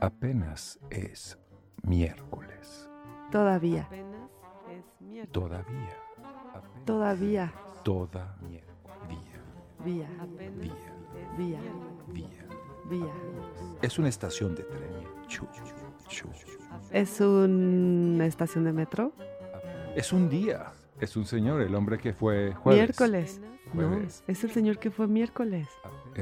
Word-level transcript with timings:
Apenas 0.00 0.78
es 0.90 1.38
miércoles. 1.82 2.88
Todavía. 3.30 3.82
Apenas 3.82 4.30
es 4.70 5.00
miércoles. 5.00 5.32
Todavía. 5.32 5.96
Apenas- 6.54 6.84
Todavía. 6.84 7.52
Toda 7.82 8.36
día. 8.48 8.62
Vía. 9.84 10.08
Apenas 10.20 10.58
Vía. 10.58 10.72
es 11.22 11.38
Vía. 11.38 11.60
Día. 12.12 12.46
Vía. 12.90 13.12
Es 13.82 13.98
una 13.98 14.08
estación 14.08 14.54
de 14.54 14.62
tren. 14.64 14.90
Chu, 15.28 15.46
chu. 16.08 16.26
¿Es 16.92 17.20
una 17.20 18.26
estación 18.26 18.64
de 18.64 18.72
metro? 18.72 19.12
Es 19.94 20.12
un 20.12 20.28
día. 20.28 20.72
Es 21.00 21.16
un 21.16 21.24
señor, 21.26 21.60
el 21.62 21.74
hombre 21.74 21.98
que 21.98 22.12
fue 22.12 22.52
jueves. 22.54 22.80
Miércoles. 22.80 23.40
No, 23.74 23.96
es 23.98 24.44
el 24.44 24.50
señor 24.50 24.78
que 24.78 24.90
fue 24.90 25.06
miércoles. 25.08 25.68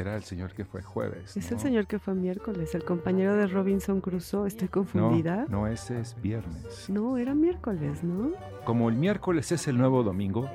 Era 0.00 0.16
el 0.16 0.24
señor 0.24 0.52
que 0.54 0.64
fue 0.64 0.82
jueves. 0.82 1.36
Es 1.36 1.50
¿no? 1.50 1.56
el 1.56 1.62
señor 1.62 1.86
que 1.86 1.98
fue 1.98 2.14
miércoles, 2.14 2.74
el 2.74 2.84
compañero 2.84 3.36
de 3.36 3.46
Robinson 3.46 4.00
Crusoe. 4.00 4.48
¿Estoy 4.48 4.66
No, 4.66 4.72
confundida? 4.72 5.46
no, 5.48 5.66
ese 5.68 6.00
es 6.00 6.16
viernes. 6.21 6.90
No, 6.90 7.16
era 7.16 7.35
miércoles, 7.35 8.02
¿no? 8.02 8.32
Como 8.64 8.88
el 8.88 8.96
miércoles 8.96 9.52
es 9.52 9.68
el 9.68 9.79
nuevo 9.79 10.02
domingo. 10.02 10.49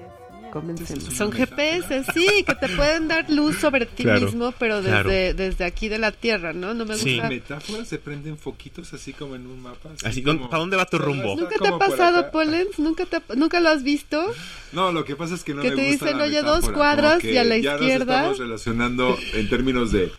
Comencemos. 0.52 1.04
Son 1.16 1.32
GPS, 1.32 2.04
sí, 2.14 2.44
que 2.46 2.56
te 2.56 2.70
pueden 2.70 3.08
dar 3.08 3.30
luz 3.30 3.58
sobre 3.58 3.86
ti 3.86 4.04
Claro, 4.04 4.22
mismo, 4.26 4.54
pero 4.58 4.78
desde, 4.82 4.90
claro. 4.90 5.10
desde 5.10 5.66
aquí 5.66 5.90
de 5.90 5.98
la 6.00 6.12
Tierra, 6.12 6.54
¿no? 6.54 6.74
No 6.74 6.86
me 6.86 6.96
Sí. 6.96 7.14
gusta. 7.16 7.30
metáforas 7.30 7.88
se 7.88 7.98
prenden 8.00 8.38
foquitos 8.38 8.94
así 8.94 9.14
como 9.14 9.36
en 9.36 9.46
un 9.48 9.62
mapa. 9.62 9.90
Así, 10.04 10.24
¿con- 10.24 10.50
¿para 10.50 10.60
dónde 10.60 10.78
va 10.78 10.86
tu 10.86 10.98
rumbo? 10.98 11.36
¿Nunca 11.36 11.56
te 11.62 11.68
ha 11.68 11.78
pasado, 11.78 12.20
acá. 12.20 12.32
Pollens? 12.32 12.80
¿Nunca, 12.80 13.06
te 13.06 13.18
ha- 13.18 13.24
¿Nunca 13.36 13.60
lo 13.60 13.70
has 13.70 13.84
visto? 13.84 14.34
No, 14.74 14.92
lo 14.92 15.06
que 15.06 15.16
pasa 15.16 15.36
es 15.36 15.44
que 15.44 15.54
no 15.54 15.62
Que 15.62 15.70
me 15.72 15.76
te 15.76 15.88
gusta 15.92 16.06
dicen, 16.06 16.18
la 16.18 16.24
"Oye, 16.26 16.42
dos 16.42 16.62
metáfora", 16.62 16.78
cuadras 16.78 17.20
que 17.20 17.34
y 17.34 17.38
a 17.38 17.44
la 17.44 17.58
ya 17.58 17.74
izquierda. 17.76 18.06
Nos 18.06 18.32
estamos 18.34 18.38
relacionando 18.40 19.18
en 19.34 19.50
términos 19.50 19.92
de 19.92 20.12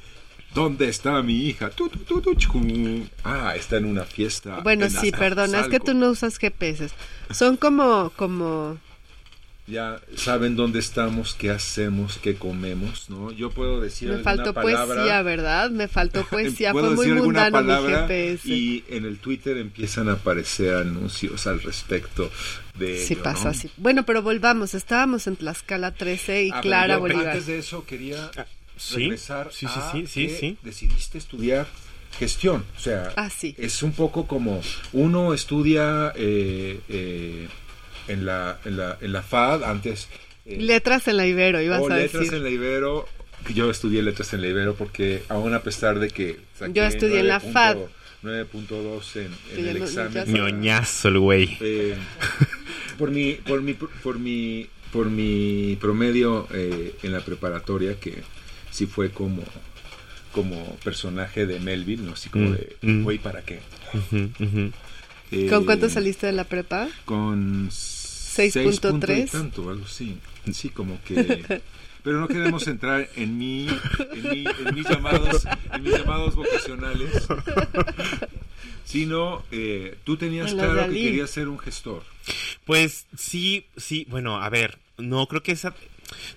¿dónde 0.54 0.88
está 0.88 1.22
mi 1.22 1.44
hija? 1.46 1.70
Tu, 1.70 1.88
tu, 1.88 2.20
tu. 2.20 2.34
Ah, 3.24 3.54
está 3.56 3.76
en 3.76 3.84
una 3.84 4.04
fiesta. 4.04 4.60
Bueno, 4.62 4.86
en 4.86 4.90
sí, 4.90 5.12
perdona, 5.12 5.60
es 5.60 5.68
que 5.68 5.80
tú 5.80 5.94
no 5.94 6.10
usas 6.10 6.38
GPS. 6.38 6.90
Son 7.30 7.56
como, 7.56 8.10
como... 8.16 8.78
Ya 9.66 10.00
saben 10.16 10.56
dónde 10.56 10.80
estamos, 10.80 11.34
qué 11.34 11.50
hacemos, 11.50 12.18
qué 12.18 12.34
comemos, 12.34 13.08
¿no? 13.08 13.30
Yo 13.30 13.50
puedo 13.50 13.80
decir 13.80 14.08
Me 14.08 14.14
alguna 14.16 14.34
faltó 14.36 14.54
palabra. 14.54 14.94
poesía, 14.96 15.22
¿verdad? 15.22 15.70
Me 15.70 15.86
faltó 15.86 16.24
poesía. 16.30 16.72
puedo 16.72 16.86
Fue 16.86 16.96
muy 16.96 17.06
decir 17.06 17.16
alguna 17.18 17.44
mundano 17.50 17.60
mi 17.60 17.66
palabra 17.68 18.06
GPS. 18.08 18.48
y 18.48 18.84
en 18.88 19.04
el 19.04 19.18
Twitter 19.18 19.56
empiezan 19.58 20.08
a 20.08 20.12
aparecer 20.14 20.74
anuncios 20.74 21.46
al 21.46 21.62
respecto 21.62 22.30
de 22.78 22.98
Sí 22.98 23.12
ello, 23.14 23.22
pasa 23.22 23.44
¿no? 23.44 23.50
así. 23.50 23.70
Bueno, 23.76 24.04
pero 24.04 24.22
volvamos. 24.22 24.74
Estábamos 24.74 25.26
en 25.28 25.36
Tlaxcala 25.36 25.92
13 25.92 26.44
y 26.44 26.50
Ah, 26.52 26.60
Clara 26.62 26.94
yo 26.94 27.00
Bolívar. 27.00 27.28
Antes 27.28 27.46
de 27.46 27.58
eso 27.58 27.84
quería 27.84 28.30
Sí, 28.76 28.96
regresar 28.96 29.50
sí, 29.52 29.66
sí, 29.66 29.72
a 29.78 29.92
sí, 29.92 30.06
sí, 30.06 30.26
que 30.26 30.36
sí. 30.36 30.58
decidiste 30.62 31.18
estudiar 31.18 31.66
gestión. 32.18 32.64
O 32.76 32.80
sea, 32.80 33.12
Ah, 33.14 33.30
sí. 33.30 33.54
es 33.58 33.82
un 33.84 33.92
poco 33.92 34.26
como 34.26 34.60
uno 34.92 35.32
estudia 35.32 36.12
eh, 36.16 36.80
eh, 36.88 37.46
en, 38.10 38.26
la, 38.26 38.58
en, 38.64 38.76
la, 38.76 38.98
en 39.00 39.12
la 39.12 39.22
FAD 39.22 39.64
antes. 39.64 40.08
eh, 40.46 40.56
Letras 40.60 41.08
en 41.08 41.16
la 41.16 41.26
Ibero, 41.26 41.60
ibas 41.60 41.80
o 41.80 41.86
a 41.90 41.96
letras 41.96 42.22
decir. 42.22 42.36
en 42.36 42.44
la 42.44 42.50
Ibero. 42.50 43.08
Yo 43.54 43.70
estudié 43.70 44.02
letras 44.02 44.32
en 44.34 44.42
la 44.42 44.48
Ibero 44.48 44.74
porque 44.74 45.22
aún 45.28 45.54
a 45.54 45.60
pesar 45.62 45.98
de 45.98 46.10
que... 46.10 46.38
saqué 46.58 46.72
Yo 46.74 46.84
estudié 46.84 47.20
en 47.20 47.28
la 47.28 47.40
9.2 47.40 47.52
FAD. 47.52 47.76
9.2 48.22 49.16
en, 49.16 49.58
en 49.58 49.66
el 49.68 49.78
no- 49.78 49.84
examen. 49.86 50.32
Ñoñazo 50.32 51.08
el 51.08 51.18
güey. 51.18 51.56
Eh, 51.60 51.94
por 52.98 53.10
mi 53.10 53.32
por 53.34 53.62
mi 53.62 53.72
por 53.74 54.18
mi 54.18 54.66
por 54.92 55.08
mi 55.08 55.78
promedio 55.80 56.46
eh, 56.52 56.94
en 57.02 57.12
la 57.12 57.20
preparatoria 57.20 57.98
que 57.98 58.22
sí 58.70 58.84
fue 58.86 59.10
como 59.10 59.42
como 60.32 60.76
personaje 60.84 61.46
de 61.46 61.60
Melville 61.60 62.02
no 62.02 62.12
así 62.12 62.28
como 62.28 62.50
Mm, 62.50 62.52
de 62.52 62.76
mm. 62.82 63.02
güey 63.04 63.18
para 63.18 63.40
qué. 63.42 63.60
Eh, 65.32 65.46
¿Con 65.48 65.64
cuánto 65.64 65.88
saliste 65.88 66.26
de 66.26 66.32
la 66.32 66.44
prepa? 66.44 66.88
con 67.04 67.68
6.3. 68.36 68.50
6 68.50 68.80
punto 68.80 69.12
y 69.12 69.24
tanto 69.26 69.70
algo 69.70 69.84
así 69.84 70.18
sí 70.52 70.68
como 70.70 71.02
que 71.04 71.60
pero 72.02 72.20
no 72.20 72.28
queremos 72.28 72.66
entrar 72.68 73.08
en 73.16 73.36
mi 73.36 73.68
en, 73.68 74.30
mi- 74.30 74.44
en 74.46 74.74
mis 74.74 74.88
llamados 74.88 75.44
en 75.74 75.82
mis 75.82 75.92
llamados 75.98 76.34
vocacionales 76.34 77.26
sino 78.84 79.42
eh, 79.50 79.96
tú 80.04 80.16
tenías 80.16 80.52
claro 80.54 80.86
que 80.88 80.94
querías 80.94 81.30
ser 81.30 81.48
un 81.48 81.58
gestor 81.58 82.02
Pues 82.64 83.06
sí, 83.16 83.66
sí, 83.76 84.06
bueno, 84.10 84.42
a 84.42 84.48
ver, 84.48 84.78
no 84.98 85.26
creo 85.26 85.42
que 85.42 85.52
esa... 85.52 85.74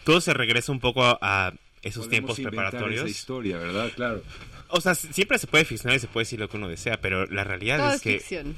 Todo 0.03 0.21
se 0.21 0.33
regresa 0.33 0.71
un 0.71 0.79
poco 0.79 1.03
a, 1.03 1.17
a 1.21 1.53
esos 1.81 2.05
Podemos 2.05 2.35
tiempos 2.35 2.39
preparatorios. 2.39 3.01
esa 3.01 3.09
historia, 3.09 3.57
¿verdad? 3.57 3.91
Claro. 3.95 4.21
O 4.69 4.81
sea, 4.81 4.93
siempre 4.95 5.37
se 5.39 5.47
puede 5.47 5.65
ficcionar 5.65 5.97
y 5.97 5.99
se 5.99 6.07
puede 6.07 6.23
decir 6.25 6.39
lo 6.39 6.47
que 6.49 6.57
uno 6.57 6.67
desea, 6.67 6.97
pero 7.01 7.25
la 7.27 7.43
realidad 7.43 7.77
Todo 7.79 7.89
es 7.89 7.95
es 7.95 8.01
que... 8.01 8.19
ficción. 8.19 8.55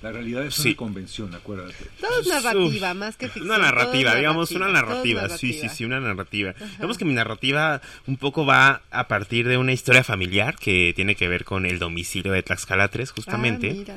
La 0.00 0.12
realidad 0.12 0.44
es 0.44 0.54
Sí. 0.54 0.68
una 0.68 0.76
convención, 0.76 1.34
acuérdate. 1.34 1.74
Todo 2.00 2.20
es 2.20 2.26
narrativa, 2.28 2.94
más 2.94 3.16
que 3.16 3.26
ficción. 3.28 3.46
Una 3.46 3.58
narrativa, 3.58 4.14
digamos, 4.14 4.52
una 4.52 4.66
todo 4.66 4.68
es 4.68 4.74
narrativa, 4.82 5.28
sí, 5.30 5.52
sí, 5.52 5.68
sí, 5.68 5.84
una 5.84 5.98
narrativa. 5.98 6.54
Digamos 6.76 6.98
que 6.98 7.04
mi 7.04 7.14
narrativa 7.14 7.80
un 8.06 8.16
poco 8.16 8.46
va 8.46 8.82
a 8.92 9.08
partir 9.08 9.48
de 9.48 9.56
una 9.56 9.72
historia 9.72 10.04
familiar 10.04 10.54
que 10.56 10.92
tiene 10.94 11.16
que 11.16 11.26
ver 11.26 11.44
con 11.44 11.66
el 11.66 11.80
domicilio 11.80 12.30
de 12.32 12.44
Tlaxcala 12.44 12.88
3, 12.88 13.10
justamente, 13.10 13.70
Ah, 13.70 13.74
mira. 13.74 13.96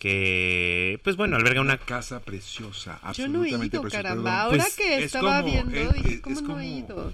que, 0.00 0.98
pues 1.04 1.14
bueno, 1.16 1.36
alberga 1.36 1.60
una... 1.60 1.78
casa 1.78 2.20
preciosa, 2.20 2.98
Yo 3.14 3.28
no 3.28 3.44
he 3.44 3.48
absolutamente 3.50 3.76
ido, 3.76 3.82
preciosa. 3.82 4.02
caramba. 4.02 4.30
perdón. 4.30 4.40
Ahora 4.50 4.62
Pues, 4.64 4.76
que 4.76 4.96
es 4.98 5.04
estaba 5.04 5.40
como- 5.42 5.52
viendo, 5.52 5.76
es- 5.76 6.20
¿cómo 6.20 6.36
es 6.36 6.42
no 6.42 6.48
he 6.48 6.52
como- 6.54 6.62
ido? 6.62 7.12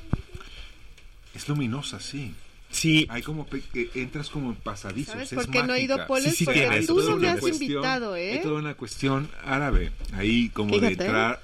Es 1.34 1.48
luminosa, 1.48 2.00
sí. 2.00 2.34
Sí, 2.72 3.06
Hay 3.10 3.22
como 3.22 3.46
que 3.48 3.90
entras 3.94 4.28
como 4.30 4.48
en 4.50 4.56
pasadizos. 4.56 5.12
¿Sabes 5.12 5.32
es 5.32 5.36
por 5.36 5.48
qué 5.50 5.62
no 5.62 5.74
he 5.74 5.82
ido, 5.82 5.96
mágica. 5.96 6.06
Poles? 6.08 6.30
Sí, 6.30 6.36
sí 6.38 6.44
Porque 6.46 6.60
tienes, 6.60 6.80
Hay 6.80 6.86
tú 6.86 7.00
no 7.02 7.16
me 7.18 7.28
has 7.28 7.38
cuestión- 7.40 7.70
invitado, 7.70 8.14
Hay 8.14 8.22
¿eh? 8.22 8.40
toda 8.42 8.58
una 8.58 8.74
cuestión 8.74 9.30
árabe. 9.44 9.92
Ahí 10.14 10.48
como 10.48 10.74
Fíjate. 10.74 10.96
de 10.96 11.04
entrar. 11.04 11.42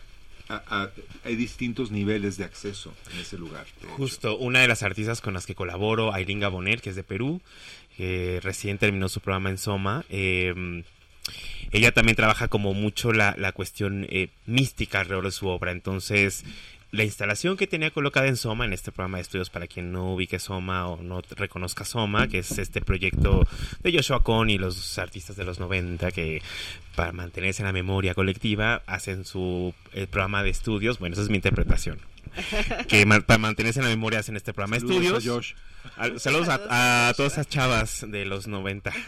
a- 0.50 0.62
a- 0.70 0.90
hay 1.26 1.36
distintos 1.36 1.90
niveles 1.90 2.38
de 2.38 2.44
acceso 2.44 2.94
en 3.12 3.18
ese 3.20 3.36
lugar. 3.36 3.66
de 3.82 3.86
hecho. 3.88 3.96
Justo, 3.96 4.38
una 4.38 4.60
de 4.60 4.68
las 4.68 4.82
artistas 4.82 5.20
con 5.20 5.34
las 5.34 5.44
que 5.44 5.54
colaboro, 5.54 6.14
Aileen 6.14 6.40
Gaboner, 6.40 6.80
que 6.80 6.88
es 6.88 6.96
de 6.96 7.02
Perú, 7.04 7.42
que 7.98 8.40
recién 8.42 8.78
terminó 8.78 9.10
su 9.10 9.20
programa 9.20 9.50
en 9.50 9.58
Soma. 9.58 10.06
eh, 10.08 10.82
ella 11.70 11.92
también 11.92 12.16
trabaja 12.16 12.48
como 12.48 12.72
mucho 12.72 13.12
la, 13.12 13.34
la 13.36 13.52
cuestión 13.52 14.06
eh, 14.08 14.30
mística 14.46 15.00
alrededor 15.00 15.24
de 15.26 15.32
su 15.32 15.48
obra. 15.48 15.70
Entonces, 15.72 16.44
la 16.90 17.04
instalación 17.04 17.56
que 17.56 17.66
tenía 17.66 17.90
colocada 17.90 18.28
en 18.28 18.36
Soma, 18.36 18.64
en 18.64 18.72
este 18.72 18.92
programa 18.92 19.18
de 19.18 19.22
estudios 19.22 19.50
para 19.50 19.66
quien 19.66 19.92
no 19.92 20.14
ubique 20.14 20.38
Soma 20.38 20.88
o 20.88 21.02
no 21.02 21.20
reconozca 21.36 21.84
Soma, 21.84 22.28
que 22.28 22.38
es 22.38 22.58
este 22.58 22.80
proyecto 22.80 23.46
de 23.82 23.92
Joshua 23.92 24.22
Cohn 24.22 24.48
y 24.48 24.58
los 24.58 24.98
artistas 24.98 25.36
de 25.36 25.44
los 25.44 25.60
90 25.60 26.10
que 26.12 26.42
para 26.96 27.12
mantenerse 27.12 27.62
en 27.62 27.66
la 27.66 27.72
memoria 27.72 28.14
colectiva 28.14 28.82
hacen 28.86 29.24
su 29.24 29.74
el 29.92 30.08
programa 30.08 30.42
de 30.42 30.50
estudios. 30.50 30.98
Bueno, 30.98 31.12
esa 31.12 31.22
es 31.22 31.28
mi 31.28 31.36
interpretación. 31.36 31.98
Que 32.88 33.04
ma- 33.06 33.20
para 33.20 33.38
mantenerse 33.38 33.80
en 33.80 33.84
la 33.84 33.90
memoria 33.90 34.18
hacen 34.20 34.36
este 34.36 34.52
programa 34.52 34.78
Saludos 34.80 34.96
a 34.96 35.16
estudios. 35.18 35.24
Josh. 35.24 35.52
Al- 35.96 36.20
Saludos 36.20 36.48
a, 36.48 37.08
a 37.08 37.14
todas 37.14 37.32
esas 37.32 37.48
chavas 37.48 38.04
de 38.08 38.24
los 38.24 38.46
90. 38.46 38.92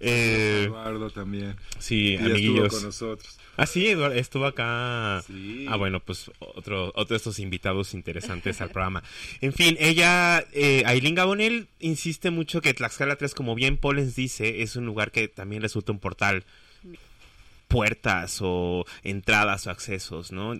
Eh, 0.00 0.64
Eduardo 0.66 1.08
también. 1.10 1.56
sí, 1.78 2.12
ya 2.12 2.14
estuvo 2.16 2.32
amiguillos. 2.34 2.74
con 2.74 2.82
nosotros. 2.82 3.38
Ah, 3.56 3.64
sí, 3.66 3.86
Eduardo, 3.88 4.16
estuvo 4.16 4.44
acá. 4.44 5.22
Sí. 5.26 5.64
Ah, 5.68 5.76
bueno, 5.76 6.00
pues 6.00 6.30
otro, 6.40 6.88
otro 6.88 7.06
de 7.14 7.16
estos 7.16 7.38
invitados 7.38 7.94
interesantes 7.94 8.60
al 8.60 8.70
programa. 8.70 9.02
En 9.40 9.52
fin, 9.52 9.76
ella, 9.80 10.44
eh, 10.52 10.82
Aileen 10.84 11.14
Gabonel, 11.14 11.68
insiste 11.80 12.30
mucho 12.30 12.60
que 12.60 12.74
Tlaxcala 12.74 13.16
3, 13.16 13.34
como 13.34 13.54
bien 13.54 13.76
Pollens 13.78 14.14
dice, 14.16 14.62
es 14.62 14.76
un 14.76 14.84
lugar 14.84 15.10
que 15.10 15.28
también 15.28 15.62
resulta 15.62 15.92
un 15.92 16.00
portal. 16.00 16.44
Puertas 17.68 18.38
o 18.42 18.84
entradas 19.02 19.66
o 19.66 19.70
accesos, 19.70 20.32
¿no? 20.32 20.54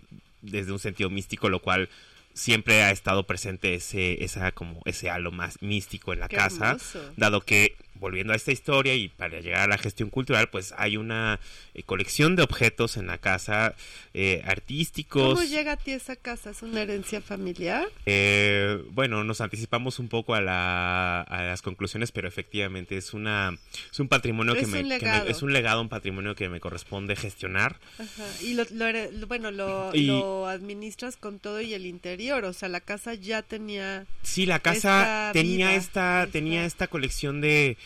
Desde 0.45 0.73
un 0.73 0.79
sentido 0.79 1.11
místico, 1.11 1.49
lo 1.49 1.61
cual 1.61 1.89
siempre 2.35 2.83
ha 2.83 2.91
estado 2.91 3.27
presente 3.27 3.75
ese, 3.75 4.25
esa, 4.25 4.53
como 4.53 4.83
ese 4.85 5.09
halo 5.09 5.31
más 5.31 5.63
místico 5.63 6.13
en 6.13 6.21
la 6.21 6.29
Qué 6.29 6.37
casa 6.37 6.67
hermoso. 6.73 7.13
dado 7.17 7.41
que 7.41 7.77
volviendo 7.97 8.33
a 8.33 8.37
esta 8.37 8.53
historia 8.53 8.95
y 8.95 9.09
para 9.09 9.41
llegar 9.41 9.61
a 9.63 9.67
la 9.69 9.79
gestión 9.79 10.11
cultural 10.11 10.49
pues 10.51 10.75
hay 10.77 10.97
una 10.97 11.41
eh, 11.75 11.83
colección 11.85 12.37
de 12.37 12.43
objetos 12.43 12.97
en 12.97 13.07
la 13.07 13.19
casa 13.19 13.75
eh, 14.15 14.43
artísticos 14.47 15.35
¿Cómo 15.39 15.43
llega 15.49 15.73
a 15.73 15.77
ti 15.77 15.93
esa 15.93 16.17
casa? 16.17 16.51
¿Es 16.51 16.63
una 16.63 16.83
herencia 16.83 17.21
familiar? 17.21 17.87
Eh, 18.07 18.83
bueno 18.91 19.25
nos 19.25 19.41
anticipamos 19.41 19.99
un 19.99 20.09
poco 20.09 20.35
a, 20.35 20.41
la, 20.41 21.21
a 21.23 21.43
las 21.45 21.63
conclusiones 21.63 22.13
pero 22.13 22.29
efectivamente 22.29 22.97
es 22.97 23.15
una 23.15 23.57
es 23.91 24.01
un 24.01 24.09
patrimonio 24.09 24.55
que 24.55 24.67
me, 24.67 24.67
un 24.67 24.73
que 24.73 24.83
me- 24.83 24.89
legado. 25.01 25.29
es 25.29 25.43
un 25.43 25.53
legado 25.53 25.81
un 25.81 25.89
patrimonio 25.89 26.35
que 26.35 26.49
me 26.49 26.61
corresponde 26.61 27.17
gestionar 27.17 27.79
Ajá. 27.99 28.25
Y 28.43 28.55
lo, 28.55 28.65
lo 28.71 29.27
bueno, 29.27 29.51
lo, 29.51 29.91
Y- 29.95 30.07
lo 30.07 30.47
administras 30.49 31.17
con 31.17 31.39
todo 31.39 31.61
y 31.61 31.75
el 31.75 31.87
interior. 31.87 32.45
O 32.45 32.53
sea, 32.53 32.69
la 32.69 32.81
casa 32.81 33.15
ya 33.15 33.43
tenía... 33.43 34.07
Sí, 34.23 34.47
la 34.47 34.59
casa 34.59 35.29
Esta 35.29 35.31
tenía 35.33 35.69
vida, 35.69 35.77
esta, 35.77 36.21
esta- 36.23 36.33
tenía 36.33 36.65
esta 36.65 36.87
colección 36.89 37.41
de 37.41 37.77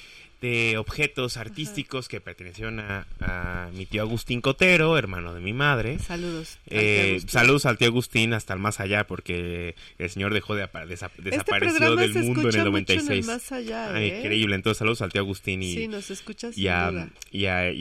de 0.40 0.79
objetos 0.79 1.37
artísticos 1.37 2.06
que 2.08 2.20
pertenecieron 2.20 2.79
a, 2.79 3.06
a 3.20 3.70
mi 3.75 3.87
tío 3.87 4.02
Agustín 4.02 4.40
Cotero, 4.40 4.96
hermano 4.96 5.35
de 5.35 5.40
mi 5.40 5.52
madre. 5.52 5.99
Saludos. 5.99 6.58
Eh, 6.67 7.20
saludos 7.26 7.67
al 7.67 7.76
tío 7.76 7.88
Agustín 7.88 8.32
hasta 8.35 8.55
el 8.55 8.61
más 8.61 8.79
allá 8.79 9.06
porque 9.06 9.75
el 9.99 10.11
señor 10.11 10.32
dejó 10.35 10.55
de 10.55 10.64
desa- 10.70 11.11
Este 11.17 11.31
desapareció 11.31 11.96
del 11.96 12.14
mundo 12.14 12.49
en 12.50 12.55
el 12.55 12.55
mucho 12.55 12.56
en 12.61 12.61
el 12.61 12.64
96. 12.67 13.26
más 13.26 13.50
allá, 13.52 13.94
Ay, 13.94 14.11
¿eh? 14.11 14.19
increíble. 14.20 14.55
Entonces 14.55 14.79
saludos 14.79 15.02
al 15.02 15.11
tío 15.12 15.23
Agustín 15.23 15.62
y, 15.62 15.75
Sí, 15.75 15.88
nos 15.88 16.08
escuchas 16.11 16.56
y 16.56 16.69
a, 16.69 17.08
y, 17.32 17.46
a- 17.46 17.73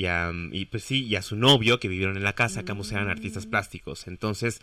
y 0.51 0.65
pues 0.65 0.83
sí, 0.83 1.05
y 1.05 1.15
a 1.15 1.21
su 1.21 1.35
novio 1.35 1.79
que 1.79 1.87
vivieron 1.87 2.17
en 2.17 2.23
la 2.23 2.33
casa, 2.33 2.63
que 2.63 2.71
ambos 2.71 2.91
eran 2.91 3.07
artistas 3.09 3.45
Mm. 3.45 3.49
plásticos. 3.51 4.07
Entonces, 4.07 4.61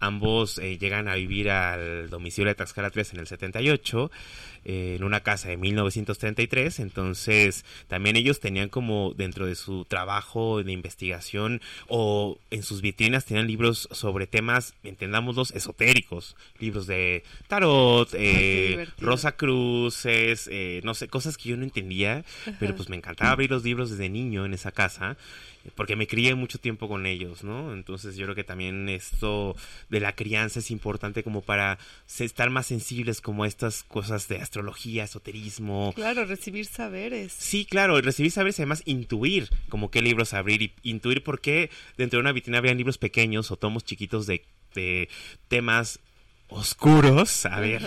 ambos 0.00 0.58
eh, 0.58 0.78
llegan 0.78 1.06
a 1.08 1.14
vivir 1.14 1.50
al 1.50 2.10
domicilio 2.10 2.48
de 2.48 2.54
Taxcala 2.56 2.90
3 2.90 3.14
en 3.14 3.20
el 3.20 3.26
78, 3.28 4.10
eh, 4.10 4.55
en 4.66 5.04
una 5.04 5.20
casa 5.20 5.48
de 5.48 5.56
1933. 5.56 6.80
Entonces, 6.80 7.64
también 7.86 8.16
ellos 8.16 8.40
tenían 8.40 8.68
como 8.68 9.14
dentro 9.16 9.46
de 9.46 9.54
su 9.54 9.84
trabajo 9.84 10.62
de 10.62 10.72
investigación 10.72 11.60
o 11.86 12.38
en 12.50 12.62
sus 12.62 12.82
vitrinas 12.82 13.24
tenían 13.24 13.46
libros 13.46 13.88
sobre 13.92 14.26
temas, 14.26 14.74
entendámoslos, 14.82 15.52
esotéricos. 15.52 16.36
Libros 16.58 16.86
de 16.86 17.22
tarot, 17.46 18.12
eh, 18.14 18.68
divertido. 18.68 19.08
Rosa 19.08 19.32
Cruces, 19.32 20.48
eh, 20.50 20.80
no 20.82 20.94
sé, 20.94 21.06
cosas 21.08 21.36
que 21.36 21.50
yo 21.50 21.56
no 21.56 21.62
entendía, 21.62 22.24
pero 22.58 22.74
pues 22.74 22.88
me 22.88 22.96
encantaba 22.96 23.30
abrir 23.30 23.50
los 23.50 23.62
libros 23.62 23.90
desde 23.90 24.08
niño 24.08 24.44
en 24.44 24.54
esa 24.54 24.72
casa, 24.72 25.16
eh, 25.16 25.55
porque 25.74 25.96
me 25.96 26.06
crié 26.06 26.34
mucho 26.34 26.58
tiempo 26.58 26.88
con 26.88 27.06
ellos, 27.06 27.44
¿no? 27.44 27.72
Entonces 27.72 28.16
yo 28.16 28.24
creo 28.26 28.34
que 28.34 28.44
también 28.44 28.88
esto 28.88 29.56
de 29.88 30.00
la 30.00 30.14
crianza 30.14 30.60
es 30.60 30.70
importante 30.70 31.22
como 31.22 31.42
para 31.42 31.78
estar 32.18 32.50
más 32.50 32.66
sensibles 32.66 33.20
como 33.20 33.44
a 33.44 33.48
estas 33.48 33.82
cosas 33.82 34.28
de 34.28 34.38
astrología, 34.38 35.04
esoterismo. 35.04 35.92
Claro, 35.94 36.24
recibir 36.24 36.66
saberes. 36.66 37.32
Sí, 37.32 37.64
claro, 37.64 38.00
recibir 38.00 38.30
saberes 38.30 38.58
y 38.58 38.62
además 38.62 38.82
intuir 38.84 39.48
como 39.68 39.90
qué 39.90 40.02
libros 40.02 40.34
abrir 40.34 40.62
y 40.62 40.90
intuir 40.90 41.22
por 41.22 41.40
qué 41.40 41.70
dentro 41.96 42.18
de 42.18 42.22
una 42.22 42.32
vitrina 42.32 42.58
habrían 42.58 42.76
libros 42.76 42.98
pequeños 42.98 43.50
o 43.50 43.56
tomos 43.56 43.84
chiquitos 43.84 44.26
de, 44.26 44.44
de 44.74 45.08
temas 45.48 46.00
oscuros, 46.48 47.44
a 47.46 47.60
ver, 47.60 47.82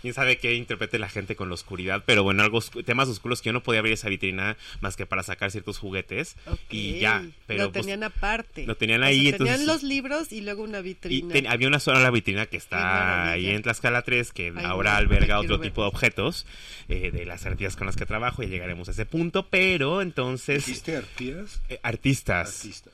quién 0.00 0.14
sabe 0.14 0.38
qué 0.38 0.54
interprete 0.54 0.98
la 0.98 1.08
gente 1.08 1.36
con 1.36 1.48
la 1.48 1.54
oscuridad, 1.54 2.02
pero 2.06 2.22
bueno, 2.22 2.42
algo 2.42 2.60
temas 2.84 3.08
oscuros 3.08 3.40
que 3.42 3.46
yo 3.48 3.52
no 3.52 3.62
podía 3.62 3.80
abrir 3.80 3.94
esa 3.94 4.08
vitrina 4.08 4.56
más 4.80 4.96
que 4.96 5.06
para 5.06 5.22
sacar 5.22 5.50
ciertos 5.50 5.78
juguetes 5.78 6.36
y 6.70 6.98
ya, 6.98 7.24
pero 7.46 7.64
lo 7.64 7.72
pues, 7.72 7.82
tenían 7.82 8.02
aparte. 8.04 8.66
lo 8.66 8.76
tenían 8.76 9.00
O 9.00 9.04
sea, 9.04 9.08
ahí, 9.08 9.18
Tenían 9.32 9.34
entonces- 9.40 9.66
los 9.66 9.82
libros 9.82 10.32
y 10.32 10.40
luego 10.42 10.62
una 10.62 10.80
y 10.80 10.82
vitrina. 10.82 11.32
ten- 11.32 11.46
había 11.46 11.68
una 11.68 11.80
sola 11.80 12.10
vitrina 12.10 12.46
que 12.46 12.56
está 12.56 13.30
ahí 13.32 13.48
en 13.48 13.62
Tlaxcala 13.62 14.02
3 14.02 14.32
que 14.32 14.52
Ay, 14.56 14.64
ahora 14.64 14.92
no, 14.92 14.96
alberga 14.98 15.38
otro 15.40 15.60
tipo 15.60 15.82
de 15.82 15.88
objetos 15.88 16.46
eh, 16.88 17.10
de 17.10 17.24
las 17.26 17.46
artistas 17.46 17.76
con 17.76 17.86
las 17.86 17.96
que 17.96 18.06
trabajo 18.06 18.42
y 18.42 18.46
llegaremos 18.46 18.88
a 18.88 18.92
ese 18.92 19.06
punto, 19.06 19.48
pero 19.48 20.02
entonces 20.02 20.66
¿Dijiste 20.66 20.96
artistas? 20.96 21.60
eh, 21.68 21.80
artistas. 21.82 22.56
Artistas. 22.56 22.92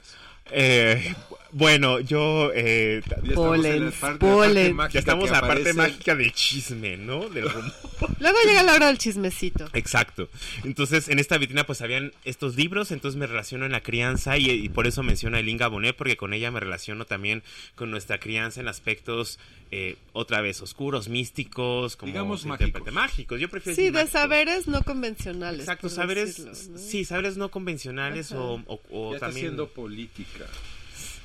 Eh, 0.50 1.15
bueno, 1.52 2.00
yo 2.00 2.50
eh, 2.54 3.00
Ya 3.06 3.16
estamos 3.16 3.64
en 3.64 3.84
la 3.84 3.90
Polen, 3.90 3.92
parte 4.00 4.18
polen. 4.18 4.76
mágica 4.76 4.92
ya 4.94 5.00
estamos 5.00 5.30
a 5.30 5.32
la 5.34 5.40
parte 5.40 5.72
mágica 5.72 6.14
del 6.14 6.32
chisme, 6.32 6.96
¿no? 6.96 7.28
Del 7.28 7.48
rumor. 7.50 7.72
Luego 8.20 8.36
llega 8.46 8.62
la 8.62 8.74
hora 8.74 8.86
del 8.88 8.98
chismecito. 8.98 9.68
Exacto. 9.72 10.28
Entonces, 10.64 11.08
en 11.08 11.18
esta 11.18 11.38
vitrina 11.38 11.64
pues 11.64 11.80
habían 11.82 12.12
estos 12.24 12.56
libros, 12.56 12.90
entonces 12.92 13.18
me 13.18 13.26
relaciono 13.26 13.64
en 13.66 13.72
la 13.72 13.80
crianza 13.80 14.36
y, 14.36 14.50
y 14.50 14.68
por 14.68 14.86
eso 14.86 15.02
menciono 15.02 15.36
a 15.36 15.40
Elinga 15.40 15.68
Bonet, 15.68 15.96
porque 15.96 16.16
con 16.16 16.34
ella 16.34 16.50
me 16.50 16.60
relaciono 16.60 17.04
también 17.06 17.42
con 17.74 17.90
nuestra 17.90 18.18
crianza 18.20 18.60
en 18.60 18.68
aspectos, 18.68 19.38
eh, 19.70 19.96
otra 20.12 20.40
vez, 20.40 20.60
oscuros, 20.62 21.08
místicos, 21.08 21.96
como 21.96 22.12
Digamos 22.12 22.44
mágicos. 22.46 22.92
mágicos. 22.92 23.40
Yo 23.40 23.48
prefiero 23.48 23.74
Sí, 23.76 23.82
decir 23.82 23.92
de 23.94 24.00
mágicos. 24.04 24.20
saberes 24.20 24.68
no 24.68 24.82
convencionales. 24.82 25.60
Exacto, 25.60 25.88
saberes, 25.88 26.44
decirlo, 26.44 26.72
¿no? 26.72 26.78
sí, 26.78 27.04
saberes 27.04 27.36
no 27.36 27.50
convencionales 27.50 28.32
Ajá. 28.32 28.40
o, 28.40 28.62
o- 28.66 28.80
o 28.90 29.10
Ya 29.10 29.16
está 29.16 29.26
también... 29.26 29.46
haciendo 29.46 29.68
política, 29.68 30.44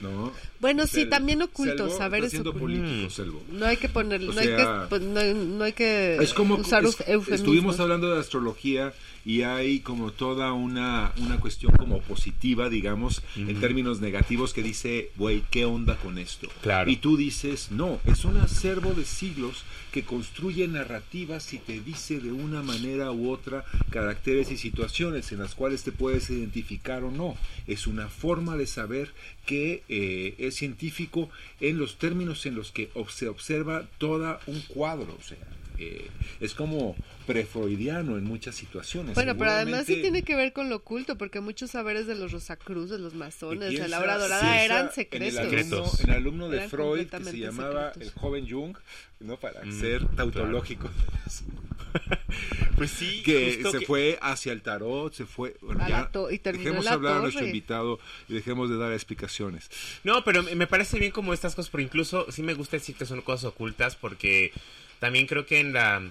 ¿no? 0.04 0.32
Bueno, 0.60 0.86
sí, 0.88 1.06
también 1.08 1.42
ocultos, 1.42 2.00
haciendo 2.28 2.52
ocultos. 2.52 2.80
político, 2.80 3.08
Mm. 3.08 3.10
Selvo. 3.10 3.42
No 3.52 3.66
hay 3.66 3.78
que 3.78 3.90
ponerle, 3.90 4.30
O 4.30 4.34
no, 4.34 4.40
hay 4.42 4.48
que, 4.48 4.68
pues, 4.90 5.02
no, 5.02 5.24
no 5.34 5.64
hay 5.64 5.74
que 5.74 6.16
Es 6.22 6.34
como 6.34 6.56
usar 6.56 6.84
es- 6.86 7.28
estuvimos 7.30 7.80
hablando 7.80 8.14
de 8.14 8.20
astrología 8.20 8.94
y 9.26 9.44
hay 9.44 9.80
como 9.80 10.12
toda 10.12 10.54
una, 10.54 11.12
una 11.18 11.40
cuestión 11.40 11.74
como 11.78 12.02
positiva, 12.02 12.70
digamos, 12.70 13.24
en 13.36 13.60
términos 13.60 14.02
negativos 14.02 14.54
que 14.54 14.64
dice, 14.64 15.12
güey, 15.16 15.44
¿qué 15.50 15.66
onda 15.66 15.98
con 15.98 16.18
esto? 16.18 16.50
Claro. 16.62 16.90
Y 16.90 16.98
tú 16.98 17.18
dices, 17.18 17.72
no, 17.72 18.00
es 18.06 18.26
un 18.26 18.38
acervo 18.38 18.94
de 18.94 19.06
siglos 19.06 19.64
que 19.92 20.04
construye 20.04 20.68
narrativas 20.68 21.54
y 21.54 21.60
te 21.60 21.80
dice 21.80 22.20
de 22.20 22.32
una 22.32 22.64
manera 22.64 23.12
u 23.12 23.30
otra 23.30 23.64
caracteres 23.92 24.52
y 24.52 24.58
situaciones 24.58 25.32
en 25.32 25.40
las 25.40 25.56
cuales 25.56 25.84
te 25.84 25.92
puedes 25.92 26.30
identificar 26.30 27.04
o 27.04 27.12
no. 27.12 27.38
Es 27.68 27.88
una 27.88 28.08
forma 28.08 28.58
de 28.58 28.66
saber 28.66 29.14
que 29.46 29.84
eh, 29.90 30.36
es 30.40 30.56
científico 30.56 31.30
en 31.60 31.78
los 31.78 31.98
términos 31.98 32.46
en 32.46 32.56
los 32.56 32.72
que 32.72 32.90
se 33.10 33.28
observa 33.28 33.86
todo 33.98 34.40
un 34.48 34.62
cuadro, 34.62 35.16
o 35.20 35.24
sea, 35.24 35.38
eh, 35.78 36.08
es 36.40 36.54
como 36.54 36.96
prefreudiano 37.28 38.18
en 38.18 38.24
muchas 38.26 38.56
situaciones. 38.56 39.16
Bueno, 39.16 39.38
pero 39.38 39.52
además 39.52 39.86
sí 39.86 40.02
tiene 40.02 40.24
que 40.24 40.36
ver 40.36 40.54
con 40.54 40.70
lo 40.70 40.78
oculto, 40.78 41.18
porque 41.18 41.40
muchos 41.40 41.72
saberes 41.72 42.06
de 42.08 42.16
los 42.16 42.32
Rosacruces, 42.32 43.00
los 43.00 43.14
masones, 43.16 43.72
de 43.78 43.88
la 43.88 44.00
hora 44.00 44.18
dorada 44.18 44.64
eran 44.64 44.80
En 45.12 45.24
el, 45.24 45.32
secretos. 45.32 45.40
alumno, 45.40 45.92
en 46.00 46.10
el 46.10 46.16
alumno 46.16 46.50
de 46.50 46.58
Eran 46.58 46.70
Freud 46.70 47.08
que 47.08 47.24
se 47.24 47.38
llamaba 47.38 47.94
secretos. 47.94 48.14
el 48.14 48.20
joven 48.22 48.50
Jung, 48.50 48.78
¿no? 49.22 49.38
Para 49.38 49.64
Mm, 49.64 49.80
ser 49.80 50.08
tautológico. 50.16 50.90
Pues 52.76 52.90
sí, 52.90 53.22
que 53.24 53.54
justo 53.56 53.72
se 53.72 53.80
que- 53.80 53.86
fue 53.86 54.20
hacia 54.22 54.52
el 54.52 54.62
tarot, 54.64 55.14
se 55.14 55.26
fue... 55.28 55.56
bueno, 55.62 55.88
ya 55.88 56.10
y 56.32 56.38
dejemos 56.40 56.86
la 56.86 56.94
hablar 56.94 57.18
a 57.18 57.20
nuestro 57.20 57.42
torre. 57.42 57.50
invitado 57.50 58.00
y 58.28 58.34
dejemos 58.34 58.70
de 58.70 58.78
dar 58.78 58.92
explicaciones. 58.94 59.70
No, 60.04 60.24
pero 60.24 60.42
me 60.42 60.66
parece 60.68 60.98
bien 60.98 61.12
como 61.12 61.34
estas 61.34 61.54
cosas, 61.56 61.70
pero 61.70 61.84
incluso 61.84 62.26
sí 62.32 62.42
me 62.42 62.56
gusta 62.56 62.78
decir 62.78 62.96
que 62.96 63.06
son 63.06 63.22
cosas 63.22 63.46
ocultas 63.46 63.96
porque 63.96 64.52
también 65.04 65.28
creo 65.28 65.46
que 65.46 65.60
en 65.60 65.74
la... 65.74 66.02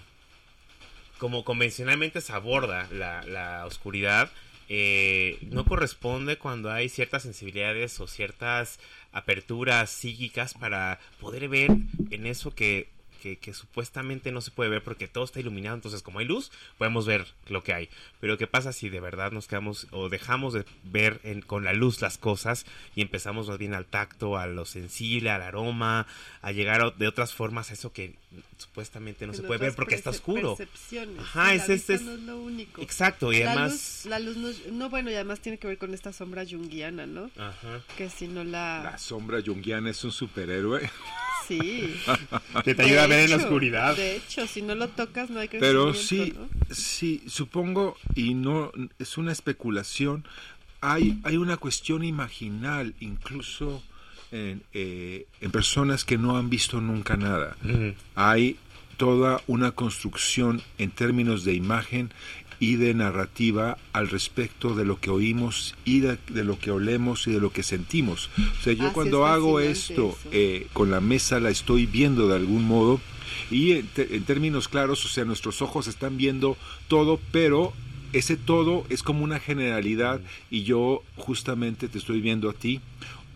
Como 1.17 1.47
convencionalmente 1.47 2.21
se 2.21 2.35
aborda 2.35 2.87
la, 2.91 3.65
oscuridad, 3.65 4.31
eh, 4.69 5.39
no 5.51 5.65
corresponde 5.65 6.37
cuando 6.37 6.71
hay 6.71 6.91
ciertas 6.91 7.23
sensibilidades 7.23 7.99
o 8.01 8.07
ciertas 8.07 8.81
aperturas 9.11 9.89
psíquicas 9.89 10.53
para 10.53 11.01
poder 11.21 11.49
ver 11.49 11.71
en 12.11 12.27
eso 12.27 12.55
que, 12.55 12.91
que, 13.23 13.37
que 13.37 13.55
supuestamente 13.55 14.33
no 14.33 14.41
se 14.41 14.51
puede 14.51 14.69
ver 14.69 14.83
porque 14.83 15.07
todo 15.07 15.23
está 15.25 15.39
iluminado. 15.39 15.77
Entonces, 15.77 16.03
como 16.03 16.19
hay 16.19 16.27
luz, 16.27 16.51
podemos 16.77 17.07
ver 17.07 17.27
lo 17.49 17.63
que 17.63 17.73
hay. 17.73 17.89
Pero, 18.21 18.37
¿qué 18.37 18.49
pasa 18.49 18.73
si 18.73 18.89
de 18.89 18.99
verdad 18.99 19.31
nos 19.31 19.47
quedamos 19.47 19.87
o 19.93 20.09
dejamos 20.09 20.53
de 20.55 20.65
ver 20.83 21.21
en- 21.23 21.41
con 21.41 21.63
la 21.65 21.73
luz 21.73 22.01
las 22.01 22.19
cosas 22.19 22.67
y 22.97 23.03
empezamos 23.03 23.49
más 23.49 23.59
bien 23.59 23.75
al 23.75 23.87
tacto, 23.87 24.37
a 24.37 24.47
lo 24.49 24.65
sensible, 24.65 25.31
al 25.31 25.43
aroma, 25.43 26.07
a 26.43 26.51
llegar 26.53 26.81
a- 26.83 26.91
de 26.91 27.07
otras 27.07 27.33
formas 27.33 27.71
a 27.71 27.75
eso 27.75 27.93
que 27.93 28.17
supuestamente 28.59 29.27
no 29.27 29.33
En 29.33 29.37
se 29.37 29.43
puede 29.45 29.61
ver 29.61 29.75
porque 29.75 29.95
está 29.95 30.11
oscuro? 30.11 30.57
Ajá, 31.21 31.55
es- 31.55 31.69
es- 31.69 31.91
es- 31.91 32.03
no 32.03 32.13
es 32.13 32.21
lo 32.21 32.39
único. 32.39 32.83
Exacto, 32.83 33.33
y 33.33 33.41
la 33.45 33.53
además... 33.53 33.73
luz, 33.73 34.07
la 34.07 34.19
luz 34.19 34.37
no, 34.73 34.89
bueno, 34.91 35.11
y 35.11 35.15
además 35.15 35.41
tiene 35.41 35.59
que 35.59 35.67
ver 35.69 35.79
con 35.79 35.95
esta 35.95 36.13
sombra 36.13 36.45
junguiana, 36.49 37.07
¿no? 37.07 37.31
Ajá. 37.37 37.83
Que 37.97 38.11
si 38.11 38.27
no 38.27 38.43
la... 38.43 38.81
La 38.83 38.99
sombra 38.99 39.41
junguiana 39.45 39.91
es 39.91 40.03
un 40.05 40.13
superhéroe, 40.13 40.81
Sí. 41.47 41.95
Que 42.65 42.75
te 42.75 42.83
De 42.83 42.89
ayuda 42.89 43.05
a 43.05 43.07
ver 43.07 43.21
en 43.25 43.31
la 43.31 43.37
oscuridad. 43.37 43.97
De 43.97 44.17
hecho, 44.17 44.47
si 44.47 44.63
no 44.63 44.75
lo 44.75 44.89
tocas 44.89 45.31
no 45.31 45.41
hay 45.41 45.49
pero 45.49 45.91
crecimiento, 45.91 46.49
sí, 46.49 46.59
¿no? 46.69 46.75
sí, 46.75 47.23
supongo, 47.27 47.97
y 48.15 48.35
no 48.35 48.73
es 48.99 49.19
una 49.19 49.33
especulación, 49.33 50.25
hay, 50.81 51.19
hay 51.25 51.37
una 51.37 51.57
cuestión 51.57 52.05
imaginal, 52.05 52.95
incluso 53.01 53.83
en, 54.33 54.63
eh, 54.73 55.27
en 55.41 55.51
personas 55.51 56.05
que 56.05 56.19
no 56.19 56.37
han 56.37 56.51
visto 56.51 56.81
nunca 56.81 57.17
nada. 57.17 57.57
Hay 58.15 58.57
toda 58.97 59.43
una 59.47 59.73
construcción 59.73 60.63
en 60.79 60.91
términos 60.91 61.45
de 61.45 61.55
imagen 61.55 62.11
y 62.63 62.77
de 62.77 62.95
narrativa 62.95 63.77
al 63.93 64.09
respecto 64.09 64.77
de 64.77 64.85
lo 64.85 65.01
que 65.01 65.11
oímos 65.11 65.75
y 65.85 65.99
de, 65.99 66.17
de 66.31 66.45
lo 66.45 66.61
que 66.61 66.71
olemos 66.71 67.27
y 67.27 67.33
de 67.33 67.41
lo 67.41 67.51
que 67.53 67.65
sentimos. 67.65 68.31
O 68.61 68.63
sea, 68.63 68.73
yo 68.73 68.87
Ah, 68.87 68.93
cuando 68.93 69.27
hago 69.27 69.59
esto 69.59 70.17
eh, 70.31 70.69
con 70.73 70.89
la 70.93 71.01
mesa 71.01 71.41
la 71.41 71.51
estoy 71.51 71.87
viendo 71.87 72.29
de 72.29 72.37
algún 72.37 72.63
modo 72.65 73.01
y 73.51 73.73
en, 73.73 73.87
te- 73.89 74.15
en 74.15 74.23
términos 74.23 74.69
claros, 74.69 75.05
o 75.05 75.09
sea, 75.09 75.25
nuestros 75.25 75.61
ojos 75.61 75.89
están 75.89 76.17
viendo 76.17 76.57
todo, 76.87 77.19
pero 77.33 77.73
ese 78.13 78.37
todo 78.37 78.85
es 78.91 79.03
como 79.03 79.25
una 79.25 79.41
generalidad 79.41 80.21
y 80.49 80.63
yo 80.63 81.03
justamente 81.17 81.89
te 81.89 81.99
estoy 81.99 82.21
viendo 82.21 82.49
a 82.49 82.53
ti 82.53 82.81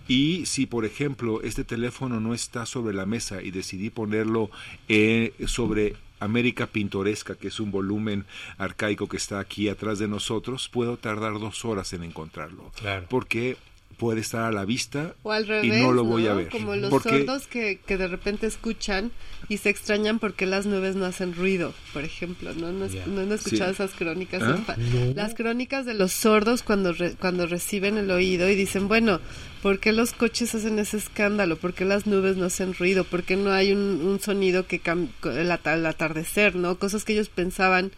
y 0.07 0.47
si, 0.47 0.67
por 0.67 0.85
ejemplo, 0.85 1.43
este 1.43 1.65
teléfono 1.65 2.21
no 2.21 2.33
está 2.33 2.65
sobre 2.65 2.95
la 2.95 3.07
mesa 3.07 3.43
y 3.43 3.51
decidí 3.51 3.91
ponerlo 3.91 4.51
eh, 4.89 5.33
sobre 5.49 5.97
América 6.21 6.67
Pintoresca, 6.67 7.35
que 7.35 7.49
es 7.49 7.61
un 7.61 7.71
volumen 7.71 8.25
arcaico 8.59 9.09
que 9.09 9.17
está 9.17 9.39
aquí 9.39 9.69
atrás 9.69 9.99
de 9.99 10.09
nosotros, 10.09 10.69
puedo 10.69 10.97
tardar 10.97 11.39
dos 11.39 11.65
horas 11.65 11.93
en 11.93 12.03
encontrarlo. 12.03 12.71
Claro. 12.77 13.07
Porque 13.09 13.57
puede 13.97 14.21
estar 14.21 14.43
a 14.45 14.53
la 14.53 14.65
vista 14.67 15.15
o 15.23 15.33
al 15.33 15.47
revés, 15.47 15.65
y 15.65 15.83
no 15.83 15.91
lo 15.93 16.05
voy 16.05 16.27
a 16.27 16.35
ver. 16.35 16.49
Como 16.51 16.77
los 16.77 16.91
porque, 16.91 17.09
sordos 17.21 17.47
que, 17.47 17.81
que 17.87 17.97
de 17.97 18.07
repente 18.09 18.47
escuchan 18.47 19.11
y 19.49 19.57
se 19.57 19.71
extrañan 19.71 20.19
porque 20.19 20.45
las 20.45 20.67
nubes 20.67 20.97
no 20.97 21.07
hacen 21.07 21.35
ruido, 21.35 21.73
por 21.95 22.05
ejemplo, 22.05 22.53
¿no? 22.55 22.73
¿No, 22.73 22.87
no 23.07 23.21
han 23.23 23.33
escuchado 23.33 23.71
Sí. 23.71 23.83
esas 23.83 23.93
crónicas? 23.97 24.43
¿Ah? 24.43 24.77
Las 25.15 25.35
crónicas 25.35 25.87
de 25.87 25.95
los 25.95 26.13
sordos 26.13 26.63
cuando, 26.63 26.93
re- 26.93 27.15
cuando 27.19 27.47
reciben 27.47 27.97
el 27.97 28.11
oído 28.11 28.51
y 28.51 28.55
dicen, 28.55 28.87
bueno, 28.87 29.19
¿por 29.63 29.81
qué 29.81 29.93
los 29.93 30.13
coches 30.13 30.55
hacen 30.55 30.79
ese 30.79 30.99
escándalo? 30.99 31.57
¿Por 31.57 31.73
qué 31.73 31.87
las 31.87 32.07
nubes 32.07 32.37
no 32.37 32.45
hacen 32.47 32.75
ruido? 32.75 33.05
¿Por 33.05 33.23
qué 33.23 33.37
no 33.37 33.51
hay 33.51 33.73
un, 33.73 33.79
un 34.05 34.21
sonido 34.21 34.67
que 34.67 34.83
cam- 34.83 35.09
el, 35.25 35.51
ata- 35.51 35.75
el 35.75 35.87
atardecer, 35.87 36.55
¿no? 36.55 36.79
Cosas 36.79 37.05
que 37.05 37.15
ellos 37.15 37.29
pensaban 37.31 37.93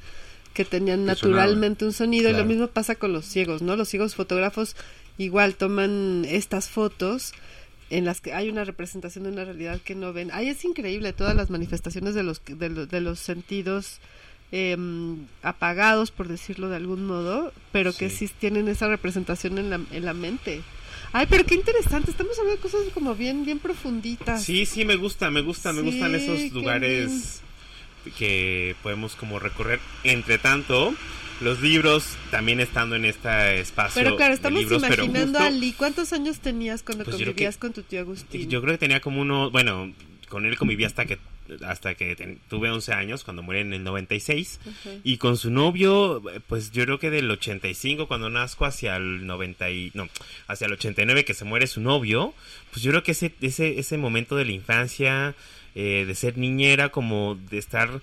que 0.54 0.64
tenían 0.64 1.04
naturalmente 1.06 1.84
un 1.84 1.92
sonido 1.92 2.30
y 2.30 2.32
lo 2.32 2.44
mismo 2.44 2.66
pasa 2.68 2.94
con 2.96 3.12
los 3.12 3.24
ciegos, 3.26 3.62
¿no? 3.62 3.76
Los 3.76 3.88
ciegos 3.88 4.14
fotógrafos 4.16 4.74
igual 5.18 5.54
toman 5.56 6.24
estas 6.28 6.68
fotos 6.68 7.32
en 7.90 8.04
las 8.04 8.20
que 8.20 8.32
hay 8.34 8.48
una 8.50 8.64
representación 8.64 9.24
de 9.24 9.30
una 9.30 9.44
realidad 9.44 9.80
que 9.84 9.94
no 9.94 10.12
ven. 10.12 10.30
Ay, 10.32 10.48
es 10.48 10.64
increíble 10.64 11.12
todas 11.12 11.34
las 11.34 11.50
manifestaciones 11.50 12.14
de 12.14 12.22
los 12.22 12.40
de, 12.46 12.68
lo- 12.70 12.86
de 12.86 13.00
los 13.00 13.18
sentidos 13.18 13.98
em, 14.52 15.26
apagados, 15.42 16.10
por 16.10 16.28
decirlo 16.28 16.68
de 16.70 16.76
algún 16.76 17.04
modo, 17.06 17.52
pero 17.72 17.92
que 17.92 18.08
Sí. 18.10 18.28
sí 18.28 18.34
tienen 18.38 18.68
esa 18.68 18.88
representación 18.88 19.58
en 19.58 19.70
la, 19.70 19.80
en 19.92 20.04
la 20.04 20.14
mente. 20.14 20.62
Ay, 21.12 21.26
pero 21.28 21.44
qué 21.44 21.54
interesante, 21.54 22.10
estamos 22.10 22.38
hablando 22.38 22.56
de 22.56 22.62
cosas 22.62 22.80
como 22.94 23.14
bien 23.14 23.44
bien 23.44 23.58
profunditas. 23.58 24.44
Sí, 24.44 24.66
sí, 24.66 24.84
me 24.84 24.96
gusta, 24.96 25.30
me 25.30 25.40
gusta, 25.40 25.72
me 25.72 25.80
gustan 25.82 26.10
Sí, 26.12 26.16
esos 26.16 26.52
lugares 26.52 27.40
que 28.18 28.74
podemos 28.82 29.16
como 29.16 29.38
recorrer. 29.38 29.80
Entre 30.04 30.38
tanto, 30.38 30.94
los 31.40 31.60
libros 31.60 32.16
también 32.30 32.60
estando 32.60 32.96
en 32.96 33.04
este 33.04 33.60
espacio 33.60 34.02
Pero 34.02 34.16
claro, 34.16 34.30
de 34.30 34.36
estamos 34.36 34.60
libros, 34.60 34.82
imaginando 34.82 35.38
justo- 35.38 35.44
a 35.44 35.50
Lee. 35.50 35.72
¿Cuántos 35.76 36.12
años 36.12 36.40
tenías 36.40 36.82
cuando 36.82 37.04
Pues 37.04 37.16
convivías 37.16 37.56
que- 37.56 37.60
con 37.60 37.72
tu 37.72 37.82
tío 37.82 38.00
Agustín? 38.00 38.48
Yo 38.50 38.60
creo 38.60 38.74
que 38.74 38.78
tenía 38.78 39.00
como 39.00 39.20
uno, 39.20 39.50
bueno, 39.50 39.92
con 40.28 40.46
él 40.46 40.56
conviví 40.56 40.84
hasta 40.84 41.04
que 41.06 41.18
hasta 41.64 41.94
que 41.94 42.14
ten- 42.14 42.38
tuve 42.50 42.70
11 42.70 42.92
años, 42.92 43.24
cuando 43.24 43.42
muere 43.42 43.62
en 43.62 43.72
el 43.72 43.82
96. 43.82 44.60
Ujú. 44.66 45.00
Y 45.02 45.16
con 45.16 45.38
su 45.38 45.50
novio, 45.50 46.20
pues 46.46 46.72
yo 46.72 46.84
creo 46.84 46.98
que 46.98 47.08
del 47.08 47.30
85, 47.30 48.06
cuando 48.06 48.28
nazco, 48.28 48.66
hacia 48.66 48.96
el 48.96 49.26
90 49.26 49.70
y, 49.70 49.90
no, 49.94 50.10
hacia 50.46 50.66
el 50.66 50.74
89 50.74 51.24
que 51.24 51.32
se 51.32 51.46
muere 51.46 51.66
su 51.66 51.80
novio, 51.80 52.34
pues 52.70 52.82
yo 52.82 52.90
creo 52.90 53.02
que 53.02 53.12
ese, 53.12 53.32
ese, 53.40 53.78
ese 53.78 53.96
momento 53.96 54.36
de 54.36 54.44
la 54.44 54.52
infancia, 54.52 55.34
eh, 55.74 56.04
de 56.06 56.14
ser 56.14 56.36
niñera, 56.36 56.90
como 56.90 57.36
de 57.50 57.56
estar, 57.56 58.02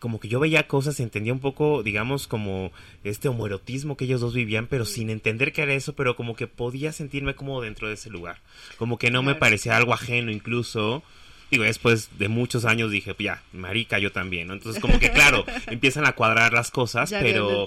como 0.00 0.18
que 0.18 0.26
yo 0.28 0.40
veía 0.40 0.66
cosas, 0.66 0.98
entendía 0.98 1.32
un 1.32 1.38
poco, 1.40 1.82
digamos, 1.84 2.26
como 2.26 2.72
este 3.04 3.28
homoerotismo 3.28 3.96
que 3.96 4.06
ellos 4.06 4.20
dos 4.20 4.34
vivían, 4.34 4.66
pero 4.66 4.84
sin 4.84 5.10
entender 5.10 5.52
que 5.52 5.62
era 5.62 5.74
eso, 5.74 5.94
pero 5.94 6.16
como 6.16 6.34
que 6.34 6.48
podía 6.48 6.90
sentirme 6.92 7.34
como 7.36 7.60
dentro 7.60 7.86
de 7.86 7.94
ese 7.94 8.10
lugar, 8.10 8.38
como 8.78 8.98
que 8.98 9.10
no 9.12 9.22
me 9.22 9.34
parecía 9.36 9.76
algo 9.76 9.94
ajeno 9.94 10.32
incluso. 10.32 11.02
Digo, 11.50 11.64
después 11.64 12.10
de 12.16 12.28
muchos 12.28 12.64
años 12.64 12.92
dije, 12.92 13.12
pues 13.12 13.24
ya, 13.24 13.42
marica, 13.52 13.98
yo 13.98 14.12
también, 14.12 14.46
¿no? 14.46 14.54
Entonces, 14.54 14.80
como 14.80 15.00
que, 15.00 15.10
claro, 15.10 15.44
empiezan 15.66 16.06
a 16.06 16.12
cuadrar 16.12 16.52
las 16.52 16.70
cosas, 16.70 17.10
Ya 17.10 17.18
pero... 17.18 17.66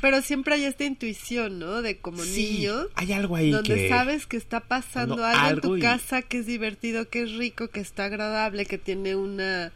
Pero 0.00 0.22
siempre 0.22 0.54
hay 0.54 0.64
esta 0.64 0.84
intuición, 0.86 1.58
¿no? 1.58 1.82
De 1.82 1.98
como 1.98 2.22
Sí, 2.24 2.54
niño, 2.54 2.74
hay 2.94 3.12
algo 3.12 3.36
ahí 3.36 3.50
donde 3.50 3.74
que... 3.74 3.88
sabes 3.90 4.26
que 4.26 4.38
está 4.38 4.60
pasando 4.60 5.22
algo, 5.26 5.50
en 5.56 5.60
tu 5.60 5.76
y- 5.76 5.80
casa 5.80 6.22
que 6.22 6.38
es 6.38 6.46
divertido, 6.46 7.10
que 7.10 7.20
es 7.24 7.32
rico, 7.32 7.68
que 7.68 7.80
está 7.80 8.06
agradable, 8.06 8.64
que 8.64 8.78
tiene 8.78 9.14
una... 9.14 9.72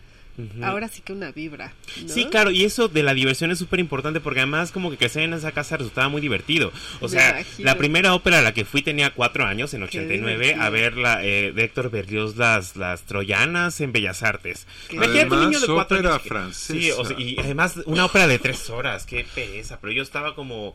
Ahora 0.62 0.88
sí 0.88 1.02
que 1.02 1.12
una 1.12 1.30
vibra. 1.30 1.74
¿no? 2.02 2.08
Sí, 2.08 2.26
claro, 2.26 2.50
y 2.50 2.64
eso 2.64 2.88
de 2.88 3.02
la 3.02 3.12
diversión 3.14 3.50
es 3.50 3.58
súper 3.58 3.80
importante 3.80 4.20
porque 4.20 4.40
además 4.40 4.72
como 4.72 4.90
que 4.90 4.96
crecer 4.96 5.22
en 5.24 5.34
esa 5.34 5.52
casa 5.52 5.76
resultaba 5.76 6.08
muy 6.08 6.20
divertido. 6.20 6.72
O 7.00 7.08
sea, 7.08 7.44
la 7.58 7.76
primera 7.76 8.14
ópera 8.14 8.38
a 8.38 8.42
la 8.42 8.54
que 8.54 8.64
fui 8.64 8.82
tenía 8.82 9.10
cuatro 9.10 9.44
años, 9.44 9.74
en 9.74 9.80
Qué 9.80 9.98
89, 9.98 10.32
divertido. 10.32 10.62
a 10.62 10.70
ver 10.70 10.96
la, 10.96 11.24
eh, 11.24 11.52
de 11.52 11.64
Héctor 11.64 11.90
Berlioz 11.90 12.36
las, 12.36 12.76
las 12.76 13.02
Troyanas 13.02 13.80
en 13.80 13.92
Bellas 13.92 14.22
Artes. 14.22 14.66
Imagínate 14.90 15.34
un 15.34 15.50
niño 15.50 15.60
de 15.60 15.66
cuatro 15.66 15.98
ópera 15.98 16.14
años 16.14 16.22
francesa. 16.22 16.74
Sí, 16.74 16.90
o 16.90 17.04
sea, 17.04 17.18
y 17.18 17.38
además 17.38 17.80
una 17.84 18.06
ópera 18.06 18.26
de 18.26 18.38
tres 18.38 18.70
horas, 18.70 19.04
qué 19.04 19.26
pereza, 19.34 19.78
pero 19.80 19.92
yo 19.92 20.02
estaba 20.02 20.34
como 20.34 20.74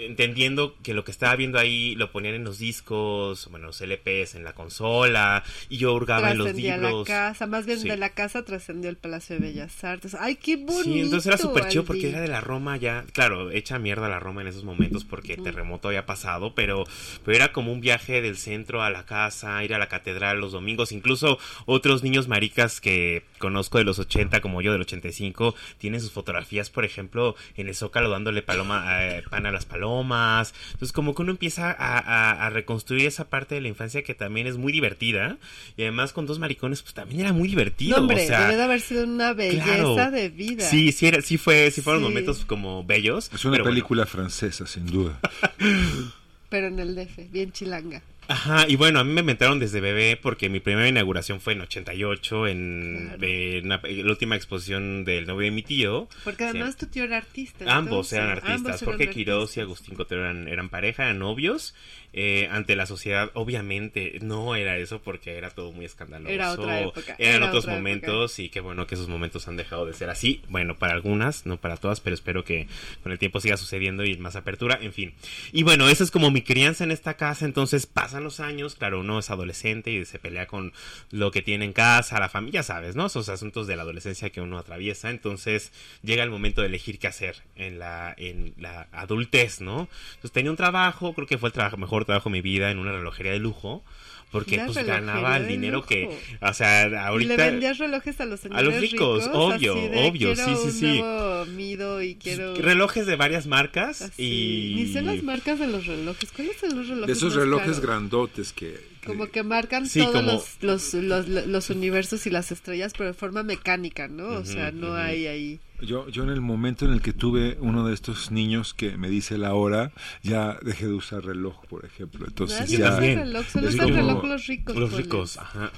entendiendo 0.00 0.74
que 0.82 0.94
lo 0.94 1.04
que 1.04 1.10
estaba 1.10 1.34
viendo 1.36 1.58
ahí 1.58 1.94
lo 1.96 2.10
ponían 2.12 2.34
en 2.34 2.44
los 2.44 2.58
discos, 2.58 3.48
bueno, 3.50 3.66
los 3.66 3.80
LPs, 3.80 4.34
en 4.34 4.44
la 4.44 4.52
consola, 4.54 5.42
y 5.68 5.78
yo 5.78 5.92
hurgaba 5.94 6.30
en 6.32 6.38
los 6.38 6.54
libros. 6.54 7.08
la 7.08 7.14
casa, 7.14 7.46
más 7.46 7.66
bien 7.66 7.80
Sí. 7.80 7.88
de 7.88 7.96
la 7.96 8.10
casa 8.10 8.44
trascendió 8.44 8.90
el 8.90 8.96
Palacio 8.96 9.36
de 9.38 9.42
Bellas 9.46 9.82
Artes. 9.84 10.14
¡Ay, 10.18 10.36
qué 10.36 10.56
bonito! 10.56 10.82
Sí, 10.84 11.00
entonces 11.00 11.26
era 11.26 11.38
súper 11.38 11.68
chido 11.68 11.84
porque 11.84 12.08
era 12.10 12.20
de 12.20 12.28
la 12.28 12.40
Roma 12.40 12.76
ya, 12.76 13.04
claro, 13.12 13.50
hecha 13.50 13.78
mierda 13.78 14.08
la 14.08 14.20
Roma 14.20 14.40
en 14.42 14.48
esos 14.48 14.64
momentos 14.64 15.04
porque 15.04 15.34
el 15.34 15.42
terremoto 15.42 15.88
había 15.88 16.06
pasado, 16.06 16.54
pero, 16.54 16.84
pero 17.24 17.36
era 17.36 17.52
como 17.52 17.72
un 17.72 17.80
viaje 17.80 18.20
del 18.22 18.36
centro 18.36 18.82
a 18.82 18.90
la 18.90 19.04
casa, 19.06 19.62
ir 19.64 19.74
a 19.74 19.78
la 19.78 19.88
catedral 19.88 20.40
los 20.40 20.52
domingos, 20.52 20.92
incluso 20.92 21.38
otros 21.66 22.02
niños 22.02 22.28
maricas 22.28 22.80
que 22.80 23.24
conozco 23.38 23.78
de 23.78 23.84
los 23.84 23.98
80 23.98 24.40
como 24.40 24.62
yo 24.62 24.72
del 24.72 24.82
85 24.82 25.54
tienen 25.78 26.00
sus 26.00 26.12
fotografías, 26.12 26.70
por 26.70 26.84
ejemplo, 26.84 27.34
en 27.56 27.68
el 27.68 27.74
Zócalo 27.74 28.10
dándole 28.10 28.42
paloma, 28.42 29.04
eh, 29.04 29.22
pan 29.28 29.46
a 29.46 29.52
las 29.52 29.64
palomas, 29.64 29.82
entonces 30.00 30.92
como 30.92 31.14
que 31.14 31.22
uno 31.22 31.30
empieza 31.32 31.70
a, 31.70 31.98
a- 31.98 32.46
a 32.46 32.50
reconstruir 32.50 33.06
esa 33.06 33.28
parte 33.28 33.54
de 33.54 33.60
la 33.60 33.68
infancia 33.68 34.02
que 34.02 34.14
también 34.14 34.46
es 34.46 34.56
muy 34.56 34.72
divertida 34.72 35.36
y 35.76 35.82
además 35.82 36.12
con 36.12 36.26
dos 36.26 36.38
maricones 36.38 36.82
pues 36.82 36.94
también 36.94 37.20
era 37.20 37.32
muy 37.32 37.48
divertido, 37.48 37.96
No, 37.96 38.02
hombre, 38.02 38.24
o 38.24 38.26
sea, 38.26 38.42
debe 38.42 38.56
de 38.56 38.62
haber 38.62 38.80
sido 38.80 39.04
una 39.04 39.32
belleza 39.32 39.64
Claro. 39.64 40.10
de 40.10 40.28
vida. 40.28 40.64
Sí, 40.68 40.92
sí, 40.92 41.06
era, 41.06 41.20
sí 41.22 41.36
fue, 41.38 41.70
sí 41.70 41.80
fueron 41.82 42.02
Sí. 42.02 42.08
momentos 42.08 42.44
como 42.46 42.84
bellos. 42.84 43.30
Es 43.34 43.44
una 43.44 43.52
pero 43.52 43.64
bueno. 43.64 43.74
película 43.74 44.06
francesa, 44.06 44.66
sin 44.66 44.86
duda. 44.86 45.18
Pero 46.48 46.66
en 46.66 46.78
el 46.78 46.94
DF, 46.94 47.30
bien 47.30 47.50
chilanga. 47.52 48.02
Ajá, 48.28 48.66
y 48.68 48.76
bueno, 48.76 49.00
a 49.00 49.04
mí 49.04 49.12
me 49.12 49.20
inventaron 49.20 49.58
desde 49.58 49.80
bebé 49.80 50.16
porque 50.20 50.48
mi 50.48 50.60
primera 50.60 50.88
inauguración 50.88 51.40
fue 51.40 51.52
en 51.54 51.60
88, 51.62 52.46
en, 52.46 53.12
Claro. 53.18 53.64
una- 53.64 53.80
la 53.84 54.10
última 54.10 54.36
exposición 54.36 55.04
del 55.04 55.26
novio 55.26 55.46
de 55.46 55.50
mi 55.50 55.62
tío. 55.62 56.08
Porque 56.24 56.44
además 56.44 56.76
tu 56.76 56.86
tío 56.86 57.04
era 57.04 57.18
artista. 57.18 57.64
Ambos 57.68 58.12
entonces, 58.12 58.12
eran 58.18 58.30
ambos 58.30 58.46
artistas. 58.46 58.82
eran 58.82 58.92
Jorge 58.98 59.10
Quiroz 59.10 59.56
y. 59.56 59.60
Agustín 59.60 59.94
Cotero 59.96 60.22
eran, 60.22 60.48
eran 60.48 60.68
pareja, 60.68 61.02
eran 61.04 61.18
novios. 61.18 61.74
Eh, 62.12 62.48
ante 62.50 62.76
la 62.76 62.86
sociedad, 62.86 63.30
obviamente, 63.34 64.18
no 64.20 64.54
era 64.54 64.76
eso 64.76 65.00
porque 65.00 65.36
era 65.36 65.50
todo 65.50 65.72
muy 65.72 65.86
escandaloso. 65.86 66.32
Era 66.32 66.52
otra 66.52 66.80
época, 66.80 67.16
Eran 67.18 67.36
era 67.36 67.46
otros 67.46 67.64
otra 67.64 67.76
momentos 67.76 68.38
y 68.38 68.50
qué 68.50 68.60
bueno 68.60 68.86
que 68.86 68.96
esos 68.96 69.08
momentos 69.08 69.48
han 69.48 69.56
dejado 69.56 69.86
de 69.86 69.94
ser 69.94 70.10
así. 70.10 70.42
Bueno, 70.48 70.78
para 70.78 70.92
algunas, 70.92 71.46
no 71.46 71.56
para 71.56 71.76
todas, 71.76 72.00
pero 72.00 72.14
espero 72.14 72.44
que 72.44 72.68
con 73.02 73.12
el 73.12 73.18
tiempo 73.18 73.40
siga 73.40 73.56
sucediendo 73.56 74.04
y 74.04 74.16
más 74.18 74.36
apertura, 74.36 74.78
en 74.80 74.92
fin. 74.92 75.14
Y 75.52 75.62
bueno, 75.62 75.88
esa 75.88 76.04
es 76.04 76.10
como 76.10 76.30
mi 76.30 76.42
crianza 76.42 76.84
en 76.84 76.90
esta 76.90 77.14
casa. 77.14 77.46
Entonces 77.46 77.86
pasan 77.86 78.24
los 78.24 78.40
años, 78.40 78.74
claro, 78.74 79.00
uno 79.00 79.18
es 79.18 79.30
adolescente 79.30 79.90
y 79.90 80.04
se 80.04 80.18
pelea 80.18 80.46
con 80.46 80.72
lo 81.10 81.30
que 81.30 81.40
tiene 81.40 81.64
en 81.64 81.72
casa, 81.72 82.20
la 82.20 82.28
familia, 82.28 82.62
sabes, 82.62 82.94
¿no? 82.94 83.06
Esos 83.06 83.30
asuntos 83.30 83.66
de 83.66 83.76
la 83.76 83.82
adolescencia 83.82 84.30
que 84.30 84.40
uno 84.40 84.58
atraviesa. 84.58 85.10
Entonces 85.10 85.72
llega 86.02 86.22
el 86.22 86.30
momento 86.30 86.60
de 86.60 86.66
elegir 86.66 86.98
qué 86.98 87.06
hacer 87.06 87.42
en 87.56 87.78
la, 87.78 88.14
en 88.18 88.54
la 88.58 88.88
adultez, 88.92 89.60
¿no? 89.60 89.88
Entonces 90.10 90.32
tenía 90.32 90.50
un 90.50 90.56
trabajo, 90.56 91.14
creo 91.14 91.26
que 91.26 91.38
fue 91.38 91.48
el 91.48 91.52
trabajo, 91.52 91.76
mejor 91.78 92.01
trabajo 92.04 92.28
de 92.28 92.34
mi 92.34 92.40
vida 92.42 92.70
en 92.70 92.78
una 92.78 92.92
relojería 92.92 93.32
de 93.32 93.38
lujo. 93.38 93.84
Porque 94.30 94.58
pues 94.64 94.86
ganaba 94.86 95.36
el 95.36 95.46
dinero 95.46 95.84
que, 95.84 96.08
o 96.40 96.54
sea, 96.54 96.88
Y 96.88 96.94
ahorita... 96.94 97.36
le 97.36 97.50
vendías 97.50 97.76
relojes 97.76 98.18
a 98.18 98.24
los 98.24 98.40
señores 98.40 98.66
a 98.66 98.70
los 98.70 98.80
ricos, 98.80 99.28
obvio, 99.30 99.74
así 99.74 99.88
de, 99.88 100.08
obvio, 100.08 100.34
sí, 100.34 100.42
sí, 100.42 100.52
un 100.64 100.72
sí. 100.72 100.98
nuevo 101.00 101.44
Mido 101.44 102.00
y 102.02 102.14
quiero... 102.14 102.54
relojes 102.54 103.04
de 103.04 103.16
varias 103.16 103.46
marcas 103.46 104.00
así. 104.00 104.22
y 104.22 104.74
Ni 104.76 104.86
sé 104.90 105.02
las 105.02 105.22
marcas 105.22 105.58
de 105.58 105.66
los 105.66 105.84
relojes. 105.84 106.32
¿Cuáles 106.32 106.56
son 106.56 106.74
los 106.78 106.88
relojes 106.88 107.06
De 107.08 107.12
esos 107.12 107.34
más 107.34 107.44
relojes 107.44 107.66
caros? 107.66 107.80
grandotes 107.82 108.52
que... 108.54 108.91
Como 109.06 109.26
que 109.26 109.42
marcan 109.42 109.86
Sí, 109.86 110.00
todos 110.00 110.12
como- 110.14 110.32
los, 110.32 110.94
los, 110.94 110.94
los, 110.94 111.46
los 111.46 111.70
universos 111.70 112.26
y 112.26 112.30
las 112.30 112.52
estrellas, 112.52 112.92
pero 112.96 113.08
de 113.10 113.14
forma 113.14 113.42
mecánica, 113.42 114.06
¿no? 114.08 114.28
o 114.28 114.44
sea, 114.44 114.70
no 114.72 114.94
hay 114.94 115.26
ahí... 115.26 115.60
Yo, 115.80 116.08
yo 116.08 116.22
en 116.22 116.28
el 116.30 116.40
momento 116.40 116.84
en 116.84 116.92
el 116.92 117.02
que 117.02 117.12
tuve 117.12 117.56
uno 117.60 117.84
de 117.84 117.92
estos 117.94 118.30
niños 118.30 118.72
que 118.72 118.96
me 118.96 119.10
dice 119.10 119.36
la 119.38 119.54
hora, 119.54 119.90
ya 120.22 120.56
dejé 120.62 120.86
de 120.86 120.92
usar 120.92 121.24
reloj, 121.24 121.56
por 121.68 121.84
ejemplo. 121.84 122.24
Entonces 122.24 122.60
Nadie 122.60 122.78
ya... 122.78 122.88
usa 122.90 123.00
reloj, 123.00 123.46
solo 123.48 123.68
usan 123.68 123.88
como- 123.88 123.96
reloj 123.96 124.24
los 124.24 124.46
ricos. 124.46 124.76
los 124.76 124.92
ricos, 124.92 125.38
ajá. 125.38 125.72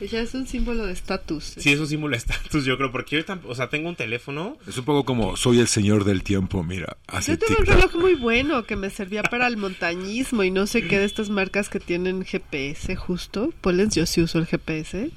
Ya 0.00 0.20
es 0.20 0.34
un 0.34 0.46
símbolo 0.46 0.86
de 0.86 0.92
estatus. 0.92 1.54
Sí, 1.58 1.72
es 1.72 1.80
un 1.80 1.88
símbolo 1.88 2.12
de 2.12 2.18
estatus, 2.18 2.64
yo 2.64 2.76
creo, 2.76 2.92
porque 2.92 3.16
yo 3.16 3.34
o 3.46 3.54
sea, 3.54 3.68
tengo 3.68 3.88
un 3.88 3.96
teléfono. 3.96 4.56
Es 4.66 4.78
un 4.78 4.84
poco 4.84 5.04
como 5.04 5.36
soy 5.36 5.58
el 5.58 5.68
señor 5.68 6.04
del 6.04 6.22
tiempo, 6.22 6.62
mira, 6.62 6.96
hace 7.06 7.32
Yo 7.32 7.38
tuve 7.38 7.56
un 7.58 7.66
reloj 7.66 7.94
muy 7.96 8.14
bueno 8.14 8.64
que 8.64 8.76
me 8.76 8.90
servía 8.90 9.22
para 9.22 9.46
el 9.46 9.56
montañismo 9.56 10.44
y 10.44 10.50
no 10.50 10.66
sé 10.66 10.86
qué 10.86 10.98
de 10.98 11.04
estas 11.04 11.30
marcas 11.30 11.68
que 11.68 11.80
tienen 11.80 12.24
GPS 12.24 12.94
justo. 12.96 13.52
Pollens, 13.60 13.94
yo 13.94 14.06
sí 14.06 14.22
uso 14.22 14.38
el 14.38 14.46
GPS. 14.46 15.10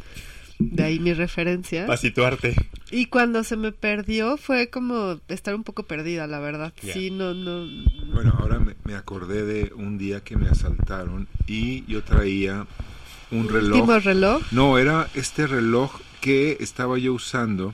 De 0.57 0.83
ahí 0.83 0.99
mi 0.99 1.13
referencia. 1.13 1.87
Para 1.87 1.97
situarte. 1.97 2.55
Y 2.91 3.07
cuando 3.07 3.43
se 3.43 3.57
me 3.57 3.71
perdió 3.71 4.37
fue 4.37 4.69
como 4.69 5.19
estar 5.27 5.55
un 5.55 5.63
poco 5.63 5.83
perdida, 5.83 6.27
la 6.27 6.39
verdad. 6.39 6.71
Sí, 6.81 7.09
no, 7.09 7.33
no. 7.33 7.65
Bueno, 8.13 8.35
ahora 8.39 8.59
me, 8.59 8.75
me 8.83 8.93
acordé 8.93 9.43
de 9.43 9.73
un 9.73 9.97
día 9.97 10.23
que 10.23 10.37
me 10.37 10.47
asaltaron 10.49 11.27
y 11.47 11.83
yo 11.85 12.03
traía 12.03 12.67
un 13.31 13.49
reloj. 13.49 14.41
No, 14.51 14.77
era 14.77 15.09
este 15.15 15.47
reloj 15.47 15.91
que 16.19 16.57
estaba 16.59 16.97
yo 16.97 17.13
usando 17.13 17.73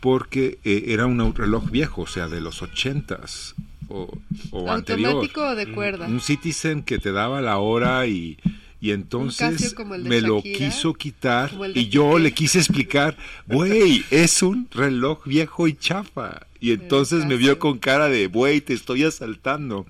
porque 0.00 0.58
eh, 0.64 0.84
era 0.88 1.06
un 1.06 1.34
reloj 1.34 1.70
viejo, 1.70 2.02
o 2.02 2.06
sea, 2.06 2.28
de 2.28 2.40
los 2.40 2.62
ochentas. 2.62 3.54
o, 3.88 4.08
o 4.50 4.70
anterior. 4.70 5.10
¿Automático 5.10 5.42
o 5.42 5.54
de 5.54 5.72
cuerda? 5.72 6.06
Un 6.06 6.20
Citizen 6.20 6.82
que 6.82 6.98
te 6.98 7.12
daba 7.12 7.40
la 7.40 7.58
hora 7.58 8.06
y, 8.06 8.38
y 8.84 8.92
entonces 8.92 9.74
me 10.02 10.20
lo 10.20 10.42
quiso 10.42 10.92
quitar 10.92 11.50
y 11.74 11.88
yo 11.88 12.18
le 12.18 12.34
quise 12.34 12.58
explicar, 12.58 13.16
güey, 13.46 14.04
es 14.10 14.42
un 14.42 14.68
reloj 14.72 15.24
viejo 15.24 15.66
y 15.68 15.74
chafa. 15.74 16.46
Y 16.60 16.72
entonces 16.72 17.26
me 17.26 17.36
vio 17.36 17.58
con 17.58 17.78
cara 17.78 18.08
de, 18.08 18.26
güey, 18.26 18.60
te 18.60 18.72
estoy 18.72 19.04
asaltando. 19.04 19.86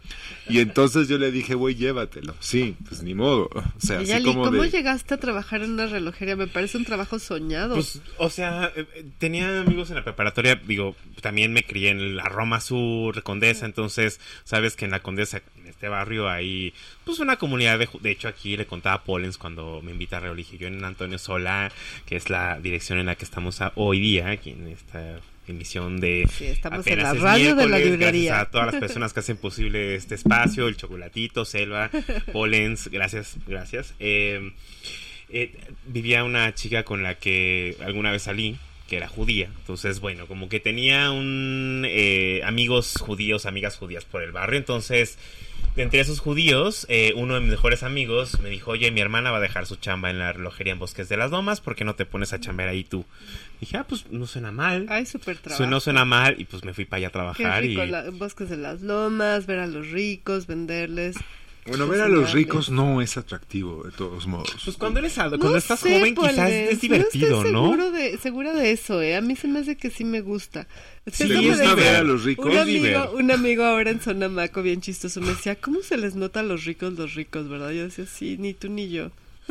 Y 0.48 0.58
entonces 0.58 1.08
yo 1.08 1.18
le 1.18 1.30
dije, 1.30 1.54
güey, 1.54 1.76
llévatelo. 1.76 2.34
Sí, 2.40 2.76
pues 2.88 3.02
ni 3.02 3.14
modo. 3.14 3.48
O 3.76 3.80
sea, 3.86 3.98
así 3.98 4.06
Yali, 4.06 4.24
como 4.24 4.44
¿cómo 4.44 4.62
de... 4.62 4.70
llegaste 4.70 5.14
a 5.14 5.16
trabajar 5.18 5.62
en 5.62 5.72
una 5.72 5.86
relojería? 5.86 6.36
Me 6.36 6.46
parece 6.46 6.78
un 6.78 6.84
trabajo 6.84 7.18
soñado. 7.18 7.74
Pues, 7.74 8.00
o 8.18 8.30
sea, 8.30 8.72
eh, 8.74 8.86
eh, 8.94 9.04
tenía 9.18 9.60
amigos 9.60 9.90
en 9.90 9.96
la 9.96 10.04
preparatoria, 10.04 10.60
digo, 10.66 10.96
también 11.20 11.52
me 11.52 11.64
crié 11.64 11.90
en 11.90 12.16
la 12.16 12.24
Roma 12.24 12.60
Sur, 12.60 13.22
Condesa, 13.22 13.66
entonces, 13.66 14.20
sabes 14.44 14.74
que 14.74 14.84
en 14.84 14.90
la 14.92 15.00
Condesa, 15.00 15.42
este 15.84 15.88
barrio, 15.90 16.28
hay, 16.30 16.72
pues, 17.04 17.18
una 17.18 17.36
comunidad 17.36 17.78
de, 17.78 17.86
de 18.00 18.10
hecho, 18.10 18.26
aquí 18.28 18.56
le 18.56 18.64
contaba 18.64 18.96
a 18.96 19.04
Pollens 19.04 19.36
cuando 19.36 19.82
me 19.82 19.90
invita 19.92 20.16
a 20.16 20.20
Religio, 20.20 20.58
yo 20.58 20.66
en 20.66 20.82
Antonio 20.82 21.18
Sola, 21.18 21.70
que 22.06 22.16
es 22.16 22.30
la 22.30 22.58
dirección 22.58 22.98
en 22.98 23.06
la 23.06 23.16
que 23.16 23.24
estamos 23.24 23.60
a- 23.60 23.72
hoy 23.74 24.00
día, 24.00 24.30
aquí 24.30 24.50
en 24.50 24.68
esta 24.68 25.20
emisión 25.46 26.00
de 26.00 26.26
Sí, 26.32 26.46
estamos 26.46 26.86
en 26.86 27.02
la 27.02 27.12
radio 27.12 27.54
de 27.54 27.68
la 27.68 27.78
librería. 27.78 28.30
Gracias 28.30 28.48
a 28.48 28.50
todas 28.50 28.66
las 28.72 28.76
personas 28.80 29.12
que 29.12 29.20
hacen 29.20 29.36
posible 29.36 29.94
este 29.94 30.14
espacio, 30.14 30.68
el 30.68 30.76
chocolatito, 30.78 31.44
Selva, 31.44 31.90
Pollens, 32.32 32.88
gracias, 32.88 33.36
gracias. 33.46 33.92
Eh, 34.00 34.52
eh, 35.28 35.52
vivía 35.86 36.24
una 36.24 36.54
chica 36.54 36.82
con 36.84 37.02
la 37.02 37.16
que 37.16 37.76
alguna 37.84 38.10
vez 38.10 38.22
salí, 38.22 38.56
que 38.88 38.96
era 38.96 39.08
judía. 39.08 39.50
Entonces, 39.60 40.00
bueno, 40.00 40.26
como 40.26 40.48
que 40.48 40.60
tenía 40.60 41.10
un 41.10 41.84
eh, 41.86 42.40
amigos 42.44 42.94
judíos, 42.98 43.44
amigas 43.46 43.76
judías 43.76 44.04
por 44.06 44.22
el 44.22 44.32
barrio. 44.32 44.58
Entonces, 44.58 45.18
entre 45.76 46.00
esos 46.00 46.20
judíos, 46.20 46.86
eh, 46.88 47.12
uno 47.16 47.34
de 47.34 47.40
mis 47.40 47.50
mejores 47.50 47.82
amigos 47.82 48.38
me 48.40 48.48
dijo, 48.48 48.70
oye, 48.70 48.90
mi 48.90 49.00
hermana 49.00 49.30
va 49.32 49.38
a 49.38 49.40
dejar 49.40 49.66
su 49.66 49.76
chamba 49.76 50.10
en 50.10 50.18
la 50.18 50.32
relojería 50.32 50.72
en 50.72 50.78
Bosques 50.78 51.08
de 51.08 51.16
las 51.16 51.30
Lomas, 51.32 51.60
¿por 51.60 51.74
qué 51.74 51.84
no 51.84 51.94
te 51.96 52.06
pones 52.06 52.32
a 52.32 52.40
chambear 52.40 52.68
ahí 52.68 52.84
tú? 52.84 53.04
Dije, 53.60 53.76
ah, 53.78 53.84
pues 53.88 54.06
no 54.10 54.26
suena 54.26 54.52
mal. 54.52 54.86
Ay, 54.88 55.04
súper 55.06 55.36
trabajo. 55.38 55.66
No 55.66 55.80
suena 55.80 56.04
mal 56.04 56.36
y 56.40 56.44
pues 56.44 56.64
me 56.64 56.74
fui 56.74 56.84
para 56.84 56.98
allá 56.98 57.06
a 57.08 57.10
Qué 57.10 57.12
trabajar 57.12 57.62
rico, 57.62 57.82
y... 57.84 57.88
la- 57.88 58.10
bosques 58.10 58.48
de 58.50 58.56
las 58.56 58.82
lomas, 58.82 59.46
ver 59.46 59.58
a 59.58 59.66
los 59.66 59.90
ricos, 59.90 60.46
venderles. 60.46 61.16
Bueno, 61.66 61.88
ver 61.88 62.02
a 62.02 62.08
los 62.08 62.32
ricos 62.32 62.70
no 62.70 63.00
es 63.00 63.16
atractivo, 63.16 63.84
de 63.84 63.90
todos 63.92 64.26
modos. 64.26 64.54
Pues 64.64 64.76
cuando 64.76 64.98
eres 64.98 65.16
alto, 65.16 65.36
No 65.36 65.40
cuando 65.40 65.58
estás 65.58 65.80
sé, 65.80 65.98
joven 65.98 66.14
quizás 66.14 66.50
es 66.50 66.80
divertido, 66.80 67.42
no 67.44 67.74
estoy 67.74 67.90
de, 67.92 68.18
segura 68.18 68.52
de 68.52 68.70
eso, 68.70 69.00
¿eh? 69.00 69.16
A 69.16 69.22
mí 69.22 69.34
se 69.34 69.48
me 69.48 69.60
hace 69.60 69.76
que 69.76 69.88
sí 69.90 70.04
me 70.04 70.20
gusta. 70.20 70.66
Sí, 71.10 71.24
es 71.24 71.58
de- 71.58 71.74
ver 71.74 71.96
a 71.96 72.02
los 72.02 72.24
ricos. 72.24 72.46
Un 72.46 72.58
amigo, 72.58 73.12
un 73.16 73.30
amigo 73.30 73.64
ahora 73.64 73.90
en 73.90 74.00
Sonamaco, 74.02 74.62
bien 74.62 74.80
chistoso, 74.82 75.20
me 75.22 75.28
decía, 75.28 75.56
¿cómo 75.56 75.80
se 75.82 75.96
les 75.96 76.14
nota 76.14 76.40
a 76.40 76.42
los 76.42 76.64
ricos 76.64 76.92
los 76.94 77.14
ricos, 77.14 77.48
verdad? 77.48 77.70
Yo 77.70 77.84
decía, 77.84 78.04
sí, 78.06 78.36
ni 78.38 78.52
tú 78.52 78.68
ni 78.68 78.90
yo. 78.90 79.10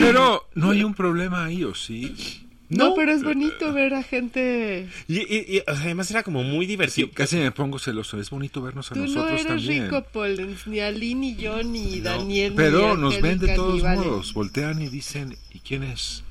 Pero 0.00 0.46
no 0.54 0.70
hay 0.70 0.82
un 0.84 0.94
problema 0.94 1.46
ahí, 1.46 1.64
¿o 1.64 1.74
sí? 1.74 2.46
No, 2.70 2.90
No. 2.90 2.94
pero 2.94 3.10
es 3.12 3.22
bonito 3.24 3.72
ver 3.72 3.94
a 3.94 4.02
gente... 4.02 4.88
Y, 5.08 5.18
y- 5.18 5.56
y, 5.56 5.62
además 5.66 6.08
era 6.10 6.22
como 6.22 6.42
muy 6.44 6.64
Sí, 6.66 6.70
divertido. 6.70 7.08
casi 7.12 7.36
me 7.36 7.50
pongo 7.50 7.78
celoso. 7.80 8.18
Es 8.20 8.30
bonito 8.30 8.62
vernos 8.62 8.90
a 8.90 8.94
Tú 8.94 9.00
no 9.00 9.06
nosotros 9.06 9.32
eres 9.32 9.46
también. 9.46 9.84
rico, 9.86 10.02
Pollens, 10.12 10.66
ni 10.68 10.78
Ali, 10.80 11.14
ni 11.16 11.34
yo, 11.36 11.62
ni 11.64 11.96
No, 11.96 12.04
Daniel, 12.10 12.52
Pero 12.56 12.94
ni 12.96 13.02
nos 13.02 13.20
ven 13.20 13.38
de 13.40 13.54
todos 13.56 13.82
modos. 13.82 14.32
Voltean 14.32 14.80
y 14.80 14.88
dicen, 14.88 15.36
¿y 15.52 15.58
quién 15.58 15.82
es? 15.82 16.22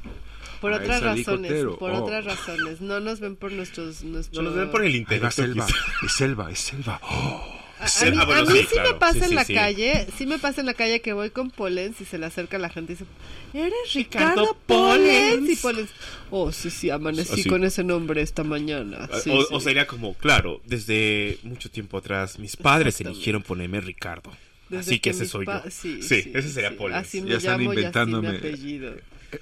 Por 0.61 0.71
otras 0.73 0.97
es 0.97 1.03
razones, 1.03 1.51
Cotero. 1.51 1.77
por 1.77 1.91
Oh. 1.91 2.03
otras 2.03 2.23
razones. 2.25 2.81
No 2.81 2.99
nos 3.01 3.19
ven 3.19 3.35
por 3.35 3.51
nuestros... 3.51 4.03
nuestro- 4.03 4.41
No 4.41 4.49
nos 4.49 4.57
ven 4.57 4.71
por 4.71 4.83
el 4.85 4.93
va 4.93 4.97
intelecto. 4.97 5.31
Selva. 5.31 5.67
Es 6.05 6.11
Selva, 6.13 6.51
es 6.51 6.59
Selva. 6.59 6.99
Oh, 7.03 7.58
A, 7.79 7.85
es 7.85 8.01
a 8.03 8.05
mí. 8.11 8.17
Ah, 8.19 8.25
bueno, 8.25 8.41
a 8.41 8.45
mí 8.45 8.59
sí, 8.59 8.65
sí, 8.65 8.73
claro. 8.73 8.93
me 8.93 8.99
pasa 8.99 9.13
Sí, 9.13 9.19
en 9.23 9.29
sí, 9.29 9.35
la 9.35 9.45
sí. 9.45 9.53
calle, 9.53 10.07
sí 10.17 10.25
me 10.25 10.39
pasa 10.39 10.61
en 10.61 10.67
la 10.67 10.73
calle 10.73 11.01
que 11.01 11.13
voy 11.13 11.29
con 11.29 11.49
Polens 11.51 12.01
y 12.01 12.05
se 12.05 12.17
le 12.17 12.25
acerca 12.25 12.57
a 12.57 12.59
la 12.59 12.69
gente 12.69 12.93
y 12.93 12.95
dice, 12.95 13.05
¿eres 13.53 13.93
Ricardo 13.93 14.29
Ricardo 14.41 14.57
Polens? 14.65 15.49
Y 15.49 15.55
Polens, 15.55 15.89
oh, 16.31 16.51
sí, 16.51 16.69
sí, 16.69 16.89
amanecí 16.89 17.43
con 17.45 17.63
ese 17.63 17.83
nombre 17.83 18.21
esta 18.21 18.43
mañana. 18.43 19.07
Sí, 19.23 19.29
o, 19.31 19.41
sí. 19.41 19.47
o 19.51 19.59
sería 19.59 19.87
como, 19.87 20.13
claro, 20.15 20.61
desde 20.65 21.37
mucho 21.43 21.69
tiempo 21.71 21.97
atrás 21.97 22.37
mis 22.39 22.55
padres 22.57 22.99
eligieron 23.01 23.41
ponerme 23.43 23.79
Ricardo. 23.81 24.31
Desde 24.69 24.81
Así 24.91 24.99
que, 24.99 25.09
ese 25.11 25.21
mis 25.21 25.29
soy 25.31 25.45
yo. 25.47 25.61
Sí, 25.71 26.01
Sí, 26.03 26.21
sí, 26.21 26.31
ese 26.35 26.49
sería 26.49 26.69
sí. 26.69 26.75
Pollens. 26.75 27.07
Así 27.07 27.21
me 27.21 27.29
Ya 27.31 27.37
están 27.37 27.59
llamo 27.59 27.63
y 27.63 27.67
así 27.67 27.79
inventándome. 27.79 28.29
mi 28.31 28.37
apellido. 28.37 28.93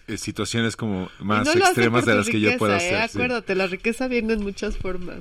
Eh, 0.07 0.17
situaciones 0.17 0.75
como 0.75 1.09
más 1.19 1.45
no 1.45 1.53
extremas 1.53 2.05
de 2.05 2.15
las 2.15 2.27
que 2.27 2.39
yo 2.39 2.57
pueda 2.57 2.73
¿eh? 2.73 2.77
hacer. 2.77 3.09
sí. 3.09 3.17
Acuérdate, 3.17 3.55
la 3.55 3.67
riqueza 3.67 4.07
viene 4.07 4.33
en 4.33 4.41
muchas 4.41 4.77
formas. 4.77 5.19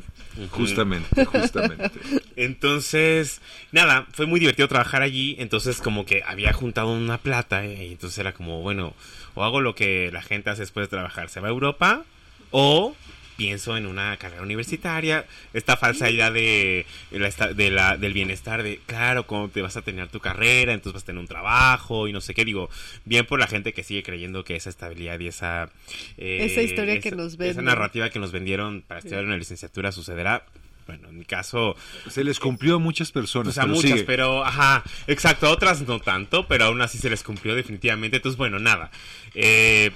Justamente, 0.51 1.25
justamente. 1.27 1.91
Entonces, 2.37 3.41
nada, 3.73 4.07
fue 4.13 4.27
muy 4.27 4.41
divertido 4.41 4.69
trabajar 4.69 5.03
allí. 5.03 5.37
Entonces, 5.39 5.81
como 5.81 6.05
que 6.05 6.23
había 6.27 6.53
juntado 6.53 6.93
una 6.93 7.19
plata. 7.19 7.65
eh, 7.65 7.87
y 7.87 7.93
entonces 7.93 8.19
era 8.19 8.33
como, 8.33 8.63
bueno, 8.63 8.95
o 9.35 9.45
hago 9.45 9.61
lo 9.61 9.75
que 9.75 10.11
la 10.13 10.23
gente 10.23 10.51
hace 10.51 10.63
después 10.63 10.87
de 10.87 10.91
trabajar, 10.91 11.29
se 11.29 11.41
va 11.41 11.49
a 11.49 11.51
Europa, 11.51 12.03
o 12.51 12.95
pienso 13.37 13.77
en 13.77 13.87
una 13.87 14.17
carrera 14.17 14.43
universitaria. 14.43 15.27
Esta 15.53 15.77
falsa 15.77 16.09
idea 16.11 16.31
de, 16.31 16.87
de 17.11 17.19
la 17.19 17.29
esta- 17.29 17.53
de 17.53 17.71
la- 17.71 17.97
del 17.97 18.13
bienestar, 18.13 18.63
de 18.63 18.81
claro, 18.87 19.27
cómo 19.27 19.49
te 19.49 19.63
vas 19.63 19.77
a 19.77 19.83
tener 19.83 20.09
tu 20.09 20.21
carrera, 20.21 20.73
entonces 20.73 20.95
vas 20.95 21.03
a 21.03 21.07
tener 21.07 21.21
un 21.21 21.29
trabajo 21.29 22.09
y 22.09 22.13
no 22.13 22.21
sé 22.21 22.35
qué. 22.35 22.45
Digo, 22.45 22.71
bien 23.05 23.27
por 23.27 23.39
la 23.39 23.47
gente 23.47 23.73
que 23.73 23.83
sigue 23.85 24.03
creyendo 24.03 24.45
que 24.45 24.57
esa 24.57 24.71
estabilidad 24.71 25.21
y 25.21 25.29
esa. 25.29 25.71
eh, 26.17 26.39
Esa 26.51 26.63
historia 26.63 26.99
que 27.01 27.09
esa- 27.09 27.17
nos 27.17 27.35
Esa 27.35 27.43
venden. 27.45 27.65
narrativa 27.67 28.11
que 28.11 28.19
nos 28.19 28.33
vendieron 28.33 28.83
para 28.83 28.99
estudiar 29.01 29.25
una 29.25 29.37
licenciatura 29.37 29.93
sucederá. 29.93 30.45
Bueno, 30.87 31.09
en 31.09 31.19
mi 31.19 31.25
caso, 31.25 31.75
Se 32.09 32.23
les 32.23 32.39
cumplió 32.39 32.77
a 32.77 32.79
muchas 32.79 33.11
personas. 33.11 33.55
pues 33.55 33.59
a 33.59 33.63
pero 33.63 33.75
muchas, 33.75 33.91
sigue. 33.91 34.05
pero 34.05 34.45
ajá, 34.45 34.85
exacto, 35.09 35.49
a 35.49 35.51
otras 35.51 35.83
no 35.83 35.99
tanto, 35.99 36.47
pero 36.47 36.67
aún 36.67 36.81
así 36.81 36.97
se 36.99 37.11
les 37.11 37.25
cumplió 37.25 37.57
definitivamente. 37.57 38.19
Entonces, 38.19 38.39
bueno, 38.39 38.61
nada. 38.61 38.93
Eh, 39.35 39.91
en- 39.91 39.93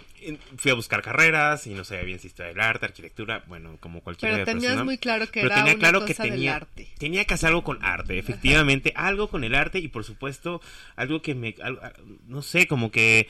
fui 0.57 0.71
a 0.71 0.75
buscar 0.75 1.03
carreras 1.03 1.67
y 1.67 1.71
no 1.71 1.85
sabía 1.85 2.05
bien 2.05 2.19
si 2.19 2.27
historia 2.29 2.51
del 2.53 2.61
arte, 2.61 2.87
arquitectura, 2.87 3.43
bueno, 3.47 3.77
como 3.81 4.01
cualquier 4.03 4.33
Pero 4.33 4.45
tenías 4.45 4.63
persona. 4.65 4.85
muy 4.85 4.99
claro 4.99 5.27
que 5.27 5.41
Pero 5.41 5.47
era 5.47 5.57
tenía 5.57 5.73
una 5.73 5.81
claro 5.81 6.01
cosa 6.01 6.07
que 6.23 6.31
tenía, 6.31 6.53
del 6.55 6.63
arte. 6.63 6.89
tenía 6.99 7.25
que 7.25 7.35
hacer 7.35 7.49
algo 7.49 7.65
con 7.65 7.85
arte, 7.85 8.19
efectivamente, 8.19 8.93
algo 8.97 9.29
con 9.29 9.45
el 9.45 9.55
arte 9.55 9.79
y 9.79 9.89
por 9.89 10.05
supuesto 10.05 10.61
algo 10.97 11.23
que 11.23 11.35
me, 11.35 11.55
al- 11.63 11.79
al- 11.83 11.95
no 12.29 12.43
sé, 12.43 12.67
como 12.67 12.91
que 12.91 13.29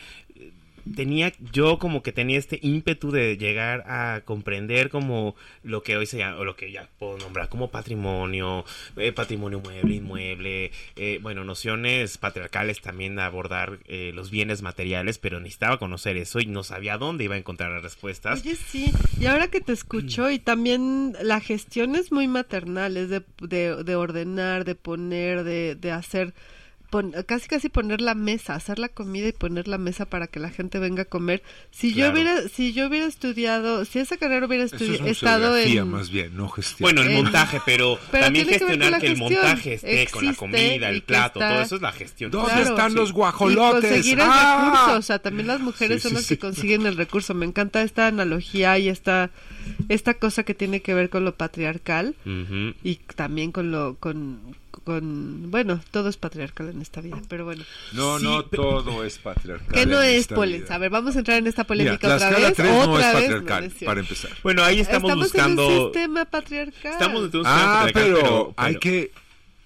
tenía 0.94 1.32
yo 1.52 1.78
como 1.78 2.02
que 2.02 2.12
tenía 2.12 2.38
este 2.38 2.58
ímpetu 2.62 3.10
de 3.10 3.36
llegar 3.36 3.84
a 3.86 4.22
comprender 4.24 4.90
como 4.90 5.36
lo 5.62 5.82
que 5.82 5.96
hoy 5.96 6.06
se 6.06 6.18
llama, 6.18 6.38
o 6.38 6.44
lo 6.44 6.56
que 6.56 6.72
ya 6.72 6.88
puedo 6.98 7.18
nombrar 7.18 7.48
como 7.48 7.70
patrimonio, 7.70 8.64
eh, 8.96 9.12
patrimonio 9.12 9.60
mueble, 9.60 9.94
inmueble, 9.94 10.72
eh, 10.96 11.18
bueno, 11.22 11.44
nociones 11.44 12.18
patriarcales 12.18 12.80
también 12.80 13.16
de 13.16 13.22
abordar 13.22 13.78
eh, 13.86 14.12
los 14.14 14.30
bienes 14.30 14.62
materiales, 14.62 15.18
pero 15.18 15.40
necesitaba 15.40 15.78
conocer 15.78 16.16
eso 16.16 16.40
y 16.40 16.46
no 16.46 16.62
sabía 16.62 16.98
dónde 16.98 17.24
iba 17.24 17.34
a 17.34 17.38
encontrar 17.38 17.70
las 17.70 17.82
respuestas. 17.82 18.40
Oye, 18.40 18.56
sí, 18.56 18.92
y 19.18 19.26
ahora 19.26 19.48
que 19.48 19.60
te 19.60 19.72
escucho, 19.72 20.30
y 20.30 20.38
también 20.38 21.14
la 21.22 21.40
gestión 21.40 21.94
es 21.96 22.12
muy 22.12 22.28
maternal, 22.28 22.96
es 22.96 23.08
de, 23.08 23.22
de, 23.40 23.84
de 23.84 23.96
ordenar, 23.96 24.64
de 24.64 24.74
poner, 24.74 25.44
de, 25.44 25.74
de 25.74 25.92
hacer, 25.92 26.34
pon- 26.90 27.14
casi 27.26 27.48
casi 27.48 27.68
poner 27.68 28.00
la 28.00 28.14
mesa, 28.14 28.54
hacer 28.54 28.78
la 28.78 28.88
comida 28.88 29.28
y 29.28 29.32
poner 29.32 29.68
la 29.68 29.78
mesa 29.78 30.04
para 30.06 30.26
que 30.26 30.40
la 30.40 30.50
gente 30.50 30.78
venga 30.78 31.02
a 31.02 31.04
comer. 31.06 31.42
Si 31.70 31.94
yo 31.94 32.10
hubiera, 32.10 32.48
si 32.48 32.72
yo 32.72 32.88
hubiera 32.88 33.06
estudiado, 33.06 33.84
si 33.84 33.98
esa 34.00 34.16
carrera 34.16 34.46
hubiera 34.46 34.64
Eso 34.64 34.76
estudi- 34.76 34.94
es 35.04 35.06
estado 35.12 35.56
en... 35.56 35.88
más 35.90 36.10
bien, 36.10 36.36
no 36.36 36.48
gestión. 36.48 36.78
Bueno, 36.80 37.02
el 37.02 37.12
Eh, 37.12 37.22
montaje, 37.22 37.60
pero, 37.64 37.98
pero 38.10 38.24
también 38.24 38.46
que 38.46 38.58
gestionar 38.58 38.90
la 38.90 38.98
que, 39.00 39.06
el 39.06 39.16
montaje 39.16 39.74
esté 39.74 40.06
con 40.08 40.24
la 40.26 40.34
comida, 40.34 40.90
y 40.92 40.94
el 40.96 41.02
plato, 41.02 41.38
está- 41.40 41.52
todo 41.54 41.62
eso 41.62 41.76
es 41.76 41.82
la 41.82 41.92
gestión. 41.92 42.30
¿Dónde 42.30 42.50
Claro, 42.52 42.68
están 42.70 42.90
sí. 42.90 42.96
los 42.96 43.08
Y 43.10 43.12
guajolotes? 43.12 43.90
conseguir 43.90 44.18
el 44.20 44.26
¡Ah! 44.28 44.62
recurso, 44.84 44.98
o 44.98 45.02
sea, 45.02 45.18
también 45.20 45.46
las 45.46 45.60
mujeres 45.60 46.02
Sí, 46.02 46.08
son 46.08 46.10
sí, 46.10 46.14
las 46.16 46.24
sí. 46.26 46.34
que 46.36 46.38
consiguen 46.40 46.86
el 46.86 46.96
recurso. 46.96 47.34
Me 47.34 47.46
encanta 47.46 47.82
esta 47.82 48.06
analogía 48.08 48.78
y 48.78 48.88
esta, 48.88 49.30
esta 49.88 50.14
cosa 50.14 50.42
que 50.42 50.54
tiene 50.54 50.80
que 50.82 50.94
ver 50.94 51.08
con 51.10 51.24
lo 51.24 51.34
patriarcal 51.34 52.14
y 52.82 52.96
también 53.14 53.52
con 53.52 53.70
lo, 53.70 53.96
con, 54.00 54.40
con, 54.84 55.50
bueno, 55.50 55.80
todo 55.90 56.08
es 56.08 56.16
patriarcal 56.16 56.68
en 56.70 56.80
esta 56.82 57.00
vida, 57.00 57.20
pero 57.28 57.44
bueno. 57.44 57.64
No, 57.92 58.18
Sí, 58.18 58.24
no 58.24 58.46
pero- 58.48 58.62
todo 58.82 59.04
es 59.04 59.18
patriarcal. 59.18 59.68
¿Qué 59.72 59.86
no 59.86 60.02
en 60.02 60.08
es 60.18 60.28
vida. 60.28 60.74
A 60.74 60.78
ver, 60.78 60.90
vamos 60.90 61.16
a 61.16 61.18
entrar 61.20 61.38
en 61.38 61.46
esta 61.46 61.62
Mira, 61.62 61.68
polémica 61.68 62.08
la 62.08 62.16
otra 62.16 62.30
vez. 62.30 62.54
3 62.54 62.68
no 62.72 62.80
otra 62.92 63.08
es 63.10 63.14
vez, 63.14 63.22
patriarcal, 63.22 63.72
no 63.80 63.86
para 63.86 64.00
empezar. 64.00 64.30
Bueno, 64.42 64.64
ahí 64.64 64.80
estamos, 64.80 65.10
en 65.10 65.16
un 65.18 65.22
buscando... 65.22 65.84
sistema 65.84 66.24
patriarcal. 66.24 66.92
Estamos 66.92 67.30
en 67.32 67.40
un 67.40 67.46
Ah, 67.46 67.50
sistema 67.54 67.82
patriarcal, 67.84 68.22
pero 68.22 68.54
hay 68.56 68.72
pero- 68.74 68.80
que... 68.80 69.12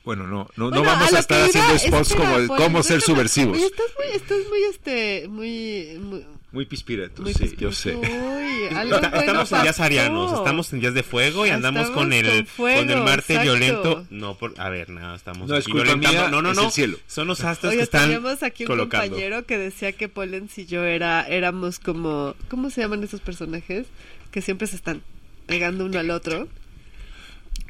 Bueno, 0.05 0.25
no, 0.27 0.47
no, 0.57 0.65
no 0.65 0.69
Bueno, 0.71 0.85
vamos 0.85 1.11
lo 1.13 1.17
a 1.17 1.21
estar 1.21 1.43
haciendo 1.49 1.79
spots 1.79 2.11
espera, 2.11 2.25
como 2.31 2.37
el 2.39 2.47
cómo 2.49 2.83
ser 2.83 3.01
subversivos. 3.01 3.57
Estás 3.57 3.87
muy, 3.97 4.15
estás 4.15 4.39
muy, 4.51 4.63
este, 4.65 5.29
muy, 5.29 5.99
muy, 5.99 6.27
Muy 6.55 6.65
pispiretos, 6.67 7.21
muy 7.23 7.35
sí, 7.35 7.55
yo 7.59 7.71
sé. 7.73 7.95
Uy, 7.97 8.05
algo 8.75 8.95
Está- 8.95 9.09
bueno 9.11 9.21
estamos 9.43 9.53
en 9.53 9.63
días 9.63 9.81
arianos, 9.81 10.33
estamos 10.33 10.73
en 10.73 10.81
días 10.81 10.95
de 10.95 11.03
fuego 11.03 11.45
y 11.45 11.51
Ah, 11.51 11.55
andamos 11.57 11.83
estamos 11.83 12.03
con 12.05 12.13
el 12.15 12.27
con 12.27 12.47
fuego, 12.47 12.81
con 12.81 12.91
el 12.91 13.03
Marte 13.03 13.35
exacto. 13.35 13.43
violento. 13.43 14.07
No, 14.11 14.39
por, 14.39 14.55
a 14.59 14.69
ver, 14.71 14.89
nada, 14.89 15.17
estamos 15.17 15.49
No, 15.49 15.57
es 15.57 15.65
aquí 15.65 15.73
culpa 15.73 15.85
violentando. 15.85 16.21
mía, 16.21 16.31
no, 16.31 16.41
no, 16.43 16.51
es 16.53 16.57
no. 16.57 16.65
el 16.67 16.71
cielo. 16.71 16.99
Son 17.07 17.27
los 17.29 17.43
astros 17.45 17.71
Oye, 17.71 17.79
que 17.79 17.83
están 17.83 18.03
teníamos 18.05 18.43
aquí 18.43 18.63
un 18.63 18.69
colocando. 18.69 19.07
compañero 19.09 19.45
que 19.47 19.59
decía 19.59 19.93
que 19.93 20.09
Polens 20.09 20.57
y 20.59 20.67
yo 20.67 20.85
era, 20.85 21.23
éramos 21.27 21.79
como, 21.81 22.35
¿cómo 22.49 22.71
se 22.71 22.81
llaman 22.81 23.03
esos 23.05 23.21
personajes? 23.21 23.87
Que 24.31 24.41
siempre 24.41 24.67
se 24.69 24.77
están 24.77 25.03
pegando 25.47 25.85
uno 25.85 25.99
al 25.99 26.11
otro. 26.11 26.49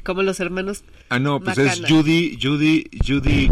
Como 0.03 0.21
los 0.21 0.39
hermanos, 0.39 0.83
Ah, 1.09 1.17
no, 1.19 1.39
pues 1.39 1.57
es 1.57 1.81
Judy, 1.87 2.37
Judy, 2.41 2.87
Judy, 3.05 3.49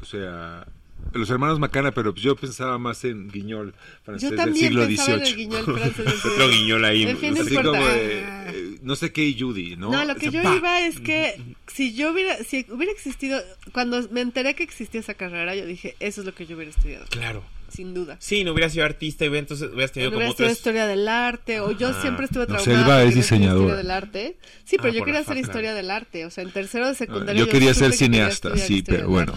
o 0.00 0.04
sea, 0.06 0.66
los 1.12 1.30
hermanos 1.30 1.58
Macana, 1.58 1.92
pero 1.92 2.12
pues 2.12 2.22
yo 2.22 2.36
pensaba 2.36 2.78
más 2.78 3.04
en 3.04 3.28
Guiñol 3.28 3.74
francés 4.02 4.30
del 4.30 4.54
siglo 4.54 4.84
XVIII. 4.84 5.34
Guiñol 5.34 5.64
francés 5.78 6.24
Otro 6.24 6.48
Guiñol 6.48 6.84
ahí. 6.84 7.04
Así 7.06 7.56
como 7.56 7.74
eh, 7.76 8.78
no 8.82 8.96
sé 8.96 9.12
qué 9.12 9.24
y 9.24 9.38
Judy, 9.38 9.76
¿no? 9.76 9.90
No, 9.90 10.04
lo 10.04 10.16
que 10.16 10.30
yo 10.30 10.40
iba 10.54 10.80
es 10.80 11.00
que 11.00 11.40
si 11.66 11.94
yo 11.94 12.12
hubiera, 12.12 12.36
si 12.44 12.66
hubiera 12.70 12.92
existido, 12.92 13.40
cuando 13.72 14.08
me 14.10 14.20
enteré 14.20 14.54
que 14.54 14.62
existía 14.62 15.00
esa 15.00 15.14
carrera, 15.14 15.54
yo 15.54 15.66
dije, 15.66 15.96
eso 16.00 16.20
es 16.20 16.26
lo 16.26 16.34
que 16.34 16.46
yo 16.46 16.56
hubiera 16.56 16.70
estudiado. 16.70 17.06
Claro 17.10 17.44
sin 17.68 17.94
duda. 17.94 18.16
Sí, 18.18 18.44
no 18.44 18.52
hubiera 18.52 18.70
sido 18.70 18.84
artista 18.84 19.24
y 19.24 19.36
entonces 19.36 19.70
hubieras 19.70 19.92
tenido 19.92 20.12
como 20.12 20.28
otras... 20.28 20.52
historia 20.52 20.86
del 20.86 21.06
arte, 21.06 21.60
o 21.60 21.72
yo 21.72 21.92
siempre 22.00 22.24
estuve 22.24 22.46
no, 22.46 22.58
Selva 22.58 23.02
es 23.02 23.14
diseñadora. 23.14 23.76
del 23.76 23.90
arte. 23.90 24.36
Sí, 24.64 24.76
pero 24.78 24.88
ah, 24.88 24.96
yo 24.96 25.04
quería 25.04 25.20
hacer 25.20 25.36
historia 25.36 25.74
del 25.74 25.90
arte, 25.90 26.24
o 26.24 26.30
sea, 26.30 26.44
en 26.44 26.50
tercero 26.50 26.88
de 26.88 26.94
secundaria. 26.94 27.38
yo, 27.38 27.46
yo 27.46 27.52
quería 27.52 27.74
ser 27.74 27.92
cineasta, 27.92 28.56
sí, 28.56 28.82
pero 28.82 29.08
bueno. 29.08 29.34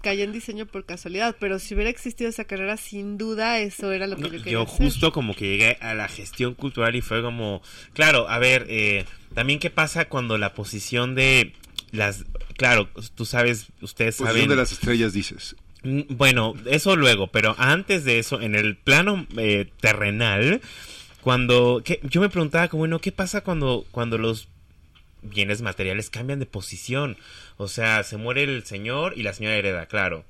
Caí 0.00 0.22
en 0.22 0.32
diseño 0.32 0.66
por 0.66 0.86
casualidad, 0.86 1.36
pero 1.38 1.58
si 1.58 1.74
hubiera 1.74 1.90
existido 1.90 2.30
esa 2.30 2.44
carrera, 2.44 2.76
sin 2.76 3.18
duda 3.18 3.58
eso 3.58 3.92
era 3.92 4.06
lo 4.06 4.16
que 4.16 4.22
yo 4.22 4.30
quería 4.30 4.52
Yo 4.52 4.66
justo 4.66 5.12
como 5.12 5.34
que 5.34 5.46
llegué 5.46 5.76
a 5.80 5.94
la 5.94 6.08
gestión 6.08 6.54
cultural 6.54 6.96
y 6.96 7.02
fue 7.02 7.20
como, 7.20 7.62
claro, 7.92 8.28
a 8.28 8.38
ver, 8.38 8.66
eh, 8.70 9.04
también 9.34 9.58
qué 9.58 9.70
pasa 9.70 10.06
cuando 10.06 10.38
la 10.38 10.54
posición 10.54 11.14
de 11.14 11.52
las, 11.90 12.24
claro, 12.56 12.88
tú 13.14 13.26
sabes, 13.26 13.68
ustedes 13.82 14.16
posición 14.16 14.34
saben. 14.34 14.48
de 14.48 14.56
las 14.56 14.72
estrellas 14.72 15.12
dices. 15.12 15.56
Mm, 15.82 16.02
bueno, 16.10 16.54
eso 16.66 16.96
luego, 16.96 17.26
pero 17.28 17.54
antes 17.58 18.04
de 18.04 18.18
eso, 18.18 18.40
en 18.40 18.54
el 18.54 18.76
plano 18.76 19.26
eh, 19.36 19.70
terrenal, 19.80 20.60
cuando 21.20 21.82
yo 22.02 22.20
me 22.20 22.28
preguntaba 22.28 22.68
como, 22.68 22.80
bueno, 22.80 22.98
¿qué 22.98 23.12
pasa 23.12 23.42
cuando, 23.42 23.84
cuando 23.90 24.18
los 24.18 24.48
bienes 25.22 25.62
materiales 25.62 26.10
cambian 26.10 26.38
de 26.38 26.46
posición? 26.46 27.16
O 27.56 27.68
sea, 27.68 28.02
se 28.04 28.16
muere 28.16 28.44
el 28.44 28.64
señor 28.64 29.14
y 29.16 29.22
la 29.22 29.32
señora 29.32 29.56
hereda, 29.56 29.86
claro. 29.86 30.24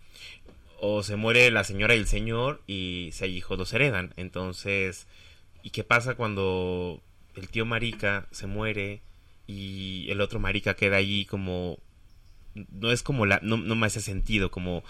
O 0.81 1.03
se 1.03 1.17
muere 1.17 1.51
la 1.51 1.65
señora 1.65 1.95
y 1.95 1.99
el 1.99 2.07
señor 2.07 2.63
y 2.67 3.11
si 3.13 3.25
hay 3.25 3.37
hijos 3.37 3.59
dos 3.59 3.73
heredan. 3.73 4.13
Entonces, 4.17 5.07
¿y 5.63 5.71
qué 5.71 5.85
pasa 5.85 6.15
cuando 6.15 7.03
el 7.37 7.49
tío 7.49 7.65
marica 7.65 8.27
se 8.31 8.47
muere 8.47 9.01
y 9.47 10.07
el 10.11 10.21
otro 10.21 10.39
marica 10.41 10.75
queda 10.75 10.97
allí 10.97 11.25
como 11.25 11.79
no 12.55 12.93
es 12.93 13.03
como 13.03 13.27
la, 13.27 13.41
no, 13.43 13.57
no 13.57 13.75
me 13.75 13.87
hace 13.87 14.01
sentido, 14.01 14.51
como, 14.51 14.85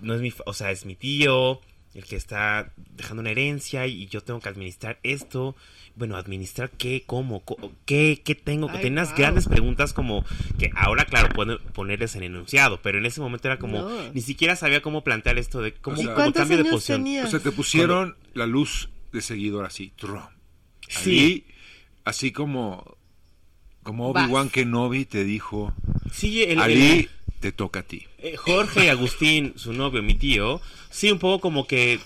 no 0.00 0.14
es 0.14 0.20
mi, 0.20 0.32
o 0.46 0.52
sea, 0.52 0.70
es 0.70 0.84
mi 0.84 0.96
tío, 0.96 1.60
el 1.94 2.04
que 2.04 2.16
está 2.16 2.72
dejando 2.96 3.20
una 3.20 3.30
herencia 3.30 3.86
y 3.86 4.06
yo 4.06 4.20
tengo 4.22 4.40
que 4.40 4.48
administrar 4.48 4.98
esto. 5.02 5.54
Bueno, 5.96 6.16
administrar 6.16 6.70
qué, 6.70 7.04
cómo, 7.06 7.44
qué, 7.86 8.20
qué 8.24 8.34
tengo. 8.34 8.68
Ay, 8.68 8.82
Tenías 8.82 9.14
grandes 9.14 9.46
preguntas 9.46 9.92
como 9.92 10.24
que 10.58 10.72
ahora, 10.74 11.04
claro, 11.04 11.28
pueden 11.28 11.58
ponerles 11.72 12.16
en 12.16 12.24
enunciado, 12.24 12.82
pero 12.82 12.98
en 12.98 13.06
ese 13.06 13.20
momento 13.20 13.46
era 13.46 13.60
como, 13.60 13.88
ni 14.12 14.20
siquiera 14.20 14.56
sabía 14.56 14.82
cómo 14.82 15.04
plantear 15.04 15.38
esto 15.38 15.62
de 15.62 15.72
cómo, 15.72 15.96
cambio 16.32 16.56
de 16.58 16.64
posición. 16.64 17.06
O 17.24 17.30
sea, 17.30 17.38
te 17.38 17.52
pusieron 17.52 18.16
la 18.34 18.46
luz 18.46 18.88
de 19.12 19.20
seguidor 19.20 19.64
así, 19.64 19.92
Sí. 20.88 21.46
así 22.04 22.32
como 22.32 22.96
como 23.84 24.08
Obi-Wan 24.08 24.48
Kenobi 24.48 25.04
te 25.04 25.24
dijo, 25.24 25.72
sí, 26.10 26.42
el, 26.42 26.58
Ali, 26.58 27.08
te 27.38 27.52
toca 27.52 27.80
a 27.80 27.82
ti. 27.82 28.06
Eh, 28.18 28.34
Jorge 28.36 28.90
Agustín, 28.90 29.52
su 29.56 29.72
novio, 29.74 30.02
mi 30.02 30.14
tío, 30.14 30.60
sí, 30.94 31.10
un 31.10 31.18
poco 31.18 31.40
como 31.40 31.66
que 31.66 31.98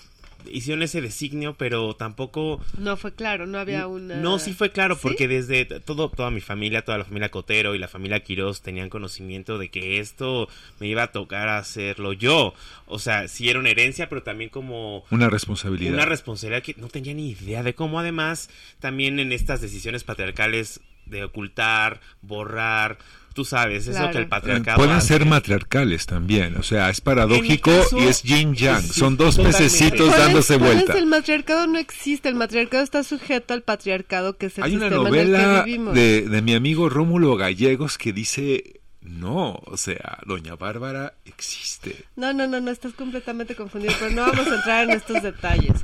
hicieron 0.51 0.81
ese 0.81 0.99
designio, 0.99 1.53
pero 1.55 1.95
tampoco... 1.95 2.59
No 2.77 2.97
fue 2.97 3.13
claro, 3.13 3.45
no 3.45 3.59
había 3.59 3.85
una... 3.85 4.15
No, 4.15 4.39
sí 4.39 4.53
fue 4.53 4.71
claro, 4.71 4.97
porque 4.97 5.27
desde 5.27 5.65
todo, 5.65 6.09
toda 6.09 6.31
mi 6.31 6.41
familia, 6.41 6.83
toda 6.83 6.97
la 6.97 7.05
familia 7.05 7.29
Cotero 7.29 7.75
y 7.75 7.79
la 7.79 7.87
familia 7.87 8.21
Quiroz 8.21 8.61
tenían 8.61 8.89
conocimiento 8.89 9.59
de 9.59 9.69
que 9.69 9.99
esto 9.99 10.47
me 10.79 10.87
iba 10.87 11.03
a 11.03 11.11
tocar 11.11 11.49
hacerlo 11.49 12.13
yo. 12.13 12.53
O 12.87 12.97
sea, 12.97 13.27
sí 13.27 13.49
era 13.49 13.59
una 13.59 13.69
herencia, 13.69 14.09
pero 14.09 14.23
también 14.23 14.49
como... 14.49 15.03
Una 15.11 15.29
responsabilidad. 15.29 15.93
Una 15.93 16.05
responsabilidad 16.05 16.63
que 16.63 16.75
no 16.75 16.87
tenía 16.87 17.13
ni 17.13 17.29
idea 17.29 17.61
de 17.61 17.75
cómo 17.75 17.99
además 17.99 18.49
también 18.79 19.19
en 19.19 19.31
estas 19.31 19.61
decisiones 19.61 20.03
patriarcales 20.03 20.81
de 21.05 21.23
ocultar, 21.23 21.99
borrar, 22.21 22.97
tú 23.39 23.45
sabes, 23.45 23.87
eso 23.87 24.11
que 24.11 24.17
el 24.17 24.27
patriarcado. 24.27 24.77
Pueden 24.77 25.01
ser 25.01 25.25
matriarcales 25.25 26.05
también, 26.05 26.57
o 26.57 26.63
sea, 26.63 26.89
es 26.89 26.99
paradójico 26.99 27.71
y 27.97 28.03
es 28.03 28.21
yin 28.21 28.53
yang, 28.53 28.83
son 28.83 29.15
dos 29.15 29.37
pececitos 29.37 30.11
dándose 30.11 30.57
vuelta. 30.57 30.97
el 30.97 31.05
matriarcado 31.05 31.65
no 31.65 31.79
existe, 31.79 32.27
el 32.27 32.35
matriarcado 32.35 32.83
está 32.83 33.01
sujeto 33.01 33.53
al 33.53 33.61
patriarcado 33.61 34.35
que 34.35 34.47
es 34.47 34.57
el 34.57 34.65
Hay 34.65 34.75
una 34.75 34.89
novela 34.89 35.63
De, 35.63 36.23
de 36.23 36.41
mi 36.41 36.53
amigo 36.53 36.89
Rómulo 36.89 37.37
Gallegos 37.37 37.97
que 37.97 38.11
dice 38.11 38.81
no, 38.99 39.61
o 39.63 39.77
sea, 39.77 40.19
Doña 40.25 40.57
Bárbara 40.57 41.13
existe. 41.23 41.95
No, 42.17 42.33
no, 42.33 42.45
no, 42.45 42.59
no, 42.59 42.71
estás 42.71 42.91
completamente 42.91 43.55
confundido, 43.55 43.93
pero 44.01 44.11
no 44.11 44.23
vamos 44.23 44.47
a 44.47 44.55
entrar 44.55 44.83
en 44.83 44.97
estos 44.97 45.23
detalles. 45.23 45.79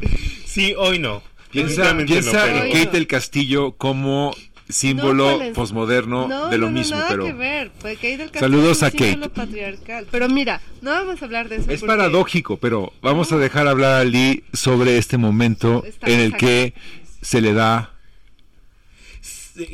Sí, 0.46 0.74
hoy 0.78 1.00
no. 1.00 1.24
Piensa, 1.52 1.96
piensa 2.06 2.66
en 2.66 2.74
Kate 2.74 2.92
del 2.92 3.08
Castillo 3.08 3.78
como 3.78 4.36
símbolo 4.70 5.40
posmoderno 5.54 6.50
de 6.50 6.58
lo 6.58 6.70
mismo. 6.70 6.98
Nada 6.98 7.10
pero 7.10 7.26
que 7.26 7.34
ver. 7.34 7.72
saludos 8.34 8.84
a 8.84 8.92
Kate. 8.92 9.30
Patriarcal. 9.30 10.08
Pero 10.10 10.30
mira, 10.30 10.62
no 10.82 10.92
vamos 10.92 11.22
a 11.22 11.26
hablar 11.26 11.50
de 11.50 11.58
eso. 11.58 11.72
Es 11.72 11.82
paradójico, 11.82 12.58
pero 12.58 12.94
vamos 13.02 13.32
a 13.32 13.38
dejar 13.38 13.68
hablar 13.68 14.02
a 14.02 14.04
Lee 14.04 14.44
sobre 14.54 14.98
este 14.98 15.18
momento 15.18 15.84
en 16.02 16.20
el 16.20 16.36
que 16.36 16.74
se 17.22 17.42
le 17.42 17.54
da 17.54 17.92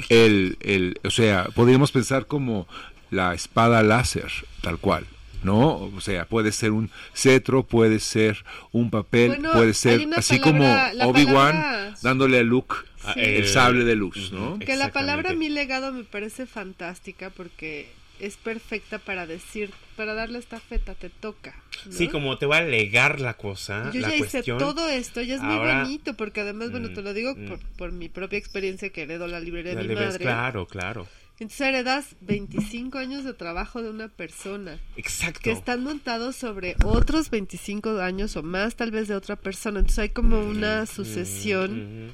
el, 0.09 0.57
el, 0.61 0.99
o 1.03 1.09
sea, 1.09 1.45
podríamos 1.55 1.91
pensar 1.91 2.27
como 2.27 2.67
la 3.09 3.33
espada 3.33 3.83
láser, 3.83 4.31
tal 4.61 4.77
cual. 4.77 5.05
¿No? 5.43 5.75
O 5.95 6.01
sea, 6.01 6.25
puede 6.25 6.51
ser 6.51 6.71
un 6.71 6.89
cetro, 7.13 7.63
puede 7.63 7.99
ser 7.99 8.43
un 8.71 8.89
papel, 8.89 9.41
puede 9.53 9.73
ser 9.73 10.07
así 10.15 10.39
como 10.39 10.65
Obi-Wan 11.01 11.95
dándole 12.01 12.39
a 12.39 12.43
Luke 12.43 12.75
el 13.15 13.47
sable 13.47 13.83
de 13.83 13.95
luz, 13.95 14.31
¿no? 14.31 14.59
Que 14.59 14.75
la 14.75 14.91
palabra 14.91 15.33
mi 15.33 15.49
legado 15.49 15.91
me 15.91 16.03
parece 16.03 16.45
fantástica 16.45 17.29
porque 17.29 17.89
es 18.21 18.37
perfecta 18.37 18.99
para 18.99 19.25
decir, 19.25 19.71
para 19.95 20.13
darle 20.13 20.37
esta 20.37 20.59
feta, 20.59 20.93
te 20.93 21.09
toca. 21.09 21.55
Sí, 21.89 22.07
como 22.07 22.37
te 22.37 22.45
va 22.45 22.57
a 22.57 22.61
legar 22.61 23.19
la 23.19 23.33
cosa. 23.33 23.89
Yo 23.91 24.01
ya 24.01 24.15
hice 24.15 24.43
todo 24.43 24.87
esto, 24.89 25.21
ya 25.21 25.35
es 25.35 25.41
muy 25.41 25.57
bonito, 25.57 26.13
porque 26.13 26.41
además, 26.41 26.69
bueno, 26.69 26.93
te 26.93 27.01
lo 27.01 27.15
digo 27.15 27.33
mm, 27.35 27.47
por, 27.47 27.57
mm. 27.57 27.67
por, 27.77 27.91
mi 27.91 28.09
propia 28.09 28.37
experiencia 28.37 28.91
que 28.91 29.01
heredo 29.01 29.27
la 29.27 29.39
librería 29.39 29.73
de 29.73 29.83
mi 29.83 29.95
madre. 29.95 30.19
Claro, 30.19 30.67
claro. 30.67 31.07
Entonces 31.41 31.69
heredas 31.69 32.15
25 32.21 32.99
años 32.99 33.23
de 33.23 33.33
trabajo 33.33 33.81
de 33.81 33.89
una 33.89 34.09
persona. 34.09 34.77
Exacto. 34.95 35.39
Que 35.41 35.51
están 35.51 35.83
montados 35.83 36.35
sobre 36.35 36.75
otros 36.83 37.31
25 37.31 37.97
años 37.97 38.35
o 38.35 38.43
más 38.43 38.75
tal 38.75 38.91
vez 38.91 39.07
de 39.07 39.15
otra 39.15 39.35
persona. 39.35 39.79
Entonces 39.79 39.97
hay 39.97 40.09
como 40.09 40.39
una 40.39 40.85
sucesión 40.85 42.11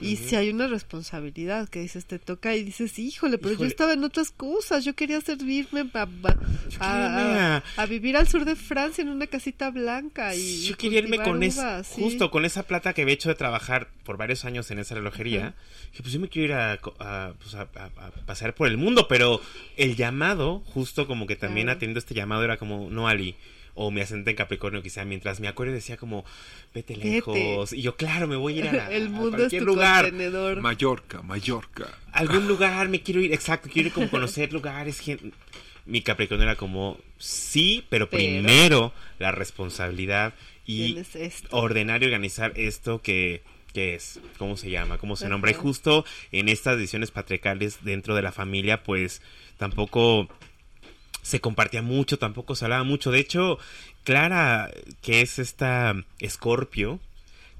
y 0.00 0.16
si 0.16 0.36
hay 0.36 0.48
una 0.48 0.68
responsabilidad 0.68 1.68
que 1.68 1.80
dices, 1.80 2.06
te 2.06 2.18
toca 2.18 2.56
y 2.56 2.64
dices, 2.64 2.98
híjole, 2.98 3.36
pero 3.36 3.58
yo 3.58 3.66
estaba 3.66 3.92
en 3.92 4.04
otras 4.04 4.30
cosas. 4.30 4.86
Yo 4.86 4.94
quería 4.94 5.20
servirme 5.20 5.90
a, 5.92 7.62
a, 7.76 7.86
vivir 7.86 8.16
al 8.16 8.26
sur 8.26 8.46
de 8.46 8.56
Francia 8.56 9.02
en 9.02 9.10
una 9.10 9.26
casita 9.26 9.70
blanca. 9.70 10.34
y 10.34 10.62
Yo 10.62 10.78
quería 10.78 11.00
irme 11.00 11.18
con 11.18 11.42
esa, 11.42 11.82
justo 11.84 12.30
con 12.30 12.46
esa 12.46 12.62
plata 12.62 12.94
que 12.94 13.02
había 13.02 13.12
hecho 13.12 13.28
de 13.28 13.34
trabajar 13.34 13.88
por 14.02 14.16
varios 14.16 14.46
años 14.46 14.70
en 14.70 14.78
esa 14.78 14.94
relojería. 14.94 15.54
Que 15.92 16.02
pues 16.02 16.14
yo 16.14 16.20
me 16.20 16.30
quiero 16.30 16.46
ir 16.46 16.52
a, 16.54 16.78
pues, 16.80 17.54
a 17.54 17.68
pasar 18.24 18.54
por 18.54 18.61
el 18.66 18.76
mundo, 18.76 19.06
pero 19.08 19.40
el 19.76 19.96
llamado, 19.96 20.60
justo 20.66 21.06
como 21.06 21.26
que 21.26 21.36
también 21.36 21.68
atendiendo 21.68 21.98
este 21.98 22.14
llamado, 22.14 22.44
era 22.44 22.56
como, 22.56 22.88
no, 22.90 23.08
Ali, 23.08 23.36
o 23.74 23.90
me 23.90 24.02
asenté 24.02 24.30
en 24.30 24.36
Capricornio 24.36 24.82
quizá, 24.82 25.04
mientras 25.04 25.40
me 25.40 25.48
acuerdo 25.48 25.72
decía 25.72 25.96
como, 25.96 26.24
vete 26.74 26.96
lejos, 26.96 27.72
y 27.72 27.82
yo, 27.82 27.96
claro, 27.96 28.26
me 28.28 28.36
voy 28.36 28.54
a 28.54 28.58
ir 28.58 28.68
a, 28.68 28.90
el 28.92 29.08
mundo 29.08 29.38
cualquier 29.38 29.62
lugar. 29.62 30.04
Contenedor. 30.04 30.60
Mallorca, 30.60 31.22
Mallorca. 31.22 31.88
Algún 32.12 32.46
lugar, 32.48 32.88
me 32.88 33.02
quiero 33.02 33.20
ir, 33.20 33.32
exacto, 33.32 33.68
quiero 33.72 33.88
ir 33.88 33.94
como 33.94 34.10
conocer 34.10 34.52
lugares, 34.52 35.02
Mi 35.86 36.02
Capricornio 36.02 36.44
era 36.44 36.56
como, 36.56 36.98
sí, 37.18 37.84
pero, 37.88 38.08
primero 38.08 38.92
la 39.18 39.32
responsabilidad 39.32 40.34
y 40.66 40.96
ordenar 41.50 42.02
y 42.02 42.06
organizar 42.06 42.52
esto 42.56 43.02
que 43.02 43.42
qué 43.72 43.94
es, 43.94 44.20
cómo 44.38 44.56
se 44.56 44.70
llama, 44.70 44.98
cómo 44.98 45.16
se 45.16 45.28
nombra. 45.28 45.50
Y 45.50 45.54
justo 45.54 46.04
en 46.30 46.48
estas 46.48 46.76
decisiones 46.76 47.10
patriarcales 47.10 47.78
dentro 47.82 48.14
de 48.14 48.22
la 48.22 48.32
familia, 48.32 48.82
pues 48.82 49.22
tampoco 49.56 50.28
se 51.22 51.40
compartía 51.40 51.82
mucho, 51.82 52.18
tampoco 52.18 52.54
se 52.54 52.64
hablaba 52.64 52.84
mucho. 52.84 53.10
De 53.10 53.20
hecho, 53.20 53.58
Clara, 54.04 54.70
que 55.00 55.20
es 55.20 55.38
esta 55.38 55.94
Escorpio, 56.18 57.00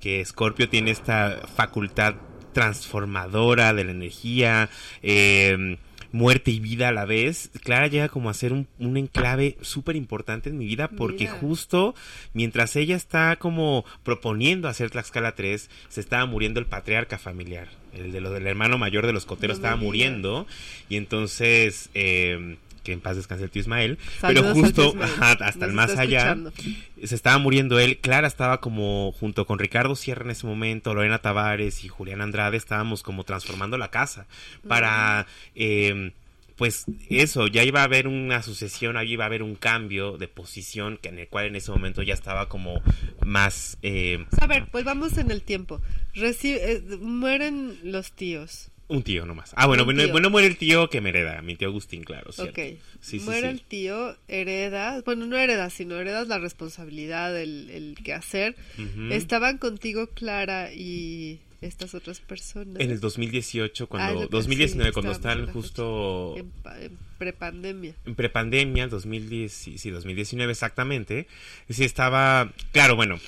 que 0.01 0.21
Escorpio 0.21 0.69
tiene 0.69 0.91
esta 0.91 1.43
facultad 1.55 2.17
transformadora 2.53 3.73
de 3.73 3.85
la 3.85 3.93
energía, 3.93 4.69
eh, 5.03 5.79
muerte 6.13 6.51
y 6.51 6.61
vida 6.61 6.89
a 6.89 6.93
la 6.93 7.05
vez, 7.05 7.51
Clara 7.63 7.89
llega 7.89 8.09
como 8.09 8.31
a 8.31 8.35
ser 8.35 8.53
un, 8.53 8.69
un 8.79 8.97
enclave 8.97 9.57
súper 9.63 9.97
importante 9.97 10.51
en 10.51 10.59
mi 10.59 10.67
vida 10.67 10.89
porque 10.89 11.25
Mira. 11.25 11.33
justo 11.39 11.95
mientras 12.35 12.77
ella 12.77 12.97
está 12.97 13.37
como 13.37 13.85
proponiendo 14.05 14.69
hacer 14.69 14.91
Tlaxcala 14.91 15.35
3, 15.35 15.71
se 15.89 16.01
estaba 16.01 16.27
muriendo 16.27 16.61
el 16.61 16.67
patriarca 16.67 17.19
familiar. 17.19 17.69
El 17.93 18.13
de 18.13 18.21
lo 18.21 18.31
del 18.31 18.47
hermano 18.47 18.79
mayor 18.79 19.07
de 19.07 19.13
los 19.13 19.27
coteros 19.27 19.59
No 19.59 19.65
estaba 19.65 19.77
muriendo 19.77 20.47
y 20.89 20.97
entonces... 20.97 21.91
eh, 21.95 22.57
que 22.83 22.93
en 22.93 23.01
paz 23.01 23.17
descanse 23.17 23.45
el 23.45 23.51
tío 23.51 23.61
Ismael, 23.61 23.99
Saludos 24.21 24.43
pero 24.43 24.55
justo 24.55 24.83
tío 24.83 25.03
Ismael. 25.05 25.11
ajá, 25.23 25.45
hasta 25.47 25.65
el 25.67 25.73
más 25.73 25.97
allá 25.97 26.19
escuchando. 26.33 26.53
se 27.05 27.15
estaba 27.15 27.39
muriendo 27.39 27.79
él. 27.79 27.99
Clara 27.99 28.27
estaba 28.29 28.61
como 28.61 29.13
junto 29.13 29.47
con 29.47 29.59
Ricardo 29.59 29.95
Sierra 29.97 30.25
en 30.25 30.31
ese 30.31 30.47
momento, 30.47 30.95
Lorena 30.95 31.19
Tavares 31.19 31.85
y 31.85 31.89
Julián 31.89 32.21
Andrade 32.21 32.57
estábamos 32.57 33.03
como 33.03 33.25
transformando 33.25 33.79
la 33.79 33.91
casa 33.91 34.27
para, 34.67 35.27
eh, 35.55 36.13
pues 36.57 36.85
eso, 37.09 37.47
ya 37.49 37.65
iba 37.65 37.81
a 37.81 37.85
haber 37.85 38.07
una 38.07 38.43
sucesión, 38.43 38.97
ahí 38.97 39.13
iba 39.13 39.25
a 39.25 39.27
haber 39.27 39.43
un 39.43 39.55
cambio 39.57 40.19
de 40.19 40.29
posición 40.29 40.97
que 41.01 41.09
en 41.09 41.19
el 41.19 41.29
cual 41.29 41.47
en 41.47 41.57
ese 41.57 41.71
momento 41.73 42.03
ya 42.03 42.15
estaba 42.15 42.49
como 42.49 42.83
más... 43.25 43.79
eh, 43.83 44.27
A 44.41 44.47
ver, 44.47 44.67
pues 44.71 44.85
vamos 44.85 45.17
en 45.19 45.31
el 45.31 45.43
tiempo. 45.43 45.81
Reci- 46.15 46.59
eh, 46.61 46.83
mueren 47.01 47.79
los 47.83 48.13
tíos. 48.13 48.69
Un 48.93 49.03
tío 49.03 49.27
nomás. 49.27 49.53
Ah, 49.57 49.67
bueno, 49.67 49.85
bueno, 49.85 50.07
bueno, 50.11 50.31
muere 50.31 50.47
el 50.49 50.57
tío 50.57 50.89
que 50.91 51.01
me 51.01 51.09
hereda, 51.11 51.41
mi 51.43 51.57
tío 51.57 51.69
Agustín, 51.69 52.05
claro. 52.05 52.31
cierto. 52.33 52.53
Ok. 52.61 52.67
Sí, 53.01 53.19
sí, 53.19 53.25
Muere 53.25 53.49
sí. 53.49 53.55
el 53.55 53.63
tío, 53.63 54.17
heredas, 54.29 55.03
bueno, 55.05 55.27
no 55.27 55.37
heredas, 55.37 55.73
sino 55.73 55.99
heredas 55.99 56.29
la 56.29 56.39
responsabilidad, 56.39 57.37
el, 57.41 57.71
el 57.71 57.97
quehacer. 58.03 58.55
Ujú. 58.79 59.13
Estaban 59.13 59.59
contigo 59.59 60.07
Clara 60.09 60.73
y 60.73 61.41
estas 61.61 61.95
otras 61.95 62.21
personas. 62.21 62.81
En 62.81 62.91
el 62.91 62.99
2018, 63.01 63.85
Ah, 63.85 63.87
cuando... 63.89 64.21
que- 64.23 64.27
2019, 64.31 64.91
sí, 64.91 64.95
cuando 64.95 65.13
están 65.13 65.47
justo... 65.47 66.35
En, 66.37 66.51
en 66.83 66.99
prepandemia. 67.19 67.95
en 68.05 68.15
prepandemia, 68.17 68.89
2010, 68.89 69.53
sí, 69.53 69.79
sí, 69.79 69.91
2019 69.91 70.51
exactamente, 70.53 71.29
sí 71.69 71.85
estaba, 71.85 72.53
claro, 72.73 72.97
bueno, 72.97 73.21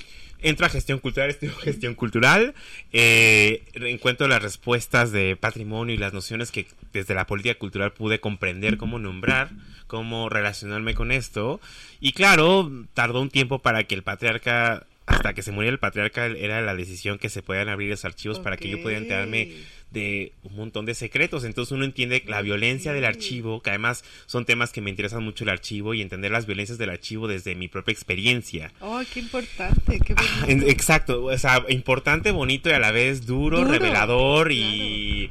entro 0.45 0.67
a 0.67 0.69
gestión 0.69 1.01
cultural, 1.01 1.31
estudio 1.31 1.57
gestión 1.63 1.95
cultural, 1.95 2.55
eh, 2.93 3.65
encuentro 3.75 4.29
las 4.29 4.43
respuestas 4.43 5.11
de 5.11 5.37
patrimonio 5.37 5.95
y 5.95 5.99
las 5.99 6.13
nociones 6.13 6.53
que 6.53 6.67
desde 6.93 7.15
la 7.15 7.27
política 7.27 7.59
cultural 7.59 7.93
pude 7.93 8.21
comprender 8.21 8.77
cómo 8.77 8.99
nombrar, 8.99 9.51
cómo 9.89 10.29
relacionarme 10.29 10.95
con 10.95 11.11
esto, 11.11 11.61
y 12.01 12.13
claro, 12.13 12.71
tardó 12.95 13.21
un 13.21 13.31
tiempo 13.31 13.59
para 13.59 13.85
que 13.85 13.95
el 13.95 14.03
patriarca 14.03 14.87
hasta 15.07 15.35
que 15.35 15.43
se 15.43 15.53
muriera 15.53 15.73
el 15.73 15.79
patriarca 15.79 16.27
era 16.27 16.63
la 16.63 16.75
decisión 16.75 17.19
que 17.19 17.29
se 17.29 17.43
puedan 17.43 17.69
abrir 17.69 17.91
los 17.91 18.05
archivos 18.05 18.41
para 18.41 18.57
que 18.57 18.71
yo 18.71 18.81
pudiera 18.81 19.03
enterarme 19.03 19.53
de 19.95 20.33
un 20.43 20.57
montón 20.57 20.85
de 20.85 20.95
secretos. 20.95 21.45
Entonces 21.45 21.73
uno 21.73 21.85
entiende 21.87 22.23
la 22.27 22.43
violencia 22.43 22.93
del 22.93 23.07
archivo, 23.07 23.63
que 23.63 23.71
además 23.71 24.05
son 24.27 24.45
temas 24.45 24.71
que 24.73 24.83
me 24.83 24.91
interesan 24.91 25.25
mucho 25.25 25.45
el 25.45 25.51
archivo 25.51 25.95
y 25.95 26.03
entender 26.03 26.31
las 26.31 26.45
violencias 26.45 26.77
del 26.77 26.91
archivo 26.91 27.29
desde 27.29 27.55
mi 27.55 27.69
propia 27.69 27.93
experiencia. 27.93 28.73
¡Oh, 28.81 29.01
qué 29.15 29.21
importante! 29.21 30.01
¡Qué 30.01 30.13
bonito! 30.15 30.47
En- 30.49 30.69
Exacto, 30.69 31.25
o 31.25 31.39
sea, 31.39 31.65
importante, 31.71 32.31
bonito 32.33 32.69
y 32.69 32.73
a 32.73 32.79
la 32.79 32.91
vez 32.91 33.25
duro, 33.25 33.59
Duro, 33.59 33.71
revelador 33.71 34.53
y, 34.53 35.31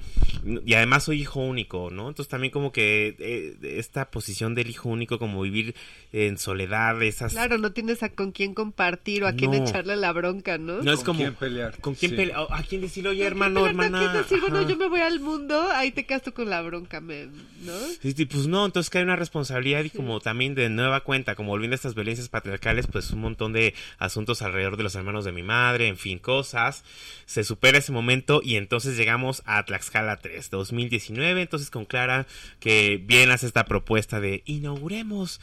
y 0.66 0.74
además 0.74 1.04
soy 1.04 1.22
hijo 1.22 1.42
único, 1.42 1.90
¿no? 1.92 2.08
Entonces 2.08 2.30
también 2.30 2.52
como 2.52 2.72
que 2.72 3.16
eh, 3.20 3.56
esta 3.78 4.10
posición 4.10 4.56
del 4.56 4.70
hijo 4.70 4.90
único, 4.90 5.20
como 5.20 5.42
vivir 5.42 5.76
en 6.14 6.38
soledad, 6.38 7.02
esas... 7.02 7.34
Claro, 7.34 7.58
no 7.58 7.74
tienes 7.74 8.04
a 8.04 8.10
con 8.10 8.32
quién 8.32 8.54
compartir 8.54 9.24
o 9.24 9.28
a 9.28 9.34
quién 9.34 9.54
echarle 9.56 9.96
la 9.96 10.12
bronca, 10.14 10.60
¿no? 10.60 10.82
No 10.84 10.92
es 10.92 10.98
¿Con 10.98 11.06
como... 11.08 11.20
quién 11.22 11.34
pelear? 11.34 11.80
¿Con 11.82 11.96
quién 11.96 12.12
Sí. 12.12 12.16
pelear? 12.18 12.46
¿A 12.52 12.62
quién 12.62 12.82
decirle, 12.82 13.10
oye, 13.10 13.22
No, 13.22 13.28
hermano, 13.28 13.66
hermana? 13.68 14.00
¿quién 14.00 14.14
decir, 14.14 14.40
bueno, 14.40 14.70
yo 14.70 14.78
me 14.78 14.88
voy 14.90 15.00
al 15.02 15.20
mundo, 15.20 15.60
ahí 15.74 15.92
te 15.92 16.06
quedas 16.06 16.22
tú 16.22 16.32
con 16.32 16.50
la 16.52 16.62
bronca, 16.62 17.02
me- 17.02 17.26
¿no? 17.26 17.78
Sí, 18.02 18.12
sí, 18.14 18.26
pues 18.26 18.46
no, 18.48 18.64
entonces 18.66 18.90
que 18.92 19.00
hay 19.00 19.04
una 19.04 19.16
responsabilidad 19.16 19.84
y 19.84 19.90
como 19.90 20.20
también 20.20 20.54
de 20.54 20.70
nueva 20.70 21.00
cuenta, 21.02 21.34
como 21.34 21.50
volviendo 21.50 21.74
a 21.74 21.78
estas 21.78 21.96
violencias 21.96 22.30
patriarcales, 22.30 22.86
pues 22.86 23.10
un 23.10 23.20
montón 23.22 23.52
de 23.52 23.74
asuntos 23.98 24.44
alrededor 24.44 24.78
de 24.78 24.84
los 24.84 24.94
hermanos 24.94 25.26
de 25.26 25.32
mi 25.32 25.42
madre, 25.42 25.88
en 25.88 25.98
fin, 25.98 26.20
cosas. 26.20 26.84
Se 27.26 27.44
supera 27.44 27.80
ese 27.80 27.92
momento 27.92 28.42
y 28.44 28.58
entonces 28.58 28.96
llegamos 28.98 29.42
a 29.46 29.64
Tlaxcala 29.66 30.18
3, 30.18 30.52
2019, 30.52 31.42
entonces 31.42 31.72
con 31.72 31.86
Clara 31.86 32.28
que 32.60 33.02
bien 33.04 33.32
hace 33.32 33.48
esta 33.48 33.66
propuesta 33.66 34.20
de 34.20 34.44
inauguremos 34.46 35.42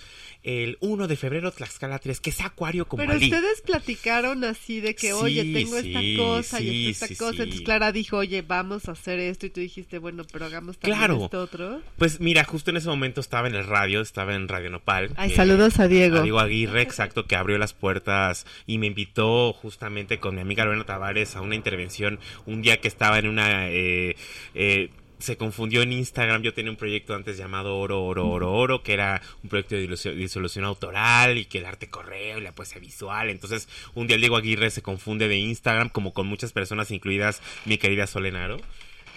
el 0.64 0.76
1 0.80 1.08
de 1.08 1.16
febrero 1.16 1.50
Tlaxcala 1.52 1.98
3, 1.98 2.20
que 2.20 2.30
es 2.30 2.40
acuario 2.40 2.86
como 2.86 3.02
Pero 3.04 3.18
ustedes 3.18 3.60
platicaron 3.62 4.44
así 4.44 4.80
de 4.80 4.94
que, 4.94 5.08
Sí, 5.08 5.12
oye, 5.12 5.44
tengo 5.52 5.76
esta 5.78 6.00
cosa 6.16 6.58
sí, 6.58 6.68
y 6.68 6.90
esta 6.90 7.06
sí, 7.06 7.16
cosa. 7.16 7.42
Entonces 7.42 7.60
Clara 7.62 7.92
dijo, 7.92 8.16
oye, 8.18 8.42
vamos 8.42 8.88
a 8.88 8.92
hacer 8.92 9.18
esto. 9.18 9.46
Y 9.46 9.50
tú 9.50 9.60
dijiste, 9.60 9.98
bueno, 9.98 10.24
pero 10.32 10.46
hagamos 10.46 10.78
también 10.78 10.98
Claro. 10.98 11.24
esto 11.24 11.40
otro. 11.42 11.80
Pues 11.98 12.20
mira, 12.20 12.44
justo 12.44 12.70
en 12.70 12.76
ese 12.76 12.88
momento 12.88 13.20
estaba 13.20 13.48
en 13.48 13.54
el 13.54 13.64
radio, 13.66 14.00
estaba 14.00 14.34
en 14.34 14.48
Radio 14.48 14.70
Nopal. 14.70 15.10
Ay, 15.16 15.30
saludos 15.30 15.78
a 15.80 15.88
Diego. 15.88 16.18
a 16.18 16.22
Diego 16.22 16.40
Aguirre, 16.40 16.82
exacto, 16.82 17.26
que 17.26 17.36
abrió 17.36 17.58
las 17.58 17.72
puertas 17.72 18.46
y 18.66 18.78
me 18.78 18.86
invitó 18.86 19.52
justamente 19.52 20.18
con 20.18 20.34
mi 20.34 20.40
amiga 20.40 20.64
Lorena 20.64 20.84
Tavares 20.84 21.36
a 21.36 21.40
una 21.40 21.54
intervención 21.54 22.18
un 22.46 22.62
día 22.62 22.80
que 22.80 22.88
estaba 22.88 23.18
en 23.18 23.26
una... 23.28 23.68
eh, 23.70 24.16
eh, 24.54 24.90
se 25.20 25.36
confundió 25.36 25.82
en 25.82 25.92
Instagram, 25.92 26.42
yo 26.42 26.52
tenía 26.54 26.70
un 26.70 26.76
proyecto 26.76 27.14
antes 27.14 27.36
llamado 27.36 27.76
Oro, 27.78 28.02
Oro, 28.02 28.28
Oro, 28.28 28.52
Oro, 28.52 28.82
que 28.82 28.92
era 28.94 29.22
un 29.42 29.48
proyecto 29.50 29.74
de 29.76 29.88
disolu- 29.88 30.14
disolución 30.14 30.64
autoral 30.64 31.38
y 31.38 31.44
que 31.44 31.58
el 31.58 31.66
arte 31.66 31.88
correo 31.88 32.38
y 32.38 32.42
la 32.42 32.52
poesía 32.52 32.80
visual. 32.80 33.30
Entonces, 33.30 33.68
un 33.94 34.06
día 34.06 34.16
el 34.16 34.20
Diego 34.22 34.36
Aguirre 34.36 34.70
se 34.70 34.82
confunde 34.82 35.28
de 35.28 35.36
Instagram, 35.36 35.88
como 35.90 36.12
con 36.12 36.26
muchas 36.26 36.52
personas, 36.52 36.90
incluidas 36.90 37.42
mi 37.64 37.78
querida 37.78 38.06
Solenaro. 38.06 38.58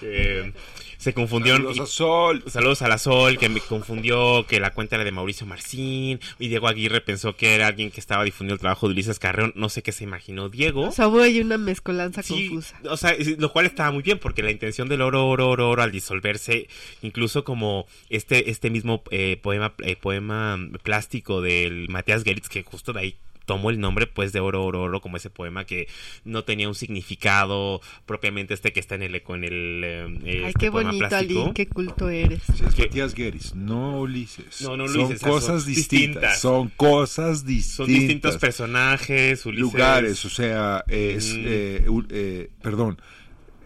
Que 0.03 0.53
se 0.97 1.13
confundió. 1.13 1.55
Saludos 1.55 1.79
a 1.81 1.85
Sol. 1.85 2.43
Saludos 2.47 2.81
a 2.81 2.87
la 2.87 2.97
Sol, 2.97 3.37
que 3.37 3.49
me 3.49 3.59
confundió 3.59 4.45
que 4.47 4.59
la 4.59 4.73
cuenta 4.73 4.95
era 4.95 5.03
de 5.03 5.11
Mauricio 5.11 5.45
Marcín. 5.45 6.19
Y 6.39 6.47
Diego 6.47 6.67
Aguirre 6.67 7.01
pensó 7.01 7.35
que 7.35 7.55
era 7.55 7.67
alguien 7.67 7.91
que 7.91 7.99
estaba 7.99 8.23
difundiendo 8.23 8.53
el 8.55 8.59
trabajo 8.61 8.87
de 8.87 8.93
Ulises 8.93 9.19
Carreón. 9.19 9.51
No 9.55 9.67
sé 9.69 9.83
qué 9.83 9.91
se 9.91 10.03
imaginó 10.05 10.47
Diego. 10.49 10.87
O 10.87 10.91
sea, 10.91 11.07
hubo 11.09 11.21
ahí 11.21 11.41
una 11.41 11.57
mezcolanza 11.57 12.23
Sí, 12.23 12.47
confusa. 12.49 12.79
o 12.89 12.95
sea, 12.95 13.15
lo 13.37 13.51
cual 13.51 13.65
estaba 13.65 13.91
muy 13.91 14.01
bien 14.03 14.17
porque 14.19 14.43
la 14.43 14.51
intención 14.51 14.87
del 14.87 15.01
oro, 15.01 15.27
oro, 15.27 15.49
oro, 15.49 15.69
oro 15.69 15.83
al 15.83 15.91
disolverse, 15.91 16.67
incluso 17.01 17.43
como 17.43 17.85
este, 18.09 18.49
este 18.49 18.69
mismo 18.69 19.03
eh, 19.11 19.37
poema, 19.41 19.73
eh, 19.83 19.95
poema 19.97 20.57
plástico 20.83 21.41
del 21.41 21.89
Matías 21.89 22.23
Geritz, 22.23 22.47
que 22.47 22.63
justo 22.63 22.93
de 22.93 22.99
ahí 23.01 23.17
tomó 23.45 23.69
el 23.69 23.79
nombre 23.79 24.07
pues 24.07 24.31
de 24.33 24.39
oro, 24.39 24.63
oro, 24.65 24.81
oro, 24.83 25.01
como 25.01 25.17
ese 25.17 25.29
poema 25.29 25.65
que 25.65 25.87
no 26.23 26.43
tenía 26.43 26.67
un 26.67 26.75
significado 26.75 27.81
propiamente 28.05 28.53
este 28.53 28.71
que 28.73 28.79
está 28.79 28.95
en 28.95 29.03
el, 29.03 29.21
con 29.23 29.43
el 29.43 29.81
eh, 29.83 30.05
Ay, 30.25 30.43
este 30.47 30.59
qué 30.59 30.71
poema 30.71 30.89
bonito, 30.91 31.07
plástico. 31.09 31.41
Ali, 31.43 31.53
qué 31.53 31.67
culto 31.67 32.09
eres. 32.09 32.41
Sí, 32.55 32.63
es 32.67 32.75
que- 32.75 32.83
Matías 32.83 33.13
Gueris, 33.13 33.55
no 33.55 33.99
Ulises. 34.01 34.61
No, 34.61 34.77
no, 34.77 34.87
son 34.87 34.97
Ulises, 35.01 35.19
son 35.21 35.29
cosas 35.29 35.65
distintas, 35.65 35.99
distintas. 35.99 36.39
Son 36.39 36.69
cosas 36.69 37.45
distintas. 37.45 37.75
Son 37.75 37.87
distintos 37.87 38.37
personajes, 38.37 39.45
Ulises. 39.45 39.61
lugares, 39.61 40.25
o 40.25 40.29
sea, 40.29 40.83
es, 40.87 41.33
Mm. 41.33 41.41
eh, 41.45 41.85
eh, 42.09 42.49
perdón, 42.61 43.01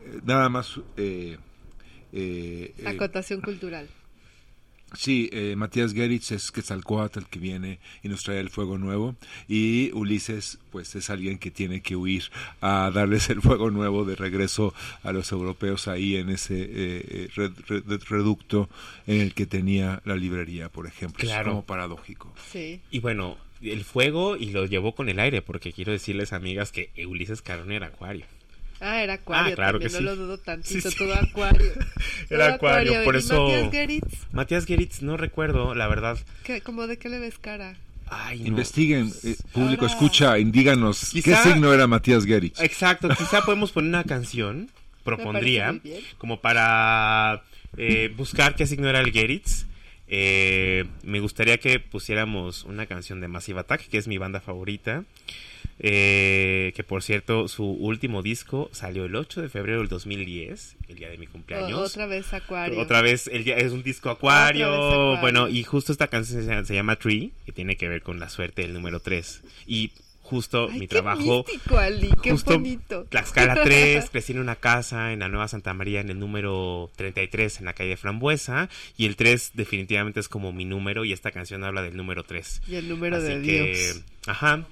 eh, 0.06 0.20
nada 0.26 0.50
más, 0.50 0.80
eh, 0.98 1.38
eh, 2.14 2.74
eh, 2.78 2.84
Acotación 2.88 3.42
cultural. 3.42 3.88
Sí, 4.94 5.30
eh, 5.34 5.56
Matías 5.58 5.94
Geritz 5.94 6.32
es 6.32 6.52
Quetzalcóatl 6.52 7.20
el 7.20 7.26
que 7.28 7.40
viene 7.40 7.80
y 8.04 8.10
nos 8.10 8.24
trae 8.24 8.40
el 8.40 8.50
fuego 8.50 8.78
nuevo, 8.78 9.16
y 9.48 9.92
Ulises, 9.94 10.60
pues 10.72 10.96
es 10.96 11.10
alguien 11.10 11.38
que 11.38 11.52
tiene 11.52 11.82
que 11.82 11.96
huir 11.96 12.24
a 12.62 12.92
darles 12.94 13.30
el 13.30 13.42
fuego 13.42 13.70
nuevo 13.72 14.06
de 14.06 14.16
regreso 14.16 14.74
a 15.04 15.12
los 15.12 15.32
europeos 15.32 15.88
ahí 15.88 16.16
en 16.16 16.30
ese 16.30 16.62
eh, 16.62 16.68
eh, 16.72 17.30
red- 17.36 17.54
red- 17.68 18.02
reducto 18.10 18.70
en 19.08 19.22
el 19.22 19.34
que 19.34 19.46
tenía 19.46 20.02
la 20.06 20.16
librería, 20.16 20.70
por 20.70 20.88
ejemplo. 20.88 21.24
Es 21.24 21.30
Claro. 21.30 21.52
como 21.52 21.66
paradójico. 21.66 22.34
Sí. 22.52 22.82
Y 22.92 23.00
bueno, 23.00 23.38
el 23.62 23.84
fuego 23.84 24.38
y 24.38 24.52
lo 24.52 24.66
llevó 24.66 24.94
con 24.94 25.10
el 25.10 25.20
aire, 25.20 25.42
porque 25.42 25.74
quiero 25.74 25.92
decirles, 25.92 26.32
amigas, 26.34 26.72
que 26.72 26.92
Ulises 27.08 27.42
Carón 27.42 27.72
era 27.72 27.88
acuario. 27.88 28.26
Ah, 28.80 29.02
era 29.02 29.14
acuario 29.14 29.54
Ah, 29.54 29.56
claro 29.56 29.80
también, 29.80 29.90
que 29.90 29.94
no 29.94 30.00
sí. 30.00 30.04
lo 30.04 30.16
dudo 30.16 30.38
tantito, 30.38 30.82
Sí, 30.82 30.92
sí. 30.92 30.98
todo 30.98 31.14
acuario. 31.16 31.72
Era 32.30 32.46
Todo 32.46 32.56
acuario, 32.56 33.04
por 33.04 33.16
¿Y 33.16 33.20
eso- 33.20 33.44
Matías 33.48 33.72
Geritz? 33.72 34.28
Matías 34.34 34.66
Geritz, 34.66 35.02
no 35.02 35.18
recuerdo, 35.18 35.74
la 35.76 35.88
verdad. 35.88 36.18
¿Qué, 36.44 36.62
¿Cómo 36.62 36.86
de 36.88 36.98
qué 36.98 37.10
le 37.10 37.20
ves 37.20 37.38
cara? 37.40 37.76
Ay, 38.10 38.40
no. 38.42 38.48
Investiguen, 38.48 39.12
eh, 39.24 39.36
público, 39.54 39.86
Ahora- 39.86 39.94
escucha, 39.94 40.38
y 40.38 40.44
díganos 40.46 41.10
Quizá- 41.12 41.44
qué 41.44 41.50
signo 41.52 41.74
era 41.74 41.88
Matías 41.88 42.26
Geritz. 42.26 42.60
Exacto, 42.62 43.10
quizá 43.10 43.42
podemos 43.44 43.72
poner 43.72 43.90
una 43.90 44.04
canción, 44.04 44.70
propondría, 45.04 45.80
como 46.18 46.40
para 46.42 47.44
eh, 47.78 48.14
buscar 48.16 48.56
qué 48.56 48.66
signo 48.68 48.90
era 48.90 49.00
el 49.00 49.12
Geritz. 49.12 49.66
Eh, 50.10 50.86
me 51.04 51.20
gustaría 51.20 51.58
que 51.58 51.80
pusiéramos 51.80 52.64
una 52.64 52.86
canción 52.86 53.20
de 53.22 53.28
Massive 53.28 53.60
Attack, 53.62 53.88
que 53.90 53.98
es 53.98 54.08
mi 54.08 54.18
banda 54.18 54.40
favorita. 54.40 55.04
Eh, 55.80 56.74
que 56.76 56.84
por 56.84 57.04
cierto, 57.04 57.48
su 57.48 57.64
último 57.66 58.24
disco 58.24 58.70
salió 58.72 59.06
el 59.06 59.16
8 59.16 59.42
de 59.44 59.50
febrero 59.50 59.80
del 59.80 59.88
2010, 59.90 60.76
el 60.90 60.96
día 60.96 61.10
de 61.10 61.18
mi 61.18 61.28
cumpleaños. 61.28 61.78
O- 61.80 61.84
otra 61.84 62.08
vez 62.08 62.34
acuario. 62.34 62.80
Otra 62.80 63.02
vez, 63.02 63.28
el 63.32 63.44
día- 63.44 63.58
es 63.58 63.72
un 63.72 63.84
disco 63.84 64.10
acuario, 64.10 64.68
acuario. 64.74 65.22
Bueno, 65.22 65.48
y 65.48 65.64
justo 65.64 65.92
esta 65.92 66.08
canción 66.08 66.44
se, 66.44 66.66
se 66.66 66.74
llama 66.74 66.96
Tree, 66.96 67.32
que 67.46 67.52
tiene 67.52 67.78
que 67.78 67.88
ver 67.88 68.02
con 68.02 68.20
la 68.20 68.30
suerte 68.30 68.64
del 68.64 68.74
número 68.74 69.00
3. 69.02 69.42
Y 69.68 69.92
justo 70.24 70.68
Ay, 70.70 70.74
mi 70.80 70.88
qué 70.88 70.96
trabajo. 70.96 71.46
místico, 71.48 71.78
Ali, 71.78 72.10
qué 72.22 72.32
justo 72.32 72.54
bonito. 72.54 73.06
Tlaxcala 73.10 73.56
3, 73.64 74.10
crecí 74.10 74.34
en 74.34 74.40
una 74.40 74.56
casa 74.56 75.14
en 75.14 75.20
la 75.20 75.30
Nueva 75.30 75.48
Santa 75.48 75.74
María 75.74 76.02
en 76.02 76.10
el 76.10 76.20
número 76.20 76.90
33 76.98 77.60
en 77.60 77.66
la 77.66 77.74
calle 77.74 77.96
Frambuesa 77.98 78.68
y 78.98 79.06
el 79.06 79.16
3 79.16 79.52
definitivamente 79.54 80.20
es 80.20 80.28
como 80.28 80.52
mi 80.52 80.66
número 80.66 81.06
y 81.06 81.14
esta 81.14 81.32
canción 81.32 81.64
habla 81.64 81.82
del 81.84 81.96
número 81.96 82.24
3. 82.24 82.62
Y 82.68 82.76
el 82.76 82.90
número 82.90 83.16
Así 83.18 83.28
de 83.28 83.42
que, 83.42 83.64
Dios. 83.74 84.02
ajá. 84.26 84.66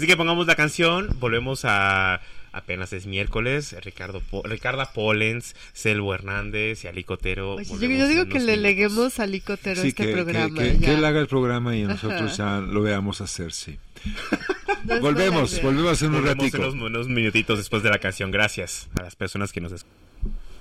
Así 0.00 0.06
que 0.06 0.16
pongamos 0.16 0.46
la 0.46 0.54
canción, 0.56 1.14
volvemos 1.20 1.66
a 1.66 2.22
apenas 2.52 2.90
es 2.94 3.04
miércoles, 3.04 3.76
Ricardo 3.84 4.20
Po- 4.22 4.42
Ricarda 4.44 4.94
Pollens, 4.94 5.54
Selvo 5.74 6.14
Hernández 6.14 6.84
y 6.84 6.88
Ali 6.88 7.04
Cotero. 7.04 7.56
Oye, 7.56 7.98
yo, 7.98 8.08
digo 8.08 8.26
que 8.26 8.40
le 8.40 8.56
leguemos 8.56 9.20
a 9.20 9.26
Licotero 9.26 9.82
Sí, 9.82 9.88
este 9.88 10.04
que, 10.04 10.08
que- 10.08 10.14
programa. 10.14 10.58
que- 10.58 10.78
que 10.78 10.86
ya. 10.86 10.94
él 10.94 11.04
haga 11.04 11.20
el 11.20 11.26
programa 11.26 11.76
y 11.76 11.82
nosotros 11.82 12.40
Ajá. 12.40 12.60
ya 12.60 12.66
lo 12.66 12.80
veamos 12.80 13.20
hacer, 13.20 13.52
sí. 13.52 13.78
Volvemos, 15.02 15.60
volvemos 15.60 16.00
en 16.00 16.08
un 16.08 16.14
Volvemos 16.22 16.38
ratico. 16.38 16.56
unos, 16.70 16.74
unos 16.74 17.08
minutitos 17.08 17.58
después 17.58 17.82
de 17.82 17.90
la 17.90 17.98
canción. 17.98 18.30
Gracias 18.30 18.88
a 18.98 19.02
las 19.02 19.16
personas 19.16 19.52
que 19.52 19.60
nos 19.60 19.72
escuchan. 19.72 19.98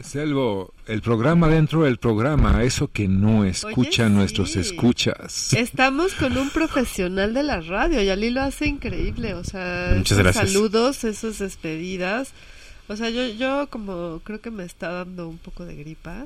Selvo, 0.01 0.73
el 0.87 1.01
programa 1.01 1.47
dentro 1.47 1.83
del 1.83 1.97
programa, 1.97 2.63
eso 2.63 2.91
que 2.91 3.07
no 3.07 3.43
escuchan 3.43 4.09
sí. 4.09 4.15
nuestros 4.15 4.55
escuchas. 4.55 5.53
Estamos 5.53 6.13
con 6.13 6.37
un 6.37 6.49
profesional 6.49 7.33
de 7.33 7.43
la 7.43 7.61
radio 7.61 8.01
y 8.01 8.09
Ali 8.09 8.29
lo 8.29 8.41
hace 8.41 8.67
increíble, 8.67 9.33
o 9.33 9.43
sea, 9.43 9.93
Muchas 9.95 10.11
esos 10.17 10.23
gracias. 10.23 10.51
saludos, 10.51 11.03
esas 11.03 11.39
despedidas. 11.39 12.31
O 12.87 12.95
sea, 12.95 13.09
yo, 13.09 13.27
yo 13.27 13.67
como 13.69 14.21
creo 14.23 14.41
que 14.41 14.51
me 14.51 14.63
está 14.63 14.89
dando 14.89 15.27
un 15.27 15.37
poco 15.37 15.65
de 15.65 15.75
gripa. 15.75 16.25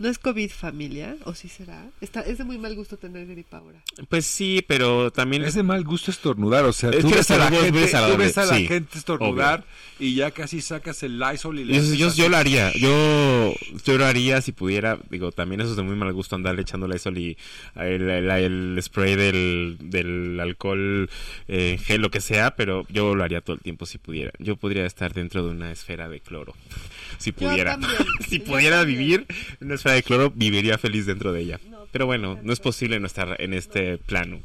¿No 0.00 0.08
es 0.08 0.18
COVID 0.18 0.50
familia? 0.50 1.14
¿O 1.24 1.34
sí 1.34 1.48
será? 1.50 1.90
Está, 2.00 2.22
es 2.22 2.38
de 2.38 2.44
muy 2.44 2.56
mal 2.56 2.74
gusto 2.74 2.96
tener 2.96 3.26
gripa 3.26 3.58
ahora. 3.58 3.82
Pues 4.08 4.24
sí, 4.24 4.64
pero 4.66 5.10
también 5.12 5.44
Es 5.44 5.54
de 5.54 5.62
mal 5.62 5.84
gusto 5.84 6.10
estornudar, 6.10 6.64
o 6.64 6.72
sea, 6.72 6.88
Es 6.88 7.00
tú 7.02 7.10
ves, 7.10 7.30
a 7.30 7.36
la 7.36 7.50
gente, 7.50 7.70
tú 7.70 7.76
desagradable, 7.78 8.24
ves 8.24 8.38
a 8.38 8.46
la 8.46 8.56
sí, 8.56 8.66
gente 8.66 8.96
estornudar 8.96 9.64
y 9.98 10.14
ya 10.14 10.30
casi 10.30 10.62
sacas 10.62 11.02
el 11.02 11.18
Lysol 11.18 11.58
y 11.58 11.64
le 11.66 11.96
Yo, 11.98 12.14
yo, 12.14 12.28
lo 12.30 12.38
haría, 12.38 12.72
yo, 12.78 13.54
yo 13.84 13.98
lo 13.98 14.06
haría 14.06 14.40
si 14.40 14.52
pudiera, 14.52 14.98
digo, 15.10 15.32
también 15.32 15.60
eso 15.60 15.72
es 15.72 15.76
de 15.76 15.82
muy 15.82 15.96
mal 15.96 16.10
gusto 16.14 16.34
andarle 16.34 16.62
echándole 16.62 16.96
eso 16.96 17.10
y 17.10 17.36
el, 17.76 18.08
el- 18.08 18.30
el 18.30 18.78
spray 18.82 19.16
del, 19.16 19.76
del 19.82 20.40
alcohol 20.40 21.10
eh, 21.46 21.78
gel, 21.84 22.00
lo 22.00 22.10
que 22.10 22.22
sea, 22.22 22.56
pero 22.56 22.86
yo 22.88 23.14
lo 23.14 23.22
haría 23.22 23.42
todo 23.42 23.56
el 23.56 23.60
tiempo 23.62 23.84
si 23.84 23.98
pudiera. 23.98 24.32
Yo 24.38 24.56
podría 24.56 24.86
estar 24.86 25.12
dentro 25.12 25.44
de 25.44 25.50
una 25.50 25.70
esfera 25.70 26.08
de 26.08 26.20
cloro, 26.20 26.54
si 27.18 27.32
pudiera. 27.32 27.78
si 28.30 28.38
pudiera 28.38 28.82
vivir 28.84 29.26
en 29.60 29.66
una 29.66 29.74
esfera 29.74 29.89
de 29.92 30.02
cloro, 30.02 30.30
viviría 30.34 30.78
feliz 30.78 31.06
dentro 31.06 31.32
de 31.32 31.40
ella. 31.40 31.60
Pero 31.92 32.06
bueno, 32.06 32.38
no 32.42 32.52
es 32.52 32.60
posible 32.60 33.00
no 33.00 33.06
estar 33.06 33.36
en 33.40 33.54
este 33.54 33.98
plano. 33.98 34.40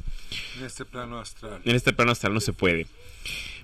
En 0.58 0.66
este 0.66 0.86
plano 0.86 1.20
astral. 1.20 1.62
En 1.64 1.76
este 1.76 1.94
plano 1.94 2.12
astral 2.12 2.34
no 2.34 2.40
se 2.40 2.54
puede. 2.54 2.88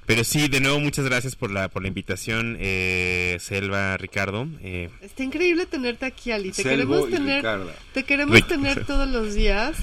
Pero 0.05 0.23
sí, 0.23 0.47
de 0.47 0.59
nuevo, 0.59 0.79
muchas 0.79 1.05
gracias 1.05 1.35
por 1.35 1.51
la, 1.51 1.69
por 1.69 1.83
la 1.83 1.87
invitación, 1.87 2.57
eh, 2.59 3.37
Selva, 3.39 3.95
Ricardo. 3.97 4.47
Eh, 4.61 4.89
Está 5.01 5.23
increíble 5.23 5.65
tenerte 5.65 6.05
aquí, 6.05 6.31
Ali. 6.31 6.51
Te 6.51 6.63
Selvo 6.63 7.05
queremos 7.05 7.09
tener, 7.09 7.45
te 7.93 8.03
queremos 8.03 8.47
tener 8.47 8.85
todos 8.85 9.07
los 9.07 9.35
días, 9.35 9.77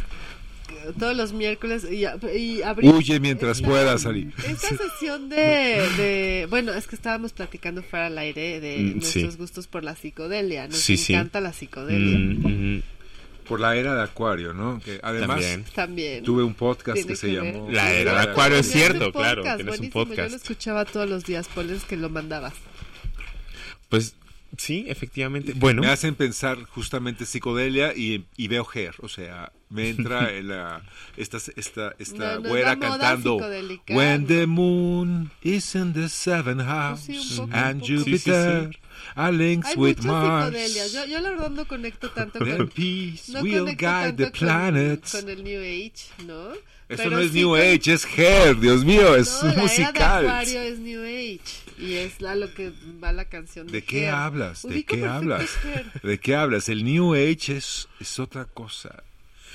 todos 0.98 1.16
los 1.16 1.32
miércoles 1.32 1.86
y, 1.90 2.04
y 2.36 2.62
abrir 2.62 2.92
Huye 2.92 3.20
mientras 3.20 3.58
esta- 3.58 3.68
puedas 3.68 4.02
salir. 4.02 4.32
Esta 4.46 4.68
sesión 4.76 5.28
de, 5.28 5.36
de, 5.96 6.46
bueno, 6.50 6.72
es 6.72 6.86
que 6.86 6.96
estábamos 6.96 7.32
platicando 7.32 7.82
fuera 7.82 8.06
al 8.06 8.18
aire 8.18 8.60
de 8.60 8.78
Mm, 8.78 8.98
nuestros 8.98 9.32
sí. 9.34 9.38
gustos 9.38 9.66
por 9.66 9.84
la 9.84 9.94
psicodelia. 9.96 10.66
Nos 10.68 10.78
Sí, 10.78 10.96
sí. 10.96 11.12
encanta 11.14 11.40
la 11.40 11.52
psicodelia. 11.52 12.18
mm, 12.18 12.76
mm, 12.76 12.82
Por 13.48 13.60
la 13.60 13.76
era 13.76 13.94
de 13.94 14.02
Acuario, 14.02 14.52
¿no? 14.52 14.78
Que 14.84 15.00
además 15.02 15.40
También. 15.40 15.64
También. 15.74 16.22
tuve 16.24 16.42
un 16.42 16.52
podcast 16.54 16.96
Tiene 16.96 17.08
que 17.08 17.16
se 17.16 17.28
ver. 17.28 17.36
llamó 17.54 17.70
La 17.70 17.92
era 17.92 18.12
de 18.24 18.30
Acuario, 18.30 18.58
es 18.58 18.70
cierto, 18.70 19.10
claro, 19.10 19.42
podcast, 19.42 19.56
tienes 19.56 19.74
un 19.74 19.78
buenísimo, 19.90 20.02
Yo 20.04 20.08
podcast. 20.10 20.30
lo 20.30 20.36
escuchaba 20.36 20.84
todos 20.84 21.08
los 21.08 21.24
días, 21.24 21.48
Poles, 21.54 21.84
que 21.84 21.96
lo 21.96 22.10
mandabas. 22.10 22.52
Pues 23.88 24.16
sí, 24.58 24.84
efectivamente. 24.88 25.52
Bueno, 25.56 25.80
Me 25.82 25.88
hacen 25.88 26.14
pensar 26.14 26.62
justamente 26.64 27.24
psicodelia 27.24 27.94
y, 27.96 28.26
y 28.36 28.48
veo 28.48 28.66
Her, 28.74 28.94
o 29.00 29.08
sea, 29.08 29.50
me 29.70 29.90
entra 29.90 30.32
en 30.36 30.48
la, 30.48 30.82
esta, 31.16 31.38
esta, 31.56 31.94
esta 31.98 32.34
No, 32.34 32.40
no 32.40 32.46
es 32.46 32.48
güera 32.48 32.74
la 32.74 32.78
cantando 32.78 33.38
When 33.88 34.26
the 34.26 34.46
moon 34.46 35.30
is 35.42 35.74
in 35.74 35.92
the 35.92 36.08
seventh 36.08 36.62
house 36.62 37.06
Pues 37.06 37.24
sí, 37.24 37.36
poco, 37.36 37.50
and. 37.52 37.82
Jupiter 37.82 38.70
Sí, 38.72 38.72
sí, 38.72 38.78
are 39.14 39.32
links 39.32 39.68
Hay 39.68 39.76
with 39.76 39.98
Mars. 40.02 40.92
Yo, 40.92 41.06
yo 41.06 41.20
la 41.20 41.30
verdad 41.30 41.50
no 41.50 41.66
conecto 41.66 42.10
tanto 42.10 42.38
con, 42.38 42.68
peace 42.68 43.32
no 43.32 43.42
will 43.42 43.64
conecto 43.64 43.86
guide 43.86 44.12
tanto 44.12 44.24
the 44.24 44.30
planets 44.30 45.12
Con, 45.12 45.20
con 45.22 45.30
el 45.30 45.44
New 45.44 45.60
Age, 45.60 46.24
¿no? 46.26 46.52
Eso 46.88 47.02
Pero 47.02 47.10
no 47.10 47.18
es 47.20 47.32
sí 47.32 47.40
New 47.40 47.54
Age, 47.54 47.92
es 47.92 48.06
Her, 48.16 48.58
Dios 48.58 48.82
mío, 48.82 49.14
es 49.14 49.42
no, 49.42 49.48
la 49.48 49.52
era 49.52 49.56
de 49.56 49.62
musical. 49.62 50.26
Acuario 50.26 50.62
es 50.62 50.78
New 50.78 51.02
Age 51.02 51.40
y 51.78 51.94
es 51.94 52.22
a 52.22 52.34
lo 52.34 52.52
que 52.54 52.72
va 53.02 53.12
la 53.12 53.26
canción 53.26 53.66
de 53.66 53.74
¿De 53.74 53.84
qué 53.84 54.08
hablas? 54.08 54.62
¿De 54.62 54.68
Ubico 54.68 54.96
qué 54.96 55.04
hablas? 55.06 55.50
Her. 55.64 56.00
¿De 56.02 56.18
qué 56.18 56.34
hablas? 56.34 56.68
El 56.70 56.84
New 56.84 57.12
Age 57.12 57.58
es, 57.58 57.88
es 58.00 58.18
otra 58.18 58.46
cosa. 58.46 59.04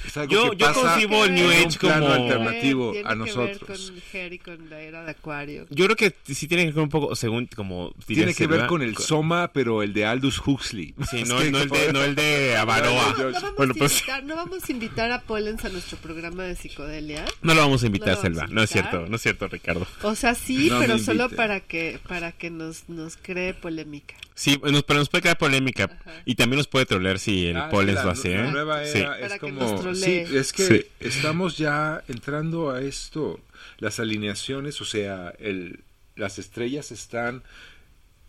Es 0.06 0.18
algo 0.18 0.32
Yo- 0.34 0.52
que 0.52 0.58
yo 0.58 0.66
pasa 0.68 0.82
concibo 0.82 1.26
el 1.26 1.34
New 1.36 1.50
Age 1.50 1.80
plano 1.80 2.06
como- 2.08 2.14
alternativo 2.16 2.92
Tiene 2.92 3.08
a 3.08 3.12
que 3.12 3.18
ver 3.18 3.28
nosotros. 3.28 3.92
con 3.92 4.02
Her 4.20 4.34
y 4.34 4.40
con 4.40 4.70
la 4.70 4.80
era 4.82 5.04
de 5.04 5.12
Acuario. 5.12 5.66
yo 5.70 5.86
creo 5.86 5.96
que 5.96 6.14
sí 6.34 6.48
tiene 6.48 6.66
que 6.66 6.72
ver 6.72 6.84
un 6.84 6.90
poco, 6.90 7.16
según 7.16 7.48
como... 7.56 7.94
diría 8.08 8.26
Tiene 8.26 8.34
que 8.36 8.48
ver 8.48 8.68
con 8.68 8.82
el 8.82 8.98
Soma, 8.98 9.52
pero 9.54 9.82
el 9.84 9.94
de 9.94 10.06
Aldous 10.06 10.42
Huxley. 10.46 10.94
Sí, 11.10 11.24
no, 11.28 11.36
no 11.44 11.60
el 11.60 11.70
de, 11.70 11.94
no 11.94 12.04
el 12.04 12.16
de 12.16 12.56
Avaroa. 12.58 13.16
No 13.18 13.32
vamos, 13.32 13.56
Bueno, 13.58 13.74
a 13.74 13.78
pues 13.78 13.94
invitar, 14.00 14.24
no 14.24 14.36
vamos 14.36 14.64
a 14.68 14.72
invitar 14.72 15.12
a 15.12 15.22
Pollens 15.22 15.64
a 15.66 15.70
nuestro 15.70 15.98
programa 15.98 16.44
de 16.44 16.56
psicodelia. 16.56 17.26
no 17.42 17.54
lo 17.54 17.62
vamos 17.62 17.84
a 17.84 17.86
invitar, 17.88 18.16
No 18.16 18.22
Selva. 18.22 18.44
a 18.44 18.48
No 18.48 18.64
es 18.64 18.70
cierto, 18.70 19.06
no 19.08 19.16
es 19.16 19.22
cierto, 19.22 19.48
Ricardo. 19.48 19.88
O 20.04 20.16
sea, 20.16 20.36
sí, 20.36 20.70
No 20.70 20.80
pero 20.80 21.00
solo 21.00 21.30
para 21.30 21.60
que 21.62 22.00
para 22.08 22.32
que 22.32 22.50
nos, 22.50 22.90
nos 22.90 23.18
cree 23.18 23.54
polémica. 23.54 24.16
Sí, 24.36 24.60
nos, 24.64 24.84
pero 24.84 25.00
nos 25.00 25.10
puede 25.10 25.22
crear 25.22 25.38
polémica 25.38 25.90
y 26.26 26.36
también 26.36 26.58
nos 26.58 26.68
puede 26.68 26.86
trolear 26.86 27.20
si 27.20 27.48
el 27.48 27.58
Ah, 27.58 27.70
Pollens 27.70 28.00
la, 28.00 28.04
lo 28.06 28.10
hace, 28.12 28.36
la 28.36 28.48
¿eh? 28.48 28.52
nueva 28.52 28.86
Sí. 28.86 28.98
era 29.00 29.20
es 29.20 29.34
que 29.34 29.40
como... 29.40 29.60
nos 29.62 29.80
trolee. 29.82 30.26
Sí, 30.28 30.36
es 30.38 30.54
que 30.54 30.66
Sí. 30.66 30.86
estamos 31.00 31.58
ya 31.58 32.04
entrando 32.08 32.72
a 32.72 32.82
esto. 32.82 33.40
Las 33.78 34.00
alineaciones, 34.00 34.82
o 34.82 34.86
sea, 34.86 35.34
el, 35.40 35.82
las 36.16 36.40
estrellas 36.40 36.92
están 36.92 37.44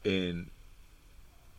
en... 0.05 0.49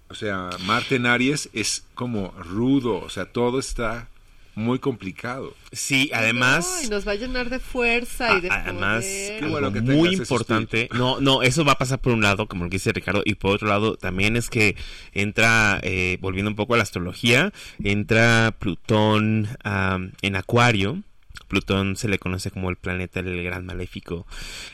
O 0.08 0.13
sea, 0.13 0.49
Marte 0.62 0.95
en 0.97 1.08
Aries 1.08 1.49
es 1.53 1.84
como 1.95 2.29
rudo, 2.38 2.99
o 2.99 3.10
sea, 3.10 3.25
todo 3.25 3.58
está 3.58 4.08
muy 4.55 4.79
complicado. 4.79 5.53
Sí, 5.71 6.09
además... 6.13 6.79
No, 6.81 6.87
y 6.87 6.89
nos 6.89 7.07
va 7.07 7.11
a 7.11 7.15
llenar 7.15 7.49
de 7.49 7.59
fuerza 7.59 8.37
y 8.37 8.41
de 8.41 8.49
Además, 8.49 9.03
poder. 9.03 9.39
Qué 9.39 9.45
algo 9.45 9.51
bueno 9.51 9.73
que 9.73 9.81
muy 9.81 10.13
importante. 10.13 10.89
No, 10.93 11.19
no, 11.19 11.43
eso 11.43 11.63
va 11.65 11.73
a 11.73 11.77
pasar 11.77 11.99
por 11.99 12.13
un 12.13 12.21
lado, 12.21 12.47
como 12.47 12.63
lo 12.63 12.69
que 12.69 12.77
dice 12.77 12.93
Ricardo, 12.93 13.21
y 13.25 13.35
por 13.35 13.55
otro 13.55 13.67
lado 13.67 13.95
también 13.97 14.35
es 14.35 14.49
que 14.49 14.75
entra, 15.13 15.79
eh, 15.83 16.17
volviendo 16.21 16.49
un 16.49 16.55
poco 16.55 16.73
a 16.73 16.77
la 16.77 16.83
astrología, 16.83 17.51
entra 17.83 18.55
Plutón 18.57 19.49
en 20.21 20.35
Acuario. 20.35 21.03
Plutón 21.47 21.95
se 21.95 22.07
le 22.07 22.17
conoce 22.17 22.49
como 22.49 22.69
el 22.71 22.75
planeta 22.75 23.21
del 23.21 23.43
gran 23.43 23.65
maléfico. 23.65 24.25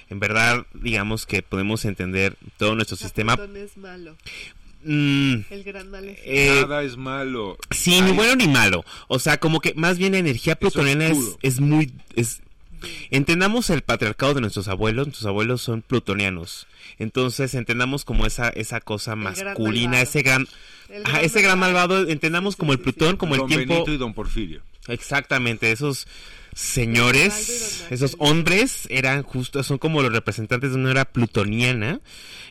En 0.09 0.19
verdad, 0.19 0.65
digamos 0.73 1.25
que 1.25 1.41
podemos 1.41 1.83
entender 1.83 2.37
todo 2.57 2.75
nuestro 2.75 2.95
sistema. 2.95 3.35
Plutón 3.35 3.57
es 3.57 3.77
malo, 3.77 4.15
mm, 4.83 5.33
el 5.49 5.63
gran 5.63 5.91
eh, 5.93 6.59
Nada 6.61 6.83
es 6.83 6.97
malo. 6.97 7.57
Sí, 7.71 8.01
ni 8.01 8.11
bueno 8.11 8.35
ni 8.35 8.47
malo. 8.47 8.83
O 9.07 9.19
sea, 9.19 9.39
como 9.39 9.59
que 9.59 9.73
más 9.75 9.97
bien 9.97 10.13
la 10.13 10.19
energía 10.19 10.55
plutoniana 10.55 11.07
es, 11.07 11.37
es 11.41 11.59
muy... 11.59 11.91
Es, 12.15 12.41
entendamos 13.09 13.69
el 13.69 13.81
patriarcado 13.81 14.33
de 14.33 14.41
nuestros 14.41 14.67
abuelos. 14.67 15.07
Nuestros 15.07 15.27
abuelos 15.27 15.61
son 15.61 15.81
plutonianos. 15.81 16.67
Entonces, 16.99 17.53
entendamos 17.55 18.05
como 18.05 18.25
esa, 18.25 18.49
esa 18.49 18.81
cosa 18.81 19.15
masculina, 19.15 20.01
ese 20.01 20.21
gran... 20.21 20.47
Ajá, 21.05 21.21
ese 21.21 21.41
gran 21.41 21.57
malvado, 21.57 22.09
entendamos 22.09 22.55
Sí, 22.55 22.59
como 22.59 22.73
el 22.73 22.79
Plutón, 22.79 23.11
sí. 23.11 23.17
como 23.17 23.35
el 23.35 23.39
Don 23.41 23.47
tiempo... 23.47 23.73
Benito 23.73 23.93
y 23.93 23.97
Don 23.97 24.13
Porfirio. 24.13 24.61
Exactamente, 24.87 25.71
esos 25.71 26.07
señores, 26.53 27.85
esos 27.89 28.15
hombres 28.19 28.87
eran 28.89 29.23
justo, 29.23 29.63
son 29.63 29.77
como 29.77 30.01
los 30.01 30.11
representantes 30.11 30.71
de 30.71 30.77
una 30.77 30.91
era 30.91 31.05
plutoniana 31.05 32.01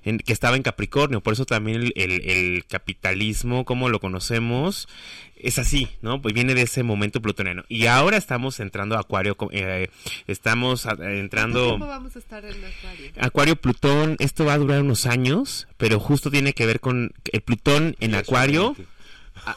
en, 0.05 0.19
que 0.19 0.33
estaba 0.33 0.57
en 0.57 0.63
Capricornio, 0.63 1.21
por 1.21 1.33
eso 1.33 1.45
también 1.45 1.93
el, 1.95 2.65
capitalismo 2.69 3.65
como 3.65 3.89
lo 3.89 4.01
conocemos 4.01 4.89
es 5.37 5.59
así, 5.59 5.89
¿no? 6.03 6.21
Pues 6.21 6.35
viene 6.35 6.55
de 6.55 6.63
ese 6.63 6.83
momento 6.83 7.23
plutoniano. 7.23 7.65
Y 7.69 7.87
ahora 7.87 8.19
estamos 8.19 8.61
entrando 8.61 8.97
a 8.97 9.01
Acuario, 9.01 9.37
eh, 9.53 9.89
estamos 10.27 10.87
entrando... 11.01 11.71
¿Cómo 11.71 11.87
vamos 11.87 12.15
a 12.15 12.19
estar 12.19 12.45
en 12.45 12.63
Acuario? 12.63 13.13
Acuario, 13.19 13.57
Plutón, 13.57 14.17
esto 14.19 14.45
va 14.45 14.53
a 14.53 14.59
durar 14.59 14.83
unos 14.83 15.07
años, 15.07 15.67
pero 15.79 15.99
justo 15.99 16.31
tiene 16.31 16.53
que 16.53 16.67
ver 16.67 16.81
con 16.81 17.13
el 17.33 17.41
Plutón 17.41 17.97
en 18.01 18.15
Acuario. 18.15 18.77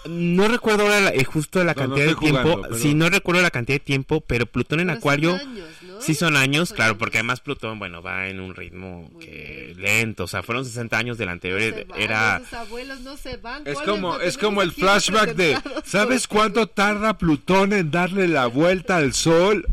No 0.09 0.47
recuerdo 0.47 0.83
ahora 0.83 0.99
la- 0.99 1.09
eh, 1.11 1.23
justo 1.23 1.63
la 1.63 1.73
No, 1.73 1.81
no 1.83 1.87
cantidad 1.95 2.07
de 2.07 2.15
tiempo. 2.15 2.41
jugando, 2.41 2.61
pero- 2.69 2.75
Sí, 2.77 2.93
no 2.93 3.09
recuerdo 3.09 3.41
la 3.41 3.51
cantidad 3.51 3.75
de 3.75 3.83
tiempo, 3.85 4.21
pero 4.21 4.45
Plutón 4.45 4.79
en 4.79 4.87
Pero 4.87 4.95
son 4.95 4.99
Acuario. 4.99 5.33
años, 5.35 5.67
¿no? 5.81 6.01
Sí 6.01 6.15
son 6.15 6.35
años, 6.35 6.69
Son 6.69 6.75
claro, 6.75 6.91
años. 6.91 6.99
porque 6.99 7.17
además 7.19 7.39
Plutón, 7.41 7.79
bueno, 7.79 8.01
va 8.01 8.27
en 8.27 8.39
un 8.39 8.55
ritmo 8.55 9.09
que 9.19 9.73
lento, 9.77 10.25
o 10.25 10.27
sea, 10.27 10.43
fueron 10.43 10.65
60 10.65 10.97
años 10.97 11.17
del 11.17 11.29
anterior, 11.29 11.59
Se 11.61 11.85
era... 12.03 12.39
van, 12.51 12.59
abuelos 12.61 12.99
no 13.01 13.15
se 13.17 13.37
van. 13.37 13.65
Es 13.65 13.79
como, 13.79 14.19
es 14.19 14.37
como 14.37 14.61
el 14.61 14.71
flashback 14.71 15.35
de, 15.35 15.57
¿sabes 15.85 16.27
cuánto 16.27 16.67
tarda 16.67 17.17
Plutón 17.17 17.73
en 17.73 17.91
darle 17.91 18.27
la 18.27 18.47
vuelta 18.47 18.97
al 18.97 19.13
Sol? 19.13 19.65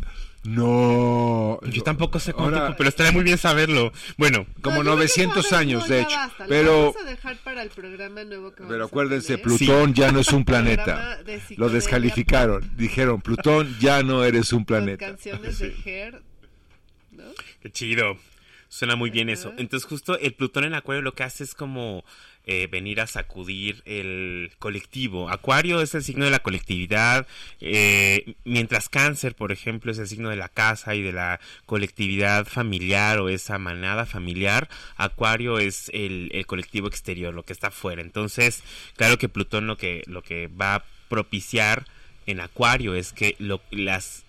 No. 0.44 1.58
Yo 1.64 1.82
tampoco 1.82 2.18
sé 2.18 2.32
cuánto 2.32 2.54
Ahora- 2.56 2.66
tiempo, 2.68 2.78
pero 2.78 2.88
estaría 2.88 3.12
muy 3.12 3.22
bien 3.22 3.38
saberlo. 3.38 3.92
Bueno, 4.16 4.46
Como 4.62 4.76
No, 4.76 4.82
yo 4.82 4.82
creo 4.82 4.92
que 4.94 4.96
900 5.00 5.46
sabes, 5.46 5.52
años, 5.66 5.88
de 5.88 6.00
hecho. 6.00 6.10
basta, 6.16 6.46
Pero, 6.48 6.76
vamos 6.92 6.96
a 6.96 7.04
dejar 7.04 7.36
para 7.38 7.62
el 7.62 7.70
programa 7.70 8.24
nuevo 8.24 8.50
que 8.50 8.56
pero 8.58 8.68
vamos 8.70 8.82
a 8.82 8.86
acuérdense, 8.86 9.36
tener. 9.36 9.42
Plutón 9.42 9.94
ya 9.94 10.12
no 10.12 10.20
es 10.20 10.28
un 10.32 10.44
planeta. 10.46 11.22
De 11.24 11.40
Lo 11.56 11.68
descalificaron. 11.68 12.70
Dijeron, 12.76 13.20
Plutón 13.20 13.76
ya 13.80 14.02
no 14.02 14.24
eres 14.24 14.52
un 14.52 14.60
Con 14.60 14.64
planeta. 14.66 15.06
canciones 15.06 15.58
de 15.58 15.74
Her, 15.84 16.22
¿no? 17.12 17.24
Qué 17.62 17.70
chido. 17.70 18.16
Suena 18.68 18.94
muy 18.96 19.10
bien 19.10 19.28
eso. 19.28 19.52
Entonces 19.58 19.88
justo 19.88 20.16
el 20.18 20.32
Plutón 20.34 20.64
en 20.64 20.74
Acuario 20.74 21.02
lo 21.02 21.12
que 21.14 21.24
hace 21.24 21.42
es 21.44 21.54
como 21.54 22.04
eh, 22.46 22.68
venir 22.70 23.00
a 23.00 23.06
sacudir 23.06 23.82
el 23.84 24.52
colectivo. 24.58 25.28
Acuario 25.30 25.80
es 25.82 25.94
el 25.94 26.02
signo 26.02 26.24
de 26.24 26.30
la 26.30 26.40
colectividad, 26.40 27.26
eh, 27.60 28.34
mientras 28.44 28.88
Cáncer, 28.88 29.34
por 29.34 29.52
ejemplo, 29.52 29.92
es 29.92 29.98
el 29.98 30.08
signo 30.08 30.30
de 30.30 30.36
la 30.36 30.48
casa 30.48 30.94
y 30.94 31.02
de 31.02 31.12
la 31.12 31.38
colectividad 31.66 32.46
familiar 32.46 33.18
o 33.18 33.28
esa 33.28 33.58
manada 33.58 34.06
familiar. 34.06 34.68
Acuario 34.96 35.58
es 35.58 35.90
el, 35.94 36.30
colectivo 36.46 36.88
exterior, 36.88 37.34
lo 37.34 37.44
que 37.44 37.52
está 37.52 37.68
afuera. 37.68 38.02
Entonces, 38.02 38.62
claro 38.96 39.18
que 39.18 39.28
Plutón 39.28 39.66
lo 39.66 39.76
que, 39.76 40.02
lo 40.06 40.22
que 40.22 40.48
va 40.48 40.76
a 40.76 40.84
propiciar 41.08 41.84
en 42.26 42.40
Acuario 42.40 42.94
es 42.94 43.12
que 43.12 43.36
lo, 43.38 43.60
las 43.70 44.24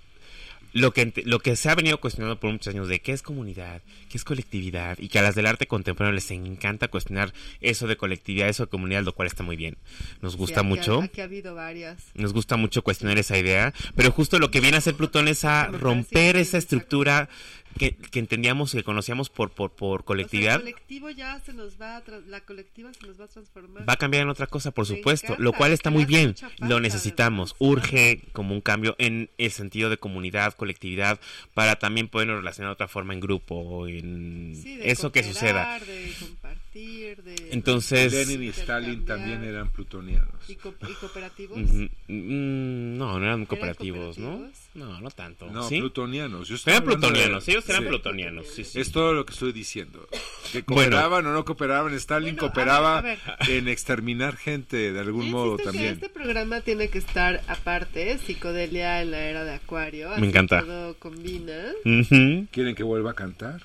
lo 0.73 0.93
que, 0.93 1.11
lo 1.25 1.39
que 1.39 1.55
se 1.55 1.69
ha 1.69 1.75
venido 1.75 1.99
cuestionando 1.99 2.39
por 2.39 2.51
muchos 2.51 2.73
años 2.73 2.87
de 2.87 3.01
qué 3.01 3.11
es 3.11 3.21
comunidad, 3.21 3.81
qué 4.09 4.17
es 4.17 4.23
colectividad, 4.23 4.97
y 4.99 5.09
que 5.09 5.19
a 5.19 5.21
las 5.21 5.35
del 5.35 5.45
arte 5.45 5.67
contemporáneo 5.67 6.15
les 6.15 6.31
encanta 6.31 6.87
cuestionar 6.87 7.33
eso 7.59 7.87
de 7.87 7.97
colectividad, 7.97 8.49
eso 8.49 8.65
de 8.65 8.69
comunidad, 8.69 9.03
lo 9.03 9.13
cual 9.13 9.27
está 9.27 9.43
muy 9.43 9.55
bien. 9.55 9.77
Nos 10.21 10.37
gusta 10.37 10.61
Sí, 10.61 10.65
aquí 10.65 10.69
mucho. 10.69 11.01
Aquí 11.01 11.21
ha 11.21 11.25
habido 11.25 11.55
varias. 11.55 11.97
Nos 12.13 12.33
gusta 12.33 12.57
mucho 12.57 12.83
cuestionar 12.83 13.17
esa 13.17 13.37
idea, 13.37 13.73
pero 13.95 14.11
justo 14.11 14.39
lo 14.39 14.51
que 14.51 14.61
viene 14.61 14.77
a 14.77 14.79
hacer 14.79 14.95
Plutón 14.95 15.27
es 15.27 15.45
a 15.45 15.67
romper 15.67 16.37
esa 16.37 16.57
estructura 16.57 17.29
que, 17.77 17.95
que 17.95 18.19
entendíamos 18.19 18.71
que 18.71 18.83
conocíamos 18.83 19.29
por, 19.29 19.51
por, 19.51 19.71
por 19.71 19.87
O 19.87 19.97
sea, 19.99 20.05
colectividad. 20.05 20.55
el 20.55 20.61
colectivo 20.61 21.09
ya 21.09 21.39
se 21.39 21.53
nos 21.53 21.79
va 21.79 21.97
a 21.97 22.03
la 22.27 22.41
colectiva 22.41 22.91
se 22.93 23.07
nos 23.07 23.19
va 23.19 23.25
a 23.25 23.27
transformar. 23.27 23.87
Va 23.87 23.93
a 23.93 23.97
cambiar 23.97 24.23
en 24.23 24.29
otra 24.29 24.47
cosa, 24.47 24.71
por 24.71 24.89
Me 24.89 24.95
supuesto, 24.97 25.27
encanta, 25.27 25.43
lo 25.43 25.53
cual 25.53 25.71
está 25.71 25.89
muy 25.89 26.05
bien. 26.05 26.35
Lo 26.59 26.79
necesitamos, 26.79 27.55
urge 27.59 28.21
como 28.33 28.53
un 28.53 28.61
cambio 28.61 28.95
en 28.99 29.29
el 29.37 29.51
sentido 29.51 29.89
de 29.89 29.97
comunidad, 29.97 30.53
colectividad, 30.53 31.19
para 31.53 31.77
también 31.77 32.07
podernos 32.07 32.37
relacionar 32.37 32.69
de 32.69 32.73
otra 32.73 32.87
forma 32.87 33.13
en 33.13 33.19
grupo, 33.19 33.55
o 33.55 33.87
en 33.87 34.53
Sí, 34.61 34.77
de 34.77 34.91
eso 34.91 35.11
que 35.11 35.23
suceda. 35.23 35.79
De 35.79 36.13
compartir, 36.19 36.70
de 36.73 37.49
Entonces, 37.51 38.13
Lenin 38.13 38.43
y 38.43 38.47
Stalin 38.49 39.03
también 39.05 39.43
eran 39.43 39.69
plutonianos. 39.71 40.29
y, 40.47 40.55
co- 40.55 40.73
y 40.89 40.93
cooperativos. 40.93 41.57
mm, 41.59 41.83
mm, 42.07 42.97
no, 42.97 43.19
no 43.19 43.25
eran 43.25 43.45
cooperativos, 43.45 44.17
¿no? 44.17 44.29
cooperativos? 44.29 44.69
No, 44.75 45.01
no 45.01 45.09
tanto. 45.11 45.47
No, 45.51 45.63
¿Sí? 45.67 45.79
plutonianos. 45.79 46.47
Yo 46.47 46.55
Eran 46.55 46.77
hablando 46.83 47.07
de- 47.07 47.13
plutonianos, 47.13 47.47
ellos 47.49 47.69
eran 47.69 47.81
Sí. 47.83 47.87
plutonianos, 47.89 48.47
sí, 48.47 48.63
sí. 48.63 48.79
Es 48.79 48.91
todo 48.91 49.13
lo 49.13 49.25
que 49.25 49.33
estoy 49.33 49.51
diciendo. 49.51 50.07
Que 50.53 50.61
Bueno. 50.61 50.91
cooperaban 50.91 51.25
o 51.25 51.33
no 51.33 51.43
cooperaban. 51.45 51.93
Stalin 51.95 52.35
Bueno, 52.35 52.37
a 52.37 52.39
cooperaba 52.53 53.01
ver, 53.01 53.19
en 53.49 53.67
exterminar 53.67 54.37
gente 54.37 54.93
de 54.93 54.99
algún 54.99 55.29
modo 55.29 55.57
también. 55.57 55.93
Este 55.95 56.07
programa 56.09 56.61
tiene 56.61 56.87
que 56.89 56.99
estar 56.99 57.41
aparte, 57.47 58.17
psicodelia 58.17 59.01
en 59.01 59.11
la 59.11 59.19
era 59.19 59.43
de 59.43 59.55
Acuario. 59.55 60.11
así 60.11 60.23
encanta. 60.25 60.61
Todo 60.61 60.97
combina. 60.97 61.73
Ujú. 61.83 62.47
¿Quieren 62.51 62.75
que 62.75 62.83
vuelva 62.83 63.11
a 63.11 63.13
cantar? 63.13 63.61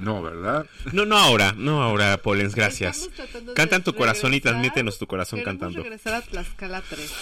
No, 0.00 0.22
¿verdad? 0.22 0.66
No, 0.92 1.04
no 1.04 1.16
ahora, 1.18 1.54
no 1.56 1.82
ahora, 1.82 2.16
Polens, 2.18 2.54
gracias. 2.54 3.08
Canta 3.54 3.76
en 3.76 3.82
tu 3.84 3.94
corazón 3.94 4.34
y 4.34 4.40
transmítenos 4.40 4.98
tu 4.98 5.06
corazón 5.06 5.40
Queremos 5.40 5.60
cantando. 5.60 5.82
regresar 5.82 6.14
a 6.14 6.22
Tlaxcala 6.22 6.82
3. 6.88 7.12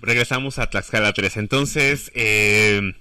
regresamos 0.00 0.58
a 0.58 0.68
Tlaxcala 0.68 1.12
3. 1.12 1.36
Entonces, 1.38 2.10
eh, 2.14 2.94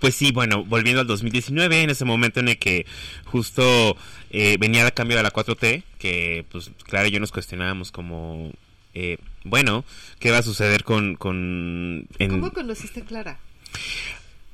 pues 0.00 0.14
sí, 0.14 0.32
bueno, 0.32 0.64
volviendo 0.64 1.00
al 1.00 1.06
2019, 1.06 1.82
en 1.82 1.90
ese 1.90 2.04
momento 2.04 2.40
en 2.40 2.48
el 2.48 2.58
que 2.58 2.84
justo 3.24 3.96
eh, 4.30 4.56
venía 4.60 4.84
el 4.84 4.92
cambio 4.92 5.16
de 5.16 5.22
la 5.22 5.32
4T, 5.32 5.82
que 5.98 6.44
pues 6.50 6.70
Clara 6.84 7.08
y 7.08 7.10
yo 7.10 7.20
nos 7.20 7.32
cuestionábamos 7.32 7.90
como, 7.90 8.52
eh, 8.94 9.16
bueno, 9.44 9.84
¿qué 10.18 10.30
va 10.30 10.38
a 10.38 10.42
suceder 10.42 10.84
con... 10.84 11.14
con 11.16 12.06
en- 12.18 12.30
¿Cómo 12.30 12.52
conociste 12.52 13.00
a 13.00 13.04
Clara? 13.04 13.38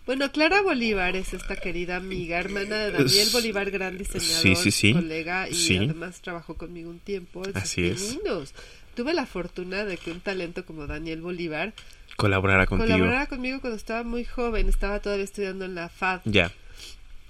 Bueno, 0.06 0.30
Clara 0.32 0.60
Bolívar 0.60 1.16
es 1.16 1.32
esta 1.32 1.56
querida 1.56 1.96
amiga, 1.96 2.38
hermana 2.38 2.76
de 2.76 2.92
Daniel 2.92 3.28
Bolívar, 3.32 3.70
gran 3.70 3.96
diseñador, 3.96 4.42
Sí, 4.42 4.54
sí, 4.54 4.70
sí. 4.70 4.92
colega, 4.92 5.48
y 5.48 5.76
además 5.78 6.20
trabajó 6.20 6.54
conmigo 6.56 6.90
un 6.90 6.98
tiempo 6.98 7.42
Así 7.54 7.86
es. 7.86 8.18
Tuve 8.94 9.14
la 9.14 9.26
fortuna 9.26 9.84
de 9.84 9.96
que 9.96 10.12
un 10.12 10.20
talento 10.20 10.64
como 10.64 10.86
Daniel 10.86 11.20
Bolívar 11.20 11.72
colaborara 12.16 12.66
contigo. 12.66 12.86
colaborara 12.92 13.26
conmigo 13.26 13.60
cuando 13.60 13.76
estaba 13.76 14.04
muy 14.04 14.24
joven, 14.24 14.68
estaba 14.68 15.00
todavía 15.00 15.24
estudiando 15.24 15.64
en 15.64 15.74
la 15.74 15.88
FAD. 15.88 16.20
Ya. 16.26 16.52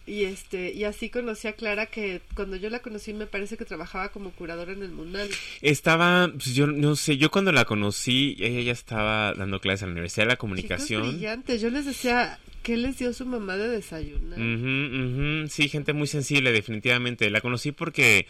Y 0.06 0.24
este 0.24 0.72
y 0.72 0.84
así 0.84 1.08
conocí 1.08 1.48
a 1.48 1.54
Clara 1.54 1.86
que 1.86 2.20
cuando 2.34 2.56
yo 2.56 2.68
la 2.68 2.80
conocí 2.80 3.14
me 3.14 3.26
parece 3.26 3.56
que 3.56 3.64
trabajaba 3.64 4.10
como 4.10 4.32
curadora 4.32 4.72
en 4.72 4.82
el 4.82 4.90
Munal. 4.90 5.28
Estaba, 5.62 6.30
pues 6.30 6.54
yo 6.54 6.66
no 6.66 6.94
sé, 6.94 7.16
yo 7.16 7.30
cuando 7.30 7.52
la 7.52 7.64
conocí, 7.64 8.36
ella 8.38 8.60
ya 8.60 8.72
estaba 8.72 9.32
dando 9.32 9.60
clases 9.60 9.82
en 9.82 9.88
la 9.88 9.92
Universidad 9.92 10.24
de 10.24 10.28
la 10.28 10.34
Chicos 10.34 10.40
Comunicación. 10.40 11.08
brillantes. 11.08 11.60
Yo 11.62 11.70
les 11.70 11.86
decía, 11.86 12.38
¿qué 12.62 12.76
les 12.76 12.98
dio 12.98 13.14
su 13.14 13.24
mamá 13.24 13.56
de 13.56 13.68
desayunar? 13.68 15.48
Sí, 15.48 15.68
gente 15.70 15.94
muy 15.94 16.06
sensible, 16.06 16.52
definitivamente. 16.52 17.30
La 17.30 17.40
conocí 17.40 17.72
porque, 17.72 18.26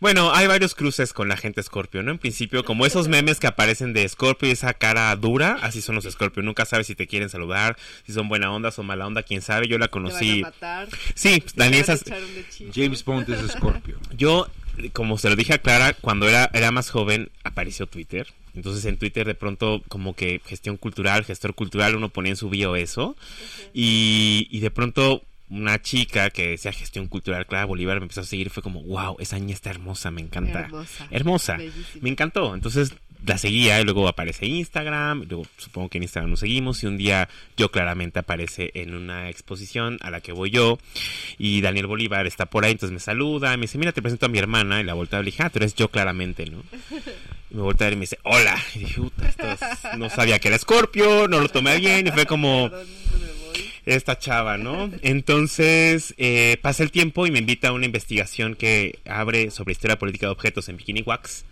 bueno, 0.00 0.32
hay 0.34 0.46
varios 0.46 0.74
cruces 0.74 1.12
con 1.12 1.28
la 1.28 1.36
gente 1.36 1.62
Scorpio, 1.62 2.02
¿no? 2.02 2.10
En 2.10 2.18
principio, 2.18 2.64
como 2.64 2.86
esos 2.86 3.08
memes 3.08 3.38
que 3.38 3.46
aparecen 3.46 3.92
de 3.92 4.08
Scorpio 4.08 4.48
y 4.48 4.52
esa 4.52 4.72
cara 4.74 5.14
dura, 5.16 5.58
así 5.62 5.82
son 5.82 5.94
los 5.94 6.04
Scorpio. 6.04 6.42
Nunca 6.42 6.64
sabes 6.64 6.86
si 6.86 6.94
te 6.94 7.06
quieren 7.06 7.28
saludar, 7.28 7.76
si 8.06 8.12
son 8.12 8.28
buena 8.28 8.50
onda, 8.52 8.70
son 8.70 8.86
mala 8.86 9.06
onda, 9.06 9.22
quién 9.22 9.42
sabe. 9.42 9.68
Yo 9.68 9.78
la 9.78 9.88
Te 9.88 9.98
van 9.98 10.06
a 10.06 10.10
conocí. 10.10 10.40
matar. 10.42 10.88
Sí, 11.14 11.42
Daniel. 11.54 11.84
James 12.74 13.04
Bond 13.04 13.28
es 13.30 13.52
Scorpio. 13.52 13.98
yo, 14.16 14.48
como 14.92 15.18
se 15.18 15.28
lo 15.28 15.36
dije 15.36 15.54
a 15.54 15.58
Clara, 15.58 15.92
cuando 15.92 16.28
era, 16.28 16.50
era 16.54 16.70
más 16.70 16.90
joven, 16.90 17.30
apareció 17.44 17.86
Twitter. 17.86 18.26
Entonces 18.54 18.84
en 18.86 18.96
Twitter 18.96 19.26
de 19.26 19.34
pronto 19.36 19.80
como 19.88 20.14
que 20.16 20.40
gestión 20.44 20.76
cultural, 20.76 21.24
gestor 21.24 21.54
cultural, 21.54 21.94
uno 21.94 22.08
ponía 22.08 22.30
en 22.30 22.36
su 22.36 22.48
bio 22.50 22.74
eso. 22.74 23.16
y, 23.72 24.48
y 24.50 24.60
de 24.60 24.70
pronto 24.70 25.22
una 25.50 25.80
chica 25.82 26.30
que 26.30 26.50
decía 26.50 26.72
gestión 26.72 27.08
cultural, 27.08 27.46
Clara 27.46 27.64
Bolívar, 27.66 27.98
me 27.98 28.04
empezó 28.04 28.20
a 28.20 28.24
seguir 28.24 28.46
y 28.46 28.50
fue 28.50 28.62
como, 28.62 28.82
wow, 28.84 29.16
esa 29.18 29.38
niña 29.38 29.54
está 29.54 29.70
hermosa, 29.70 30.10
me 30.10 30.20
encanta. 30.22 30.60
Hermosa. 30.60 31.06
Hermosa. 31.10 31.58
Me 32.00 32.08
encantó. 32.10 32.54
Entonces 32.54 32.94
la 33.26 33.36
seguía 33.36 33.78
y 33.78 33.84
luego 33.84 34.08
aparece 34.08 34.46
Instagram, 34.46 35.24
y 35.24 35.26
luego 35.26 35.44
supongo 35.58 35.90
que 35.90 35.98
en 35.98 36.04
Instagram 36.04 36.30
nos 36.30 36.40
seguimos 36.40 36.82
y 36.82 36.86
un 36.86 36.96
día 36.96 37.28
yo 37.54 37.70
claramente 37.70 38.18
aparece 38.18 38.70
en 38.74 38.94
una 38.94 39.28
exposición 39.28 39.98
a 40.00 40.10
la 40.10 40.22
que 40.22 40.32
voy 40.32 40.48
yo 40.50 40.78
y 41.36 41.60
Daniel 41.60 41.86
Bolívar 41.86 42.26
está 42.26 42.46
por 42.46 42.64
ahí, 42.64 42.72
entonces 42.72 42.94
me 42.94 42.98
saluda, 43.00 43.54
me 43.58 43.62
dice, 43.62 43.76
mira, 43.76 43.92
te 43.92 44.00
presento 44.00 44.24
a 44.24 44.30
mi 44.30 44.38
hermana 44.38 44.80
y 44.80 44.84
la 44.84 44.94
voltea 44.94 45.18
a 45.18 45.22
dije, 45.22 45.42
ah, 45.42 45.50
tú 45.50 45.58
eres 45.58 45.74
yo 45.74 45.88
claramente, 45.90 46.46
¿no? 46.46 46.62
Y 47.50 47.54
me 47.56 47.60
voltea 47.60 47.88
a 47.88 47.90
ver 47.90 47.92
y 47.94 47.96
me 47.96 48.00
dice, 48.04 48.18
hola. 48.22 48.56
Y 48.74 48.78
dije, 48.78 49.00
puta, 49.02 49.28
esto 49.28 49.50
es- 49.50 49.98
no 49.98 50.08
sabía 50.08 50.38
que 50.38 50.48
era 50.48 50.56
Scorpio, 50.58 51.28
no 51.28 51.40
lo 51.40 51.48
tomé 51.50 51.76
bien 51.78 52.06
y 52.06 52.10
fue 52.12 52.24
como 52.24 52.70
Perdón, 52.70 52.86
voy. 53.10 53.39
Esta 53.86 54.18
chava, 54.18 54.56
¿no? 54.56 54.90
Entonces 55.02 56.14
eh, 56.18 56.58
pasa 56.62 56.82
el 56.82 56.90
tiempo 56.90 57.26
y 57.26 57.30
me 57.30 57.38
invita 57.38 57.68
a 57.68 57.72
una 57.72 57.86
investigación 57.86 58.54
que 58.54 58.98
abre 59.04 59.50
sobre 59.50 59.72
historia 59.72 59.98
política 59.98 60.26
de 60.26 60.32
objetos 60.32 60.68
en 60.68 60.76
Bikini 60.76 61.02
Wax. 61.02 61.44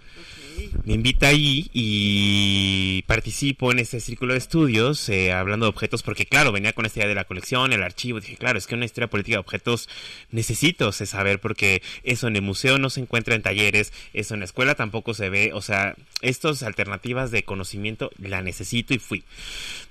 Me 0.85 0.95
invita 0.95 1.29
ahí 1.29 1.71
y 1.73 3.03
participo 3.07 3.73
en 3.73 3.79
ese 3.79 4.01
círculo 4.01 4.33
de 4.33 4.39
estudios 4.39 5.09
eh, 5.09 5.33
hablando 5.33 5.67
de 5.67 5.71
objetos 5.71 6.03
porque 6.03 6.27
claro, 6.27 6.53
venía 6.53 6.73
con 6.73 6.87
esta 6.87 7.01
idea 7.01 7.09
de 7.09 7.15
la 7.15 7.25
colección, 7.25 7.73
el 7.73 7.83
archivo, 7.83 8.21
dije, 8.21 8.37
claro, 8.37 8.59
es 8.59 8.67
que 8.67 8.75
una 8.75 8.85
historia 8.85 9.09
política 9.09 9.37
de 9.37 9.41
objetos 9.41 9.89
necesito 10.31 10.93
saber 10.93 11.41
porque 11.41 11.83
eso 12.03 12.29
en 12.29 12.37
el 12.37 12.43
museo 12.43 12.79
no 12.79 12.91
se 12.91 13.01
encuentra 13.01 13.35
en 13.35 13.43
talleres, 13.43 13.93
eso 14.13 14.35
en 14.35 14.41
la 14.41 14.47
escuela 14.47 14.75
tampoco 14.75 15.15
se 15.15 15.31
ve, 15.31 15.53
o 15.53 15.63
sea, 15.63 15.95
estas 16.23 16.63
alternativas 16.63 17.31
de 17.31 17.43
conocimiento 17.43 18.11
la 18.19 18.43
necesito 18.43 18.95
y 18.95 18.99
fui. 18.99 19.25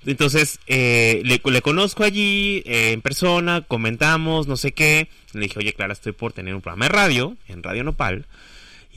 Entonces, 0.05 0.59
eh, 0.68 1.22
le, 1.24 1.41
le 1.43 1.61
conozco 1.61 2.03
allí 2.03 2.63
eh, 2.65 2.91
en 2.93 3.01
persona, 3.01 3.61
comentamos, 3.61 4.47
no 4.47 4.57
sé 4.57 4.72
qué. 4.72 5.09
Le 5.34 5.41
dije, 5.41 5.59
oye, 5.59 5.74
Clara, 5.74 5.93
estoy 5.93 6.13
por 6.13 6.34
tener 6.34 6.55
un 6.55 6.61
programa 6.61 6.86
de 6.86 6.89
radio, 6.89 7.38
en 7.47 7.63
Radio 7.63 7.84
Nopal. 7.84 8.26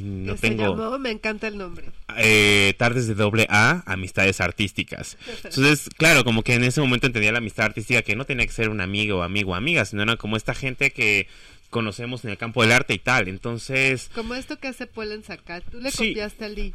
No 0.03 0.35
tengo 0.37 0.77
llamó, 0.77 0.99
me 0.99 1.11
encanta 1.11 1.49
el 1.49 1.59
nombre. 1.59 1.87
eh, 2.17 2.75
tardes 2.79 3.07
de 3.07 3.15
doble 3.15 3.47
A, 3.51 3.83
amistades 3.87 4.41
artísticas. 4.41 5.17
Entonces, 5.45 5.89
claro, 5.97 6.25
como 6.25 6.43
que 6.43 6.55
en 6.55 6.65
ese 6.65 6.81
momento 6.81 7.07
entendía 7.07 7.33
la 7.33 7.39
amistad 7.39 7.67
artística 7.67 8.03
que 8.03 8.17
no 8.17 8.25
tenía 8.25 8.47
que 8.47 8.53
ser 8.53 8.69
un 8.69 8.81
amigo 8.81 9.19
o 9.19 9.23
amigo 9.23 9.53
o 9.53 9.55
amiga, 9.55 9.85
sino 9.85 10.03
era 10.03 10.17
como 10.17 10.37
esta 10.37 10.55
gente 10.55 10.91
que 10.91 11.27
conocemos 11.71 12.25
en 12.25 12.31
el 12.31 12.39
campo 12.39 12.63
del 12.63 12.73
arte 12.73 12.95
y 12.95 12.99
tal. 12.99 13.29
Entonces, 13.29 14.11
Como 14.15 14.35
esto 14.35 14.59
que 14.59 14.69
hace 14.69 14.87
Paul 14.87 15.13
en 15.13 15.23
Zacat. 15.23 15.63
Tú 15.71 15.81
le 15.81 15.91
Sí. 15.91 16.09
copiaste 16.09 16.45
a 16.45 16.49
Lee. 16.49 16.75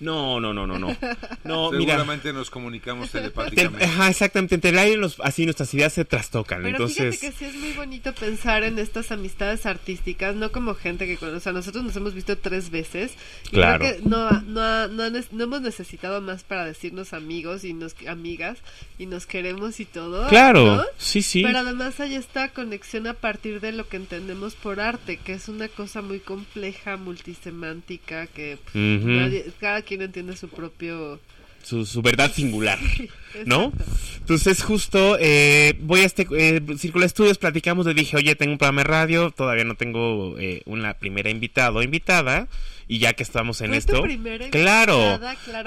No, 0.00 0.40
no, 0.40 0.52
no, 0.52 0.66
no, 0.66 0.78
no. 0.78 0.96
No, 1.44 1.70
mira. 1.72 1.94
Seguramente 1.94 2.32
nos 2.32 2.50
comunicamos 2.50 3.10
te- 3.10 3.18
telepáticamente. 3.20 3.84
ajá, 3.84 4.10
exactamente. 4.10 4.54
Entre 4.56 4.70
el 4.70 4.78
aire 4.78 4.96
los, 4.96 5.18
así 5.20 5.44
nuestras 5.44 5.72
ideas 5.74 5.92
se 5.92 6.04
trastocan. 6.04 6.58
Pero 6.62 6.76
Entonces, 6.76 7.18
fíjate 7.18 7.32
que 7.32 7.38
sí 7.38 7.44
es 7.46 7.54
muy 7.60 7.72
bonito 7.72 8.12
pensar 8.14 8.62
en 8.64 8.78
estas 8.78 9.10
amistades 9.12 9.66
artísticas, 9.66 10.34
no 10.36 10.52
como 10.52 10.74
gente 10.74 11.06
que 11.06 11.16
conoce. 11.16 11.36
O 11.36 11.40
sea, 11.40 11.52
nosotros 11.52 11.84
nos 11.84 11.96
hemos 11.96 12.14
visto 12.14 12.36
tres 12.36 12.70
veces. 12.70 13.12
Y 13.46 13.50
Claro. 13.56 13.78
creo 13.84 13.96
que 14.02 14.08
no, 14.08 14.30
no, 14.42 14.60
ha- 14.62 14.88
no, 14.88 15.04
hemos 15.06 15.60
necesitado 15.60 16.20
más 16.20 16.42
para 16.44 16.64
decirnos 16.64 17.12
amigos 17.12 17.64
y 17.64 17.72
nos 17.72 17.94
amigas 18.06 18.58
y 18.98 19.06
nos 19.06 19.26
queremos 19.26 19.80
y 19.80 19.84
todo. 19.84 20.28
claro, 20.28 20.76
¿no? 20.76 20.84
sí, 20.98 21.22
sí. 21.22 21.42
Pero 21.42 21.58
además 21.58 21.98
hay 22.00 22.14
esta 22.14 22.48
conexión 22.50 23.06
a 23.06 23.14
partir 23.14 23.60
de 23.60 23.72
lo 23.72 23.88
que 23.88 23.96
entendemos 23.96 24.54
por 24.54 24.80
arte, 24.80 25.16
que 25.18 25.32
es 25.34 25.48
una 25.48 25.68
cosa 25.68 26.02
muy 26.02 26.20
compleja, 26.20 26.96
multisemántica, 26.96 28.26
que 28.26 28.58
nadie- 28.74 29.52
cada 29.60 29.75
quien 29.82 30.02
entiende 30.02 30.36
su 30.36 30.48
propio... 30.48 31.20
Su, 31.62 31.84
su 31.84 32.00
verdad 32.00 32.32
singular. 32.32 32.78
¿no? 33.44 33.72
Entonces, 34.18 34.62
justo 34.62 35.16
eh, 35.20 35.76
voy 35.80 36.00
a 36.00 36.06
este 36.06 36.26
eh, 36.32 36.60
Círculo 36.78 37.02
de 37.02 37.06
Estudios, 37.06 37.38
platicamos, 37.38 37.86
le 37.86 37.94
dije, 37.94 38.16
oye, 38.16 38.34
tengo 38.34 38.52
un 38.52 38.58
programa 38.58 38.82
de 38.82 38.88
radio, 38.88 39.30
todavía 39.30 39.64
no 39.64 39.74
tengo 39.74 40.36
eh, 40.38 40.62
una 40.64 40.94
primera 40.94 41.30
invitado 41.30 41.78
o 41.78 41.82
invitada, 41.82 42.48
y 42.88 42.98
ya 42.98 43.12
que 43.14 43.22
estamos 43.22 43.60
en 43.60 43.68
Fue 43.70 43.80
tu 43.80 43.92
esto, 43.92 44.02
primera 44.02 44.48
claro. 44.50 45.18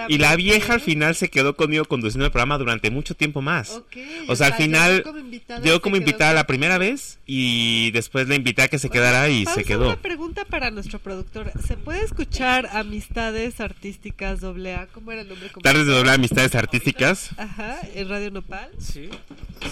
Y 0.08 0.18
la 0.20 0.36
vieja 0.36 0.74
al 0.74 0.82
final 0.82 1.16
se 1.16 1.30
quedó 1.30 1.56
conmigo 1.56 1.86
conduciendo 1.86 2.26
el 2.26 2.32
programa 2.32 2.58
durante 2.58 2.90
mucho 2.92 3.16
tiempo 3.16 3.42
más. 3.42 3.72
Ok, 3.72 3.98
O 4.28 4.36
sea, 4.36 4.48
al 4.48 4.54
final 4.54 4.96
llegó 4.98 5.04
como 5.04 5.20
invitada 5.20 5.80
como 5.82 5.96
invitada 5.98 6.34
la 6.34 6.48
primera 6.48 6.78
vez 6.78 7.20
y 7.26 7.92
después 7.92 8.28
la 8.28 8.36
invité 8.36 8.62
a 8.64 8.68
que 8.68 8.80
se 8.80 8.88
Bueno, 8.88 9.02
quedara 9.04 9.30
y 9.30 9.44
pausa, 9.46 9.60
se 9.60 9.66
quedó. 9.66 9.88
Una 9.88 9.96
pregunta 10.02 10.46
para 10.46 10.72
nuestro 10.72 11.00
productor. 11.00 11.52
¿Se 11.66 11.76
puede 11.78 12.04
escuchar 12.04 12.70
Amistades 12.74 13.60
Artísticas 13.60 14.44
AA? 14.44 14.88
¿Cómo 14.94 15.12
era 15.12 15.22
el 15.22 15.28
nombre? 15.30 15.50
Tardes 15.62 15.86
de 15.88 15.94
doble 15.94 16.12
amistades 16.12 16.56
artísticas. 16.56 17.32
Ajá, 17.38 17.80
en 17.96 18.08
Radio 18.10 18.32
Nopal. 18.32 18.70
Sí, 18.80 19.10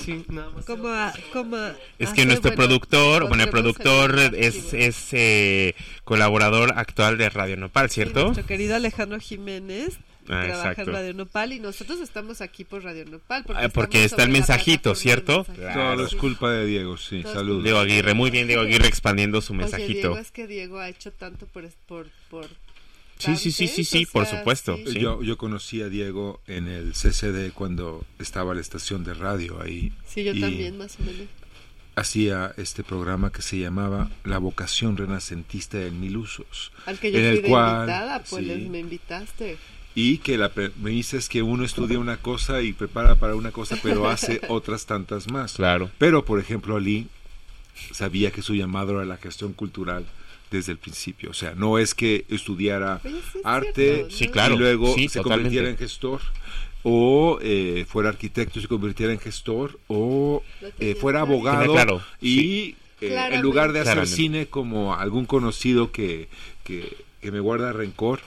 sí, 0.04 0.26
nada 0.30 0.50
más. 0.50 0.66
¿Cómo, 0.66 0.90
a- 0.90 1.14
cómo 1.34 1.56
a- 1.56 1.76
Es 2.00 2.10
ah, 2.10 2.14
que 2.14 2.26
nuestro 2.26 2.52
bueno, 2.52 2.56
productor, 2.68 3.28
bueno, 3.28 3.44
el 3.44 3.50
productor 3.50 4.20
el 4.20 4.36
es, 4.36 4.74
es 4.74 5.08
eh, 5.14 5.76
colaborador 6.04 6.74
actual 6.78 7.18
de 7.18 7.30
Radio 7.38 7.58
Nopal, 7.58 7.90
¿cierto? 7.90 8.24
nuestro 8.26 8.46
querido 8.46 8.76
Alejandro 8.76 9.20
Jiménez 9.20 9.98
Ah, 10.30 10.44
trabaja 10.44 10.72
exacto. 10.72 10.82
en 10.92 10.98
Radio 10.98 11.14
Nopal 11.14 11.54
y 11.54 11.60
nosotros 11.62 12.02
estamos 12.02 12.42
aquí 12.42 12.66
por 12.66 12.84
Radio 12.84 13.06
Nopal. 13.06 13.46
Ah, 13.56 13.70
porque 13.70 14.04
estamos 14.04 14.12
está 14.12 14.24
el 14.24 14.30
mensajito, 14.30 14.94
¿cierto? 14.94 15.46
mensajito. 15.48 15.62
Claro. 15.62 15.96
Todo 15.96 16.06
es 16.06 16.16
culpa 16.16 16.52
de 16.52 16.66
Diego, 16.66 16.98
sí. 16.98 17.24
Saludos. 17.24 17.64
Diego 17.64 17.80
Aguirre, 17.80 18.14
muy 18.14 18.30
bien 18.30 18.48
Diego 18.48 18.64
Aguirre 18.64 18.88
expandiendo 18.88 19.40
su 19.40 19.54
Oye, 19.54 19.62
mensajito. 19.62 20.10
Diego, 20.10 20.18
es 20.18 20.32
que 20.32 20.48
Diego 20.48 20.80
ha 20.80 20.90
hecho 20.90 21.12
tanto 21.14 21.46
por... 21.48 21.70
por, 21.88 22.08
por 22.30 22.48
Sí, 23.20 23.36
sí, 23.36 23.52
sí, 23.52 23.68
sí, 23.68 23.84
sí, 23.84 24.06
o 24.08 24.12
por 24.12 24.26
supuesto. 24.28 24.78
Yo, 24.78 25.24
yo 25.24 25.38
conocí 25.38 25.82
a 25.82 25.90
Diego 25.90 26.40
en 26.46 26.68
el 26.68 26.92
CCD 26.94 27.52
cuando 27.52 28.06
estaba 28.20 28.54
la 28.54 28.62
estación 28.62 29.04
de 29.04 29.16
radio 29.16 29.60
ahí. 29.60 29.92
Sí, 30.06 30.24
yo 30.24 30.34
Y 30.34 30.42
también, 30.42 30.78
más 30.78 30.98
o 31.00 31.04
menos. 31.04 31.28
Hacía 31.98 32.54
este 32.58 32.84
programa 32.84 33.32
que 33.32 33.42
se 33.42 33.58
llamaba 33.58 34.12
La 34.24 34.38
vocación 34.38 34.98
renacentista 34.98 35.82
en 35.82 36.00
mil 36.00 36.16
usos. 36.18 36.72
Al 36.86 37.00
que 37.00 37.12
yo 37.12 37.18
en 37.18 37.26
fui 37.26 37.36
el 37.38 37.42
de 37.42 37.50
cual, 37.50 37.80
invitada, 37.80 38.24
pues 38.30 38.46
sí. 38.46 38.68
me 38.70 38.80
invitaste. 38.80 39.58
Y 39.96 40.20
que 40.20 40.38
la 40.38 40.50
premisa 40.54 41.18
es 41.18 41.28
que 41.28 41.42
uno 41.42 41.66
estudia 41.66 41.98
una 41.98 42.18
cosa 42.18 42.62
y 42.62 42.74
prepara 42.74 43.16
para 43.16 43.34
una 43.36 43.50
cosa, 43.52 43.80
pero 43.82 44.08
hace 44.08 44.42
otras 44.48 44.86
tantas 44.86 45.32
más. 45.32 45.54
Claro. 45.54 45.90
Pero, 45.98 46.24
por 46.24 46.40
ejemplo, 46.40 46.76
Ali 46.76 47.08
sabía 47.94 48.30
que 48.30 48.44
su 48.44 48.54
llamado 48.54 48.92
era 48.92 49.06
la 49.06 49.18
gestión 49.18 49.54
cultural 49.54 50.06
desde 50.52 50.74
el 50.74 50.78
principio. 50.78 51.32
O 51.32 51.34
sea, 51.34 51.56
no 51.56 51.80
es 51.80 51.96
que 51.96 52.26
estudiara 52.30 53.02
es 53.04 53.14
arte 53.44 54.06
cierto, 54.08 54.16
Sí, 54.16 54.26
¿no? 54.28 54.32
claro. 54.34 54.54
y 54.54 54.58
luego 54.60 54.94
sí, 54.94 55.10
se 55.10 55.20
totalmente. 55.20 55.30
convirtiera 55.46 55.70
en 55.72 55.78
gestor 55.80 56.22
o 56.84 57.40
eh, 57.42 57.86
fuera 57.88 58.10
arquitecto 58.10 58.60
y 58.60 58.62
se 58.62 58.68
convirtiera 58.68 59.12
en 59.12 59.20
gestor 59.20 59.80
o 59.88 60.44
eh, 60.80 60.96
fuera 60.96 61.22
abogado 61.22 61.74
claro, 61.74 62.02
y 62.22 62.76
eh, 63.02 63.30
en 63.32 63.42
lugar 63.42 63.74
de 63.74 63.82
hacer 63.82 63.94
Claramente. 63.94 64.16
cine 64.16 64.46
como 64.48 64.96
algún 64.96 65.26
conocido 65.26 65.92
que, 65.92 66.30
que, 66.64 66.98
que 67.22 67.32
me 67.32 67.40
guarda 67.40 67.74
rencor 67.74 68.22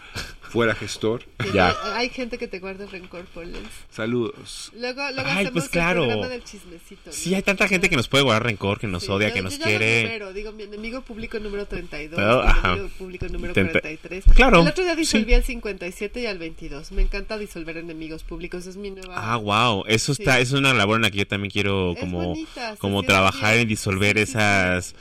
fuera 0.50 0.74
gestor 0.74 1.22
Ya. 1.54 1.74
Hay 1.94 2.10
gente 2.10 2.36
que 2.38 2.48
te 2.48 2.58
guarda 2.58 2.86
rencor, 2.86 3.24
Polens. 3.26 3.68
saludos 3.90 4.72
Luego, 4.78 5.00
luego 5.12 5.28
Ay, 5.30 5.44
hacemos 5.46 5.52
pues 5.52 5.68
claro. 5.68 6.02
el 6.02 6.08
programa 6.10 6.28
del 6.32 6.44
chismecito. 6.44 7.02
¿no? 7.06 7.12
Sí, 7.12 7.34
hay 7.34 7.42
tanta 7.42 7.68
gente 7.68 7.88
que 7.88 7.96
nos 7.96 8.08
puede 8.08 8.24
guardar 8.24 8.44
rencor, 8.44 8.78
que 8.78 8.86
nos 8.86 9.04
Sí, 9.04 9.10
odia, 9.10 9.28
yo- 9.28 9.34
que 9.34 9.38
yo 9.40 9.44
nos 9.44 9.52
ya 9.54 9.58
lo 9.60 9.64
quiere. 9.66 10.02
numero, 10.04 10.32
digo, 10.32 10.52
mi 10.52 10.62
enemigo 10.64 11.02
público 11.02 11.38
número 11.38 11.66
32, 11.66 12.16
Pero, 12.18 12.42
mi 12.42 12.48
ajá. 12.48 12.68
enemigo 12.72 12.88
público 12.98 13.26
número 13.28 13.52
Treinta- 13.54 13.80
43. 13.80 14.24
Claro, 14.34 14.60
El 14.62 14.68
otro 14.68 14.84
día 14.84 14.94
disolví 14.96 15.24
sí. 15.26 15.34
al 15.34 15.44
57 15.44 16.20
y 16.20 16.26
al 16.26 16.38
22. 16.38 16.92
Me 16.92 17.02
encanta 17.02 17.38
disolver 17.38 17.76
enemigos 17.76 18.22
públicos, 18.24 18.66
es 18.66 18.76
mi 18.76 18.90
nueva... 18.90 19.14
Ah, 19.16 19.36
wow, 19.36 19.84
eso 19.86 20.12
está, 20.12 20.36
Sí. 20.36 20.42
es 20.42 20.52
una 20.52 20.74
labor 20.74 20.96
en 20.96 21.02
la 21.02 21.10
que 21.10 21.18
yo 21.18 21.26
también 21.26 21.50
quiero 21.50 21.94
como, 21.98 22.22
bonita, 22.28 22.76
como 22.78 23.02
trabajar 23.02 23.52
bien. 23.54 23.62
en 23.62 23.68
disolver 23.68 24.16
Sí, 24.18 24.26
sí, 24.26 24.32
sí. 24.32 24.38
esas, 24.38 24.94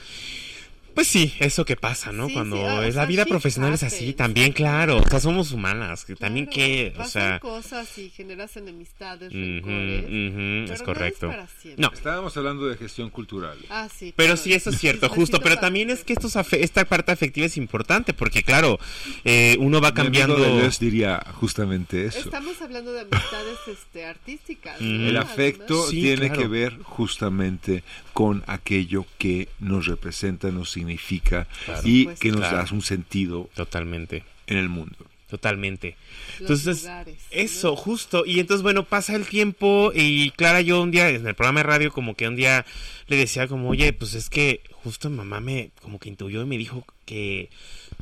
pues 1.00 1.08
sí, 1.08 1.34
eso 1.40 1.64
que 1.64 1.78
pasa, 1.78 2.12
¿no? 2.12 2.28
Sí, 2.28 2.34
Cuando 2.34 2.58
sí, 2.58 2.62
ah, 2.66 2.80
es 2.86 2.96
la 2.96 3.04
sea, 3.04 3.06
vida 3.06 3.26
profesional 3.26 3.72
es 3.74 3.84
así, 3.84 4.12
también, 4.12 4.52
claro, 4.52 4.98
o 4.98 5.08
sea, 5.08 5.22
somos 5.22 5.54
humanas, 5.54 6.06
también 6.20 6.46
que, 6.46 6.92
o 6.94 6.98
pasan 6.98 7.12
sea, 7.12 7.40
cosas 7.40 7.98
y 7.98 8.10
generas 8.10 8.58
enemistades, 8.58 9.32
rencores. 9.32 10.04
pero 10.04 10.74
es 10.74 10.80
no 10.82 10.86
correcto. 10.86 11.28
para 11.30 11.48
siempre. 11.48 11.82
No, 11.82 11.94
estábamos 11.94 12.36
hablando 12.36 12.68
de 12.68 12.76
gestión 12.76 13.10
cultural 13.12 13.58
Ah, 13.70 13.88
sí. 13.98 14.14
Pero 14.14 14.36
sí, 14.36 14.52
eso 14.54 14.72
es 14.72 14.78
cierto, 14.78 15.08
justo. 15.20 15.40
Pero 15.40 15.56
también 15.58 15.90
es 15.90 16.04
que 16.04 16.12
estos 16.12 16.36
afe- 16.36 16.60
esta 16.62 16.84
parte 16.84 17.14
afectiva 17.14 17.46
es 17.46 17.56
importante 17.56 18.14
porque, 18.14 18.44
claro, 18.44 18.78
eh, 19.24 19.56
uno 19.62 19.80
va 19.80 19.94
cambiando. 19.94 20.36
Deleuze 20.36 20.84
diría 20.84 21.24
justamente 21.36 22.08
eso 22.08 22.20
Estamos 22.20 22.62
hablando 22.62 22.92
de 22.92 23.00
amistades 23.02 23.58
este, 23.72 24.06
artísticas. 24.06 24.82
Mm. 24.82 24.98
¿no? 25.04 25.10
El 25.12 25.16
afecto 25.18 25.88
Sí, 25.88 26.02
tiene 26.02 26.28
claro. 26.28 26.42
que 26.42 26.48
ver 26.50 26.78
justamente 26.84 27.84
con 28.20 28.44
aquello 28.48 29.06
que 29.18 29.48
nos 29.62 29.86
representa, 29.88 30.52
nos 30.52 30.72
significa 30.72 31.48
Claro. 31.64 31.82
y 31.86 32.04
Pues, 32.04 32.20
que 32.20 32.32
nos 32.32 32.42
claro. 32.42 32.58
da 32.58 32.68
un 32.74 32.82
sentido 32.82 33.50
Totalmente, 33.56 34.26
en 34.48 34.58
el 34.58 34.68
mundo. 34.68 34.98
totalmente. 35.30 35.96
Los 36.40 36.42
Entonces, 36.66 36.82
lugares, 36.84 37.16
¿no? 37.16 37.22
eso, 37.32 37.76
justo. 37.78 38.26
Y 38.26 38.42
entonces, 38.42 38.62
bueno, 38.62 38.84
pasa 38.84 39.16
el 39.16 39.26
tiempo 39.26 39.94
y 39.96 40.32
Clara, 40.32 40.60
yo 40.60 40.82
un 40.82 40.92
día 40.92 41.08
en 41.08 41.26
el 41.26 41.34
programa 41.34 41.62
de 41.62 41.64
radio, 41.68 41.94
como 41.94 42.14
que 42.16 42.28
un 42.28 42.36
día 42.36 42.66
le 43.08 43.16
decía 43.16 43.48
como, 43.48 43.70
oye, 43.70 43.94
pues 43.94 44.16
es 44.16 44.30
que 44.30 44.64
justo 44.84 45.10
mi 45.10 45.16
mamá 45.16 45.40
me, 45.40 45.70
como 45.82 45.98
que 45.98 46.10
intuyó 46.10 46.42
y 46.42 46.46
me 46.46 46.58
dijo 46.58 46.84
que, 47.06 47.50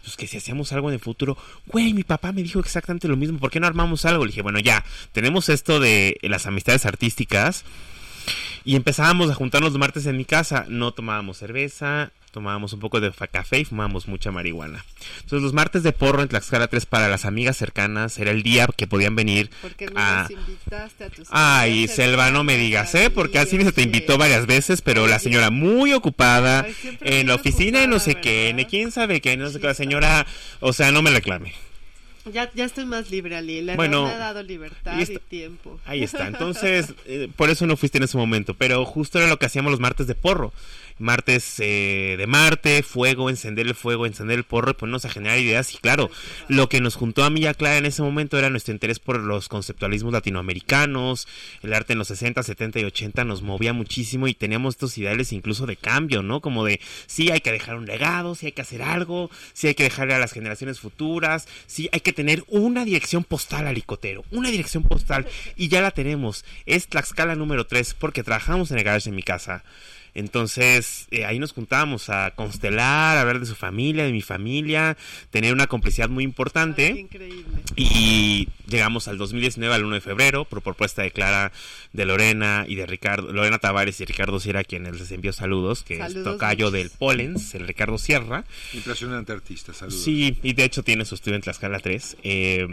pues 0.04 0.16
que 0.18 0.26
si 0.26 0.38
hacíamos 0.38 0.72
algo 0.74 0.90
en 0.90 0.96
el 0.96 1.00
futuro, 1.00 1.38
güey, 1.68 1.94
mi 1.94 2.04
papá 2.04 2.32
me 2.32 2.42
dijo 2.42 2.60
exactamente 2.60 3.08
lo 3.08 3.18
mismo, 3.18 3.38
¿por 3.38 3.52
qué 3.52 3.60
no 3.60 3.68
armamos 3.68 4.04
algo? 4.06 4.26
Le 4.26 4.32
dije, 4.32 4.42
bueno, 4.42 4.58
ya, 4.60 4.84
tenemos 5.12 5.50
esto 5.50 5.80
de 5.80 6.18
las 6.24 6.48
amistades 6.48 6.88
artísticas 6.88 7.66
y 8.66 8.76
empezábamos 8.76 9.30
a 9.30 9.36
juntarnos 9.36 9.72
los 9.72 9.80
martes 9.80 10.06
en 10.06 10.18
mi 10.18 10.26
casa, 10.26 10.66
no 10.68 10.92
tomábamos 10.92 11.38
cerveza, 11.38 12.12
tomábamos 12.32 12.74
un 12.74 12.80
poco 12.80 13.00
de 13.00 13.12
café 13.32 13.60
y 13.60 13.66
fumábamos 13.66 14.08
mucha 14.08 14.32
marihuana. 14.32 14.86
Entonces 15.22 15.42
los 15.42 15.54
martes 15.54 15.82
de 15.84 15.92
porro 15.92 16.22
en 16.22 16.28
Tlaxcala 16.28 16.68
3 16.68 16.86
para 16.86 17.08
las 17.08 17.26
amigas 17.26 17.58
cercanas 17.58 18.20
era 18.20 18.32
el 18.32 18.44
día 18.44 18.68
que 18.76 18.86
podían 18.86 19.16
venir 19.16 19.50
¿Por 19.62 19.74
qué 19.74 19.88
no 19.88 19.94
a... 19.96 20.28
invitaste 20.30 21.06
a 21.06 21.10
tus 21.10 21.28
Ay, 21.32 21.88
Selva, 21.88 22.30
no 22.30 22.44
me 22.44 22.58
digas, 22.58 22.94
¿eh? 22.96 23.10
Porque 23.10 23.44
cine 23.48 23.64
se 23.64 23.72
te 23.72 23.82
invitó 23.82 24.18
varias 24.18 24.46
veces, 24.46 24.82
pero 24.82 25.08
la 25.08 25.20
señora 25.20 25.50
muy 25.50 25.94
ocupada 25.94 26.66
Ay, 26.66 26.98
en 27.02 27.28
la 27.28 27.36
oficina 27.36 27.84
y 27.84 27.88
no 27.88 28.00
sé 28.00 28.16
qué, 28.16 28.46
¿verdad? 28.48 28.58
ni 28.58 28.66
quién 28.66 28.92
sabe 28.92 29.22
qué, 29.22 29.36
no 29.38 29.50
sé 29.50 29.60
qué, 29.60 29.68
la 29.68 29.74
señora, 29.74 30.28
o 30.60 30.74
sea, 30.74 30.92
no 30.92 31.02
me 31.02 31.12
reclame. 31.12 31.54
Ya, 32.32 32.52
ya 32.54 32.66
estoy 32.66 32.86
más 32.86 33.10
libre, 33.12 33.36
Ali. 33.36 33.62
La 33.62 33.76
Bueno, 33.76 34.06
me 34.06 34.12
ha 34.12 34.18
dado 34.18 34.44
libertad 34.44 35.00
y 35.00 35.18
tiempo. 35.18 35.80
Ahí 35.86 36.04
está. 36.04 36.28
Entonces, 36.28 36.94
eh, 37.06 37.30
por 37.36 37.50
eso 37.50 37.66
no 37.66 37.78
fuiste 37.78 37.98
en 37.98 38.04
ese 38.04 38.18
momento. 38.18 38.54
Pero 38.54 38.86
justo 38.86 39.18
era 39.20 39.28
lo 39.28 39.38
que 39.38 39.46
hacíamos 39.46 39.72
los 39.72 39.80
martes 39.80 40.08
de 40.08 40.16
porro. 40.16 40.54
Martes 41.00 41.60
eh, 41.60 42.16
de 42.18 42.28
Marte, 42.28 42.84
fuego, 42.84 43.30
encender 43.30 43.68
el 43.68 43.76
fuego, 43.76 44.06
encender 44.06 44.38
el 44.38 44.44
porro 44.44 44.72
y 44.72 44.74
ponernos 44.74 45.06
a 45.06 45.10
generar 45.10 45.40
ideas. 45.40 45.74
Y 45.74 45.78
claro, 45.78 46.10
lo 46.48 46.70
que 46.70 46.82
nos 46.82 46.96
juntó 46.96 47.24
a 47.24 47.30
mí 47.30 47.42
y 47.42 47.48
a 47.48 47.54
Clara 47.54 47.78
en 47.78 47.86
ese 47.86 48.02
momento 48.02 48.38
era 48.38 48.50
nuestro 48.50 48.74
interés 48.74 49.00
por 49.00 49.20
los 49.20 49.48
conceptualismos 49.50 50.14
latinoamericanos. 50.14 51.28
El 51.62 51.74
arte 51.74 51.94
en 51.94 52.00
los 52.00 52.08
60, 52.08 52.42
70 52.42 52.80
y 52.80 52.84
80 52.86 53.24
nos 53.24 53.42
movía 53.42 53.74
muchísimo 53.74 54.28
y 54.28 54.34
teníamos 54.34 54.76
estos 54.76 54.98
ideales 54.98 55.32
incluso 55.34 55.66
de 55.66 55.78
cambio, 55.78 56.24
¿no? 56.24 56.42
Como 56.42 56.66
de, 56.66 56.80
sí, 57.06 57.32
hay 57.32 57.42
que 57.42 57.52
dejar 57.52 57.76
un 57.76 57.86
legado, 57.86 58.36
sí 58.36 58.48
hay 58.48 58.52
que 58.52 58.62
hacer 58.62 58.82
algo, 58.82 59.30
sí 59.54 59.68
hay 59.68 59.76
que 59.76 59.84
dejarle 59.84 60.16
a 60.16 60.20
las 60.20 60.34
generaciones 60.34 60.80
futuras, 60.80 61.48
sí 61.66 61.90
hay 61.92 62.00
que 62.00 62.14
tener 62.14 62.44
una 62.48 62.86
dirección 62.86 63.24
postal 63.24 63.68
al 63.68 63.76
licotero, 63.76 64.26
una 64.32 64.50
dirección 64.50 64.84
postal 64.84 65.28
y 65.56 65.68
ya 65.68 65.82
la 65.82 65.92
tenemos. 65.92 66.46
Es 66.66 66.88
Tlaxcala 66.88 67.36
número 67.36 67.68
3 67.68 67.94
porque 67.94 68.24
trabajamos 68.24 68.72
en 68.72 68.78
el 68.78 68.84
garage 68.84 69.10
en 69.10 69.16
mi 69.16 69.24
casa. 69.24 69.64
Entonces, 70.18 71.08
eh, 71.12 71.26
ahí 71.26 71.38
nos 71.38 71.54
juntábamos 71.54 72.10
a 72.10 72.32
constelar, 72.36 73.18
a 73.18 73.22
hablar 73.22 73.40
de 73.40 73.46
su 73.46 73.54
familia, 73.54 74.04
de 74.04 74.12
mi 74.12 74.24
familia, 74.24 74.98
tener 75.30 75.54
una 75.54 75.68
complicidad 75.68 76.10
muy 76.10 76.24
Ay, 76.24 76.26
importante. 76.26 76.88
increíble. 76.90 77.46
Y 77.76 78.48
llegamos 78.68 79.08
al 79.08 79.20
2019, 79.20 79.76
al 79.76 79.86
1 79.86 79.94
de 79.94 80.02
febrero, 80.02 80.44
por 80.46 80.64
propuesta 80.64 81.04
de 81.04 81.12
Clara, 81.12 81.52
de 81.94 82.06
Lorena 82.06 82.66
y 82.68 82.74
de 82.76 82.88
Ricardo, 82.88 83.32
Lorena 83.32 83.60
Tavares 83.60 84.02
y 84.02 84.06
Ricardo 84.06 84.40
Sierra, 84.40 84.64
quienes 84.64 85.00
les 85.00 85.12
envió 85.12 85.32
saludos, 85.34 85.84
que 85.84 85.98
Saludos, 86.00 86.18
es 86.18 86.24
tocayo 86.24 86.66
muchos. 86.66 86.74
del 86.74 86.90
Polens, 86.90 87.54
el 87.54 87.68
Ricardo 87.68 88.00
Sierra. 88.00 88.44
Impresionante 88.74 89.32
artista, 89.34 89.72
saludos. 89.74 90.02
Sí, 90.04 90.38
y 90.42 90.54
de 90.54 90.64
hecho 90.64 90.82
tiene 90.82 91.06
su 91.06 91.14
estudio 91.14 91.36
en 91.36 91.44
Tlaxcala 91.44 91.80
3. 91.80 92.18
Eh, 92.24 92.68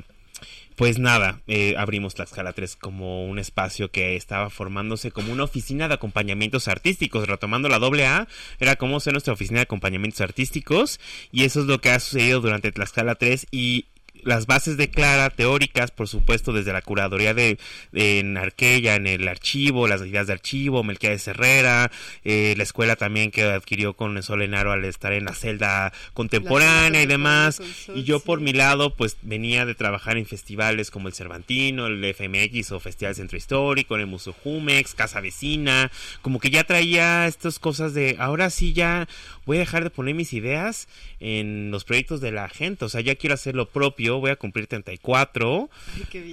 pues 0.77 0.99
nada, 0.99 1.41
eh, 1.47 1.75
abrimos 1.79 2.15
Tlaxcala 2.15 2.53
3 2.53 2.77
como 2.77 3.25
un 3.27 3.39
espacio 3.39 3.91
que 3.91 4.17
estaba 4.17 4.51
formándose 4.51 5.11
como 5.11 5.33
una 5.33 5.45
oficina 5.45 5.89
de 5.89 5.95
acompañamientos 5.95 6.69
artísticos, 6.69 7.29
retomando 7.29 7.69
la 7.69 7.79
doble 7.79 8.07
A, 8.07 8.27
era 8.59 8.77
como 8.77 8.99
ser 9.01 9.13
nuestra 9.13 9.35
oficina 9.35 9.59
de 9.59 9.65
acompañamientos 9.65 10.21
artísticos 10.21 10.99
y 11.31 11.45
eso 11.45 11.61
es 11.61 11.67
lo 11.67 11.81
que 11.81 11.91
ha 11.91 12.01
sucedido 12.01 12.41
durante 12.41 12.73
Tlaxcala 12.73 13.15
3 13.15 13.47
y 13.51 13.87
las 14.25 14.47
bases 14.47 14.77
de 14.77 14.91
Clara 14.91 15.31
teóricas, 15.31 15.91
por 15.91 16.09
supuesto, 16.09 16.53
desde 16.53 16.73
la 16.73 16.83
curaduría 16.83 17.35
de, 17.35 17.59
en 17.93 18.37
Arquella, 18.37 18.97
en 18.97 19.07
el 19.07 19.29
archivo, 19.29 19.89
las 19.89 20.01
ideas 20.03 20.27
de 20.27 20.33
archivo, 20.33 20.83
Melquiades 20.83 21.27
Herrera, 21.29 21.91
eh, 22.25 22.55
la 22.57 22.63
escuela 22.63 22.97
también 22.97 23.31
que 23.31 23.45
adquirió 23.45 23.95
con 23.95 24.23
Solenaro 24.23 24.73
al 24.73 24.85
estar 24.85 25.13
en 25.13 25.25
la 25.25 25.35
celda 25.35 25.93
contemporánea 26.13 27.03
y 27.03 27.07
demás. 27.07 27.61
Y 27.95 28.05
yo 28.05 28.21
por 28.21 28.41
mi 28.41 28.53
lado, 28.53 28.95
pues 28.95 29.17
venía 29.23 29.67
de 29.67 29.75
trabajar 29.75 30.17
en 30.17 30.27
festivales 30.27 30.91
como 30.91 31.09
el 31.09 31.15
Cervantino, 31.15 31.87
el 31.87 32.05
FMX 32.15 32.73
o 32.73 32.81
Festival 32.81 33.15
Centro 33.15 33.37
Histórico, 33.37 33.95
en 33.95 34.03
el 34.03 34.07
Museo 34.07 34.35
Jumex, 34.43 34.95
Casa 34.95 35.21
Vecina, 35.21 35.91
como 36.23 36.41
que 36.41 36.51
ya 36.51 36.65
traía 36.65 37.27
estas 37.27 37.59
cosas 37.59 37.95
de 37.95 38.17
ahora 38.19 38.51
sí 38.51 38.73
ya 38.73 39.09
voy 39.47 39.59
a 39.59 39.61
dejar 39.61 39.85
de 39.85 39.91
poner 39.91 40.15
mis 40.15 40.33
ideas 40.33 40.89
en 41.21 41.71
los 41.71 41.85
proyectos 41.85 42.21
de 42.21 42.33
la 42.33 42.49
gente, 42.49 42.85
o 42.85 42.89
sea, 42.89 43.01
ya 43.01 43.15
quiero 43.15 43.35
hacer 43.35 43.55
lo 43.55 43.69
propio, 43.69 44.14
voy 44.21 44.31
a 44.31 44.37
cumplir 44.37 44.67
34, 44.67 45.71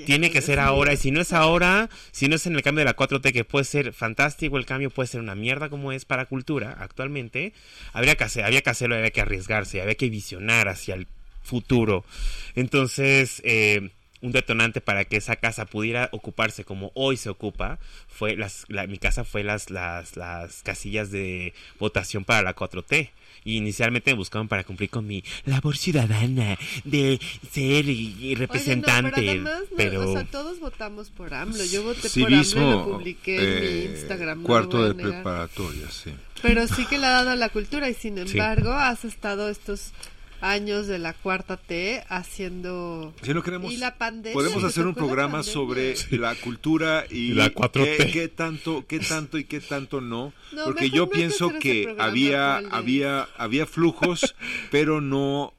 tiene 0.06 0.32
que 0.32 0.42
ser 0.42 0.60
ahora, 0.60 0.94
y 0.94 0.98
si 0.98 1.12
no 1.12 1.22
es 1.22 1.34
ahora, 1.34 1.90
si 2.12 2.28
no 2.28 2.36
es 2.36 2.46
en 2.46 2.56
el 2.56 2.62
cambio 2.62 2.80
de 2.82 2.86
la 2.86 2.96
4T, 2.96 3.32
que 3.34 3.44
puede 3.44 3.66
ser 3.66 3.94
fantástico, 3.94 4.58
el 4.58 4.66
cambio 4.66 4.90
puede 4.90 5.08
ser 5.08 5.22
una 5.22 5.36
mierda 5.36 5.70
como 5.70 5.92
es 5.92 6.06
para 6.06 6.26
cultura 6.26 6.78
actualmente, 6.80 7.54
habría 7.94 8.16
que 8.16 8.24
hacer, 8.24 8.46
había 8.46 8.62
que 8.62 8.70
hacerlo, 8.70 8.96
había 8.96 9.12
que 9.12 9.22
arriesgarse, 9.22 9.82
había 9.82 9.96
que 9.96 10.10
visionar 10.10 10.68
hacia 10.68 10.96
el 10.96 11.08
futuro. 11.44 12.06
Entonces, 12.56 13.42
eh, 13.46 13.90
un 14.22 14.32
detonante 14.32 14.82
para 14.82 15.06
que 15.06 15.18
esa 15.18 15.36
casa 15.36 15.66
pudiera 15.66 16.10
ocuparse 16.12 16.64
como 16.64 16.92
hoy 16.94 17.18
se 17.18 17.30
ocupa 17.30 17.80
fue 18.08 18.36
las 18.36 18.66
mi 18.88 18.98
casa 18.98 19.24
fue 19.24 19.44
las 19.44 19.70
las 19.70 20.16
las 20.16 20.62
casillas 20.64 21.12
de 21.12 21.54
votación 21.80 22.24
para 22.24 22.42
la 22.42 22.56
4T 22.56 23.10
y 23.44 23.58
inicialmente 23.58 24.12
me 24.12 24.18
buscaban 24.18 24.48
para 24.48 24.64
cumplir 24.64 24.90
con 24.90 25.08
mi 25.08 25.24
labor 25.46 25.78
ciudadana 25.78 26.58
de 26.84 27.20
ser 27.52 27.86
representante. 28.38 29.44
pero, 29.76 30.12
o 30.12 30.14
sea, 30.14 30.26
todos 30.26 30.60
votamos 30.60 31.10
por 31.10 31.34
AMLO. 31.34 31.64
Yo 31.66 31.84
voté 31.84 32.10
por 32.10 32.34
AMLO 32.34 32.42
y 32.42 32.72
lo 32.72 32.86
publiqué 32.86 33.36
en 33.36 33.62
mi 33.62 33.68
eh, 33.68 33.98
Instagram. 33.98 34.44
Cuarto 34.44 34.84
de 34.84 34.94
preparatoria, 34.94 35.90
sí. 35.90 36.14
Pero 36.42 36.68
sí 36.68 36.86
que 36.86 36.98
le 36.98 37.06
ha 37.06 37.12
dado 37.12 37.32
a 37.32 37.36
la 37.36 37.50
cultura 37.50 37.90
y 37.90 37.94
sin 37.94 38.18
embargo 38.18 38.72
has 38.72 39.06
estado 39.06 39.50
estos 39.50 39.92
años 40.42 40.88
de 40.88 41.00
la 41.00 41.14
cuarta 41.14 41.58
T 41.58 42.04
haciendo 42.10 43.14
si 43.22 43.34
no 43.34 43.44
queremos. 43.44 43.72
y 43.72 43.78
la 43.78 43.98
pandemia. 43.98 44.34
Podemos 44.34 44.64
hacer 44.64 44.86
un 44.88 44.96
programa 44.96 45.44
sobre 45.44 45.96
la 46.12 46.36
cultura 46.36 47.06
y, 47.10 47.34
la 47.34 47.54
4T. 47.54 48.12
Qué, 48.12 48.28
tanto 48.28 48.86
qué 48.88 49.00
tanto 49.00 49.38
y 49.38 49.46
qué 49.46 49.60
tanto 49.60 50.02
no, 50.02 50.34
porque 50.66 50.90
yo 50.90 51.10
pienso 51.10 51.52
que, 51.60 51.96
había 52.00 52.58
había 52.58 53.28
había 53.38 53.66
flujos 53.66 54.36
pero 54.72 55.02
no 55.02 55.54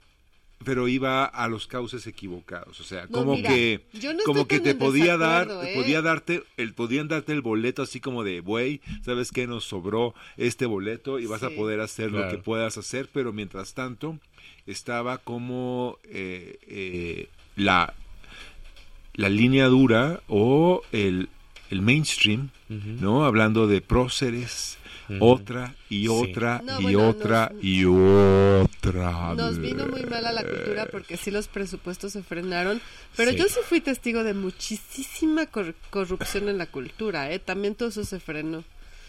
pero 0.64 0.88
iba 0.88 1.24
a 1.24 1.48
los 1.48 1.66
cauces 1.66 2.06
equivocados, 2.06 2.80
o 2.80 2.84
sea, 2.84 3.06
como 3.08 3.34
que 3.36 3.84
como 4.24 4.46
que 4.46 4.60
te 4.60 4.74
podía 4.74 5.16
dar, 5.16 5.48
¿eh? 5.64 5.72
podía 5.74 6.02
darte 6.02 6.44
el 6.56 6.74
podían 6.74 7.08
darte 7.08 7.32
el 7.32 7.42
boleto 7.42 7.82
así 7.82 8.00
como 8.00 8.24
de, 8.24 8.40
"Güey, 8.40 8.80
¿sabes 9.04 9.32
qué 9.32 9.46
nos 9.46 9.64
sobró 9.64 10.14
este 10.36 10.66
boleto 10.66 11.18
y 11.18 11.26
vas 11.26 11.42
a 11.42 11.50
poder 11.50 11.80
hacer 11.80 12.12
lo 12.12 12.28
que 12.28 12.38
puedas 12.38 12.78
hacer", 12.78 13.08
pero 13.12 13.32
mientras 13.32 13.74
tanto 13.74 14.18
estaba 14.66 15.18
como 15.18 15.98
eh, 16.04 16.58
eh, 16.66 17.28
la, 17.56 17.94
la 19.14 19.28
línea 19.28 19.66
dura 19.66 20.20
o 20.28 20.82
el, 20.92 21.28
el 21.70 21.82
mainstream, 21.82 22.50
¿no? 22.68 23.24
Hablando 23.24 23.66
de 23.66 23.80
próceres, 23.80 24.78
otra 25.20 25.74
y 25.90 26.08
otra 26.08 26.62
y 26.80 26.94
otra 26.94 27.52
y 27.60 27.84
otra. 27.84 29.34
Nos 29.34 29.58
vino 29.58 29.86
muy 29.86 30.04
mal 30.04 30.24
a 30.24 30.32
la 30.32 30.42
cultura 30.42 30.86
porque 30.90 31.16
sí 31.16 31.30
los 31.30 31.48
presupuestos 31.48 32.12
se 32.12 32.22
frenaron, 32.22 32.80
pero 33.16 33.30
yo 33.30 33.44
sí 33.48 33.60
fui 33.68 33.80
testigo 33.80 34.24
de 34.24 34.32
muchísima 34.32 35.46
corrupción 35.90 36.48
en 36.48 36.58
la 36.58 36.66
cultura, 36.66 37.30
¿eh? 37.30 37.38
También 37.38 37.74
todo 37.74 37.90
eso 37.90 38.04
se 38.04 38.20
frenó. 38.20 38.64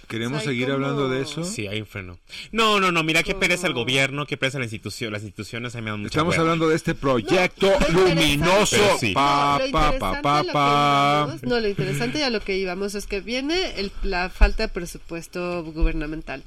¿Queremos 0.07 0.43
seguir 0.43 0.71
hablando 0.71 1.09
de 1.09 1.21
eso? 1.21 1.43
Sí, 1.43 1.67
hay 1.67 1.79
un 1.79 1.87
freno. 1.87 2.19
No, 2.51 2.79
no, 2.79 2.91
no, 2.91 3.03
mira 3.03 3.23
qué 3.23 3.35
pereza 3.35 3.67
el 3.67 3.73
gobierno, 3.73 4.25
qué 4.25 4.37
pereza 4.37 4.59
la 4.59 4.65
institución, 4.65 5.13
las 5.13 5.23
instituciones. 5.23 5.75
Me 5.75 5.89
dan 5.89 6.05
Estamos 6.05 6.37
hablando 6.37 6.69
de 6.69 6.75
este 6.75 6.95
proyecto 6.95 7.71
luminoso. 7.91 8.77
Pa, 9.13 9.59
pa, 9.71 9.97
pa, 10.21 10.43
pa, 10.43 11.35
no, 11.43 11.59
lo 11.59 11.67
interesante 11.67 12.19
y 12.19 12.21
a 12.21 12.29
lo 12.29 12.41
que 12.41 12.57
íbamos 12.57 12.95
es 12.95 13.07
que 13.07 13.21
viene 13.21 13.79
el, 13.79 13.91
la 14.03 14.29
falta 14.29 14.63
de 14.63 14.69
presupuesto 14.69 15.63
gubernamental 15.63 16.43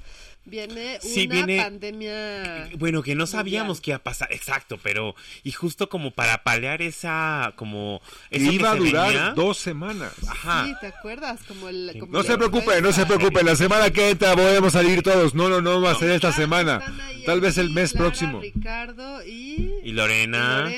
viene 0.47 0.99
una 1.03 1.65
pandemia. 1.65 2.71
Bueno, 2.79 3.03
que 3.03 3.15
no 3.15 3.27
sabíamos 3.27 3.81
qué 3.81 3.91
iba 3.91 3.97
a 3.99 4.03
pasar, 4.03 4.33
exacto, 4.33 4.79
pero 4.83 5.15
y 5.43 5.53
justo 5.53 5.89
como 5.89 6.13
para 6.13 6.43
paliar 6.43 6.83
esa 6.83 7.53
como 7.57 8.01
iba 8.31 8.71
a 8.71 8.77
durar 8.77 9.35
dos 9.35 9.59
semanas. 9.59 10.13
Ajá. 10.27 10.65
Sí, 10.65 10.75
¿te 10.81 10.87
acuerdas? 10.87 11.41
Como 11.47 11.69
el, 11.69 12.07
no 12.09 12.23
se 12.23 12.37
preocupe, 12.37 12.81
no 12.81 12.93
se 12.93 13.05
preocupe, 13.07 13.43
la 13.43 13.57
semana 13.57 13.91
que 13.91 14.11
entra 14.11 14.35
podemos 14.35 14.73
salir 14.73 15.03
todos. 15.03 15.35
No, 15.35 15.49
no, 15.49 15.61
no 15.61 15.81
va 15.81 15.93
a 15.93 15.95
ser 15.97 16.11
esta 16.11 16.33
semana. 16.33 16.83
Tal 17.25 17.41
vez 17.41 17.59
el 17.59 17.71
mes 17.71 17.93
próximo. 17.93 18.41
Ricardo 18.41 19.25
y, 19.27 19.73
y 19.83 19.93
Lorena, 19.93 20.71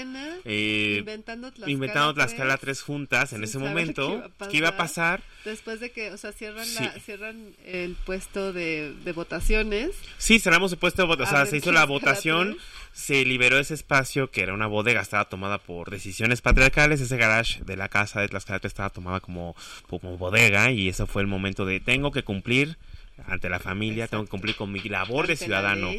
eh, 0.45 0.97
inventando 1.01 1.49
Tlaxcala, 1.49 1.71
inventando 1.71 2.15
Tlaxcala 2.15 2.57
tres 2.57 2.83
juntas 2.83 3.33
en 3.35 3.45
ese 3.45 3.59
momento. 3.59 4.23
Qué 4.51 4.57
iba, 4.57 4.71
a 4.71 4.77
pasar? 4.77 5.23
Después 5.45 5.81
de 5.81 5.91
que, 5.91 6.11
o 6.11 6.17
sea, 6.17 6.33
cierran, 6.33 6.67
la, 6.75 6.93
cierran 7.01 7.55
el 7.67 7.97
puesto 8.07 8.53
de, 8.53 8.95
de 9.05 9.13
votaciones. 9.65 9.97
Sí, 10.19 10.39
cerramos 10.39 10.73
el 10.73 10.79
puesto 10.79 11.03
de 11.03 11.09
votación. 11.09 11.41
O 11.41 11.45
sea, 11.45 11.51
se 11.51 11.57
hizo 11.57 11.73
la 11.73 11.85
votación, 11.85 12.57
se 12.93 13.25
liberó 13.25 13.59
ese 13.59 13.75
espacio 13.75 14.31
que 14.31 14.43
era 14.43 14.55
una 14.55 14.67
bodega, 14.67 15.01
estaba 15.01 15.29
tomada 15.29 15.59
por 15.59 15.91
decisiones 15.91 16.41
patriarcales. 16.41 17.01
Ese 17.01 17.17
garage 17.17 17.63
de 17.65 17.77
la 17.77 17.89
casa 17.89 18.21
de 18.21 18.29
Tlaxcala 18.29 18.61
estaba 18.63 18.91
tomada 18.91 19.21
como, 19.21 19.57
como 19.89 20.17
bodega 20.17 20.71
y 20.71 20.89
eso 20.89 21.07
fue 21.07 21.23
el 21.23 21.29
momento 21.29 21.65
de 21.65 21.81
tengo 21.81 22.13
que 22.13 22.25
cumplir 22.25 22.77
ante 23.27 23.49
la 23.49 23.59
familia, 23.59 24.07
tengo 24.07 24.25
que 24.25 24.31
cumplir 24.31 24.55
con 24.55 24.71
mi 24.71 24.81
labor 24.81 25.27
de 25.27 25.37
ciudadano 25.37 25.91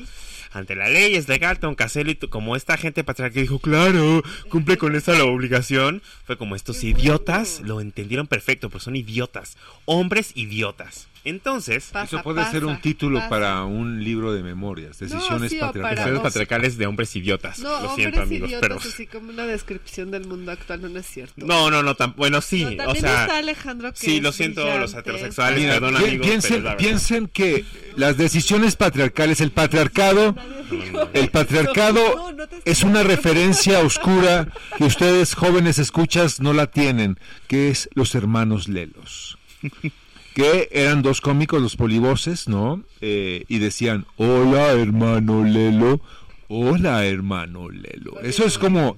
ante 0.52 0.76
la 0.76 0.90
ley 0.90 1.16
es 1.16 1.28
legal, 1.28 1.60
tengo 1.60 1.76
que 1.76 1.84
hacerlo. 1.84 2.12
Y 2.12 2.16
como 2.16 2.56
esta 2.56 2.78
gente 2.78 3.04
patriarcal 3.04 3.34
que 3.34 3.42
dijo, 3.42 3.60
claro, 3.60 4.24
cumple 4.50 4.78
con 4.78 4.96
esa 4.96 5.14
la 5.14 5.26
obligación, 5.26 6.02
fue 6.26 6.38
como 6.38 6.56
estos 6.56 6.84
idiotas 6.84 7.62
lo 7.62 7.82
entendieron 7.82 8.28
perfecto, 8.28 8.70
pues 8.70 8.84
son 8.84 8.96
idiotas, 8.96 9.58
hombres 9.86 10.32
idiotas. 10.36 11.08
Entonces, 11.26 11.92
eso 12.04 12.24
puede 12.24 12.46
ser 12.50 12.66
un 12.66 12.80
título 12.80 13.22
para 13.30 13.64
un 13.66 14.04
libro 14.04 14.34
de 14.34 14.42
memorias, 14.42 15.00
decisiones 15.00 15.54
patriarcales. 15.54 16.20
patriarcales 16.20 16.78
de 16.78 16.86
hombres 16.86 17.16
idiotas. 17.16 17.60
No, 17.60 17.82
Lo 17.82 17.96
siento, 17.96 18.22
amigos, 18.22 18.50
idiotas, 18.50 18.70
pero 18.70 18.80
así 18.80 19.06
como 19.06 19.30
una 19.30 19.46
descripción 19.46 20.12
del 20.12 20.26
mundo 20.26 20.52
actual, 20.52 20.82
no, 20.82 21.00
es 21.00 21.06
cierto. 21.06 21.46
No, 21.46 21.70
no, 21.70 21.84
no, 21.84 21.96
bueno, 22.16 22.42
sí, 22.42 22.78
o 22.86 22.96
sea, 22.96 23.26
Alejandro 23.26 23.92
que 23.92 24.00
Sí, 24.00 24.22
lo 24.22 24.32
siento 24.32 24.66
los 24.78 24.94
heterosexuales, 24.94 25.66
perdón, 25.66 25.98
amigos, 25.98 26.26
piensen, 26.26 26.66
piensen 26.78 27.28
que 27.28 27.66
las 27.96 28.18
decisiones 28.18 28.76
patriarcales, 28.76 29.42
el 29.42 29.52
patriarcado, 29.52 30.36
el 31.14 31.30
patriarcado 31.30 32.34
es 32.66 32.84
una 32.84 33.04
referencia 33.04 33.80
oscura 33.80 34.48
que 34.78 34.86
ustedes 34.86 35.34
jóvenes 35.34 35.80
escuchas 35.80 36.40
no 36.40 36.54
la 36.54 36.68
tienen, 36.68 37.20
que 37.48 37.70
es 37.70 37.90
los 37.94 38.16
hermanos 38.16 38.68
Lelos 38.68 39.38
que 40.40 40.70
eran 40.72 41.02
dos 41.02 41.20
cómicos, 41.20 41.62
los 41.62 41.76
polivoces, 41.76 42.48
¿no? 42.48 42.82
Eh, 43.02 43.44
y 43.50 43.60
decían, 43.60 44.06
hola 44.16 44.72
hermano 44.72 45.44
Lelo, 45.44 46.00
hola 46.48 47.06
hermano 47.06 47.70
Lelo. 47.70 48.22
Eso 48.22 48.46
es 48.46 48.58
como 48.58 48.98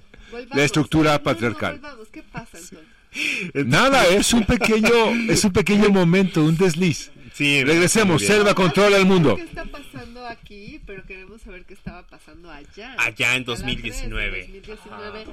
la 0.53 0.63
estructura 0.63 1.23
patriarcal. 1.23 1.81
¿Qué 2.11 2.21
pasa 2.21 2.59
entonces? 2.59 3.65
Nada, 3.65 4.05
es 4.05 4.33
un 4.33 4.45
pequeño, 4.45 4.91
es 5.29 5.43
un 5.43 5.51
pequeño 5.51 5.89
momento, 5.89 6.43
un 6.43 6.55
desliz. 6.57 7.11
Sí, 7.33 7.63
Regresemos, 7.63 8.21
Selva 8.21 8.53
controla 8.53 8.97
el 8.97 9.05
mundo. 9.05 9.35
¿Qué 9.35 9.41
está 9.41 9.65
pasando 9.65 10.27
aquí? 10.27 10.79
Pero 10.85 11.03
queremos 11.07 11.41
saber 11.41 11.65
qué 11.65 11.73
estaba 11.73 12.05
pasando 12.05 12.51
allá. 12.51 12.95
Allá 12.99 13.35
en 13.35 13.45
2019. 13.45 14.41
2019 14.41 15.25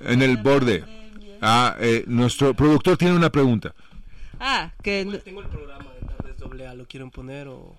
en 0.00 0.22
el 0.22 0.38
borde. 0.38 0.84
Ah, 1.42 1.76
eh, 1.78 2.04
nuestro 2.06 2.54
productor 2.54 2.96
tiene 2.96 3.14
una 3.14 3.30
pregunta. 3.30 3.74
Ah, 4.46 4.74
que... 4.82 5.06
Tengo 5.24 5.40
el 5.40 5.48
programa 5.48 5.90
de 5.94 6.02
Tardes 6.02 6.36
Doble 6.38 6.66
A, 6.66 6.74
¿lo 6.74 6.86
quieren 6.86 7.10
poner 7.10 7.48
o...? 7.48 7.78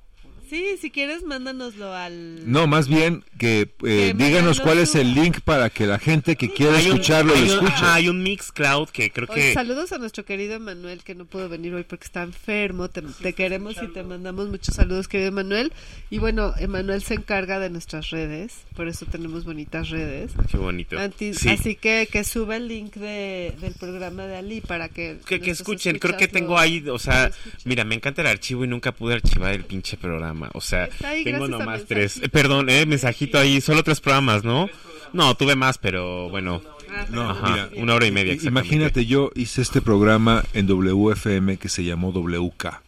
Sí, 0.49 0.77
si 0.79 0.91
quieres, 0.91 1.23
mándanoslo 1.23 1.93
al. 1.93 2.49
No, 2.51 2.67
más 2.67 2.87
bien 2.87 3.23
que, 3.39 3.61
eh, 3.61 3.67
Que 3.79 4.13
díganos 4.13 4.59
Manuel 4.59 4.61
cuál 4.63 4.77
es 4.79 4.95
el 4.95 5.13
link 5.13 5.39
para 5.41 5.69
que 5.69 5.85
la 5.87 5.97
gente 5.99 6.35
que 6.35 6.51
quiera 6.53 6.77
Hay 6.77 6.85
un- 6.85 6.93
escucharlo 6.93 7.33
lo 7.33 7.39
hay 7.39 7.43
un- 7.43 7.49
escuche. 7.67 7.85
hay 7.85 8.09
un 8.09 8.23
Mixcloud 8.23 8.89
que 8.89 9.09
creo 9.11 9.27
Oye, 9.29 9.41
que... 9.41 9.53
saludos 9.53 9.91
a 9.91 9.97
nuestro 9.97 10.25
querido 10.25 10.55
Emanuel 10.55 11.03
que 11.03 11.15
no 11.15 11.25
pudo 11.25 11.49
venir 11.49 11.73
hoy 11.73 11.83
porque 11.83 12.05
está 12.05 12.23
enfermo. 12.23 12.89
Te, 12.89 13.01
te 13.01 13.33
queremos 13.33 13.75
y 13.81 13.87
te 13.87 14.03
mandamos 14.03 14.49
muchos 14.49 14.75
saludos, 14.75 15.07
querido 15.07 15.29
Emanuel. 15.29 15.73
Y 16.09 16.19
bueno, 16.19 16.53
Emanuel 16.59 17.01
se 17.03 17.15
encarga 17.15 17.59
de 17.59 17.69
nuestras 17.69 18.09
redes, 18.09 18.53
por 18.75 18.87
eso 18.87 19.05
tenemos 19.05 19.45
bonitas 19.45 19.89
redes. 19.89 20.31
Qué 20.49 20.57
bonito. 20.57 20.97
Anti- 20.99 21.33
Sí. 21.33 21.49
Así 21.49 21.75
que 21.75 22.07
que 22.11 22.23
suba 22.23 22.55
el 22.57 22.67
link 22.67 22.95
de, 22.95 23.53
del 23.61 23.73
programa 23.73 24.25
de 24.27 24.37
Ali 24.37 24.61
para 24.61 24.89
que 24.89 25.17
Que, 25.25 25.35
escuchen, 25.51 25.97
creo 25.99 26.17
que 26.17 26.27
tengo 26.27 26.57
ahí, 26.57 26.87
o 26.89 26.99
sea, 26.99 27.31
mira, 27.63 27.83
me 27.83 27.95
encanta 27.95 28.21
el 28.21 28.27
archivo 28.27 28.63
y 28.63 28.67
nunca 28.67 28.91
pude 28.91 29.15
archivar 29.15 29.53
el 29.53 29.63
pinche 29.63 29.97
programa, 29.97 30.34
o 30.53 30.61
sea, 30.61 30.89
ahí 31.03 31.23
tengo 31.23 31.47
nomás 31.47 31.85
tres, 31.85 32.21
eh, 32.21 32.29
perdón, 32.29 32.69
eh, 32.69 32.85
mensajito 32.85 33.37
ahí, 33.39 33.61
solo 33.61 33.83
tres 33.83 33.99
programas, 34.01 34.43
¿no? 34.43 34.69
No, 35.13 35.35
tuve 35.35 35.55
más, 35.55 35.77
pero 35.77 36.29
bueno, 36.29 36.61
Ah, 36.89 37.05
No, 37.09 37.29
Ajá, 37.29 37.49
mira, 37.49 37.69
una 37.75 37.95
hora 37.95 38.05
y 38.05 38.11
media, 38.11 38.33
exactamente. 38.33 38.67
Imagínate, 38.69 39.05
yo 39.05 39.31
hice 39.35 39.61
este 39.61 39.81
programa 39.81 40.43
en 40.53 40.65
WFM 40.67 41.57
que 41.57 41.67
se 41.67 41.83
llamó 41.83 42.11
WK. 42.11 42.81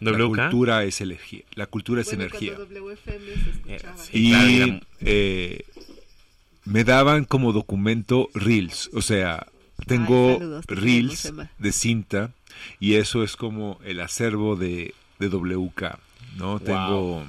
La 0.00 0.12
WK. 0.12 0.50
cultura 0.50 0.84
es 0.84 1.00
energía. 1.00 1.42
La 1.54 1.66
cultura 1.66 2.02
es 2.02 2.06
Bueno, 2.08 2.22
energía. 2.24 2.54
WFM 2.54 3.26
se 3.34 3.50
escuchaba. 3.50 3.96
Sí, 3.98 4.10
Y 4.12 4.30
claro, 4.30 4.80
eh, 5.00 5.64
me 6.64 6.84
daban 6.84 7.24
como 7.24 7.52
documento 7.52 8.28
reels, 8.34 8.90
o 8.92 9.02
sea, 9.02 9.46
tengo 9.86 10.28
Ay, 10.28 10.38
saludos, 10.38 10.64
reels 10.68 11.32
de 11.58 11.72
cinta 11.72 12.30
y 12.78 12.94
eso 12.94 13.24
es 13.24 13.34
como 13.36 13.80
el 13.84 14.00
acervo 14.00 14.54
de, 14.54 14.94
de 15.18 15.28
WK, 15.28 15.98
¿no? 16.38 16.60
Tengo 16.60 17.24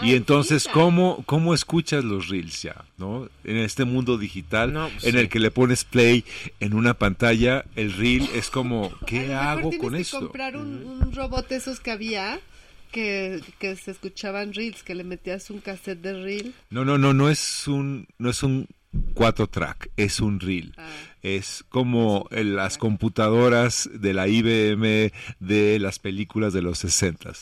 y 0.00 0.06
Ay, 0.06 0.14
entonces 0.14 0.68
cómo 0.72 1.22
cómo 1.26 1.52
escuchas 1.52 2.02
los 2.02 2.28
reels 2.28 2.62
ya, 2.62 2.84
¿no? 2.96 3.28
En 3.44 3.58
este 3.58 3.84
mundo 3.84 4.16
digital 4.16 4.72
No, 4.72 4.88
pues 4.88 5.04
en 5.04 5.12
sí. 5.12 5.18
el 5.18 5.28
que 5.28 5.38
le 5.38 5.50
pones 5.50 5.84
play 5.84 6.24
en 6.60 6.72
una 6.72 6.94
pantalla, 6.94 7.64
el 7.76 7.92
reel 7.92 8.26
es 8.34 8.48
como 8.48 8.86
A 8.86 9.06
¿qué 9.06 9.34
hago 9.34 9.70
con 9.78 9.92
que 9.92 10.00
esto? 10.00 10.18
comprar 10.20 10.56
un, 10.56 10.82
un 10.84 11.12
robot 11.14 11.46
de 11.48 11.56
esos 11.56 11.78
que 11.80 11.90
había 11.90 12.40
que, 12.90 13.40
que 13.58 13.76
se 13.76 13.90
escuchaban 13.90 14.52
reels, 14.54 14.82
que 14.82 14.94
le 14.94 15.04
metías 15.04 15.50
un 15.50 15.60
cassette 15.60 16.00
de 16.00 16.22
reel. 16.22 16.54
No, 16.70 16.84
no, 16.84 16.96
no, 16.98 17.12
no 17.12 17.28
es 17.28 17.66
un 17.68 18.06
no 18.18 18.30
es 18.30 18.42
un 18.42 18.66
cuatro 19.14 19.46
track, 19.46 19.90
es 19.96 20.20
un 20.20 20.40
reel. 20.40 20.74
Ah. 20.78 20.88
Es 21.22 21.64
como 21.68 22.28
en 22.30 22.56
las 22.56 22.78
computadoras 22.78 23.88
de 23.92 24.14
la 24.14 24.26
IBM 24.28 25.12
de 25.40 25.78
las 25.80 25.98
películas 25.98 26.52
de 26.54 26.62
los 26.62 26.78
60. 26.78 27.32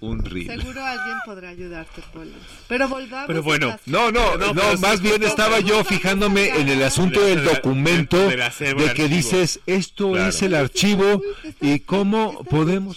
Un 0.00 0.24
reel. 0.24 0.46
Seguro 0.46 0.82
alguien 0.82 1.16
podrá 1.26 1.50
ayudarte, 1.50 2.00
Polas. 2.12 2.34
Pero 2.68 2.88
volvamos 2.88 3.26
Pero 3.26 3.42
bueno, 3.42 3.68
a 3.68 3.78
No, 3.84 4.10
no, 4.10 4.36
No, 4.38 4.54
más 4.80 5.02
bien 5.02 5.22
estaba 5.22 5.60
yo 5.60 5.84
fijándome 5.84 6.48
en 6.58 6.68
el 6.70 6.82
asunto 6.82 7.20
de- 7.20 7.36
del 7.36 7.44
de- 7.44 7.50
documento 7.54 8.16
de- 8.16 8.42
acervo, 8.42 8.80
de 8.80 8.86
el 8.88 8.94
que 8.94 9.02
archivo. 9.02 9.16
dices 9.18 9.60
esto 9.66 10.12
Claro. 10.12 10.28
es 10.30 10.40
el 10.42 10.54
archivo 10.54 11.20
y 11.60 11.80
cómo 11.80 12.42
podemos 12.44 12.96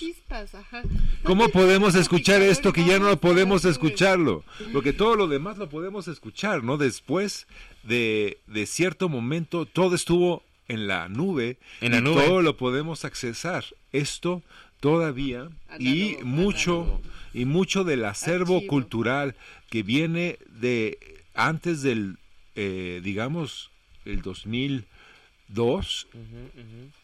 cómo 1.24 1.50
podemos 1.50 1.96
escuchar 1.96 2.42
esto 2.42 2.74
que 2.74 2.86
ya 2.86 3.00
no 3.00 3.16
podemos 3.18 3.66
escucharlo, 3.66 4.44
porque 4.72 4.94
todo 4.94 5.16
lo 5.16 5.28
demás 5.28 5.58
lo 5.58 5.70
podemos 5.70 6.08
escuchar, 6.08 6.64
¿no? 6.64 6.78
Después 6.78 7.48
de, 7.84 8.40
de 8.48 8.66
cierto 8.66 9.10
momento 9.10 9.66
todo 9.66 9.94
estuvo 9.96 10.44
en 10.70 10.88
la 10.88 11.10
nube 11.10 11.58
En 11.82 11.92
la 11.92 11.98
y 11.98 12.02
nube. 12.02 12.24
todo 12.26 12.42
lo 12.42 12.56
podemos 12.58 13.04
accesar. 13.06 13.66
Esto 13.92 14.42
todavía 14.84 15.48
y 15.80 16.18
mucho 16.24 17.02
y 17.34 17.46
mucho 17.46 17.86
del 17.86 18.04
acervo 18.04 18.56
Archivo. 18.56 18.70
cultural 18.70 19.34
que 19.70 19.82
viene 19.82 20.40
de 20.60 20.98
antes 21.34 21.82
del 21.84 22.18
eh, 22.56 23.00
digamos 23.02 23.72
el 24.04 24.22
2002 24.22 26.08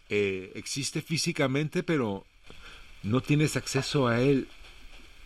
eh, 0.10 0.52
existe 0.56 1.02
físicamente 1.02 1.82
pero 1.82 2.26
no 3.04 3.22
tienes 3.22 3.56
acceso 3.56 4.10
a 4.10 4.20
él 4.20 4.50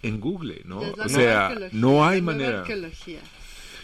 en 0.04 0.20
Google, 0.20 0.62
¿no? 0.66 0.80
O 0.80 1.10
sea, 1.10 1.58
no 1.72 2.06
hay 2.06 2.22
manera. 2.22 2.60
arqueología. 2.60 3.22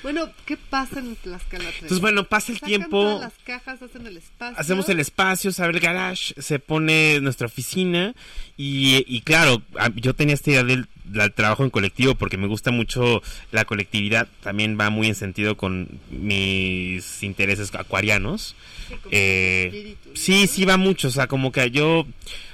Bueno, 0.03 0.29
¿qué 0.45 0.55
pasa 0.57 0.99
en 0.99 1.15
Tlaxcala 1.15 1.63
3? 1.65 1.73
Entonces, 1.75 1.99
bueno, 1.99 2.23
pasa 2.23 2.51
el 2.51 2.57
Sacan 2.59 2.67
tiempo, 2.69 3.01
todas 3.03 3.21
las 3.21 3.33
cajas, 3.43 3.81
hacen 3.81 4.07
el 4.07 4.17
espacio. 4.17 4.57
hacemos 4.57 4.87
el 4.89 4.99
espacio, 4.99 5.51
se 5.51 5.61
abre 5.63 5.77
el 5.77 5.83
garage, 5.83 6.33
se 6.41 6.59
pone 6.59 7.19
nuestra 7.21 7.47
oficina 7.47 8.13
y, 8.57 9.03
y 9.07 9.21
claro, 9.21 9.61
yo 9.95 10.13
tenía 10.13 10.35
esta 10.35 10.51
idea 10.51 10.63
del, 10.63 10.87
del 11.03 11.33
trabajo 11.33 11.63
en 11.63 11.69
colectivo 11.69 12.15
porque 12.15 12.37
me 12.37 12.47
gusta 12.47 12.71
mucho 12.71 13.21
la 13.51 13.65
colectividad, 13.65 14.27
también 14.41 14.77
va 14.79 14.89
muy 14.89 15.07
en 15.07 15.15
sentido 15.15 15.57
con 15.57 15.89
mis 16.09 17.21
intereses 17.23 17.73
acuarianos. 17.75 18.55
Sí, 18.87 18.95
Eh, 19.11 19.65
espíritu, 19.67 20.09
¿no? 20.09 20.15
sí, 20.15 20.47
sí 20.47 20.65
va 20.65 20.77
mucho, 20.77 21.09
o 21.09 21.11
sea, 21.11 21.27
como 21.27 21.51
que 21.51 21.69
yo 21.71 22.05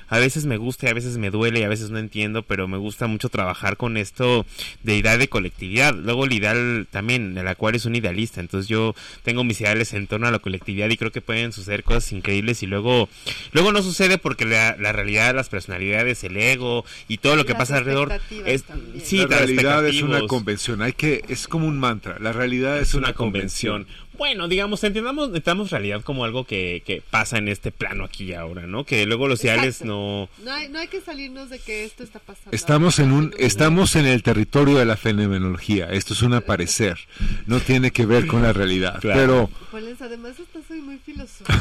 a 0.07 0.19
veces 0.19 0.45
me 0.45 0.57
gusta 0.57 0.87
y 0.87 0.89
a 0.89 0.93
veces 0.93 1.17
me 1.17 1.29
duele 1.29 1.59
y 1.59 1.63
a 1.63 1.69
veces 1.69 1.89
no 1.89 1.99
entiendo, 1.99 2.43
pero 2.43 2.67
me 2.67 2.77
gusta 2.77 3.07
mucho 3.07 3.29
trabajar 3.29 3.77
con 3.77 3.97
esto 3.97 4.45
de 4.83 4.97
idea 4.97 5.17
de 5.17 5.27
colectividad. 5.27 5.93
Luego 5.93 6.25
el 6.25 6.33
ideal 6.33 6.87
también, 6.91 7.37
el 7.37 7.47
acuario 7.47 7.77
es 7.77 7.85
un 7.85 7.95
idealista, 7.95 8.41
entonces 8.41 8.67
yo 8.67 8.95
tengo 9.23 9.43
mis 9.43 9.59
ideales 9.61 9.93
en 9.93 10.07
torno 10.07 10.27
a 10.27 10.31
la 10.31 10.39
colectividad 10.39 10.89
y 10.89 10.97
creo 10.97 11.11
que 11.11 11.21
pueden 11.21 11.51
suceder 11.51 11.83
cosas 11.83 12.11
increíbles 12.11 12.63
y 12.63 12.67
luego 12.67 13.09
luego 13.51 13.71
no 13.71 13.81
sucede 13.81 14.17
porque 14.17 14.45
la, 14.45 14.75
la 14.77 14.91
realidad, 14.91 15.35
las 15.35 15.49
personalidades, 15.49 16.23
el 16.23 16.37
ego 16.37 16.85
y 17.07 17.17
todo 17.19 17.35
lo 17.35 17.45
que 17.45 17.53
Las 17.53 17.59
pasa 17.59 17.77
alrededor 17.77 18.11
expectativas 18.11 18.53
es 18.53 18.63
también. 18.63 19.01
sí, 19.03 19.25
la 19.27 19.39
realidad 19.39 19.85
es 19.87 20.01
una 20.01 20.23
convención, 20.23 20.81
hay 20.81 20.93
que 20.93 21.23
es 21.27 21.47
como 21.47 21.67
un 21.67 21.79
mantra, 21.79 22.17
la 22.19 22.31
realidad 22.33 22.79
es, 22.79 22.89
es 22.89 22.93
una, 22.93 23.09
una 23.09 23.13
convención. 23.13 23.87
Bueno, 24.17 24.47
digamos, 24.47 24.83
entendamos, 24.83 25.27
entendamos 25.27 25.71
realidad 25.71 26.01
como 26.01 26.25
algo 26.25 26.45
que, 26.45 26.83
que 26.85 27.01
pasa 27.09 27.37
en 27.37 27.47
este 27.47 27.71
plano 27.71 28.03
aquí 28.03 28.25
y 28.25 28.33
ahora, 28.33 28.67
¿no? 28.67 28.83
Que 28.85 29.05
luego 29.05 29.27
los 29.27 29.43
ideales 29.43 29.83
no... 29.83 30.29
No 30.43 30.51
hay, 30.51 30.69
no 30.69 30.79
hay 30.79 30.87
que 30.87 31.01
salirnos 31.01 31.49
de 31.49 31.59
que 31.59 31.83
esto 31.83 32.03
está 32.03 32.19
pasando. 32.19 32.51
Estamos 32.51 32.99
en 32.99 33.11
un 33.11 33.33
estamos 33.37 33.95
en 33.95 34.05
el 34.05 34.23
territorio 34.23 34.77
de 34.77 34.85
la 34.85 34.97
fenomenología. 34.97 35.87
Esto 35.91 36.13
es 36.13 36.21
un 36.21 36.33
aparecer, 36.33 36.97
no 37.45 37.59
tiene 37.59 37.91
que 37.91 38.05
ver 38.05 38.27
con 38.27 38.41
la 38.43 38.53
realidad, 38.53 38.99
Claro. 39.01 39.19
pero 39.19 39.49
Poles, 39.71 40.01
además 40.01 40.39
estás 40.39 40.63
hoy 40.71 40.81
muy 40.81 40.97
filosófico. 40.97 41.53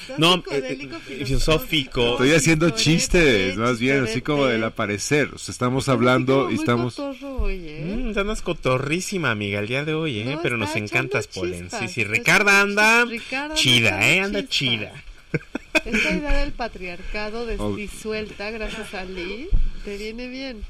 estás 0.00 0.18
No, 0.18 0.36
eh, 0.50 0.78
eh, 1.08 1.24
filosófico. 1.24 2.12
estoy 2.12 2.32
haciendo 2.32 2.70
chistes, 2.70 3.56
más 3.56 3.78
bien 3.78 4.04
así 4.04 4.20
como 4.20 4.46
del 4.46 4.64
aparecer. 4.64 5.30
O 5.34 5.38
sea, 5.38 5.52
estamos 5.52 5.84
Estás 5.84 5.94
hablando 5.94 6.50
y 6.50 6.54
estamos 6.56 6.94
cotorro 6.96 7.36
hoy, 7.42 7.60
¿eh? 7.66 8.12
Mm, 8.14 8.18
andas 8.18 8.42
cotorrísima, 8.42 9.30
amiga, 9.30 9.58
el 9.60 9.66
día 9.68 9.84
de 9.84 9.94
hoy, 9.94 10.20
¿eh? 10.20 10.24
No, 10.34 10.42
Pero 10.42 10.56
nos 10.56 10.74
encantas, 10.76 11.26
Polen. 11.26 11.70
Sí, 11.70 11.76
chispas, 11.76 11.92
sí, 12.06 12.12
Ricarda 12.12 12.60
anda 12.60 13.02
anda 13.02 13.54
chida, 13.54 14.08
¿eh? 14.08 14.20
Anda 14.20 14.40
chispas. 14.40 14.50
chida. 14.50 14.92
Esta 15.84 16.10
idea 16.10 16.32
del 16.34 16.52
patriarcado 16.52 17.46
Oh. 17.58 17.74
disuelta 17.74 18.50
gracias 18.50 18.92
a 18.94 19.04
Lee 19.04 19.48
te 19.84 19.96
viene 19.96 20.28
bien. 20.28 20.62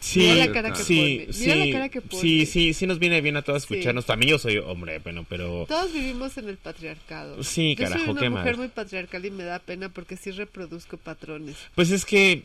Sí, 0.00 0.20
Mira 0.20 0.34
la 0.46 0.52
cara 0.52 0.72
que 0.72 0.82
sí, 0.82 1.26
pone, 1.26 1.38
mira 1.40 1.54
la 1.56 1.64
sí, 1.66 1.72
cara 1.72 1.88
que 1.90 2.00
pone. 2.00 2.20
sí, 2.22 2.46
sí, 2.46 2.72
sí 2.72 2.86
nos 2.86 2.98
viene 2.98 3.20
bien 3.20 3.36
a 3.36 3.42
todos 3.42 3.64
Sí. 3.64 3.74
escucharnos. 3.74 4.06
También 4.06 4.30
yo 4.30 4.38
soy 4.38 4.56
hombre, 4.56 4.98
bueno, 5.00 5.26
pero... 5.28 5.66
Todos 5.68 5.92
vivimos 5.92 6.36
en 6.38 6.48
el 6.48 6.56
patriarcado. 6.56 7.42
Sí, 7.44 7.74
Yo 7.76 7.84
carajo, 7.84 8.04
soy 8.04 8.10
una 8.12 8.20
qué 8.22 8.30
mujer 8.30 8.44
mal. 8.52 8.56
muy 8.56 8.68
patriarcal 8.68 9.24
y 9.26 9.30
me 9.30 9.44
da 9.44 9.58
pena 9.58 9.90
porque 9.90 10.16
sí 10.16 10.30
reproduzco 10.30 10.96
patrones. 10.96 11.56
Pues 11.74 11.90
es 11.90 12.06
que 12.06 12.44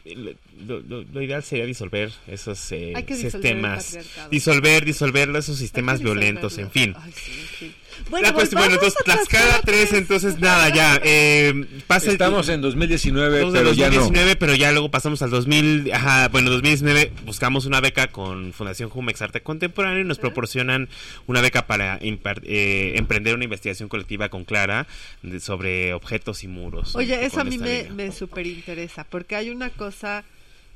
lo, 0.68 0.82
lo- 0.82 1.04
lo 1.04 1.22
ideal 1.22 1.44
sería 1.44 1.66
disolver 1.66 2.12
esos 2.28 2.72
eh, 2.74 2.92
Hay 2.96 3.04
que 3.04 3.16
disolver 3.16 3.56
el 3.56 3.72
sistemas. 3.82 4.30
Disolver, 4.30 4.84
disolver 4.86 5.30
esos 5.36 5.58
sistemas 5.58 6.02
violentos, 6.02 6.58
en 6.58 6.70
fin. 6.72 6.94
Ay, 7.00 7.14
sí, 7.16 7.32
en 7.32 7.48
fin. 7.48 7.76
La 8.22 8.34
cuestión- 8.34 8.60
bueno, 8.62 8.76
entonces 8.76 9.00
a 9.00 9.04
Tlaxcala 9.04 9.62
3, 9.66 9.94
entonces 9.94 10.40
nada, 10.40 10.70
ya. 10.70 11.00
Eh, 11.04 11.66
pasa 11.88 12.08
el- 12.08 12.12
estamos 12.14 12.48
en 12.50 12.62
2019, 12.62 13.36
Estamos 13.38 13.56
en 13.56 13.62
pero 13.62 13.74
ya 13.74 13.88
no. 13.90 13.96
2019, 13.96 14.36
pero 14.36 14.56
ya 14.56 14.72
luego 14.72 14.92
pasamos 14.92 15.22
al 15.22 15.30
2000, 15.30 15.92
ajá, 15.94 16.28
bueno, 16.30 16.50
2019 16.50 17.12
buscamos 17.26 17.66
una 17.66 17.82
beca 17.82 18.08
con 18.08 18.54
Fundación 18.54 18.90
Jumex 18.90 19.22
Arte 19.22 19.42
Contemporáneo 19.42 20.02
y 20.02 20.04
nos 20.06 20.20
proporcionan 20.20 20.90
una 21.28 21.42
beca 21.42 21.68
para 21.68 22.00
impar- 22.02 22.42
eh, 22.44 22.94
emprender 22.96 23.34
una 23.36 23.44
investigación 23.46 23.90
colectiva 23.90 24.30
con 24.30 24.46
Clara 24.46 24.88
de- 25.24 25.40
sobre 25.40 25.94
objetos 25.94 26.44
y 26.44 26.48
muros. 26.48 26.96
Oye, 26.96 27.26
eso 27.26 27.42
a 27.42 27.44
mí 27.44 27.58
me, 27.58 27.90
me 27.92 28.12
súper 28.12 28.46
interesa, 28.48 29.04
porque 29.04 29.36
hay 29.36 29.50
una 29.50 29.70
cosa 29.70 30.24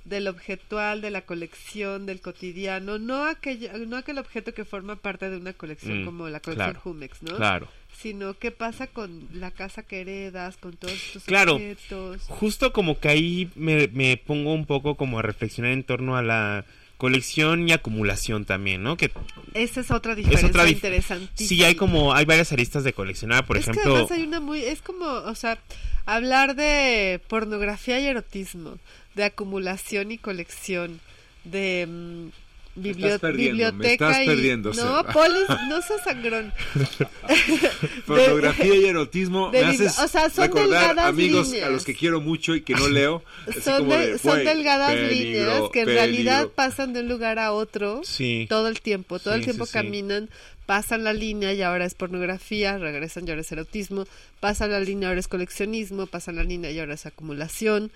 del 0.06 0.28
objetual, 0.28 1.02
de 1.02 1.12
la 1.12 1.22
colección, 1.22 2.06
del 2.06 2.22
cotidiano, 2.22 2.97
no 3.00 3.26
aquel, 3.26 3.88
no 3.89 3.97
aquel 3.97 4.18
objeto 4.18 4.54
que 4.54 4.66
forma 4.66 4.95
parte 4.95 5.30
de 5.30 5.38
una 5.38 5.54
colección 5.54 6.02
Mm, 6.02 6.06
como 6.06 6.30
la 6.30 6.39
colección 6.39 6.70
claro, 6.72 6.80
Jumex, 6.82 7.22
¿no? 7.24 7.36
Claro. 7.36 7.68
Sino 7.97 8.34
qué 8.36 8.52
pasa 8.52 8.88
con 8.88 9.28
la 9.34 9.52
casa 9.52 9.84
que 9.84 10.02
heredas, 10.02 10.58
con 10.58 10.78
todos 10.78 10.93
estos 10.93 11.24
Claro. 11.26 11.56
objetos. 11.56 12.22
Justo 12.28 12.72
como 12.74 13.00
que 13.00 13.10
ahí 13.10 13.50
me, 13.56 13.88
me 13.89 14.18
pongo 14.18 14.54
un 14.54 14.66
poco 14.66 14.95
como 14.95 15.20
a 15.20 15.22
reflexionar 15.22 15.72
en 15.74 15.84
torno 15.84 16.16
a 16.16 16.22
la 16.24 16.66
colección 16.97 17.68
y 17.70 17.72
acumulación 17.72 18.43
también, 18.45 18.84
¿no? 18.84 18.97
Que 18.97 19.10
Esa 19.54 19.80
es 19.82 19.89
otra 19.91 20.16
diferencia 20.16 20.47
es 20.47 20.52
otra 20.52 20.66
dif- 20.66 20.74
interesantísima. 20.74 21.47
sí 21.47 21.64
hay 21.64 21.76
como 21.76 22.14
hay 22.14 22.26
varias 22.26 22.52
aristas 22.52 22.84
de 22.84 22.91
coleccionar, 22.93 23.45
por 23.45 23.56
es 23.58 23.66
que 23.66 23.72
ejemplo, 23.72 23.93
además 23.95 24.12
hay 24.12 24.24
una 24.24 24.39
muy, 24.41 24.60
es 24.64 24.82
como, 24.82 25.06
o 25.06 25.34
sea, 25.36 25.60
hablar 26.06 26.56
de 26.56 27.22
pornografía 27.30 28.00
y 28.02 28.06
erotismo, 28.06 28.78
de 29.20 29.26
acumulación 29.26 30.11
y 30.11 30.17
colección, 30.17 30.99
de 31.43 31.86
mm, 31.88 32.26
Me 32.76 32.84
bibli- 32.93 33.05
estás 33.05 33.20
perdiendo, 33.20 33.55
me 33.57 33.72
biblioteca 33.72 34.09
estás 34.11 34.24
y 34.24 34.26
perdiendo, 34.26 34.74
no. 34.74 35.03
Polis, 35.13 35.45
no 35.70 35.82
seas 35.82 36.01
sangrón. 36.03 36.53
Pornografía 38.05 38.76
y 38.76 38.86
erotismo 38.86 39.49
de 39.51 39.61
me 39.61 39.67
haces 39.67 39.99
o 39.99 40.07
sea, 40.07 40.30
son 40.30 40.45
recordar 40.45 40.88
delgadas 40.89 41.09
amigos 41.09 41.53
a 41.63 41.70
los 41.70 41.84
que 41.86 41.95
quiero 41.95 42.22
mucho 42.22 42.55
y 42.55 42.61
que 42.61 42.74
no 42.74 42.88
leo. 42.88 43.24
son, 43.61 43.80
como 43.80 43.95
de- 43.95 44.11
de, 44.13 44.17
son 44.17 44.32
"Güey, 44.34 44.45
delgadas 44.45 44.93
peligro, 44.93 45.11
líneas 45.13 45.61
que 45.72 45.80
en 45.82 45.86
peligro". 45.86 45.93
realidad 46.03 46.47
pasan 46.55 46.93
de 46.93 47.01
un 47.01 47.09
lugar 47.09 47.39
a 47.39 47.51
otro 47.51 48.01
Sí. 48.03 48.45
todo 48.49 48.67
el 48.67 48.82
tiempo, 48.82 49.20
todo 49.20 49.34
el 49.34 49.43
tiempo 49.43 49.65
sí. 49.65 49.74
caminan, 49.74 50.30
pasan 50.65 51.03
la 51.03 51.13
línea 51.13 51.53
y 51.53 51.61
ahora 51.61 51.86
es 51.86 51.95
pornografía, 51.95 52.78
regresan 52.78 53.28
y 53.28 53.32
ahora 53.32 53.41
es 53.41 53.51
erotismo, 53.51 54.05
pasan 54.39 54.72
la 54.72 54.80
línea 54.80 55.09
ahora 55.09 55.20
es 55.20 55.28
coleccionismo, 55.28 56.05
pasan 56.07 56.36
la 56.36 56.43
línea 56.43 56.72
y 56.72 56.80
ahora 56.80 56.93
es 56.93 57.05
acumulación. 57.05 57.91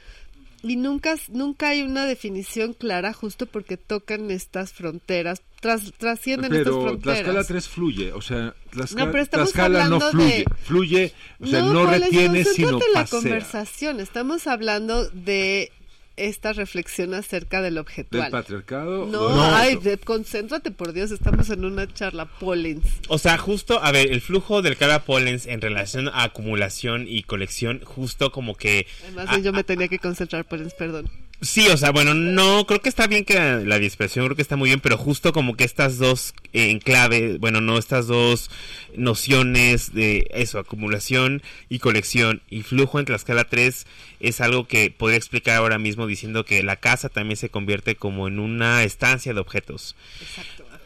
Y 0.66 0.78
nunca, 0.78 1.16
nunca 1.30 1.70
hay 1.70 1.82
una 1.82 2.06
definición 2.06 2.74
clara 2.74 3.12
justo 3.12 3.46
porque 3.48 3.76
tocan 3.76 4.32
estas 4.32 4.72
fronteras, 4.72 5.42
tras, 5.60 5.92
trascienden 5.98 6.54
estas 6.54 6.64
Pero 6.74 6.82
fronteras. 6.84 7.18
Tlaxcala 7.20 7.44
3 7.44 7.68
fluye, 7.70 8.14
o 8.14 8.22
sea, 8.22 8.56
Tlaxcala, 8.72 9.06
No, 9.06 9.12
pero 9.12 9.24
estamos 9.24 9.52
Tlaxcala 9.52 9.80
no 9.90 9.96
hablando 9.96 10.12
fluye, 10.12 10.38
de- 10.38 10.46
fluye, 10.64 11.14
o 11.42 11.48
sea, 11.48 11.62
no, 11.64 11.74
Paula, 11.84 11.98
retiene, 12.00 12.46
sino 12.46 12.72
la 12.94 13.02
pasea. 13.02 13.06
conversación, 13.20 14.00
estamos 14.00 14.48
hablando 14.48 15.10
de 15.10 15.72
esta 16.16 16.54
reflexión 16.54 17.14
acerca 17.14 17.62
del 17.62 17.74
¿Del 17.74 17.80
objetual. 17.82 18.30
patriarcado? 18.32 19.06
No, 19.08 19.30
ay, 19.44 19.76
de- 19.78 19.98
concéntrate, 19.98 20.72
por 20.72 20.94
Dios, 20.94 21.12
estamos 21.12 21.50
en 21.50 21.66
una 21.66 21.92
charla 21.92 22.26
Pollens. 22.26 22.86
O 23.08 23.18
sea, 23.18 23.38
justo, 23.38 23.84
a 23.84 23.92
ver, 23.92 24.12
el 24.12 24.22
flujo 24.22 24.62
del 24.62 24.78
cara 24.78 25.04
pollens 25.06 25.46
en 25.48 25.62
relación 25.62 26.08
a 26.10 26.24
acumulación 26.24 27.06
y 27.08 27.24
colección, 27.24 27.82
justo 27.84 28.32
como 28.32 28.56
que... 28.56 28.86
Además, 29.04 29.42
yo 29.44 29.54
me 29.54 29.64
tenía 29.64 29.88
que 29.88 30.00
concentrar, 30.00 30.46
Pollens, 30.46 30.74
perdón. 30.76 31.10
Sí, 31.44 31.68
o 31.68 31.76
sea, 31.76 31.92
bueno, 31.92 32.14
no, 32.14 32.66
creo 32.66 32.82
que 32.82 32.88
está 32.88 33.06
bien 33.06 33.26
que 33.26 33.36
la, 33.36 33.58
la 33.58 33.78
dispersión, 33.78 34.26
creo 34.26 34.36
que 34.36 34.42
está 34.42 34.56
muy 34.56 34.70
bien, 34.70 34.80
pero 34.80 34.98
justo 34.98 35.34
como 35.34 35.58
que 35.58 35.66
estas 35.66 35.98
dos 35.98 36.34
eh, 36.54 36.70
enclaves, 36.70 37.38
bueno, 37.40 37.60
no, 37.60 37.78
estas 37.78 38.08
dos 38.08 38.50
nociones 38.96 39.94
de 39.94 40.28
eso, 40.32 40.58
acumulación 40.58 41.44
y 41.68 41.80
colección 41.80 42.42
y 42.50 42.62
flujo 42.62 42.98
en 42.98 43.06
Tlaxcala 43.06 43.44
3 43.44 43.86
es 44.22 44.40
algo 44.40 44.68
que 44.68 44.90
podría 44.90 45.18
explicar 45.18 45.58
ahora 45.58 45.80
mismo 45.80 46.08
diciendo 46.08 46.46
que 46.46 46.64
la 46.64 46.78
casa 46.78 47.10
también 47.10 47.36
se 47.36 47.50
convierte 47.50 47.96
como 47.96 48.30
en 48.30 48.40
una 48.40 48.84
estancia 48.84 49.34
de 49.34 49.42
objetos. 49.42 49.98
Exacto. 50.22 50.66
ajá. 50.72 50.80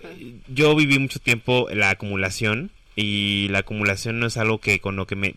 Yo 0.48 0.76
viví 0.76 0.98
mucho 0.98 1.20
tiempo 1.20 1.68
la 1.72 1.92
acumulación 1.92 2.72
y 2.96 3.48
la 3.50 3.60
acumulación 3.60 4.20
no 4.20 4.26
es 4.26 4.38
algo 4.38 4.60
que 4.60 4.80
con 4.80 4.96
lo 4.96 5.06
que 5.06 5.16
me 5.16 5.36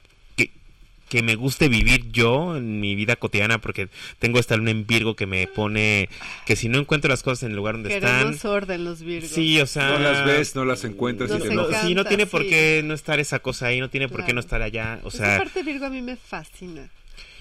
que, 1.10 1.22
me 1.22 1.34
guste 1.34 1.68
vivir 1.68 2.10
yo 2.10 2.56
en 2.56 2.80
mi 2.80 2.94
vida 2.94 3.16
cotidiana 3.16 3.60
porque 3.60 3.88
tengo 4.18 4.38
esta 4.38 4.56
luna 4.56 4.70
en 4.70 4.86
Virgo 4.86 5.14
que 5.16 5.26
me 5.26 5.46
pone 5.46 6.08
que 6.46 6.56
si 6.56 6.68
no 6.70 6.78
encuentro 6.78 7.10
las 7.10 7.22
cosas 7.22 7.42
en 7.42 7.50
el 7.50 7.56
lugar 7.56 7.74
donde 7.74 7.90
Queremos 7.90 8.36
están 8.36 8.50
orden 8.52 8.84
los 8.84 9.02
virgos. 9.02 9.30
sí 9.30 9.60
o 9.60 9.66
sea 9.66 9.90
No 9.90 9.98
las 9.98 10.24
ves, 10.24 10.54
no 10.56 10.64
las 10.64 10.84
encuentras 10.84 11.28
Nos 11.28 11.40
y 11.40 11.48
te 11.48 11.54
no, 11.54 11.66
encanta. 11.66 11.86
sí, 11.86 11.94
no 11.94 12.04
tiene 12.06 12.24
por 12.26 12.42
sí. 12.42 12.48
qué 12.48 12.82
no 12.84 12.94
estar 12.94 13.20
esa 13.20 13.40
cosa 13.40 13.66
ahí, 13.66 13.80
no 13.80 13.90
tiene 13.90 14.08
por 14.08 14.24
qué 14.24 14.32
no 14.32 14.40
estar 14.40 14.62
allá, 14.62 15.00
o 15.02 15.08
Esa 15.08 15.18
sea, 15.18 15.38
parte 15.38 15.62
Virgo 15.62 15.84
a 15.86 15.90
mí 15.90 16.00
me 16.00 16.16
fascina. 16.16 16.88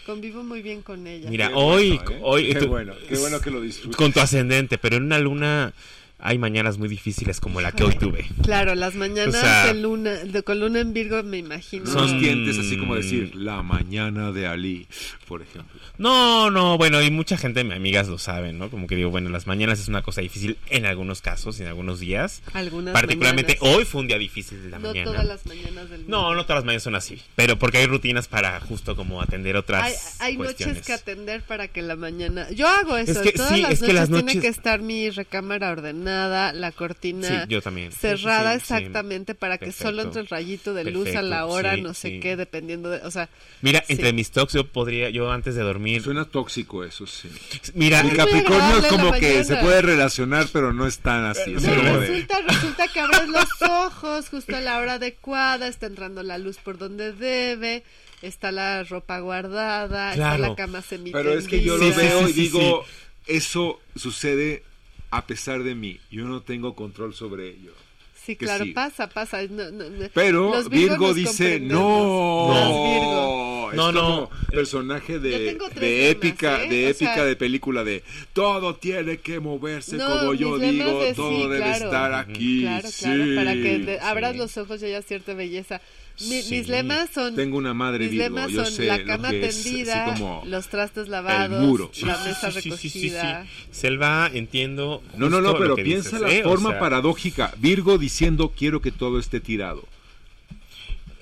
Convivo 0.05 0.43
muy 0.43 0.63
bien 0.63 0.82
con 0.82 1.05
ella. 1.05 1.30
mira, 1.30 1.49
Qué 1.49 1.53
hoy 1.55 1.89
bueno, 1.97 2.11
¿eh? 2.11 2.20
hoy 2.24 2.53
Qué 2.53 2.59
tú- 2.59 2.67
bueno, 2.67 2.93
qué 3.07 3.17
bueno 3.17 3.39
que 3.41 3.51
lo 3.51 3.61
disfrutas. 3.61 3.95
con 3.95 4.11
tu 4.11 4.20
ascendente, 4.20 4.80
pero 4.80 4.97
en 4.97 5.03
una 5.03 5.20
luna 5.20 5.74
hay 6.20 6.38
mañanas 6.38 6.78
muy 6.78 6.88
difíciles 6.89 7.39
como 7.39 7.61
la 7.61 7.72
que 7.72 7.84
hoy 7.84 7.95
tuve. 7.95 8.26
Claro, 8.43 8.76
las 8.76 8.95
mañanas 8.95 9.36
O 9.36 9.39
sea- 9.39 9.65
de 9.67 9.74
luna, 9.80 10.11
de, 10.11 10.43
con 10.43 10.59
luna 10.59 10.80
en 10.82 10.93
Virgo 10.93 11.24
me 11.24 11.38
imagino. 11.38 11.86
Son- 11.86 12.20
dientes 12.20 12.57
así 12.57 12.78
como 12.78 12.95
decir, 12.95 13.36
la 13.36 13.63
mañana 13.63 14.32
de 14.32 14.45
Ali, 14.47 14.88
por 15.28 15.41
ejemplo. 15.41 15.80
No, 15.97 16.49
no, 16.49 16.78
bueno, 16.78 17.01
y 17.01 17.09
mucha 17.11 17.38
gente, 17.38 17.63
mis 17.63 17.74
amigas 17.74 18.07
lo 18.07 18.17
saben, 18.17 18.57
¿no? 18.57 18.70
Como 18.70 18.88
que 18.88 18.95
digo, 18.95 19.09
bueno, 19.09 19.30
las 19.30 19.47
mañanas 19.47 19.80
es 19.80 19.88
una 19.88 20.01
cosa 20.01 20.22
difícil 20.22 20.57
en 20.70 20.86
algunos 20.86 21.22
casos, 21.22 21.59
en 21.59 21.67
algunos 21.67 21.99
días. 21.99 22.41
Algunas 22.53 22.93
Particularmente 22.93 23.57
mañanas. 23.61 23.78
hoy 23.80 23.86
fue 23.86 24.01
un 24.01 24.07
día 24.07 24.17
difícil 24.17 24.61
de 24.63 24.70
la 24.72 24.80
No 24.80 24.89
mañana. 24.89 25.11
todas 25.11 25.26
las 25.26 25.45
mañanas 25.45 25.89
del 25.89 26.01
mundo. 26.01 26.17
No, 26.22 26.36
no 26.36 26.43
todas 26.43 26.57
las 26.57 26.65
mañanas 26.65 26.84
son 26.84 26.95
así, 26.95 27.22
pero 27.36 27.57
porque 27.57 27.78
hay 27.78 27.86
rutinas 27.86 28.28
para 28.28 28.59
justo 28.59 28.95
como 28.95 29.22
atender 29.22 29.55
otras 29.55 29.84
Hay, 29.84 29.93
hay 30.32 30.36
cuestiones. 30.36 30.76
noches 30.78 30.88
que 30.88 30.93
atender 30.93 31.41
para 31.43 31.67
que 31.70 31.82
la 31.82 31.95
mañana. 31.95 32.49
Yo 32.51 32.67
hago 32.67 32.97
eso. 32.97 33.11
Es 33.11 33.20
que 33.20 33.32
Todas 33.32 33.53
sí, 33.55 33.61
las 33.61 33.72
es 33.74 33.80
que 33.80 33.86
noches 33.88 33.95
las 33.95 34.09
tiene 34.09 34.24
noches- 34.24 34.41
que 34.41 34.47
estar 34.47 34.82
mi 34.82 35.09
recámara 35.09 35.72
ordenada, 35.72 36.09
la 36.10 36.72
cortina 36.72 37.28
Sí, 37.28 37.36
yo 37.49 37.62
también. 37.62 37.91
cerrada 37.91 38.53
Sí, 38.55 38.60
sí, 38.62 38.66
sí. 38.68 38.74
exactamente 38.76 39.36
para 39.36 39.57
que 39.57 39.72
solo 39.72 40.01
entre 40.01 40.22
el 40.22 40.28
rayito 40.28 40.74
de 40.74 40.86
luz 40.86 41.16
a 41.16 41.22
la 41.22 41.45
hora, 41.45 41.76
sí, 41.76 41.82
no 41.82 41.93
sé 41.93 42.10
sí. 42.10 42.20
qué, 42.20 42.36
dependiendo 42.36 42.89
de, 42.89 42.97
o 43.05 43.12
sea, 43.12 43.30
Mira, 43.62 43.84
Sí. 43.86 43.93
entre 43.93 44.14
mis 44.14 44.32
talks 44.32 44.53
yo 44.53 44.66
podría, 44.68 45.10
yo 45.10 45.32
antes 45.32 45.55
de 45.55 45.62
dormir, 45.62 46.01
Suena 46.01 46.26
tóxico 46.26 46.84
eso, 46.84 47.05
sí. 47.07 47.30
mira, 47.74 48.01
El 48.01 48.16
Capricornio 48.16 48.78
es 48.80 48.86
como 48.88 49.12
que 49.14 49.43
se 49.43 49.55
puede 49.57 49.82
relacionar, 49.82 50.47
pero 50.51 50.74
no 50.74 50.88
es 50.88 50.99
tan 50.99 51.26
así. 51.26 51.51
No, 51.51 51.99
resulta, 51.99 52.39
resulta 52.47 52.88
que 52.88 52.99
abres 52.99 53.28
los 53.28 53.62
ojos 53.70 54.30
justo 54.30 54.55
a 54.55 54.62
la 54.62 54.80
hora 54.80 54.93
adecuada, 54.93 55.68
está 55.68 55.86
entrando 55.88 56.24
la 56.24 56.38
luz 56.38 56.57
por 56.57 56.78
donde 56.78 57.14
debe, 57.14 57.84
está 58.22 58.51
la 58.51 58.84
ropa 58.84 59.20
guardada, 59.20 60.12
está 60.12 60.38
la 60.38 60.55
cama 60.55 60.82
semi 60.82 61.12
Pero 61.12 61.34
es 61.34 61.47
que 61.47 61.62
yo 61.62 61.78
lo 61.78 61.86
Sí, 61.86 61.93
veo 61.97 62.20
sí, 62.26 62.30
y 62.32 62.34
sí, 62.34 62.41
digo, 62.41 62.86
eso 63.28 63.80
sucede 63.95 64.64
a 65.12 65.26
pesar 65.26 65.64
de 65.64 65.76
mí. 65.76 65.99
Yo 66.12 66.26
no 66.26 66.41
tengo 66.41 66.76
control 66.76 67.14
sobre 67.14 67.49
ello. 67.49 67.72
Sí, 68.16 68.36
que 68.36 68.45
claro, 68.45 68.66
sí. 68.66 68.72
pasa, 68.72 69.10
pasa. 69.10 69.41
no, 69.49 69.72
no, 69.72 69.89
no. 69.89 70.07
Pero 70.14 70.64
Virgo 70.70 71.14
dice, 71.14 71.60
no, 71.60 72.47
Virgo. 72.93 73.70
es 73.72 73.78
No, 73.78 73.93
como 73.93 74.30
personaje 74.51 75.20
de, 75.20 75.30
de 75.30 75.39
lemas, 75.53 75.72
épica, 75.82 76.64
¿eh? 76.64 76.70
de 76.70 76.86
O 76.86 76.89
épica 76.89 77.16
sea- 77.16 77.24
de 77.26 77.36
película 77.36 77.84
de 77.84 78.03
todo 78.34 78.76
tiene 78.76 79.18
que 79.20 79.39
moverse 79.39 79.97
No, 79.97 80.05
como 80.20 80.34
yo 80.34 80.57
digo, 80.60 81.01
de 81.03 81.14
todo 81.14 81.32
sí, 81.32 81.41
debe 81.43 81.57
claro. 81.57 81.86
estar 81.86 82.14
aquí. 82.14 82.62
Claro, 82.62 82.89
claro, 82.99 83.36
para 83.36 83.53
que 83.53 83.84
sí. 83.86 83.91
abras 84.05 84.32
sí. 84.34 84.38
los 84.38 84.57
ojos 84.57 84.82
y 84.82 84.86
haya 84.86 85.01
cierta 85.01 85.34
belleza. 85.34 85.82
Mi- 86.22 86.41
Sí. 86.41 86.55
Mis 86.55 86.67
lemas 86.67 87.09
son... 87.13 87.36
Tengo 87.36 87.57
una 87.57 87.74
madre 87.74 88.05
mis 88.05 88.11
Virgo, 88.11 88.24
lemas 88.36 88.51
yo 88.51 88.65
son 88.65 88.74
sé 88.74 88.86
la 88.88 88.97
lo 88.97 89.05
cama 89.05 89.30
es, 89.32 89.63
tendida, 89.63 90.05
como 90.05 90.43
los 90.45 90.67
trastes 90.67 91.07
lavados, 91.07 91.61
muro. 91.65 91.91
la 92.01 92.17
mesa 92.17 92.51
sí, 92.51 92.61
sí, 92.61 92.72
sí, 92.72 92.78
sí, 92.78 92.89
sí, 92.89 92.99
recogida. 93.09 93.43
sí. 93.45 93.49
Selva, 93.72 94.30
entiendo. 94.34 95.01
No, 95.15 95.30
no, 95.30 95.39
no, 95.41 95.57
pero 95.57 95.76
piensa 95.76 96.17
dices, 96.17 96.22
la 96.22 96.32
¿eh? 96.34 96.41
O 96.45 96.49
forma 96.49 96.72
sea, 96.72 96.80
paradójica. 96.80 97.53
Virgo 97.57 97.97
diciendo 97.97 98.51
quiero 98.57 98.82
que 98.82 98.91
todo 98.91 99.20
esté 99.20 99.39
tirado. 99.39 99.84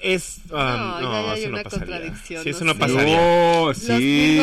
Es. 0.01 0.37
ah, 0.51 0.99
No, 1.01 1.09
no, 1.09 1.25
ya 1.27 1.31
hay 1.33 1.39
eso 1.41 1.49
una 1.49 1.63
no 1.63 1.69
contradicción, 1.69 2.43
Sí, 2.43 2.49
eso 2.49 2.65
no 2.65 2.73
no 2.73 2.77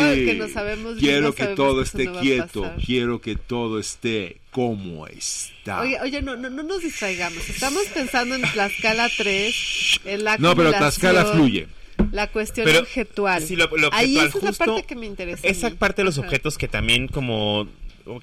Los 0.08 0.14
que 0.16 0.34
no 0.38 0.48
sabemos 0.48 0.96
quiero 0.98 1.20
bien, 1.20 1.32
que 1.32 1.42
sabemos 1.42 1.56
todo 1.56 1.76
que 1.76 1.82
esté 1.82 2.10
quieto. 2.20 2.72
Quiero 2.84 3.20
que 3.20 3.36
todo 3.36 3.78
esté 3.78 4.40
como 4.50 5.06
está. 5.06 5.80
Oye, 5.80 6.00
oye, 6.00 6.22
no, 6.22 6.36
no, 6.36 6.50
no 6.50 6.62
nos 6.62 6.82
distraigamos. 6.82 7.48
Estamos 7.48 7.84
pensando 7.94 8.34
en 8.34 8.42
Tlaxcala 8.42 9.08
3, 9.16 10.00
en 10.04 10.24
la 10.24 10.38
no, 10.38 10.54
pero 10.56 10.72
Tlaxcala 10.72 11.24
fluye. 11.26 11.68
La 12.10 12.26
cuestión 12.30 12.64
Pero, 12.66 12.80
objetual. 12.80 13.42
sí, 13.42 13.54
lo- 13.56 13.68
lo 13.76 13.88
Ahí 13.92 14.16
esa 14.18 14.26
es 14.38 14.42
la 14.44 14.52
parte 14.52 14.82
que 14.84 14.94
me 14.96 15.06
interesa. 15.06 15.46
Esa 15.46 15.70
parte 15.70 16.02
de 16.02 16.06
los 16.06 16.18
Ajá. 16.18 16.26
objetos 16.26 16.58
que 16.58 16.66
también 16.68 17.06
como 17.08 17.68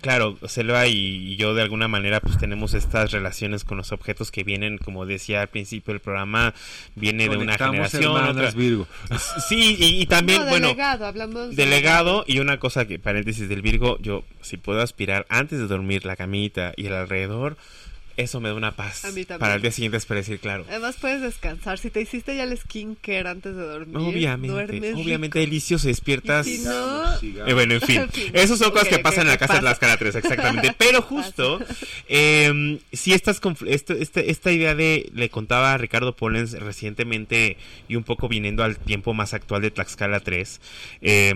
claro, 0.01 0.37
Selva 0.47 0.87
y, 0.87 1.35
yo 1.35 1.53
de 1.53 1.61
alguna 1.61 1.87
manera 1.87 2.19
pues 2.19 2.37
tenemos 2.37 2.73
estas 2.73 3.11
relaciones 3.11 3.63
con 3.63 3.77
los 3.77 3.91
objetos 3.91 4.31
que 4.31 4.43
vienen, 4.43 4.77
como 4.77 5.05
decía 5.05 5.41
al 5.41 5.47
principio 5.49 5.93
del 5.93 6.01
programa, 6.01 6.53
viene 6.95 7.27
de 7.29 7.37
una 7.37 7.57
generación, 7.57 8.03
hermanas, 8.15 8.31
otra- 8.31 8.51
Virgo. 8.51 8.87
Sí, 9.47 9.75
y, 9.79 10.01
y 10.01 10.05
también, 10.05 10.41
No, 10.41 10.49
bueno, 10.49 10.67
delegado, 10.67 11.05
hablamos 11.05 11.49
de 11.49 11.55
delegado 11.55 12.23
y 12.27 12.39
una 12.39 12.57
cosa 12.59 12.85
que 12.85 12.99
paréntesis 12.99 13.49
del 13.49 13.61
Virgo, 13.61 13.97
yo 14.01 14.23
si 14.41 14.57
puedo 14.57 14.81
aspirar 14.81 15.25
antes 15.29 15.59
de 15.59 15.67
dormir 15.67 16.05
la 16.05 16.15
camita 16.15 16.73
y 16.77 16.87
el 16.87 16.93
alrededor, 16.93 17.57
eso 18.17 18.39
me 18.41 18.49
da 18.49 18.55
una 18.55 18.75
paz. 18.75 19.05
A 19.05 19.07
mí 19.11 19.25
también. 19.25 19.39
Para 19.39 19.55
el 19.55 19.61
día 19.61 19.71
siguiente 19.71 19.97
es 19.97 20.05
para 20.05 20.19
decir, 20.19 20.39
claro. 20.39 20.65
Además 20.69 20.95
puedes 20.99 21.21
descansar. 21.21 21.77
Si 21.77 21.89
te 21.89 22.01
hiciste 22.01 22.35
ya 22.35 22.43
el 22.43 22.57
skincare 22.57 23.27
antes 23.29 23.55
de 23.55 23.61
dormir, 23.63 23.97
Obviamente, 23.97 24.51
duermes 24.53 24.95
obviamente 24.95 25.39
rico. 25.39 25.49
delicioso, 25.49 25.87
despiertas. 25.87 26.47
Y 26.47 26.57
si 26.57 26.63
no. 26.63 27.13
Eh, 27.47 27.53
bueno, 27.53 27.73
en 27.75 27.81
fin, 27.81 28.01
esas 28.33 28.59
son 28.59 28.71
cosas 28.71 28.87
que 28.89 28.99
pasan 28.99 29.21
en 29.21 29.27
la 29.27 29.37
¿qué 29.37 29.45
casa 29.47 29.55
de 29.55 29.61
las 29.63 29.79
3, 29.79 30.15
exactamente. 30.15 30.73
Pero 30.77 31.01
justo, 31.11 31.59
eh, 32.07 32.79
si 32.91 33.13
estas 33.13 33.41
esto- 33.67 33.93
este- 33.93 34.29
esta 34.31 34.51
idea 34.51 34.75
de, 34.75 35.09
le 35.13 35.29
contaba 35.29 35.73
a 35.73 35.77
Ricardo 35.77 36.15
Pollens 36.15 36.53
recientemente 36.59 37.57
y 37.87 37.95
un 37.95 38.03
poco 38.03 38.27
viniendo 38.27 38.63
al 38.63 38.77
tiempo 38.77 39.13
más 39.13 39.33
actual 39.33 39.61
de 39.61 39.71
Tlaxcala 39.71 40.19
3, 40.19 40.61
eh, 41.01 41.33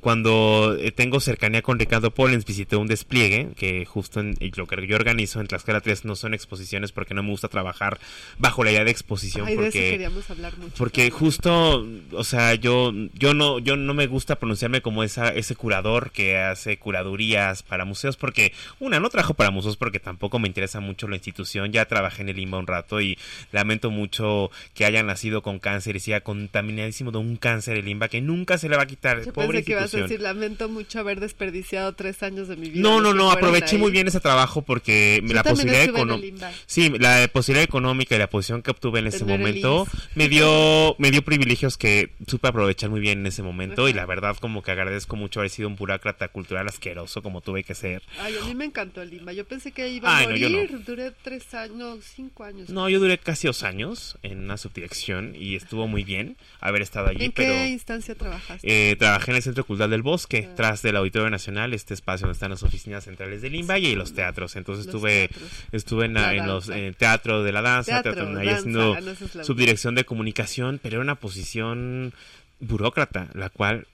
cuando 0.00 0.76
eh, 0.78 0.92
tengo 0.92 1.20
cercanía 1.20 1.62
con 1.62 1.78
Ricardo 1.78 2.10
Pollens, 2.12 2.44
visité 2.44 2.76
un 2.76 2.86
despliegue 2.86 3.48
que 3.56 3.84
justo 3.84 4.20
en 4.20 4.36
y 4.40 4.50
lo 4.56 4.66
que 4.66 4.86
yo 4.86 4.96
organizo 4.96 5.40
en 5.40 5.46
Tlaxcala 5.46 5.80
3 5.80 6.03
no 6.04 6.16
son 6.16 6.34
exposiciones 6.34 6.92
porque 6.92 7.14
no 7.14 7.22
me 7.22 7.30
gusta 7.30 7.48
trabajar 7.48 7.98
bajo 8.38 8.64
la 8.64 8.72
idea 8.72 8.84
de 8.84 8.90
exposición 8.90 9.46
Ay, 9.46 9.56
de 9.56 9.62
eso 9.68 9.72
porque 9.72 9.90
queríamos 9.90 10.30
hablar 10.30 10.56
mucho. 10.58 10.74
porque 10.76 11.10
justo 11.10 11.86
o 12.12 12.24
sea 12.24 12.54
yo 12.54 12.92
yo 13.14 13.34
no 13.34 13.58
yo 13.58 13.76
no 13.76 13.94
me 13.94 14.06
gusta 14.06 14.36
pronunciarme 14.36 14.82
como 14.82 15.02
esa 15.04 15.28
ese 15.28 15.56
curador 15.56 16.10
que 16.10 16.38
hace 16.38 16.76
curadurías 16.78 17.62
para 17.62 17.84
museos 17.84 18.16
porque 18.16 18.52
una 18.80 19.00
no 19.00 19.08
trabajo 19.10 19.34
para 19.34 19.50
museos 19.50 19.76
porque 19.76 20.00
tampoco 20.00 20.38
me 20.38 20.48
interesa 20.48 20.80
mucho 20.80 21.08
la 21.08 21.16
institución 21.16 21.72
ya 21.72 21.86
trabajé 21.86 22.22
en 22.22 22.28
el 22.30 22.36
Limba 22.36 22.58
un 22.58 22.66
rato 22.66 23.00
y 23.00 23.18
lamento 23.52 23.90
mucho 23.90 24.50
que 24.74 24.84
haya 24.84 25.02
nacido 25.02 25.42
con 25.42 25.58
cáncer 25.58 25.96
y 25.96 26.00
siga 26.00 26.20
contaminadísimo 26.20 27.10
de 27.12 27.18
un 27.18 27.36
cáncer 27.36 27.76
el 27.76 27.84
Limba 27.84 28.08
que 28.08 28.20
nunca 28.20 28.58
se 28.58 28.68
le 28.68 28.76
va 28.76 28.82
a 28.82 28.86
quitar 28.86 29.24
Yo 29.24 29.32
pobre 29.32 29.48
pensé 29.58 29.64
que 29.64 29.72
ibas 29.72 29.94
a 29.94 29.98
decir, 29.98 30.20
lamento 30.20 30.68
mucho 30.68 30.98
haber 31.00 31.20
desperdiciado 31.20 31.92
tres 31.94 32.22
años 32.22 32.48
de 32.48 32.56
mi 32.56 32.70
vida. 32.70 32.82
no, 32.82 33.00
no, 33.00 33.14
no, 33.14 33.30
aproveché 33.30 33.76
ahí. 33.76 33.80
muy 33.82 33.90
bien 33.90 34.08
ese 34.08 34.20
trabajo 34.20 34.62
porque 34.62 35.22
Yo 35.24 35.34
la 35.34 35.42
posibilidad 35.42 35.82
el 35.82 35.92
económica. 35.98 36.52
Sí, 36.66 36.90
la 36.98 37.28
posibilidad 37.32 37.64
económica 37.64 38.14
y 38.14 38.18
la 38.18 38.28
posición 38.28 38.62
que 38.62 38.70
obtuve 38.70 38.98
en 39.00 39.06
ese 39.06 39.24
momento 39.24 39.86
me 40.14 40.28
dio 40.28 40.96
me 40.98 41.10
dio 41.10 41.22
privilegios 41.22 41.76
que 41.76 42.10
supe 42.26 42.48
aprovechar 42.48 42.90
muy 42.90 43.00
bien 43.00 43.20
en 43.20 43.26
ese 43.26 43.42
momento 43.42 43.88
y 43.88 43.92
la 43.92 44.06
verdad 44.06 44.36
como 44.36 44.62
que 44.62 44.70
agradezco 44.70 45.16
mucho 45.16 45.40
haber 45.40 45.50
sido 45.50 45.68
un 45.68 45.76
burócrata 45.76 46.28
cultural 46.28 46.66
asqueroso 46.68 47.22
como 47.22 47.40
tuve 47.40 47.64
que 47.64 47.74
ser. 47.74 48.02
Ay, 48.20 48.34
a 48.40 48.44
mí 48.46 48.54
me 48.54 48.64
encantó 48.64 49.02
el 49.02 49.10
Lima. 49.10 49.32
Yo 49.32 49.44
pensé 49.44 49.72
que 49.72 49.88
iba 49.88 50.08
a 50.10 50.18
Ay, 50.18 50.26
no, 50.26 50.32
morir. 50.32 50.80
Duré 50.84 51.10
tres 51.22 51.52
años, 51.54 51.76
no, 51.76 51.96
cinco 52.00 52.44
años. 52.44 52.68
No, 52.70 52.88
yo 52.88 52.98
duré 53.00 53.18
casi 53.18 53.46
dos 53.46 53.62
años 53.62 54.18
en 54.22 54.38
una 54.40 54.56
subdirección 54.56 55.34
y 55.36 55.56
estuvo 55.56 55.86
muy 55.88 56.04
bien 56.04 56.36
haber 56.60 56.82
estado 56.82 57.08
allí, 57.08 57.24
¿En 57.26 57.32
pero 57.32 57.52
qué 57.52 57.68
instancia 57.68 58.14
trabajaste? 58.14 58.90
eh, 58.90 58.96
trabajé 58.96 59.30
en 59.30 59.36
el 59.38 59.42
Centro 59.42 59.64
Cultural 59.64 59.90
del 59.90 60.02
Bosque, 60.02 60.48
Ah. 60.50 60.54
tras 60.56 60.82
del 60.82 60.96
Auditorio 60.96 61.30
Nacional, 61.30 61.72
este 61.74 61.94
espacio 61.94 62.26
donde 62.26 62.34
están 62.34 62.50
las 62.50 62.62
oficinas 62.62 63.04
centrales 63.04 63.42
del 63.42 63.52
Limba 63.52 63.78
y 63.78 63.94
los 63.94 64.14
teatros. 64.14 64.56
Entonces 64.56 64.86
Los 64.86 64.94
estuve 64.94 65.28
teatros. 65.28 65.50
Estuve 65.84 66.06
en, 66.06 66.14
la- 66.14 66.32
en 66.32 66.46
los 66.46 66.68
en 66.70 66.84
el 66.84 66.96
teatro 66.96 67.42
de 67.42 67.52
la 67.52 67.60
danza, 67.62 68.02
Teatro, 68.02 68.14
teatro, 68.14 68.38
ahí 68.40 68.46
danza, 68.46 68.58
haciendo 68.60 68.94
subdirección 69.44 69.94
de 69.94 70.04
comunicación, 70.04 70.80
pero 70.82 70.96
era 70.96 71.02
una 71.02 71.14
posición 71.16 72.12
burócrata, 72.60 73.28
la 73.34 73.50
cual 73.50 73.86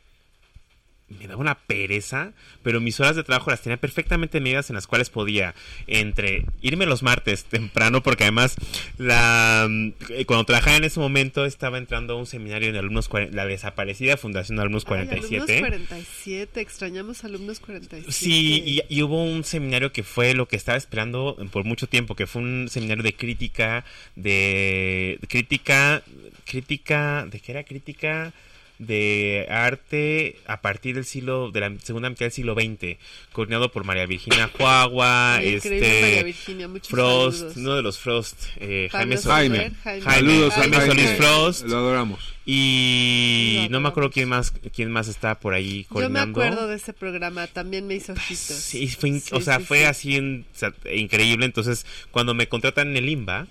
me 1.19 1.27
daba 1.27 1.41
una 1.41 1.57
pereza, 1.57 2.33
pero 2.63 2.81
mis 2.81 2.99
horas 3.01 3.17
de 3.17 3.25
trabajo 3.25 3.51
las 3.51 3.63
tenía 3.63 3.77
perfectamente 3.77 4.41
medidas 4.41 4.71
en 4.71 4.77
las 4.77 4.87
cuales 4.87 5.11
podía 5.11 5.55
entre 5.87 6.45
irme 6.63 6.87
los 6.87 7.03
martes 7.03 7.45
temprano, 7.45 8.03
porque 8.03 8.25
además 8.25 8.57
la 8.97 9.69
eh, 10.11 10.25
cuando 10.25 10.45
trabajaba 10.45 10.77
en 10.77 10.85
ese 10.85 11.01
momento 11.01 11.45
estaba 11.45 11.79
entrando 11.79 12.15
a 12.15 12.17
un 12.17 12.27
seminario 12.27 12.69
en 12.69 12.77
alumnos 12.77 13.11
la 13.33 13.47
desaparecida 13.47 14.17
Fundación 14.17 14.57
de 14.57 14.63
Alumnos 14.63 14.85
Ay, 14.85 15.07
47. 15.07 15.59
alumnos 15.59 15.89
47, 15.89 16.61
extrañamos 16.61 17.25
alumnos 17.25 17.61
47. 17.61 18.13
Sí, 18.13 18.63
y, 18.65 18.83
y 18.89 19.03
hubo 19.03 19.25
un 19.25 19.43
seminario 19.45 19.93
que 19.93 20.03
fue 20.03 20.35
lo 20.35 20.47
que 20.47 20.57
estaba 20.57 20.79
esperando 20.79 21.37
por 21.51 21.65
mucho 21.65 21.89
tiempo, 21.89 22.15
que 22.15 22.27
fue 22.27 22.43
un 22.43 22.69
seminario 22.69 23.03
de 23.03 23.15
crítica, 23.15 23.85
de 24.15 25.19
crítica, 25.29 26.03
crítica, 26.45 27.27
¿de 27.31 27.41
qué 27.41 27.53
era 27.53 27.65
crítica? 27.65 28.33
De 28.81 29.47
arte 29.51 30.37
a 30.47 30.62
partir 30.62 30.95
del 30.95 31.05
siglo, 31.05 31.51
de 31.51 31.61
la 31.61 31.72
segunda 31.83 32.09
mitad 32.09 32.24
del 32.24 32.33
siglo 32.33 32.55
XX, 32.55 32.97
coordinado 33.31 33.70
por 33.70 33.85
María 33.85 34.07
Virginia 34.07 34.49
Juagua, 34.57 35.39
increíble, 35.45 35.81
María 36.01 36.11
este 36.14 36.24
Virginia, 36.24 36.68
Frost, 36.89 37.39
saludos. 37.39 37.57
uno 37.59 37.76
de 37.76 37.83
los 37.83 37.99
Frost, 37.99 38.43
eh, 38.57 38.89
Jaime 38.91 39.18
Sol- 39.18 39.33
Jaime. 39.33 39.59
Jaime. 39.59 39.76
Jaime. 39.83 40.03
Saludos 40.03 40.53
a 40.55 40.57
Jaime 40.61 40.76
Jaime. 40.78 40.95
Solís 40.95 41.11
Frost. 41.18 41.66
Lo 41.66 41.76
adoramos. 41.76 42.20
y 42.47 43.59
No, 43.64 43.68
no 43.76 43.81
me 43.83 43.89
acuerdo 43.91 44.11
quién 44.11 44.28
más, 44.31 44.51
quién 44.74 44.91
más 44.91 45.09
está 45.09 45.39
por 45.39 45.53
ahí 45.53 45.83
Yo 45.83 45.89
me 45.97 46.01
coordinando. 46.01 46.41
acuerdo 46.43 46.66
de 46.66 46.76
ese 46.76 46.95
programa, 46.95 47.47
también 47.49 47.87
me 47.87 47.97
hizo 47.97 48.14
ojitos. 48.14 48.57
Sí, 48.57 48.89
fue 48.89 49.20
Sí, 49.20 49.28
o 49.35 49.41
sea, 49.43 49.59
sí, 49.59 49.64
fue 49.64 49.81
sí. 49.81 49.85
así 49.85 50.16
en- 50.16 50.47
o 50.55 50.59
sea, 50.59 50.72
increíble. 50.93 51.45
Entonces, 51.45 51.85
cuando 52.11 52.33
me 52.33 52.49
contratan 52.49 52.89
en 52.89 52.97
el 52.97 53.09
IMBA, 53.11 53.47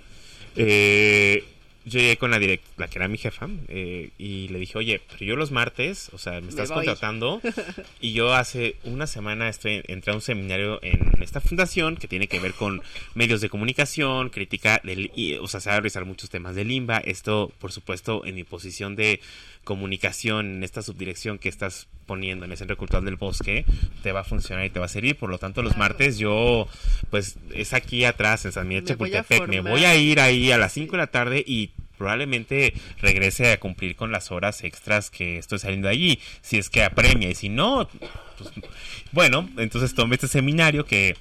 eh, 0.55 1.43
yo 1.89 1.99
llegué 1.99 2.17
con 2.17 2.31
la 2.31 2.39
direct, 2.39 2.63
la 2.77 2.87
que 2.87 2.99
era 2.99 3.07
mi 3.07 3.17
jefa, 3.17 3.47
eh, 3.67 4.11
y 4.17 4.47
le 4.49 4.59
dije, 4.59 4.77
oye, 4.77 5.01
pero 5.09 5.25
yo 5.25 5.35
los 5.35 5.51
martes, 5.51 6.09
o 6.13 6.17
sea, 6.17 6.39
me 6.41 6.49
estás 6.49 6.69
voy. 6.69 6.77
contratando, 6.85 7.41
y 8.01 8.13
yo 8.13 8.33
hace 8.33 8.75
una 8.83 9.07
semana 9.07 9.49
estoy, 9.49 9.83
entré 9.87 10.11
a 10.11 10.15
un 10.15 10.21
seminario 10.21 10.79
en 10.81 11.21
esta 11.21 11.41
fundación 11.41 11.97
que 11.97 12.07
tiene 12.07 12.27
que 12.27 12.39
ver 12.39 12.53
con 12.53 12.81
medios 13.15 13.41
de 13.41 13.49
comunicación, 13.49 14.29
crítica, 14.29 14.79
del, 14.83 15.11
y, 15.15 15.35
o 15.35 15.47
sea, 15.47 15.59
se 15.59 15.69
va 15.69 15.75
a 15.75 15.79
revisar 15.79 16.05
muchos 16.05 16.29
temas 16.29 16.55
del 16.55 16.71
IMBA. 16.71 16.99
Esto, 16.99 17.51
por 17.59 17.71
supuesto, 17.71 18.25
en 18.25 18.35
mi 18.35 18.43
posición 18.43 18.95
de 18.95 19.19
comunicación 19.69 20.55
en 20.55 20.63
esta 20.63 20.81
subdirección 20.81 21.37
que 21.37 21.47
estás 21.47 21.87
poniendo 22.07 22.43
en 22.43 22.49
el 22.51 22.57
Centro 22.57 22.75
Cultural 22.75 23.05
del 23.05 23.17
Bosque, 23.17 23.65
te 24.01 24.11
va 24.11 24.21
a 24.21 24.23
funcionar 24.23 24.65
y 24.65 24.71
te 24.71 24.79
va 24.79 24.87
a 24.87 24.89
servir. 24.89 25.15
Por 25.15 25.29
lo 25.29 25.37
tanto, 25.37 25.61
los 25.61 25.73
Claro. 25.73 25.89
martes 25.91 26.17
yo, 26.17 26.67
pues, 27.11 27.37
es 27.53 27.73
aquí 27.73 28.03
atrás, 28.03 28.45
en 28.45 28.51
San 28.51 28.67
Miguel 28.67 28.85
Chapultepec. 28.85 29.47
Me 29.47 29.61
voy 29.61 29.85
a 29.85 29.95
ir 29.95 30.19
ahí 30.21 30.51
a 30.51 30.57
las 30.57 30.73
5 30.73 30.93
de 30.93 30.97
la 30.97 31.05
tarde 31.05 31.43
y 31.45 31.69
probablemente 31.99 32.73
regrese 32.99 33.51
a 33.51 33.59
cumplir 33.59 33.95
con 33.95 34.11
las 34.11 34.31
horas 34.31 34.63
extras 34.63 35.11
que 35.11 35.37
estoy 35.37 35.59
saliendo 35.59 35.87
de 35.87 35.93
allí, 35.93 36.19
si 36.41 36.57
es 36.57 36.71
que 36.71 36.83
apremia, 36.83 37.29
y 37.29 37.35
si 37.35 37.49
no, 37.49 37.87
pues, 38.39 38.49
bueno, 39.11 39.47
entonces 39.57 39.93
tomé 39.93 40.15
este 40.15 40.27
seminario 40.27 40.83
que, 40.83 41.15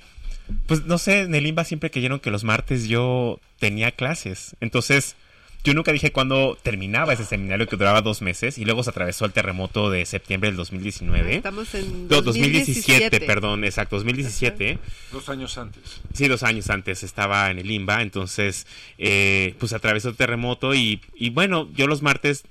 pues 0.66 0.86
no 0.86 0.96
sé, 0.96 1.20
en 1.20 1.34
el 1.34 1.46
IMBA 1.46 1.64
siempre 1.64 1.90
creyeron 1.90 2.18
que 2.18 2.30
los 2.30 2.44
martes 2.44 2.88
yo 2.88 3.40
tenía 3.58 3.90
clases, 3.90 4.56
entonces 4.62 5.16
yo 5.64 5.74
nunca 5.74 5.92
dije 5.92 6.12
cuándo 6.12 6.56
terminaba 6.62 7.12
ese 7.12 7.24
seminario 7.24 7.66
que 7.66 7.76
duraba 7.76 8.00
dos 8.00 8.22
meses 8.22 8.56
y 8.58 8.64
luego 8.64 8.82
se 8.82 8.90
atravesó 8.90 9.24
el 9.26 9.32
terremoto 9.32 9.90
de 9.90 10.06
septiembre 10.06 10.48
del 10.48 10.56
2019. 10.56 11.36
Estamos 11.36 11.74
en 11.74 12.08
No, 12.08 12.22
2017, 12.22 12.24
2017, 12.24 13.20
perdón, 13.26 13.64
exacto, 13.64 13.96
2017. 13.96 14.78
Dos 15.12 15.28
años 15.28 15.58
antes. 15.58 16.00
Sí, 16.14 16.28
dos 16.28 16.42
años 16.42 16.70
antes 16.70 17.02
estaba 17.02 17.50
en 17.50 17.58
el 17.58 17.70
IMBA, 17.70 18.02
entonces 18.02 18.66
eh, 18.98 19.54
pues 19.58 19.72
atravesó 19.72 20.08
el 20.08 20.16
terremoto 20.16 20.74
y, 20.74 21.00
y 21.14 21.30
bueno, 21.30 21.68
yo 21.74 21.86
los 21.86 22.02
martes, 22.02 22.44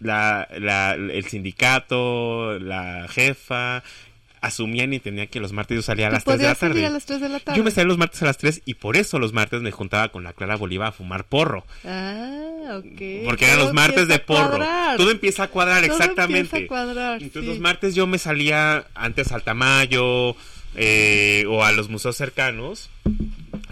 la, 0.00 0.48
la- 0.58 0.94
el 0.94 1.24
sindicato, 1.26 2.58
la 2.58 3.06
jefa, 3.08 3.82
asumían 4.40 4.92
y 4.92 4.96
entendían 4.96 5.28
que 5.28 5.40
los 5.40 5.52
martes 5.52 5.76
yo 5.76 5.82
salía 5.82 6.06
a 6.06 6.10
¿Tú 6.10 6.14
las 6.14 6.24
3 6.24 6.38
de 6.38 6.44
la 6.44 6.54
tarde. 6.54 6.86
a 6.86 6.90
las 6.90 7.04
3 7.06 7.20
de 7.20 7.28
la 7.28 7.40
tarde? 7.40 7.58
Yo 7.58 7.64
me 7.64 7.70
salía 7.70 7.88
los 7.88 7.98
martes 7.98 8.22
a 8.22 8.26
las 8.26 8.38
3 8.38 8.62
y 8.64 8.74
por 8.74 8.96
eso 8.96 9.18
los 9.18 9.32
martes 9.32 9.60
me 9.62 9.70
juntaba 9.70 10.08
con 10.10 10.24
la 10.24 10.32
Clara 10.32 10.56
Bolívar 10.56 10.88
a 10.88 10.92
fumar 10.92 11.24
porro. 11.24 11.64
Ah, 11.84 12.78
ok. 12.78 13.24
Porque 13.24 13.46
eran 13.46 13.58
los 13.58 13.72
martes 13.72 14.08
de 14.08 14.18
porro. 14.18 14.48
cuadrar. 14.56 14.96
Todo 14.96 15.10
empieza 15.10 15.44
a 15.44 15.48
cuadrar, 15.48 15.84
Todo 15.86 15.96
exactamente. 15.98 16.40
empieza 16.40 16.64
a 16.64 16.68
cuadrar, 16.68 17.22
Entonces 17.22 17.42
sí. 17.42 17.48
los 17.48 17.58
martes 17.60 17.94
yo 17.94 18.06
me 18.06 18.18
salía 18.18 18.86
antes 18.94 19.32
al 19.32 19.42
Tamayo 19.42 20.36
eh, 20.74 21.44
o 21.48 21.64
a 21.64 21.72
los 21.72 21.88
museos 21.88 22.16
cercanos. 22.16 22.90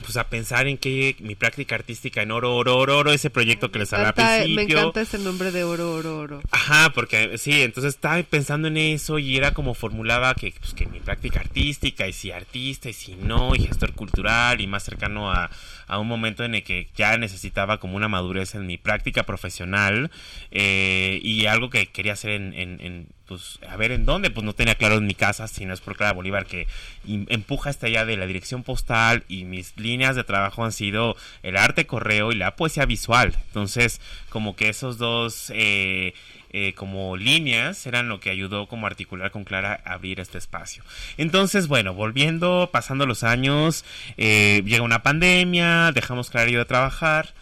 Pues 0.06 0.16
a 0.18 0.28
pensar 0.28 0.68
en 0.68 0.78
que 0.78 1.16
mi 1.18 1.34
práctica 1.34 1.74
artística 1.74 2.22
en 2.22 2.30
oro, 2.30 2.54
oro, 2.54 2.78
oro, 2.78 2.98
oro, 2.98 3.10
ese 3.10 3.28
proyecto 3.28 3.72
que 3.72 3.80
les 3.80 3.92
hablaba 3.92 4.10
al 4.10 4.44
principio. 4.44 4.54
me 4.54 4.62
encanta 4.62 5.00
ese 5.00 5.18
nombre 5.18 5.50
de 5.50 5.64
oro, 5.64 5.94
oro, 5.94 6.18
oro. 6.20 6.40
Ajá, 6.52 6.92
porque 6.94 7.36
sí, 7.38 7.60
entonces 7.62 7.94
estaba 7.94 8.22
pensando 8.22 8.68
en 8.68 8.76
eso 8.76 9.18
y 9.18 9.36
era 9.36 9.52
como 9.52 9.74
formulaba 9.74 10.32
que, 10.34 10.54
pues, 10.60 10.74
que 10.74 10.86
mi 10.86 11.00
práctica 11.00 11.40
artística 11.40 12.06
y 12.06 12.12
si 12.12 12.30
artista 12.30 12.88
y 12.88 12.92
si 12.92 13.16
no 13.16 13.56
y 13.56 13.66
gestor 13.66 13.94
cultural 13.94 14.60
y 14.60 14.68
más 14.68 14.84
cercano 14.84 15.32
a, 15.32 15.50
a 15.86 15.98
un 15.98 16.08
momento 16.08 16.44
en 16.44 16.54
el 16.54 16.62
que 16.62 16.88
ya 16.96 17.16
necesitaba 17.16 17.78
como 17.78 17.96
una 17.96 18.08
madurez 18.08 18.54
en 18.54 18.66
mi 18.66 18.76
práctica 18.76 19.22
profesional 19.24 20.10
eh, 20.50 21.20
y 21.22 21.46
algo 21.46 21.70
que 21.70 21.86
quería 21.86 22.12
hacer 22.14 22.30
en, 22.32 22.54
en- 22.54 22.80
en, 22.80 23.06
pues 23.26 23.58
a 23.68 23.76
ver 23.76 23.90
en 23.92 24.04
dónde, 24.04 24.30
pues 24.30 24.44
no 24.44 24.52
tenía 24.52 24.76
claro 24.76 24.96
en 24.96 25.06
mi 25.06 25.14
casa, 25.14 25.48
si 25.48 25.64
no 25.64 25.74
es 25.74 25.80
por 25.80 25.96
Clara 25.96 26.12
Bolívar 26.12 26.46
que 26.46 26.66
empuja 27.06 27.70
hasta 27.70 27.86
allá 27.88 28.04
de 28.04 28.16
la 28.16 28.26
dirección 28.26 28.62
postal 28.62 29.24
y 29.28 29.44
mis 29.44 29.76
líneas 29.76 30.14
de 30.16 30.22
trabajo 30.24 30.64
han 30.64 30.72
sido 30.72 31.16
el 31.42 31.56
arte 31.56 31.86
correo 31.86 32.30
y 32.30 32.36
la 32.36 32.54
poesía 32.56 32.84
visual. 32.86 33.34
Entonces, 33.48 34.00
como 34.28 34.54
que 34.54 34.68
esos 34.68 34.98
dos 34.98 35.50
eh, 35.54 36.14
eh, 36.58 36.72
como 36.72 37.18
líneas 37.18 37.86
eran 37.86 38.08
lo 38.08 38.18
que 38.18 38.30
ayudó 38.30 38.66
como 38.66 38.86
a 38.86 38.88
articular 38.88 39.30
con 39.30 39.44
Clara 39.44 39.78
a 39.84 39.92
abrir 39.92 40.20
este 40.20 40.38
espacio. 40.38 40.82
Entonces, 41.18 41.68
bueno, 41.68 41.92
volviendo, 41.92 42.70
pasando 42.72 43.04
los 43.04 43.24
años, 43.24 43.84
eh, 44.16 44.62
llega 44.64 44.82
una 44.82 45.02
pandemia, 45.02 45.92
dejamos 45.92 46.30
Clara 46.30 46.48
y 46.48 46.54
de 46.54 46.64
trabajar. 46.64 47.34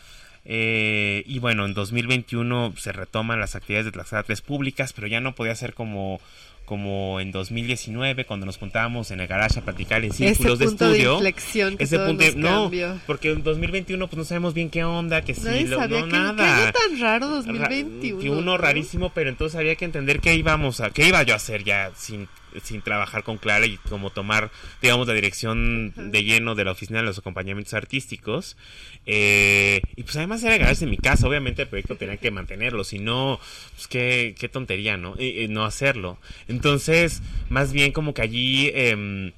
eh, 0.45 1.23
y 1.27 1.39
bueno, 1.39 1.65
en 1.65 1.75
2021 1.75 2.75
se 2.77 2.91
retoman 2.91 3.39
las 3.39 3.55
actividades 3.55 3.87
de 3.87 3.93
Tlaxcala 3.93 4.25
3 4.25 4.43
públicas, 4.43 4.93
pero 4.93 5.07
ya 5.07 5.21
no 5.21 5.37
podía 5.37 5.55
ser 5.55 5.75
como, 5.75 6.21
como 6.65 7.21
en 7.21 7.31
2019 7.31 8.25
cuando 8.25 8.47
nos 8.47 8.57
juntábamos 8.57 9.11
en 9.11 9.21
el 9.21 9.27
garage 9.27 9.59
a 9.59 9.63
platicar 9.63 10.03
en 10.05 10.13
círculos 10.13 10.55
Ese 10.55 10.65
de 10.65 10.67
punto 10.71 10.85
de 10.87 10.91
estudio. 10.93 11.15
inflexión 11.15 11.77
que 11.77 11.85
ese 11.85 11.97
todo 11.97 12.07
punto, 12.07 12.25
nos 12.25 12.37
no, 12.37 12.63
cambió. 12.63 12.99
porque 13.07 13.33
en 13.33 13.43
2021 13.43 14.07
pues 14.09 14.17
no 14.19 14.25
sabemos 14.25 14.55
bien 14.55 14.71
qué 14.71 14.83
onda, 14.85 15.23
que 15.23 15.35
sí, 15.35 15.43
Nadie 15.45 15.67
lo- 15.67 15.79
sabía 15.79 16.01
no 16.01 16.07
que, 16.07 16.13
nada. 16.13 16.63
año 16.65 16.73
tan 16.73 17.01
raro 17.01 17.27
Ra- 17.29 17.35
2021. 17.37 18.21
que 18.21 18.31
uno 18.31 18.41
¿no? 18.43 18.59
rarísimo, 18.59 19.11
pero 19.15 19.29
entonces 19.31 19.59
había 19.59 19.77
que 19.77 19.85
entender 19.85 20.21
qué 20.21 20.35
íbamos 20.35 20.81
a, 20.81 20.91
qué 20.91 21.07
iba 21.09 21.23
yo 21.23 21.35
a 21.35 21.37
hacer 21.37 21.65
ya 21.65 21.91
sin, 21.95 22.29
sin 22.63 22.83
trabajar 22.83 23.23
con 23.23 23.39
Clara 23.39 23.67
y 23.67 23.77
como 23.77 24.11
tomar, 24.11 24.51
digamos, 24.81 25.07
la 25.07 25.15
dirección 25.15 25.93
de 25.97 26.25
lleno 26.25 26.55
de 26.55 26.65
la 26.65 26.73
oficina 26.73 27.01
de 27.01 27.07
los 27.07 27.19
acompañamientos 27.19 27.75
artísticos. 27.75 28.57
Eh, 29.07 29.81
y 29.97 30.03
pues 30.03 30.17
además 30.17 30.43
era 30.43 30.57
ganarse 30.59 30.85
en 30.85 30.91
mi 30.91 30.99
casa, 30.99 31.27
obviamente 31.29 31.63
el 31.63 31.69
proyecto 31.69 31.97
tenía 31.97 32.17
que 32.17 32.31
mantenerlo, 32.31 32.85
si 32.85 32.99
no, 32.99 33.41
pues 33.75 33.89
qué, 33.89 34.35
qué 34.39 34.49
tontería, 34.49 34.97
¿no? 34.97 35.15
Eh, 35.19 35.45
eh, 35.45 35.49
no 35.49 35.65
hacerlo. 35.65 36.19
Entonces, 36.49 37.23
más 37.49 37.73
bien 37.73 37.93
como 37.93 38.15
que 38.15 38.23
allí... 38.23 38.71
em, 38.75 39.33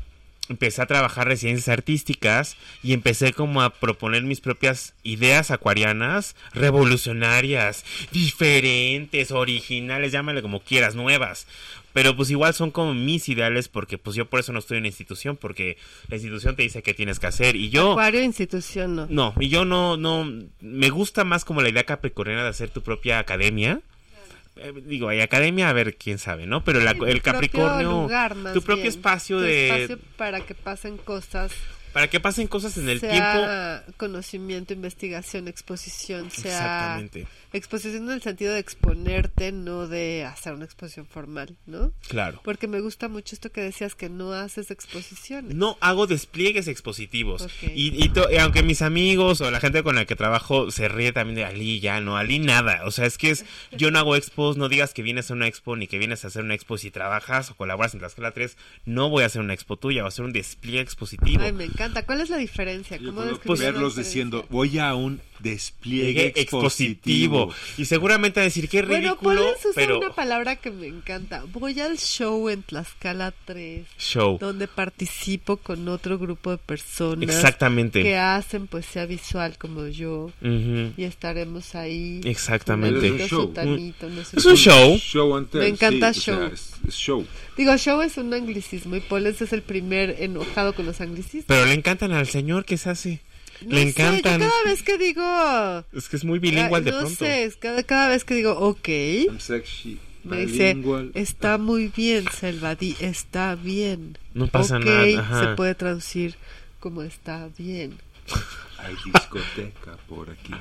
empecé 0.49 0.83
a 0.83 0.87
trabajar 0.87 1.27
residencias 1.27 1.69
artísticas 1.69 2.57
y 2.83 2.93
empecé 2.93 3.33
como 3.33 3.63
a 3.63 3.71
proponer 3.71 4.23
mis 4.23 4.41
propias 4.41 4.95
ideas 5.03 5.51
acuarianas, 5.51 6.37
revolucionarias, 6.55 7.85
diferentes, 8.13 9.31
originales, 9.33 10.13
llámale 10.13 10.43
como 10.43 10.61
quieras, 10.61 10.95
nuevas. 10.95 11.47
Pero 11.97 12.15
pues 12.15 12.29
igual 12.31 12.53
son 12.53 12.71
como 12.71 12.93
mis 12.93 13.27
ideales 13.31 13.69
porque 13.69 13.97
pues 13.97 14.15
yo 14.17 14.27
por 14.29 14.39
eso 14.39 14.53
no 14.53 14.59
estoy 14.59 14.77
en 14.77 14.83
la 14.83 14.89
institución, 14.89 15.35
porque 15.39 15.79
la 16.09 16.17
institución 16.17 16.55
te 16.55 16.63
dice 16.63 16.83
qué 16.83 16.93
tienes 16.93 17.19
que 17.19 17.27
hacer 17.27 17.57
y 17.57 17.71
yo... 17.71 17.93
Acuario, 17.93 18.23
institución, 18.23 18.95
no. 18.95 19.07
No, 19.09 19.33
y 19.41 19.49
yo 19.49 19.65
no, 19.65 19.97
no, 19.97 20.31
me 20.61 20.91
gusta 20.91 21.25
más 21.25 21.47
como 21.47 21.63
la 21.63 21.71
idea 21.71 21.85
capricorniana 21.85 22.43
de 22.43 22.51
hacer 22.51 22.69
tu 22.69 22.83
propia 22.83 23.19
academia. 23.19 23.81
Eh, 24.57 24.75
digo, 24.85 25.09
hay 25.09 25.23
academia, 25.23 25.71
a 25.71 25.73
ver 25.73 25.97
quién 25.97 26.19
sabe, 26.19 26.47
¿no? 26.47 26.63
Pero 26.65 26.81
la- 26.81 26.93
Sí, 26.93 26.99
el 27.07 27.23
Capricornio, 27.23 27.89
propio 27.89 28.03
lugar, 28.03 28.35
más 28.35 28.53
tu 28.53 28.61
propio 28.61 28.83
bien. 28.83 28.95
espacio 28.95 29.39
Tu 29.39 29.45
de... 29.45 29.69
espacio 29.85 29.99
para 30.19 30.41
que 30.43 30.55
pasen 30.55 30.99
cosas, 30.99 31.51
Para 31.95 32.09
que 32.11 32.21
pasen 32.21 32.47
cosas 32.47 32.77
en 32.77 32.91
el 32.91 33.01
tiempo. 33.01 33.17
sea 33.17 33.85
conocimiento, 33.97 34.75
investigación, 34.75 35.49
exposición, 35.49 36.31
sea 36.31 36.51
Exactamente, 36.53 37.27
exposición 37.57 38.05
en 38.05 38.11
el 38.13 38.23
sentido 38.23 38.53
de 38.53 38.61
exponerte, 38.61 39.53
no 39.53 39.87
de 39.89 40.25
hacer 40.25 40.53
una 40.55 40.65
exposición 40.65 41.07
formal, 41.07 41.57
¿no? 41.67 41.93
claro. 42.09 42.41
Porque 42.45 42.67
me 42.69 42.81
gusta 42.81 43.09
mucho 43.09 43.35
esto 43.35 43.51
que 43.51 43.61
decías 43.61 43.95
que 43.95 44.09
no 44.09 44.33
haces 44.33 44.71
exposiciones. 44.71 45.55
No 45.55 45.77
hago 45.81 46.07
despliegues 46.07 46.69
expositivos. 46.69 47.43
Ok. 47.43 47.51
Y, 47.75 48.03
y 48.05 48.09
to- 48.11 48.31
y 48.31 48.37
aunque 48.39 48.63
mis 48.63 48.83
amigos 48.83 49.41
o 49.41 49.51
la 49.51 49.61
gente 49.61 49.83
con 49.83 49.97
la 49.97 50.05
que 50.05 50.17
trabajo 50.17 50.71
se 50.71 50.89
ríe 50.89 51.13
también 51.13 51.37
de 51.37 51.45
Ali, 51.45 51.81
ya 51.81 52.01
no, 52.01 52.17
Ali 52.17 52.39
nada. 52.39 52.83
O 52.87 52.91
sea, 52.91 53.07
es 53.07 53.19
que 53.19 53.31
es, 53.31 53.45
yo 53.73 53.91
no 53.91 53.99
hago 53.99 54.17
expos, 54.17 54.57
no 54.57 54.69
digas 54.69 54.95
que 54.95 55.03
vienes 55.03 55.31
a 55.31 55.35
una 55.35 55.47
expo 55.47 55.77
ni 55.77 55.87
que 55.87 55.99
vienes 55.99 56.25
a 56.25 56.29
hacer 56.29 56.43
una 56.45 56.55
expo 56.55 56.79
si 56.79 56.91
trabajas 56.91 57.51
o 57.51 57.57
colaboras 57.57 57.95
en 57.95 58.01
Tlaxcala 58.01 58.33
3. 58.33 58.57
No 58.85 59.09
voy 59.11 59.23
a 59.23 59.27
hacer 59.27 59.41
una 59.43 59.55
expo 59.55 59.77
tuya, 59.77 60.03
voy 60.03 60.07
a 60.07 60.09
hacer 60.09 60.25
un 60.25 60.33
despliegue 60.33 60.81
expositivo. 60.81 61.43
Ay, 61.43 61.53
me 61.53 61.65
encanta. 61.65 62.05
¿Cuál 62.05 62.21
es 62.21 62.31
la 62.31 62.37
diferencia? 62.39 62.97
Yo 62.97 63.07
¿Cómo 63.15 63.23
puedo 63.23 63.33
la 63.33 63.39
verlos 63.65 63.97
diferencia? 63.97 64.03
diciendo, 64.03 64.47
voy 64.51 64.79
a 64.79 64.95
un 64.95 65.21
despliegue 65.41 66.33
expositivo. 66.37 67.45
expositivo. 67.51 67.55
Y 67.79 67.85
seguramente 67.85 68.41
a 68.41 68.43
decir 68.45 68.69
qué 68.69 68.83
Bueno, 68.83 69.09
ridículo, 69.11 69.41
Pollens 69.41 69.59
usa 69.61 69.73
pero 69.75 69.99
una 69.99 70.15
palabra 70.15 70.57
que 70.57 70.71
me 70.71 70.87
encanta. 70.87 71.45
Voy 71.53 71.79
al 71.81 71.99
show 71.99 72.49
en 72.49 72.63
Tlaxcala 72.63 73.33
3, 73.45 73.87
show. 73.99 74.39
donde 74.39 74.69
participo 74.69 75.57
con 75.59 75.89
otro 75.89 76.19
grupo 76.19 76.51
de 76.51 76.59
personas 76.59 77.29
Exactamente. 77.29 78.03
que 78.03 78.17
hacen 78.17 78.67
poesía 78.67 79.07
visual 79.07 79.57
como 79.59 79.87
yo. 79.89 80.31
Ujú. 80.41 80.93
Y 80.97 81.05
estaremos 81.05 81.75
ahí. 81.75 82.21
Exactamente. 82.25 83.07
Es 83.07 83.13
un 83.13 83.19
show. 83.29 83.41
sutanito, 83.43 84.09
no 84.09 84.25
sé 84.25 84.37
Es 84.39 84.45
un 84.45 84.53
qué. 84.55 84.59
show. 84.61 84.99
Show 84.99 85.37
and 85.37 85.51
tell, 85.51 85.61
Me 85.61 85.69
encanta 85.69 86.13
sí, 86.13 86.19
o 86.21 86.23
sea, 86.23 86.35
show. 86.35 86.45
es, 86.53 86.71
es 86.89 86.95
show. 86.95 87.27
Digo, 87.57 87.77
show 87.79 88.03
es 88.03 88.17
un 88.19 88.33
anglicismo 88.35 88.97
y 88.97 89.01
Pollens 89.01 89.41
es 89.43 89.53
el 89.53 89.63
primer 89.63 90.17
enojado 90.23 90.75
con 90.75 90.85
los 90.87 91.01
anglicismos. 91.01 91.45
Pero 91.47 91.65
le 91.67 91.73
encantan 91.75 92.13
al 92.13 92.27
señor 92.27 92.65
que 92.65 92.77
se 92.77 92.91
hace. 92.91 93.21
No 93.63 93.75
le 93.75 93.83
sé, 93.83 93.89
encantan. 93.89 94.41
yo 94.41 94.49
cada 94.49 94.63
vez 94.65 94.83
que 94.83 94.99
digo... 94.99 95.85
Es 95.93 96.09
que 96.09 96.17
es 96.17 96.25
muy 96.25 96.39
bilingüe 96.39 96.77
Ay, 96.79 96.85
de 96.85 96.91
no 96.91 96.99
pronto. 97.01 97.17
sé, 97.17 97.45
es 97.45 97.57
cada, 97.57 97.83
cada 97.83 98.09
vez 98.09 98.25
que 98.25 98.35
digo, 98.35 98.53
ok, 98.59 98.89
I'm 98.89 99.41
sexy, 99.41 99.99
me 100.25 100.45
dice, 100.47 100.77
está 101.15 101.57
muy 101.57 101.89
bien, 101.97 102.25
Selvadi, 102.33 102.97
está 103.01 103.55
bien. 103.55 104.19
No 104.35 104.49
pasa 104.49 104.79
Ok, 104.79 104.85
nada. 104.85 105.21
ajá. 105.21 105.41
se 105.41 105.47
puede 105.57 105.75
traducir 105.75 106.35
como 106.81 107.03
está 107.03 107.49
bien. 107.57 107.99
Hay 108.79 108.95
discoteca 109.05 109.97
por 110.09 110.29
aquí. 110.31 110.53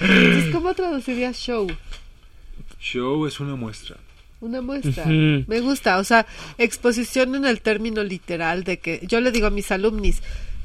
Entonces, 0.00 0.52
¿cómo 0.52 0.74
traduciría 0.74 1.32
show? 1.32 1.66
Show 2.80 3.26
es 3.26 3.38
una 3.40 3.56
muestra. 3.56 3.96
Una 4.40 4.62
muestra. 4.62 5.02
Ujú. 5.04 5.44
Me 5.46 5.60
gusta, 5.60 5.98
o 5.98 6.04
sea, 6.04 6.26
exposición 6.56 7.34
en 7.34 7.44
el 7.44 7.60
término 7.60 8.02
literal 8.02 8.64
de 8.64 8.78
que 8.78 9.00
yo 9.06 9.20
le 9.20 9.30
digo 9.32 9.46
a 9.48 9.50
mis 9.50 9.70
alumnis, 9.70 10.22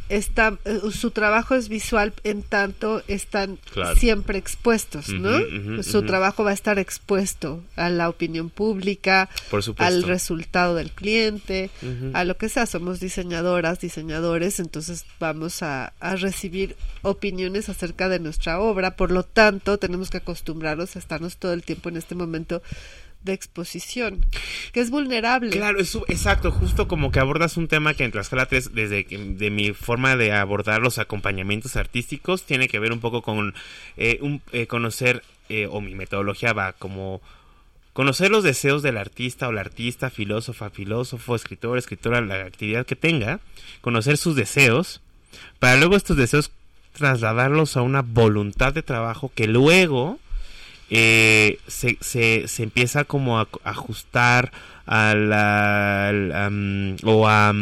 está, 0.09 0.57
eh, 0.65 0.79
su 0.91 1.11
trabajo 1.11 1.55
es 1.55 1.69
visual 1.69 2.13
en 2.23 2.43
tanto 2.43 3.01
están 3.07 3.57
Claro. 3.73 3.95
siempre 3.95 4.37
expuestos, 4.37 5.09
¿no? 5.09 5.83
Su 5.83 6.03
trabajo 6.03 6.43
va 6.43 6.51
a 6.51 6.53
estar 6.53 6.79
expuesto 6.79 7.63
a 7.75 7.89
la 7.89 8.09
opinión 8.09 8.49
pública, 8.49 9.29
Por 9.49 9.63
al 9.77 10.03
resultado 10.03 10.75
del 10.75 10.91
cliente, 10.91 11.69
a 12.13 12.23
lo 12.23 12.37
que 12.37 12.49
sea. 12.49 12.65
Somos 12.65 12.99
diseñadoras, 12.99 13.79
diseñadores, 13.79 14.59
entonces 14.59 15.05
vamos 15.19 15.63
a, 15.63 15.93
a 15.99 16.15
recibir 16.15 16.75
opiniones 17.01 17.69
acerca 17.69 18.09
de 18.09 18.19
nuestra 18.19 18.59
obra. 18.59 18.95
Por 18.95 19.11
lo 19.11 19.23
tanto, 19.23 19.77
tenemos 19.77 20.09
que 20.09 20.17
acostumbrarnos 20.17 20.95
a 20.95 20.99
estarnos 20.99 21.37
todo 21.37 21.53
el 21.53 21.63
tiempo 21.63 21.89
en 21.89 21.97
este 21.97 22.15
momento 22.15 22.61
de 23.25 23.33
exposición, 23.33 24.23
que 24.71 24.79
es 24.79 24.89
vulnerable. 24.89 25.49
Claro, 25.49 25.79
es 25.79 25.95
exacto, 26.07 26.51
justo 26.51 26.87
como 26.87 27.11
que 27.11 27.19
abordas 27.19 27.57
un 27.57 27.67
tema 27.67 27.93
que 27.93 28.05
en 28.05 28.11
Tlaxcala 28.11 28.45
3, 28.45 28.73
desde 28.73 29.03
de 29.03 29.49
mi 29.49 29.73
forma 29.73 30.15
de 30.15 30.31
abordar 30.31 30.81
los 30.81 30.99
acompañamientos 30.99 31.75
artísticos, 31.75 32.43
tiene 32.43 32.67
que 32.67 32.79
ver 32.79 32.93
un 32.93 32.99
poco 32.99 33.21
con 33.21 33.53
eh, 33.97 34.19
un, 34.21 34.41
eh, 34.53 34.67
conocer, 34.67 35.23
eh, 35.49 35.67
o 35.69 35.81
mi 35.81 35.95
metodología 35.95 36.53
va 36.53 36.73
como 36.73 37.21
conocer 37.93 38.29
los 38.29 38.43
deseos 38.43 38.83
del 38.83 38.97
artista 38.97 39.47
o 39.47 39.51
la 39.51 39.61
artista, 39.61 40.09
filósofa, 40.09 40.69
filósofo, 40.69 41.35
escritor, 41.35 41.77
escritora, 41.77 42.21
la 42.21 42.43
actividad 42.43 42.85
que 42.85 42.95
tenga, 42.95 43.39
conocer 43.81 44.17
sus 44.17 44.35
deseos, 44.35 45.01
para 45.59 45.77
luego 45.77 45.95
estos 45.95 46.17
deseos 46.17 46.51
trasladarlos 46.93 47.75
a 47.75 47.81
una 47.81 48.01
voluntad 48.01 48.73
de 48.73 48.83
trabajo 48.83 49.31
que 49.33 49.47
luego 49.47 50.19
eh, 50.89 51.57
se, 51.67 51.97
se, 52.01 52.47
se 52.47 52.63
empieza 52.63 53.03
como 53.05 53.39
a 53.39 53.47
ajustar 53.63 54.51
a 54.85 55.13
la 55.15 56.09
al, 56.09 56.95
o 57.03 57.27
a 57.27 57.53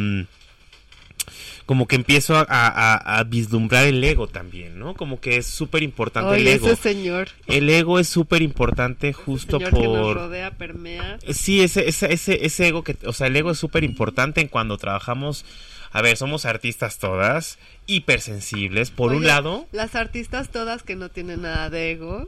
como 1.65 1.87
que 1.87 1.95
empiezo 1.95 2.35
a, 2.35 2.45
a- 2.49 3.19
a 3.19 3.23
vislumbrar 3.23 3.85
el 3.85 4.03
ego 4.03 4.27
también, 4.27 4.77
¿no? 4.77 4.95
Como 4.95 5.21
que 5.21 5.37
es 5.37 5.45
súper 5.45 5.81
importante 5.81 6.35
el 6.35 6.45
ego. 6.45 6.67
ese 6.67 6.75
señor, 6.81 7.29
El 7.47 7.69
ego 7.69 7.99
es 7.99 8.09
súper 8.09 8.41
importante 8.41 9.13
justo 9.13 9.59
señor 9.59 9.73
que 9.73 9.87
nos 9.87 9.97
por... 9.97 10.15
rodea, 10.17 10.51
permea. 10.51 11.17
Sí, 11.31 11.61
ese, 11.61 11.87
ese, 11.87 12.11
ese, 12.11 12.45
ese 12.45 12.67
ego 12.67 12.83
que, 12.83 12.97
o 13.05 13.13
sea, 13.13 13.27
el 13.27 13.35
ego 13.37 13.51
es 13.51 13.57
súper 13.59 13.85
importante 13.85 14.41
en 14.41 14.49
cuando 14.49 14.77
trabajamos, 14.77 15.45
a 15.93 16.01
ver, 16.01 16.17
somos 16.17 16.43
artistas 16.45 16.97
todas, 16.99 17.57
hipersensibles, 17.87 18.91
por 18.91 19.11
un 19.11 19.19
Oye, 19.19 19.27
lado, 19.27 19.67
Las 19.71 19.95
artistas 19.95 20.49
todas 20.49 20.83
que 20.83 20.95
no 20.95 21.09
tienen 21.09 21.41
nada 21.43 21.69
de 21.69 21.91
ego, 21.91 22.27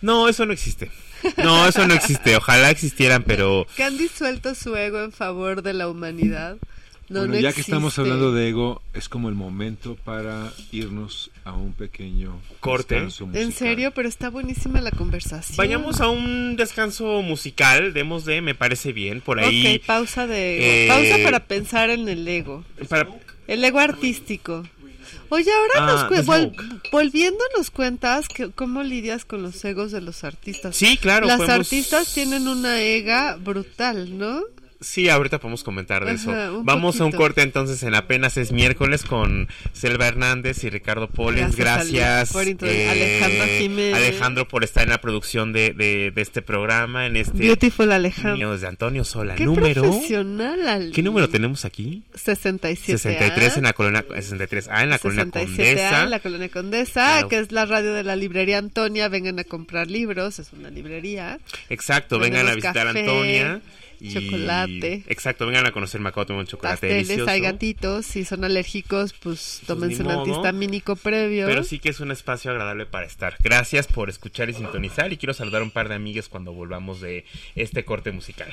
no, 0.00 0.28
eso 0.28 0.46
no 0.46 0.52
existe, 0.52 0.90
no, 1.38 1.66
eso 1.68 1.86
no 1.86 1.94
existe, 1.94 2.36
ojalá 2.36 2.70
existieran, 2.70 3.22
pero 3.22 3.66
que 3.76 3.84
han 3.84 3.96
disuelto 3.98 4.54
su 4.54 4.74
ego 4.76 5.00
en 5.02 5.12
favor 5.12 5.62
de 5.62 5.72
la 5.72 5.88
humanidad. 5.88 6.56
No, 7.08 7.18
bueno, 7.20 7.34
no 7.34 7.40
ya 7.40 7.52
que 7.52 7.60
estamos 7.60 7.92
existe. 7.92 8.00
hablando 8.00 8.32
de 8.32 8.48
ego, 8.48 8.80
es 8.94 9.10
como 9.10 9.28
el 9.28 9.34
momento 9.34 9.96
para 9.96 10.50
irnos 10.70 11.30
a 11.44 11.52
un 11.52 11.74
pequeño 11.74 12.40
Corte. 12.60 13.06
En 13.34 13.52
serio, 13.52 13.90
pero 13.92 14.08
está 14.08 14.30
buenísima 14.30 14.80
la 14.80 14.92
conversación. 14.92 15.56
vayamos 15.58 16.00
a 16.00 16.08
un 16.08 16.56
descanso 16.56 17.20
musical, 17.20 17.92
demos 17.92 18.24
de, 18.24 18.40
me 18.40 18.54
parece 18.54 18.94
bien, 18.94 19.20
por 19.20 19.40
ahí, 19.40 19.76
Ok, 19.76 19.84
pausa 19.84 20.26
de 20.26 20.86
eh, 20.86 20.88
pausa 20.88 21.18
para 21.22 21.40
pensar 21.46 21.90
en 21.90 22.08
el 22.08 22.26
ego. 22.26 22.64
para, 22.88 23.06
El 23.46 23.64
ego 23.64 23.78
artístico. 23.80 24.62
Oye, 25.28 25.50
ahora 25.50 25.72
Ah, 25.92 26.08
nos 26.10 26.26
vol- 26.26 26.54
volviendo 26.92 27.42
nos 27.56 27.70
cuentas 27.70 28.28
que, 28.28 28.50
cómo 28.50 28.82
lidias 28.82 29.24
con 29.24 29.42
los 29.42 29.64
egos 29.64 29.90
de 29.90 30.00
los 30.00 30.24
artistas. 30.24 30.76
sí, 30.76 30.96
claro, 30.98 31.26
Las 31.26 31.38
podemos- 31.38 31.66
artistas 31.66 32.12
tienen 32.12 32.48
una 32.48 32.80
ega 32.80 33.36
brutal, 33.36 34.16
¿no? 34.18 34.42
Sí, 34.82 35.08
ahorita 35.08 35.38
podemos 35.38 35.64
comentar 35.64 36.04
de 36.04 36.12
Ajá, 36.12 36.20
eso. 36.20 36.62
Vamos 36.64 37.00
a 37.00 37.04
un 37.04 37.12
corte 37.12 37.42
entonces 37.42 37.82
en 37.82 37.94
apenas 37.94 38.36
es 38.36 38.52
miércoles 38.52 39.04
con 39.04 39.48
Selva 39.72 40.08
Hernández 40.08 40.64
y 40.64 40.70
Ricardo 40.70 41.08
Pollens. 41.08 41.56
Gracias, 41.56 42.32
por 42.32 42.44
introdu- 42.44 42.88
Alejandro 42.90 43.46
Jiménez. 43.58 43.94
Alejandro 43.94 44.48
por 44.48 44.64
estar 44.64 44.82
en 44.84 44.90
la 44.90 45.00
producción 45.00 45.52
de, 45.52 45.72
de, 45.72 46.10
de 46.10 46.22
este 46.22 46.42
programa, 46.42 47.06
en 47.06 47.16
este 47.16 47.38
Beautiful 47.38 47.90
Alejandro. 47.92 48.34
Niños 48.34 48.60
de 48.60 48.66
Antonio 48.68 49.04
Sola. 49.04 49.34
Qué 49.36 49.44
número. 49.44 49.82
profesional. 49.82 50.90
¿Qué 50.94 51.02
número 51.02 51.28
tenemos 51.28 51.64
aquí? 51.64 52.02
67. 52.14 52.98
63 52.98 53.56
en 53.58 53.62
la 53.64 53.72
colonia 53.72 54.04
63A 54.08 54.82
en 54.82 54.90
la 54.90 54.98
colonia 54.98 55.24
67A 55.26 55.30
Condesa. 55.46 56.02
en 56.04 56.10
la 56.10 56.20
colonia 56.20 56.48
Condesa, 56.48 56.92
Claro. 56.92 57.28
que 57.28 57.38
es 57.38 57.52
la 57.52 57.66
radio 57.66 57.94
de 57.94 58.02
la 58.04 58.16
librería 58.16 58.58
Antonia. 58.58 59.08
Vengan 59.08 59.38
a 59.38 59.44
comprar 59.44 59.90
libros, 59.90 60.38
es 60.38 60.52
una 60.52 60.70
librería. 60.70 61.38
Exacto, 61.68 62.18
vengan 62.18 62.48
a 62.48 62.54
visitar 62.54 62.88
a 62.88 62.92
café, 62.92 63.00
Antonia. 63.00 63.60
Y... 64.02 64.12
chocolate. 64.12 65.04
Exacto, 65.06 65.46
vengan 65.46 65.66
a 65.66 65.72
conocer 65.72 66.00
Macao, 66.00 66.26
tomen 66.26 66.40
un 66.40 66.46
chocolate 66.46 66.74
Pasteles, 66.74 67.08
delicioso. 67.08 67.30
hay 67.30 67.40
gatitos. 67.40 68.04
Si 68.06 68.24
son 68.24 68.44
alérgicos, 68.44 69.12
pues 69.12 69.62
tómense 69.66 70.02
ni 70.02 70.08
un 70.08 70.18
antihistamínico 70.18 70.96
previo. 70.96 71.46
Pero 71.46 71.62
sí 71.62 71.78
que 71.78 71.90
es 71.90 72.00
un 72.00 72.10
espacio 72.10 72.50
agradable 72.50 72.86
para 72.86 73.06
estar. 73.06 73.36
Gracias 73.40 73.86
por 73.86 74.10
escuchar 74.10 74.50
y 74.50 74.54
sintonizar. 74.54 75.12
Y 75.12 75.16
quiero 75.16 75.34
saludar 75.34 75.62
a 75.62 75.64
un 75.64 75.70
par 75.70 75.88
de 75.88 75.94
amigues 75.94 76.28
cuando 76.28 76.52
volvamos 76.52 77.00
de 77.00 77.24
este 77.54 77.84
corte 77.84 78.10
musical. 78.10 78.52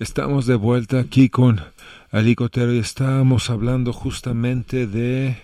Estamos 0.00 0.46
de 0.46 0.56
vuelta 0.56 0.98
aquí 0.98 1.28
con 1.28 1.60
Ali 2.10 2.34
Cotero 2.34 2.74
y 2.74 2.78
estábamos 2.78 3.50
hablando 3.50 3.92
justamente 3.92 4.88
de... 4.88 5.36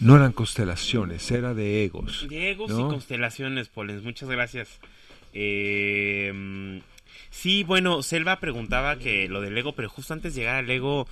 No 0.00 0.16
eran 0.16 0.32
constelaciones, 0.32 1.30
era 1.30 1.54
de 1.54 1.84
egos. 1.84 2.26
Diegos 2.28 2.70
¿no? 2.70 2.80
y 2.80 2.90
constelaciones, 2.90 3.68
Polens. 3.68 4.02
Muchas 4.02 4.28
gracias. 4.28 4.78
Eh, 5.32 6.80
Sí, 7.32 7.64
bueno, 7.64 8.02
Selva 8.02 8.40
preguntaba 8.40 8.98
que 8.98 9.26
lo 9.26 9.40
del 9.40 9.54
Lego, 9.54 9.74
pero 9.74 9.88
justo 9.88 10.12
antes 10.12 10.34
de 10.34 10.42
llegar 10.42 10.56
al 10.56 10.66
Lego, 10.66 11.08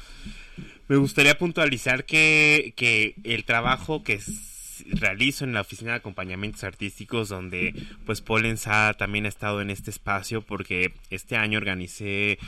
me 0.86 0.96
gustaría 0.96 1.38
puntualizar 1.38 2.04
que, 2.04 2.74
que 2.76 3.14
el 3.24 3.44
trabajo 3.44 4.04
que 4.04 4.20
realizo 4.86 5.44
en 5.44 5.54
la 5.54 5.62
oficina 5.62 5.92
de 5.92 5.96
acompañamientos 5.96 6.62
artísticos 6.62 7.28
donde 7.30 7.74
pues 8.04 8.20
Pollens 8.20 8.66
ha 8.66 8.94
también 8.94 9.26
estado 9.26 9.60
en 9.60 9.70
este 9.70 9.90
espacio 9.90 10.42
porque 10.42 10.92
este 11.08 11.36
año 11.36 11.58
organicé 11.58 12.38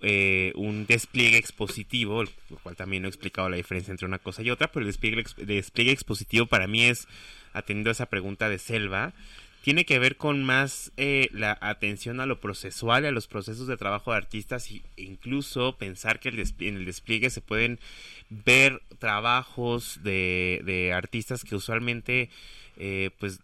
eh, 0.00 0.52
un 0.54 0.84
despliegue 0.84 1.38
expositivo, 1.38 2.24
lo 2.24 2.56
cual 2.62 2.76
también 2.76 3.06
he 3.06 3.08
explicado 3.08 3.48
la 3.48 3.56
diferencia 3.56 3.90
entre 3.90 4.06
una 4.06 4.18
cosa 4.18 4.42
y 4.42 4.50
otra, 4.50 4.70
pero 4.70 4.82
el 4.84 4.88
despliegue, 4.88 5.24
despliegue 5.38 5.92
expositivo 5.92 6.44
para 6.44 6.66
mí 6.66 6.84
es, 6.84 7.08
atendiendo 7.54 7.88
a 7.88 7.92
esa 7.92 8.06
pregunta 8.06 8.50
de 8.50 8.58
Selva, 8.58 9.14
tiene 9.64 9.86
que 9.86 9.98
ver 9.98 10.18
con 10.18 10.44
más 10.44 10.92
eh, 10.98 11.30
la 11.32 11.56
atención 11.62 12.20
a 12.20 12.26
lo 12.26 12.38
procesual, 12.38 13.06
a 13.06 13.10
los 13.10 13.28
procesos 13.28 13.66
de 13.66 13.78
trabajo 13.78 14.10
de 14.10 14.18
artistas 14.18 14.70
e 14.70 14.82
incluso 14.98 15.78
pensar 15.78 16.20
que 16.20 16.28
en 16.28 16.76
el 16.76 16.84
despliegue 16.84 17.30
se 17.30 17.40
pueden 17.40 17.80
ver 18.28 18.82
trabajos 18.98 20.00
de, 20.02 20.60
de 20.66 20.92
artistas 20.92 21.44
que 21.44 21.56
usualmente 21.56 22.28
eh, 22.76 23.08
pues 23.18 23.40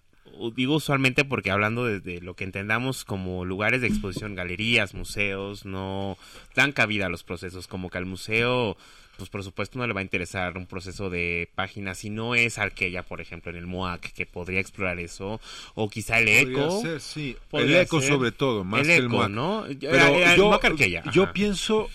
digo 0.54 0.76
usualmente 0.76 1.24
porque 1.24 1.50
hablando 1.50 1.86
de, 1.86 2.20
lo 2.20 2.34
que 2.34 2.44
entendamos 2.44 3.06
como 3.06 3.46
lugares 3.46 3.80
de 3.80 3.86
exposición, 3.86 4.34
galerías, 4.34 4.92
museos, 4.92 5.64
no 5.64 6.18
dan 6.54 6.72
cabida 6.72 7.06
a 7.06 7.08
los 7.08 7.24
procesos, 7.24 7.66
como 7.66 7.88
que 7.88 7.96
al 7.96 8.06
museo, 8.06 8.76
pues 9.20 9.30
por 9.30 9.44
supuesto 9.44 9.78
no 9.78 9.86
le 9.86 9.92
va 9.92 10.00
a 10.00 10.02
interesar 10.02 10.56
un 10.56 10.66
proceso 10.66 11.10
de 11.10 11.50
páginas, 11.54 11.98
si 11.98 12.10
no 12.10 12.34
es 12.34 12.58
Arquella, 12.58 13.02
por 13.02 13.20
ejemplo, 13.20 13.50
en 13.50 13.58
el 13.58 13.66
MOAC, 13.66 14.12
que 14.12 14.26
podría 14.26 14.60
explorar 14.60 14.98
eso, 14.98 15.40
o 15.74 15.88
quizá 15.90 16.18
el 16.18 16.28
ECO. 16.28 16.82
sí, 16.98 17.36
el 17.52 17.74
ECO 17.76 18.00
sobre 18.00 18.32
todo, 18.32 18.64
más 18.64 18.86
que 18.86 18.96
el 18.96 19.08
MOAC. 19.08 19.30
¿no? 19.30 19.64
Pero 19.78 21.10
yo, 21.12 21.32
pienso, 21.32 21.88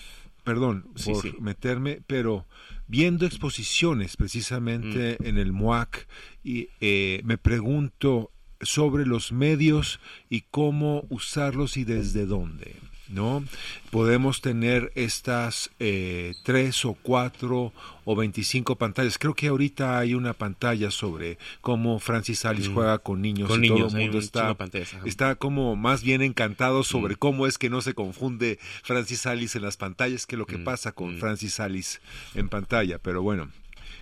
perdón 0.44 0.86
por 1.04 1.40
meterme, 1.40 2.00
pero 2.06 2.46
viendo 2.86 3.26
exposiciones 3.26 4.16
precisamente 4.16 5.16
mm. 5.18 5.26
en 5.26 5.38
el 5.38 5.52
MUAC 5.52 6.06
y 6.44 6.68
eh, 6.80 7.20
me 7.24 7.38
pregunto 7.38 8.30
sobre 8.60 9.04
los 9.04 9.32
medios 9.32 10.00
y 10.30 10.42
cómo 10.42 11.04
usarlos 11.08 11.76
y 11.76 11.84
desde 11.84 12.26
dónde. 12.26 12.76
¿No? 13.08 13.44
Podemos 13.90 14.40
tener 14.40 14.92
estas 14.94 15.70
eh, 15.78 16.34
tres 16.42 16.84
o 16.84 16.94
cuatro 16.94 17.72
o 18.04 18.16
veinticinco 18.16 18.76
pantallas. 18.76 19.18
Creo 19.18 19.34
que 19.34 19.48
ahorita 19.48 19.98
hay 19.98 20.14
una 20.14 20.32
pantalla 20.32 20.90
sobre 20.90 21.38
cómo 21.60 21.98
Francis 21.98 22.44
Alice 22.44 22.68
mm. 22.68 22.74
juega 22.74 22.98
con 22.98 23.22
niños 23.22 23.48
con 23.48 23.64
y 23.64 23.68
todo 23.68 23.88
el 23.88 23.94
mundo 23.94 24.18
está, 24.18 24.56
está 25.04 25.34
como 25.34 25.76
más 25.76 26.02
bien 26.02 26.22
encantado 26.22 26.82
sobre 26.84 27.14
mm. 27.14 27.18
cómo 27.18 27.46
es 27.46 27.58
que 27.58 27.70
no 27.70 27.80
se 27.80 27.94
confunde 27.94 28.58
Francis 28.82 29.26
Alice 29.26 29.58
en 29.58 29.64
las 29.64 29.76
pantallas 29.76 30.26
que 30.26 30.36
lo 30.36 30.46
que 30.46 30.58
pasa 30.58 30.92
con 30.92 31.18
Francis 31.18 31.60
Alice 31.60 31.98
en 32.34 32.48
pantalla. 32.48 32.98
Pero 32.98 33.22
bueno, 33.22 33.48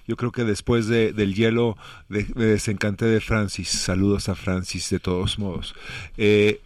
yo 0.06 0.16
creo 0.16 0.32
que 0.32 0.44
después 0.44 0.86
de, 0.86 1.12
del 1.12 1.35
hielo 1.35 1.76
de, 2.09 2.26
me 2.35 2.44
desencanté 2.44 3.06
de 3.06 3.20
Francis. 3.20 3.68
Saludos 3.68 4.28
a 4.28 4.35
Francis 4.35 4.90
de 4.90 5.01
todos 5.01 5.39
modos. 5.39 5.74
Eh, 6.16 6.60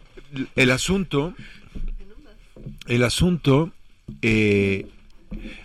el 0.55 0.71
asunto, 0.71 1.33
el 2.87 3.03
asunto 3.03 3.71
eh, 4.21 4.87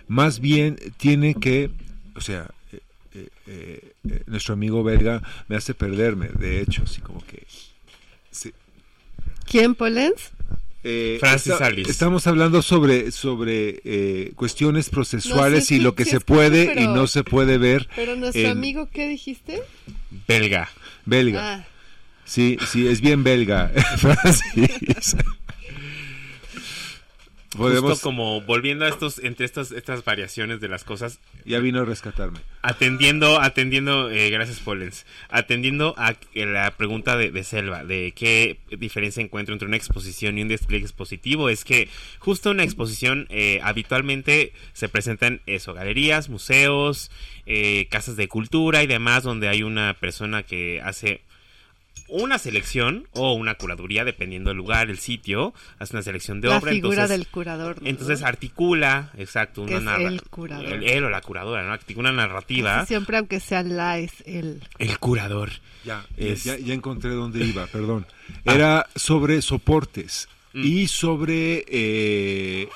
más 0.07 0.39
bien 0.39 0.77
tiene 0.97 1.35
que, 1.35 1.71
o 2.15 2.21
sea, 2.21 2.49
eh, 3.47 3.93
nuestro 4.25 4.53
amigo 4.53 4.83
belga 4.83 5.21
me 5.47 5.55
hace 5.55 5.73
perderme, 5.73 6.29
de 6.29 6.61
hecho, 6.61 6.83
así 6.83 7.01
como 7.01 7.21
que... 7.25 7.45
¿Quién, 9.45 9.75
Polens? 9.75 10.31
Eh, 10.87 11.17
Francis 11.19 11.55
Estamos 11.87 12.27
hablando 12.27 12.61
sobre, 12.61 13.11
sobre 13.11 13.81
eh, 13.83 14.33
cuestiones 14.35 14.89
procesuales 14.91 15.71
y 15.71 15.79
lo 15.79 15.95
que 15.95 16.05
se 16.05 16.19
puede 16.19 16.79
y 16.79 16.87
no 16.87 17.07
se 17.07 17.23
puede 17.23 17.57
ver. 17.57 17.89
Pero 17.95 18.15
nuestro 18.15 18.51
amigo, 18.51 18.87
¿qué 18.91 19.07
dijiste? 19.07 19.63
Belga. 20.27 20.69
Belga. 21.05 21.55
Ah. 21.55 21.67
Sí, 22.23 22.57
sí, 22.71 22.87
es 22.87 23.01
bien 23.01 23.23
belga. 23.23 23.69
Francis. 23.97 25.15
Justo 27.55 27.97
como 28.01 28.41
volviendo 28.41 28.85
a 28.85 28.89
estos, 28.89 29.19
entre 29.19 29.45
estas, 29.45 29.71
estas 29.71 30.03
variaciones 30.03 30.59
de 30.59 30.67
las 30.67 30.83
cosas. 30.83 31.19
Ya 31.45 31.59
vino 31.59 31.81
a 31.81 31.85
rescatarme. 31.85 32.39
Atendiendo, 32.61 33.41
atendiendo, 33.41 34.09
eh, 34.09 34.29
gracias 34.29 34.59
Pollens, 34.59 35.05
atendiendo 35.29 35.93
a 35.97 36.15
la 36.33 36.71
pregunta 36.71 37.15
de, 37.15 37.43
Selva, 37.43 37.83
de 37.83 38.13
qué 38.15 38.57
diferencia 38.77 39.21
encuentro 39.21 39.53
entre 39.53 39.67
una 39.67 39.77
exposición 39.77 40.37
y 40.37 40.41
un 40.41 40.47
despliegue 40.47 40.85
expositivo, 40.85 41.49
es 41.49 41.63
que 41.63 41.89
justo 42.19 42.51
una 42.51 42.63
exposición 42.63 43.27
eh, 43.29 43.59
habitualmente 43.63 44.53
se 44.73 44.89
presentan 44.89 45.41
eso, 45.45 45.73
galerías, 45.73 46.29
museos, 46.29 47.11
eh, 47.45 47.87
casas 47.89 48.15
de 48.15 48.27
cultura 48.27 48.83
y 48.83 48.87
demás, 48.87 49.23
donde 49.23 49.47
hay 49.47 49.63
una 49.63 49.93
persona 49.93 50.43
que 50.43 50.81
hace 50.81 51.21
una 52.07 52.37
selección 52.37 53.07
o 53.13 53.33
una 53.33 53.55
curaduría, 53.55 54.05
dependiendo 54.05 54.49
del 54.49 54.57
lugar, 54.57 54.89
el 54.89 54.99
sitio, 54.99 55.53
hace 55.79 55.95
una 55.95 56.03
selección 56.03 56.41
de 56.41 56.49
la 56.49 56.57
obra. 56.57 56.71
La 56.71 56.75
figura 56.75 57.07
del 57.07 57.27
curador. 57.27 57.77
Entonces 57.83 58.21
articula, 58.21 59.11
exacto, 59.17 59.63
una 59.63 59.79
narrativa. 59.79 60.09
el 60.09 60.21
curador. 60.23 60.83
él 60.83 61.03
o 61.03 61.09
la 61.09 61.21
curadora, 61.21 61.63
¿no? 61.63 61.73
Articula 61.73 62.11
una 62.11 62.27
narrativa. 62.27 62.85
siempre, 62.85 63.17
aunque 63.17 63.39
sea 63.39 63.63
la, 63.63 63.97
es 63.97 64.23
el. 64.25 64.61
El 64.77 64.99
curador. 64.99 65.51
Ya, 65.83 66.05
ya, 66.17 66.73
encontré 66.73 67.11
dónde 67.11 67.43
iba, 67.43 67.67
perdón. 67.71 68.05
Ah. 68.45 68.53
Era 68.53 68.87
sobre 68.95 69.41
soportes 69.41 70.27
mm. 70.53 70.63
y 70.63 70.87
sobre 70.87 71.65
eh, 71.67 72.69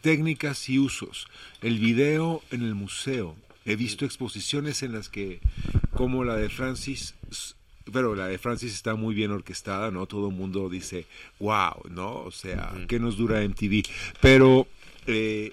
técnicas 0.00 0.68
y 0.68 0.78
usos. 0.78 1.26
El 1.62 1.78
video 1.78 2.42
en 2.50 2.62
el 2.62 2.74
museo. 2.74 3.36
He 3.64 3.74
visto 3.74 4.04
exposiciones 4.04 4.84
en 4.84 4.92
las 4.92 5.08
que, 5.08 5.40
como 5.92 6.22
la 6.22 6.36
de 6.36 6.48
Francis 6.48 7.16
pero 7.92 8.14
la 8.14 8.26
de 8.26 8.38
Francis 8.38 8.74
está 8.74 8.94
muy 8.94 9.14
bien 9.14 9.30
orquestada, 9.30 9.90
¿no? 9.90 10.06
Todo 10.06 10.28
el 10.28 10.34
mundo 10.34 10.68
dice, 10.68 11.06
wow, 11.38 11.82
¿no? 11.90 12.14
O 12.20 12.30
sea, 12.30 12.72
¿qué 12.88 12.98
nos 12.98 13.16
dura 13.16 13.40
MTV? 13.42 13.82
Pero, 14.20 14.66
eh, 15.06 15.52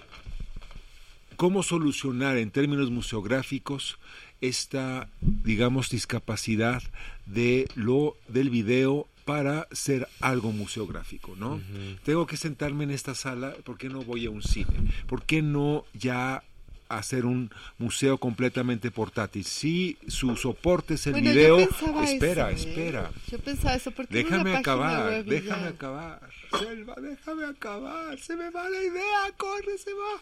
¿cómo 1.36 1.62
solucionar 1.62 2.36
en 2.36 2.50
términos 2.50 2.90
museográficos 2.90 3.98
esta, 4.40 5.08
digamos, 5.20 5.90
discapacidad 5.90 6.82
de 7.26 7.68
lo 7.74 8.16
del 8.28 8.50
video 8.50 9.08
para 9.24 9.68
ser 9.72 10.06
algo 10.20 10.52
museográfico, 10.52 11.34
¿no? 11.36 11.60
Tengo 12.04 12.26
que 12.26 12.36
sentarme 12.36 12.84
en 12.84 12.90
esta 12.90 13.14
sala, 13.14 13.54
¿por 13.64 13.78
qué 13.78 13.88
no 13.88 14.02
voy 14.02 14.26
a 14.26 14.30
un 14.30 14.42
cine? 14.42 14.92
¿Por 15.06 15.22
qué 15.22 15.40
no 15.40 15.84
ya 15.94 16.44
hacer 16.88 17.26
un 17.26 17.50
museo 17.78 18.18
completamente 18.18 18.90
portátil. 18.90 19.44
Si 19.44 19.98
su 20.06 20.36
soporte 20.36 20.94
es 20.94 21.06
el 21.06 21.20
video, 21.20 21.58
espera, 21.58 22.50
¿eh? 22.50 22.54
espera. 22.54 23.10
Yo 23.30 23.38
pensaba 23.38 23.74
eso 23.74 23.90
porque 23.90 24.14
déjame 24.14 24.56
acabar, 24.56 25.24
déjame 25.24 25.68
acabar. 25.68 26.20
Selva, 26.58 26.94
déjame 27.00 27.44
acabar. 27.46 28.18
Se 28.18 28.36
me 28.36 28.50
va 28.50 28.68
la 28.68 28.82
idea, 28.82 29.32
corre, 29.36 29.78
se 29.78 29.92
va. 29.92 30.20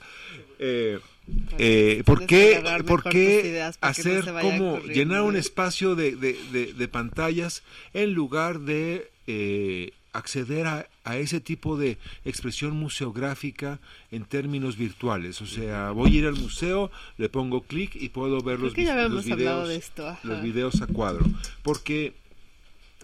Eh, 0.59 0.99
eh, 1.59 2.03
¿Por 2.05 2.27
qué, 2.27 2.63
¿por 2.87 3.03
qué 3.05 3.63
hacer 3.81 4.25
como 4.41 4.81
llenar 4.81 5.23
un 5.23 5.37
espacio 5.37 5.95
de, 5.95 6.17
de, 6.17 6.73
de, 6.73 6.89
pantallas 6.89 7.63
en 7.93 8.13
lugar 8.13 8.61
de 8.61 9.11
eh, 9.27 9.93
acceder 10.13 10.67
a, 10.67 10.87
a, 11.05 11.17
ese 11.17 11.41
tipo 11.41 11.77
de 11.77 11.99
expresión 12.25 12.77
museográfica 12.77 13.81
en 14.11 14.25
términos 14.25 14.77
virtuales. 14.77 15.41
O 15.41 15.47
sea, 15.47 15.91
voy 15.91 16.17
a 16.17 16.19
ir 16.19 16.27
al 16.27 16.37
museo, 16.37 16.91
le 17.19 17.29
pongo 17.29 17.63
clic 17.63 17.97
y 17.97 18.11
puedo 18.11 18.41
ver 18.43 18.61
los, 18.61 18.77
los, 18.77 19.25
videos, 19.25 19.93
los 20.23 20.43
videos 20.43 20.83
a 20.83 20.87
cuadro. 20.87 21.25
Porque, 21.63 22.15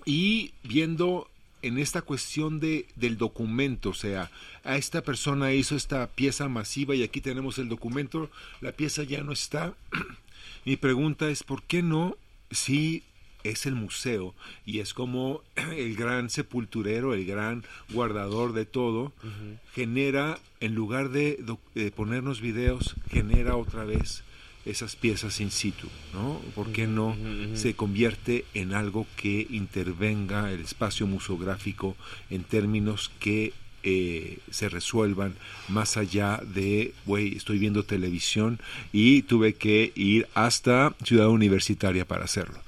y 0.04 0.52
viendo 0.62 1.28
en 1.62 1.78
esta 1.78 2.02
cuestión 2.02 2.60
de, 2.60 2.86
del 2.96 3.16
documento, 3.16 3.90
o 3.90 3.94
sea, 3.94 4.30
a 4.64 4.76
esta 4.76 5.02
persona 5.02 5.52
hizo 5.52 5.76
esta 5.76 6.06
pieza 6.06 6.48
masiva 6.48 6.94
y 6.94 7.02
aquí 7.02 7.20
tenemos 7.20 7.58
el 7.58 7.68
documento, 7.68 8.30
la 8.60 8.72
pieza 8.72 9.02
ya 9.02 9.22
no 9.22 9.32
está. 9.32 9.74
Mi 10.64 10.76
pregunta 10.76 11.28
es, 11.28 11.42
¿por 11.42 11.62
qué 11.62 11.82
no 11.82 12.16
si 12.50 13.02
es 13.44 13.66
el 13.66 13.74
museo 13.74 14.34
y 14.66 14.80
es 14.80 14.94
como 14.94 15.42
el 15.76 15.94
gran 15.96 16.30
sepulturero, 16.30 17.14
el 17.14 17.24
gran 17.24 17.64
guardador 17.90 18.52
de 18.52 18.64
todo, 18.64 19.12
genera, 19.74 20.38
en 20.60 20.74
lugar 20.74 21.10
de, 21.10 21.42
ponernos 21.94 22.40
videos, 22.40 22.96
genera 23.10 23.56
otra 23.56 23.84
vez 23.84 24.24
esas 24.64 24.96
piezas 24.96 25.40
in 25.40 25.50
situ, 25.50 25.88
¿no? 26.12 26.40
¿Por 26.54 26.72
qué 26.72 26.86
no 26.86 27.16
se 27.54 27.74
convierte 27.74 28.44
en 28.52 28.74
algo 28.74 29.06
que 29.16 29.46
intervenga 29.48 30.52
el 30.52 30.60
espacio 30.60 31.06
museográfico 31.06 31.96
en 32.28 32.44
términos 32.44 33.10
que 33.18 33.54
eh, 33.84 34.38
se 34.50 34.68
resuelvan 34.68 35.34
más 35.68 35.96
allá 35.96 36.42
de, 36.44 36.92
güey, 37.06 37.36
estoy 37.36 37.58
viendo 37.58 37.84
televisión 37.84 38.60
y 38.92 39.22
tuve 39.22 39.54
que 39.54 39.92
ir 39.94 40.26
hasta 40.34 40.94
Ciudad 41.04 41.28
Universitaria 41.28 42.06
para 42.06 42.24
hacerlo? 42.24 42.58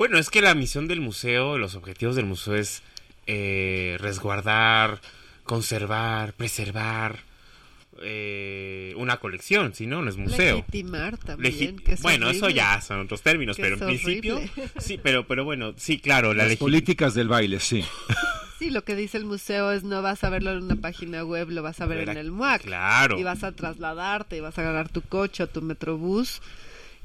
Bueno, 0.00 0.16
es 0.16 0.30
que 0.30 0.40
la 0.40 0.54
misión 0.54 0.88
del 0.88 1.02
museo, 1.02 1.58
los 1.58 1.74
objetivos 1.74 2.16
del 2.16 2.24
museo 2.24 2.54
es 2.54 2.82
eh, 3.26 3.98
resguardar, 4.00 4.98
conservar, 5.44 6.32
preservar 6.32 7.18
eh, 8.00 8.94
una 8.96 9.18
colección, 9.18 9.74
si 9.74 9.86
no, 9.86 10.00
no 10.00 10.08
es 10.08 10.16
museo. 10.16 10.56
Legitimar 10.56 11.18
también. 11.18 11.52
Legi- 11.54 11.82
que 11.84 11.92
es 11.92 12.00
bueno, 12.00 12.30
eso 12.30 12.48
ya 12.48 12.80
son 12.80 13.00
otros 13.00 13.20
términos, 13.20 13.56
Que 13.56 13.62
pero 13.64 13.74
en 13.74 13.80
principio, 13.80 14.36
horrible. 14.38 14.70
sí, 14.80 14.98
pero, 15.02 15.26
pero 15.26 15.44
bueno, 15.44 15.74
sí, 15.76 15.98
claro, 15.98 16.32
la 16.32 16.46
Las 16.46 16.56
políticas 16.56 17.12
del 17.12 17.28
baile, 17.28 17.60
sí. 17.60 17.84
Sí, 18.58 18.70
lo 18.70 18.84
que 18.84 18.96
dice 18.96 19.18
el 19.18 19.26
museo 19.26 19.70
es 19.70 19.84
no 19.84 20.00
vas 20.00 20.24
a 20.24 20.30
verlo 20.30 20.52
en 20.52 20.62
una 20.62 20.76
página 20.76 21.24
web, 21.24 21.50
lo 21.50 21.62
vas 21.62 21.78
a 21.82 21.84
ver 21.86 21.98
Ver 21.98 22.08
en 22.08 22.16
a- 22.16 22.20
el 22.20 22.30
MUAC. 22.30 22.62
Claro. 22.62 23.18
Y 23.18 23.22
vas 23.22 23.44
a 23.44 23.52
trasladarte, 23.52 24.38
y 24.38 24.40
vas 24.40 24.56
a 24.56 24.62
agarrar 24.62 24.88
tu 24.88 25.02
coche 25.02 25.42
o 25.42 25.46
tu 25.46 25.60
metrobús, 25.60 26.40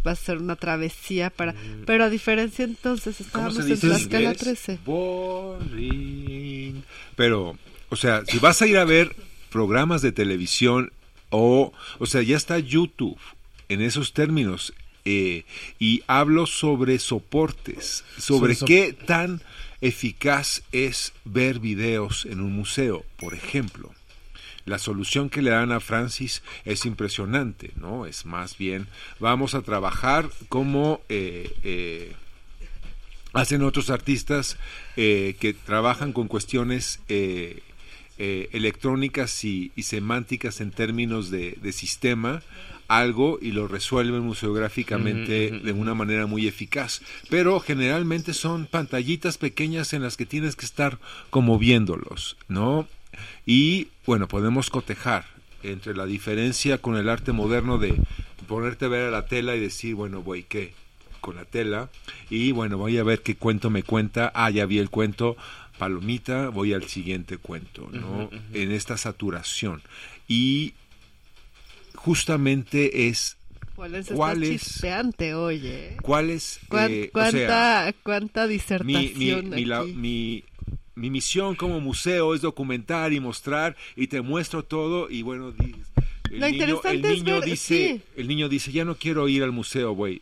vas 0.06 0.20
a 0.20 0.22
hacer 0.22 0.38
una 0.38 0.56
travesía 0.56 1.30
para... 1.30 1.52
Mm. 1.52 1.84
Pero 1.86 2.06
a 2.06 2.10
diferencia 2.10 2.64
entonces, 2.64 3.18
¿Cómo 3.32 3.50
estábamos 3.50 3.70
en 3.70 3.80
Tlaxcala 3.80 4.22
inglés? 4.22 4.38
13. 4.38 4.80
Boring. 4.86 6.84
Pero, 7.18 7.58
o 7.90 7.96
sea, 7.98 8.24
si 8.26 8.40
vas 8.40 8.62
a 8.62 8.68
ir 8.68 8.78
a 8.78 8.86
ver 8.86 9.14
programas 9.50 10.02
de 10.02 10.14
televisión 10.14 10.94
o, 11.30 11.74
o 12.00 12.06
sea, 12.06 12.22
ya 12.22 12.38
está 12.38 12.60
YouTube 12.60 13.20
en 13.68 13.82
esos 13.82 14.14
términos 14.14 14.74
eh, 15.04 15.44
y 15.80 16.04
hablo 16.08 16.46
sobre 16.46 17.00
soportes, 17.00 18.06
sobre 18.18 18.56
qué 18.56 18.94
tan 18.94 19.42
eficaz 19.82 20.64
es 20.72 21.14
ver 21.26 21.60
videos 21.60 22.26
en 22.26 22.40
un 22.40 22.54
museo, 22.54 23.04
por 23.18 23.34
ejemplo. 23.34 23.92
La 24.66 24.80
solución 24.80 25.30
que 25.30 25.42
le 25.42 25.52
dan 25.52 25.72
a 25.72 25.80
Francis 25.80 26.42
es 26.66 26.86
impresionante, 26.86 27.72
¿no? 27.76 28.06
Es 28.06 28.26
más 28.26 28.58
bien, 28.58 28.88
vamos 29.20 29.56
a 29.56 29.62
trabajar 29.62 30.30
como 30.50 31.02
eh, 31.10 31.54
eh, 31.64 32.14
hacen 33.34 33.62
otros 33.62 33.90
artistas 33.90 34.58
eh, 34.96 35.36
que 35.40 35.54
trabajan 35.54 36.14
con 36.14 36.28
cuestiones 36.28 37.02
eh, 37.10 37.62
eh, 38.18 38.50
electrónicas 38.54 39.44
y, 39.44 39.72
y 39.76 39.84
semánticas 39.84 40.62
en 40.62 40.72
términos 40.72 41.30
de, 41.30 41.58
de 41.62 41.72
sistema 41.72 42.42
algo 42.88 43.40
y 43.42 43.52
lo 43.52 43.68
resuelven 43.68 44.22
museográficamente 44.22 45.50
de 45.52 45.72
una 45.72 45.96
manera 45.96 46.28
muy 46.28 46.48
eficaz. 46.48 47.02
Pero 47.32 47.60
generalmente 47.60 48.34
son 48.34 48.68
pantallitas 48.68 49.40
pequeñas 49.40 49.94
en 49.94 50.04
las 50.04 50.18
que 50.18 50.28
tienes 50.28 50.56
que 50.56 50.66
estar 50.66 51.00
como 51.32 51.58
viéndolos 51.58 52.38
no 52.48 52.88
y 53.46 53.88
bueno 54.06 54.28
podemos 54.28 54.70
cotejar 54.70 55.26
entre 55.64 55.96
la 55.96 56.06
diferencia 56.06 56.78
con 56.78 56.96
el 56.96 57.10
arte 57.10 57.32
moderno 57.32 57.78
de 57.78 57.96
ponerte 58.48 58.86
a 58.86 58.90
ver 58.90 59.08
a 59.08 59.12
la 59.12 59.26
tela 59.26 59.56
y 59.56 59.60
decir 59.60 59.96
bueno 59.96 60.22
güey 60.22 60.44
qué 60.44 60.74
con 61.22 61.36
la 61.38 61.46
tela 61.46 61.90
y 62.30 62.52
bueno 62.52 62.78
voy 62.78 62.98
a 63.00 63.04
ver 63.04 63.22
qué 63.24 63.36
cuento 63.36 63.70
me 63.72 63.82
cuenta 63.84 64.32
ah 64.36 64.50
ya 64.52 64.66
vi 64.68 64.78
el 64.78 64.90
cuento 64.92 65.36
palomita 65.80 66.50
voy 66.50 66.74
al 66.74 66.84
siguiente 66.88 67.38
cuento 67.38 67.90
no 67.92 68.30
en 68.54 68.72
esta 68.72 68.96
saturación 68.98 69.82
y 70.28 70.74
justamente 71.96 73.08
es 73.08 73.38
¿Cuál 73.76 73.96
es 73.96 74.08
¿Cuál 74.08 74.44
está 74.44 74.54
es? 74.56 74.62
chispeante, 74.62 75.34
oye? 75.36 75.98
cuál 76.02 76.30
es 76.30 76.60
¿Cuán- 76.70 76.92
eh, 76.92 77.10
o 77.10 77.12
¿Cuánta, 77.12 77.32
sea, 77.38 77.94
cuánta 78.04 78.48
disertación 78.48 79.50
mi, 79.50 79.56
mi, 79.56 79.66
la- 79.66 79.80
aquí? 79.80 79.94
mi- 79.94 80.44
mi 80.96 81.10
misión 81.10 81.56
como 81.56 81.80
museo 81.82 82.34
es 82.36 82.42
documentar 82.42 83.12
y 83.14 83.20
mostrar 83.20 83.76
y 83.96 84.08
te 84.08 84.22
muestro 84.22 84.64
todo 84.64 85.10
y 85.10 85.22
bueno 85.24 85.54
el 86.32 86.40
Lo 86.40 86.50
niño, 86.50 86.82
el 86.86 87.06
es 87.06 87.12
niño 87.24 87.36
ver- 87.40 87.44
dice 87.50 87.76
sí. 87.98 88.02
el 88.18 88.28
niño 88.28 88.50
dice 88.50 88.72
ya 88.72 88.86
no 88.86 88.96
quiero 88.96 89.28
ir 89.28 89.44
al 89.44 89.52
museo 89.52 89.92
güey 89.94 90.22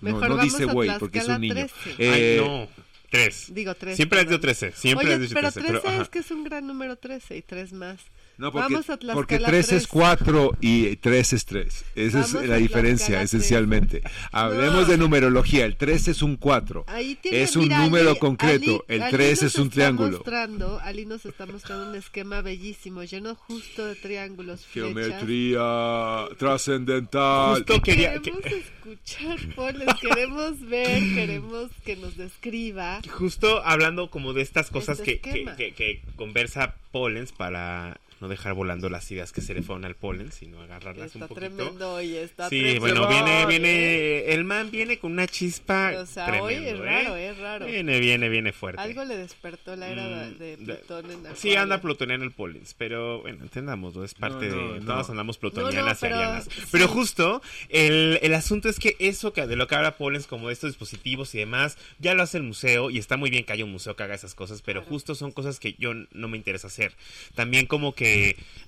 no, 0.00 0.20
no 0.20 0.38
dice 0.38 0.64
güey 0.64 0.90
porque 0.98 1.18
es 1.20 1.28
un 1.28 1.40
niño 1.40 1.54
Tlaxcala 1.54 1.96
13. 1.96 2.02
Eh, 2.02 2.40
Ay, 2.40 2.46
no. 2.48 2.68
Tres. 3.10 3.54
Digo 3.54 3.74
tres. 3.76 3.94
Siempre 3.96 4.18
has 4.20 4.24
dicho 4.26 4.40
perdón. 4.40 4.56
13. 4.58 4.72
Siempre 4.72 5.06
Oye, 5.06 5.14
has 5.14 5.20
dicho 5.20 5.34
pero 5.34 5.52
13. 5.52 5.60
13 5.68 5.80
pero, 5.82 5.92
ajá. 5.94 6.02
es 6.02 6.08
que 6.08 6.18
es 6.18 6.30
un 6.32 6.42
gran 6.44 6.66
número 6.66 6.96
13 6.96 7.36
y 7.36 7.42
tres 7.42 7.72
más. 7.72 8.00
No, 8.36 8.50
porque, 8.50 8.74
Vamos 8.74 8.90
a 8.90 8.98
porque 9.14 9.38
3 9.38 9.58
es 9.60 9.68
3. 9.68 9.86
4 9.86 10.56
y 10.60 10.96
3 10.96 11.32
es 11.34 11.44
3. 11.44 11.84
Esa 11.94 12.18
Vamos 12.22 12.34
es 12.42 12.48
la 12.48 12.56
diferencia, 12.56 13.22
esencialmente. 13.22 14.02
Hablemos 14.32 14.82
No. 14.82 14.84
de 14.86 14.98
numerología. 14.98 15.64
El 15.64 15.76
3 15.76 16.08
es 16.08 16.20
un 16.20 16.36
4. 16.36 16.84
Ahí 16.88 17.14
tiene, 17.14 17.42
Es 17.42 17.54
un 17.54 17.64
mira, 17.64 17.78
número 17.78 18.10
Ali- 18.10 18.18
concreto. 18.18 18.84
Ali- 18.88 18.96
el 18.96 19.02
Ali 19.02 19.12
3 19.12 19.42
nos 19.42 19.52
es 19.54 19.58
un 19.60 19.70
triángulo. 19.70 20.10
Mostrando, 20.18 20.80
Ali 20.80 21.06
nos 21.06 21.24
está 21.26 21.46
mostrando 21.46 21.90
un 21.90 21.94
esquema 21.94 22.42
bellísimo, 22.42 23.04
lleno 23.04 23.36
justo 23.36 23.86
de 23.86 23.94
triángulos, 23.94 24.66
flechas. 24.66 24.92
Geometría 24.94 26.28
trascendental. 26.38 27.56
Justo 27.58 27.80
quería. 27.82 28.18
Queremos 28.20 28.42
que- 28.42 28.58
escuchar, 28.58 29.54
Poles, 29.54 29.88
queremos 30.00 30.60
ver, 30.68 31.02
queremos 31.14 31.70
que 31.84 31.96
nos 31.96 32.16
describa. 32.16 33.00
Justo 33.10 33.62
hablando 33.64 34.10
como 34.10 34.32
de 34.32 34.42
estas 34.42 34.70
cosas 34.70 34.98
Este 34.98 35.20
que, 35.20 35.44
que, 35.44 35.54
que- 35.56 35.72
que 35.72 36.02
conversa 36.16 36.74
Pollens 36.92 37.32
para 37.32 37.98
no 38.24 38.28
dejar 38.30 38.54
volando 38.54 38.88
las 38.88 39.10
ideas 39.10 39.32
que 39.32 39.42
se 39.42 39.52
le 39.52 39.62
fueron 39.62 39.84
al 39.84 39.94
Pollens, 39.96 40.34
sino 40.34 40.62
agarrarlas 40.62 41.06
Está 41.08 41.18
un 41.18 41.28
poquito. 41.28 41.40
tremendo 41.54 41.94
hoy, 41.94 42.16
está 42.16 42.48
Sí, 42.48 42.58
tremendo. 42.60 42.80
bueno, 42.80 43.08
viene, 43.08 43.46
viene, 43.46 44.24
el 44.32 44.44
man 44.44 44.70
viene 44.70 44.98
con 44.98 45.12
una 45.12 45.26
chispa 45.26 45.92
O 45.98 46.06
sea, 46.06 46.24
tremendo, 46.24 46.46
hoy 46.46 46.54
es 46.54 46.72
¿eh? 46.72 46.76
raro, 46.76 47.16
es 47.16 47.38
raro. 47.38 47.66
Viene, 47.66 48.00
viene, 48.00 48.28
viene 48.30 48.52
fuerte. 48.52 48.80
Algo 48.80 49.04
le 49.04 49.16
despertó 49.18 49.76
la 49.76 49.88
era 49.88 50.04
Mm, 50.04 50.38
de 50.38 50.56
Plutón 50.56 51.10
en 51.10 51.20
Sí, 51.36 51.48
Acuario. 51.50 51.60
anda 51.60 51.80
plutoniano 51.80 52.24
el 52.24 52.32
Pollens, 52.32 52.74
pero 52.74 53.20
bueno, 53.20 53.42
entendámoslo, 53.42 54.04
es 54.04 54.14
parte 54.14 54.48
No, 54.48 54.56
no, 54.56 54.72
de... 54.74 54.80
no. 54.80 54.86
Todos 54.86 55.10
andamos 55.10 55.36
plutonianas 55.38 55.98
pero- 56.00 56.16
y 56.16 56.18
arianas. 56.18 56.44
sí. 56.44 56.62
Pero 56.72 56.88
justo, 56.88 57.42
el, 57.68 58.18
el 58.22 58.34
asunto 58.34 58.68
es 58.68 58.78
que 58.78 58.96
eso 58.98 59.32
que 59.32 59.46
de 59.46 59.56
lo 59.56 59.66
que 59.66 59.74
habla 59.74 59.96
Pollens, 59.96 60.26
como 60.26 60.48
de 60.48 60.54
estos 60.54 60.70
dispositivos 60.70 61.34
y 61.34 61.38
demás, 61.38 61.76
ya 61.98 62.14
lo 62.14 62.22
hace 62.22 62.38
el 62.38 62.42
museo, 62.44 62.90
y 62.90 62.98
está 62.98 63.16
muy 63.16 63.30
bien 63.30 63.44
que 63.44 63.52
haya 63.52 63.64
un 63.64 63.72
museo 63.72 63.96
que 63.96 64.02
haga 64.02 64.14
esas 64.14 64.34
cosas, 64.34 64.62
pero 64.62 64.82
justo 64.82 65.14
son 65.14 65.32
cosas 65.32 65.60
que 65.60 65.74
yo 65.78 65.92
no 66.12 66.28
me 66.28 66.36
interesa 66.36 66.68
hacer. 66.68 66.92
También 67.34 67.66
como 67.66 67.94
que 67.94 68.13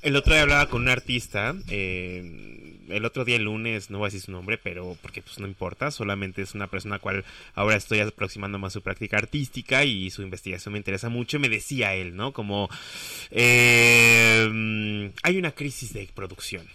el 0.02 0.16
otro 0.16 0.34
día 0.34 0.42
hablaba 0.42 0.68
con 0.68 0.82
un 0.82 0.88
artista, 0.88 1.54
eh, 1.68 2.76
el 2.88 3.04
otro 3.04 3.24
día 3.24 3.36
el 3.36 3.44
lunes, 3.44 3.90
no 3.90 3.98
voy 3.98 4.06
a 4.06 4.08
decir 4.08 4.20
su 4.20 4.32
nombre, 4.32 4.58
pero 4.58 4.96
porque 5.02 5.22
pues 5.22 5.38
no 5.38 5.46
importa, 5.46 5.90
solamente 5.90 6.42
es 6.42 6.54
una 6.54 6.68
persona 6.68 6.96
a 6.96 6.98
cual 6.98 7.24
ahora 7.54 7.76
estoy 7.76 8.00
aproximando 8.00 8.58
más 8.58 8.72
su 8.72 8.82
práctica 8.82 9.18
artística 9.18 9.84
y 9.84 10.10
su 10.10 10.22
investigación 10.22 10.72
me 10.72 10.78
interesa 10.78 11.08
mucho, 11.08 11.38
me 11.40 11.48
decía 11.48 11.94
él, 11.94 12.14
¿no? 12.16 12.32
Como 12.32 12.68
eh, 13.30 15.12
hay 15.22 15.38
una 15.38 15.52
crisis 15.52 15.92
de 15.92 16.08
producción. 16.14 16.66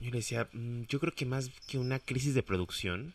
Yo 0.00 0.10
le 0.10 0.18
decía, 0.18 0.48
"Mm, 0.52 0.82
yo 0.88 1.00
creo 1.00 1.14
que 1.14 1.26
más 1.26 1.50
que 1.66 1.78
una 1.78 1.98
crisis 1.98 2.34
de 2.34 2.42
producción, 2.42 3.14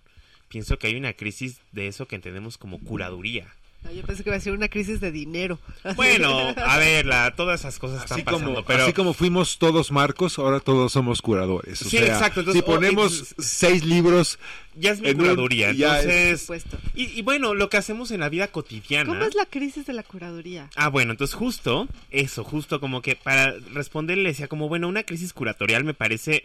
pienso 0.50 0.78
que 0.80 0.88
hay 0.88 0.96
una 0.96 1.14
crisis 1.14 1.62
de 1.72 1.88
eso 1.88 2.08
que 2.08 2.16
entendemos 2.16 2.58
como 2.58 2.80
curaduría. 2.80 3.54
Yo 3.96 4.04
pensé 4.04 4.24
que 4.24 4.30
iba 4.30 4.38
a 4.38 4.40
ser 4.42 4.54
una 4.54 4.68
crisis 4.68 5.00
de 5.00 5.12
dinero. 5.12 5.58
Bueno, 5.96 6.54
a 6.58 6.78
ver, 6.78 7.06
la- 7.06 7.32
todas 7.36 7.62
esas 7.62 7.80
cosas 7.80 8.04
están 8.04 8.18
Así 8.18 8.24
pasando, 8.24 8.54
como, 8.54 8.66
pero 8.66 8.84
así 8.84 8.94
como 8.94 9.14
fuimos 9.14 9.58
todos 9.58 9.92
marcos, 9.92 10.38
ahora 10.38 10.60
todos 10.60 10.92
somos 10.92 11.22
curadores. 11.22 11.82
O 11.82 11.86
Sí, 11.90 11.98
sea, 11.98 12.08
exacto, 12.08 12.42
entonces, 12.42 12.64
si 12.64 12.70
oh, 12.70 12.76
ponemos 12.76 13.14
es- 13.22 13.36
seis 13.46 13.84
libros, 13.86 14.38
ya 14.76 14.92
es 14.92 15.02
mi 15.02 15.10
en 15.10 15.16
un- 15.18 15.22
curaduría. 15.24 15.72
ya 15.72 16.00
es- 16.00 16.06
Por 16.06 16.12
Entonces, 16.14 16.42
supuesto. 16.42 16.78
y, 16.94 17.06
y 17.20 17.22
bueno, 17.24 17.54
lo 17.56 17.70
que 17.70 17.78
hacemos 17.78 18.12
en 18.12 18.20
la 18.20 18.30
vida 18.30 18.48
cotidiana. 18.50 19.10
¿Cómo 19.10 19.24
es 19.26 19.34
la 19.36 19.46
crisis 19.46 19.86
de 19.88 19.94
la 19.94 20.04
curaduría? 20.04 20.70
Ah, 20.76 20.90
bueno, 20.90 21.12
entonces 21.12 21.36
justo 21.36 21.88
eso, 22.12 22.44
justo 22.44 22.80
como 22.80 23.02
que 23.02 23.16
para 23.16 23.54
responderle 23.74 24.30
decía 24.30 24.48
como, 24.48 24.68
bueno, 24.68 24.88
una 24.88 25.04
crisis 25.04 25.34
curatorial 25.34 25.84
me 25.84 25.94
parece, 25.96 26.44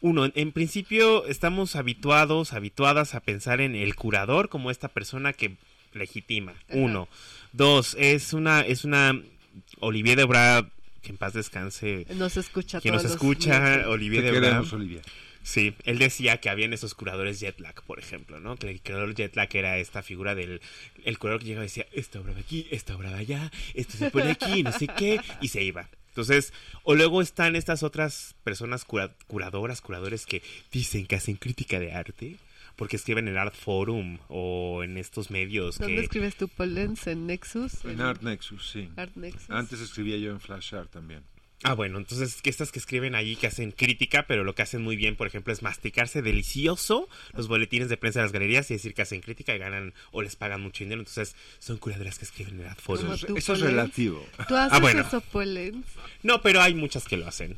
uno, 0.00 0.30
en 0.34 0.52
principio 0.52 1.26
estamos 1.26 1.76
habituados, 1.76 2.52
habituadas 2.52 3.14
a 3.14 3.20
pensar 3.20 3.60
en 3.60 3.74
el 3.74 3.94
curador 3.96 4.48
como 4.48 4.70
esta 4.70 4.88
persona 4.88 5.32
que 5.32 5.56
legitima, 5.96 6.54
uno. 6.70 7.08
Dos, 7.52 7.96
es 7.98 8.32
una, 8.32 8.60
es 8.60 8.84
una 8.84 9.20
Olivier 9.80 10.16
Debra, 10.18 10.68
que 11.02 11.10
en 11.10 11.16
paz 11.16 11.32
descanse, 11.34 12.06
Nos 12.14 12.36
escucha 12.36 12.80
quien 12.80 12.94
nos 12.94 13.02
todos 13.02 13.14
los 13.14 13.22
escucha, 13.22 13.58
miércoles. 13.60 13.86
Olivier 13.86 14.24
Debra. 14.24 14.40
queremos, 14.40 14.72
Olivia. 14.72 15.02
Sí, 15.42 15.74
él 15.84 15.98
decía 15.98 16.38
que 16.40 16.50
habían 16.50 16.72
esos 16.72 16.94
curadores 16.94 17.38
jet 17.38 17.60
lag, 17.60 17.80
por 17.84 18.00
ejemplo, 18.00 18.40
¿no? 18.40 18.56
Que 18.56 18.68
el 18.68 18.80
curador 18.80 19.14
jet 19.14 19.36
lag 19.36 19.48
era 19.54 19.78
esta 19.78 20.02
figura 20.02 20.34
del 20.34 20.60
el 21.04 21.18
curador 21.18 21.40
que 21.40 21.46
llegaba 21.46 21.64
y 21.64 21.68
decía, 21.68 21.86
esta 21.92 22.18
obra 22.20 22.34
de 22.34 22.40
aquí, 22.40 22.66
esta 22.72 22.96
obra 22.96 23.10
de 23.10 23.18
allá, 23.18 23.52
esto 23.74 23.96
se 23.96 24.10
pone 24.10 24.32
aquí, 24.32 24.64
no 24.64 24.72
sé 24.72 24.88
qué, 24.88 25.20
y 25.40 25.46
se 25.48 25.62
iba. 25.62 25.88
Entonces, 26.08 26.52
o 26.82 26.94
luego 26.96 27.22
están 27.22 27.54
estas 27.54 27.84
otras 27.84 28.34
personas 28.42 28.84
cura- 28.84 29.14
curadoras, 29.28 29.80
curadores 29.82 30.26
que 30.26 30.42
dicen 30.72 31.06
que 31.06 31.14
hacen 31.14 31.36
crítica 31.36 31.78
de 31.78 31.92
arte, 31.92 32.38
porque 32.76 32.96
escriben 32.96 33.26
en 33.26 33.34
el 33.34 33.38
Art 33.38 33.54
Forum 33.54 34.18
o 34.28 34.82
en 34.84 34.96
estos 34.98 35.30
medios 35.30 35.78
¿Dónde 35.78 35.96
que... 35.96 36.02
escribes 36.02 36.36
tu 36.36 36.48
Pollens? 36.48 37.06
¿En 37.06 37.26
Nexus? 37.26 37.84
En 37.84 38.00
Art 38.00 38.22
Nexus, 38.22 38.70
sí. 38.70 38.88
Art 38.96 39.16
Nexus. 39.16 39.50
Antes 39.50 39.80
escribía 39.80 40.16
yo 40.18 40.30
en 40.30 40.40
Flash 40.40 40.74
Art 40.74 40.90
también. 40.90 41.22
Ah, 41.62 41.72
bueno, 41.72 41.96
entonces 41.96 42.42
que 42.42 42.50
estas 42.50 42.70
que 42.70 42.78
escriben 42.78 43.14
ahí 43.14 43.34
que 43.34 43.46
hacen 43.46 43.72
crítica, 43.72 44.26
pero 44.28 44.44
lo 44.44 44.54
que 44.54 44.60
hacen 44.60 44.82
muy 44.82 44.94
bien, 44.94 45.16
por 45.16 45.26
ejemplo, 45.26 45.54
es 45.54 45.62
masticarse 45.62 46.20
delicioso 46.20 47.08
los 47.32 47.48
boletines 47.48 47.88
de 47.88 47.96
prensa 47.96 48.20
de 48.20 48.24
las 48.26 48.32
galerías 48.32 48.70
y 48.70 48.74
decir 48.74 48.92
que 48.92 49.00
hacen 49.00 49.22
crítica 49.22 49.54
y 49.54 49.58
ganan 49.58 49.94
o 50.12 50.20
les 50.20 50.36
pagan 50.36 50.60
mucho 50.60 50.84
dinero. 50.84 51.00
Entonces 51.00 51.34
son 51.58 51.78
curadoras 51.78 52.18
que 52.18 52.26
escriben 52.26 52.60
en 52.60 52.66
el 52.66 52.74
foro. 52.74 53.00
Como 53.00 53.14
Eso, 53.14 53.26
tú, 53.26 53.36
es- 53.38 53.60
relativo. 53.60 54.22
¿Tú 54.46 54.54
haces 54.54 54.72
Ah, 54.74 54.80
bueno. 54.80 55.00
eso, 55.00 55.22
Pollens? 55.22 55.86
No, 56.22 56.42
pero 56.42 56.60
hay 56.60 56.74
muchas 56.74 57.08
que 57.08 57.16
lo 57.16 57.26
hacen. 57.26 57.56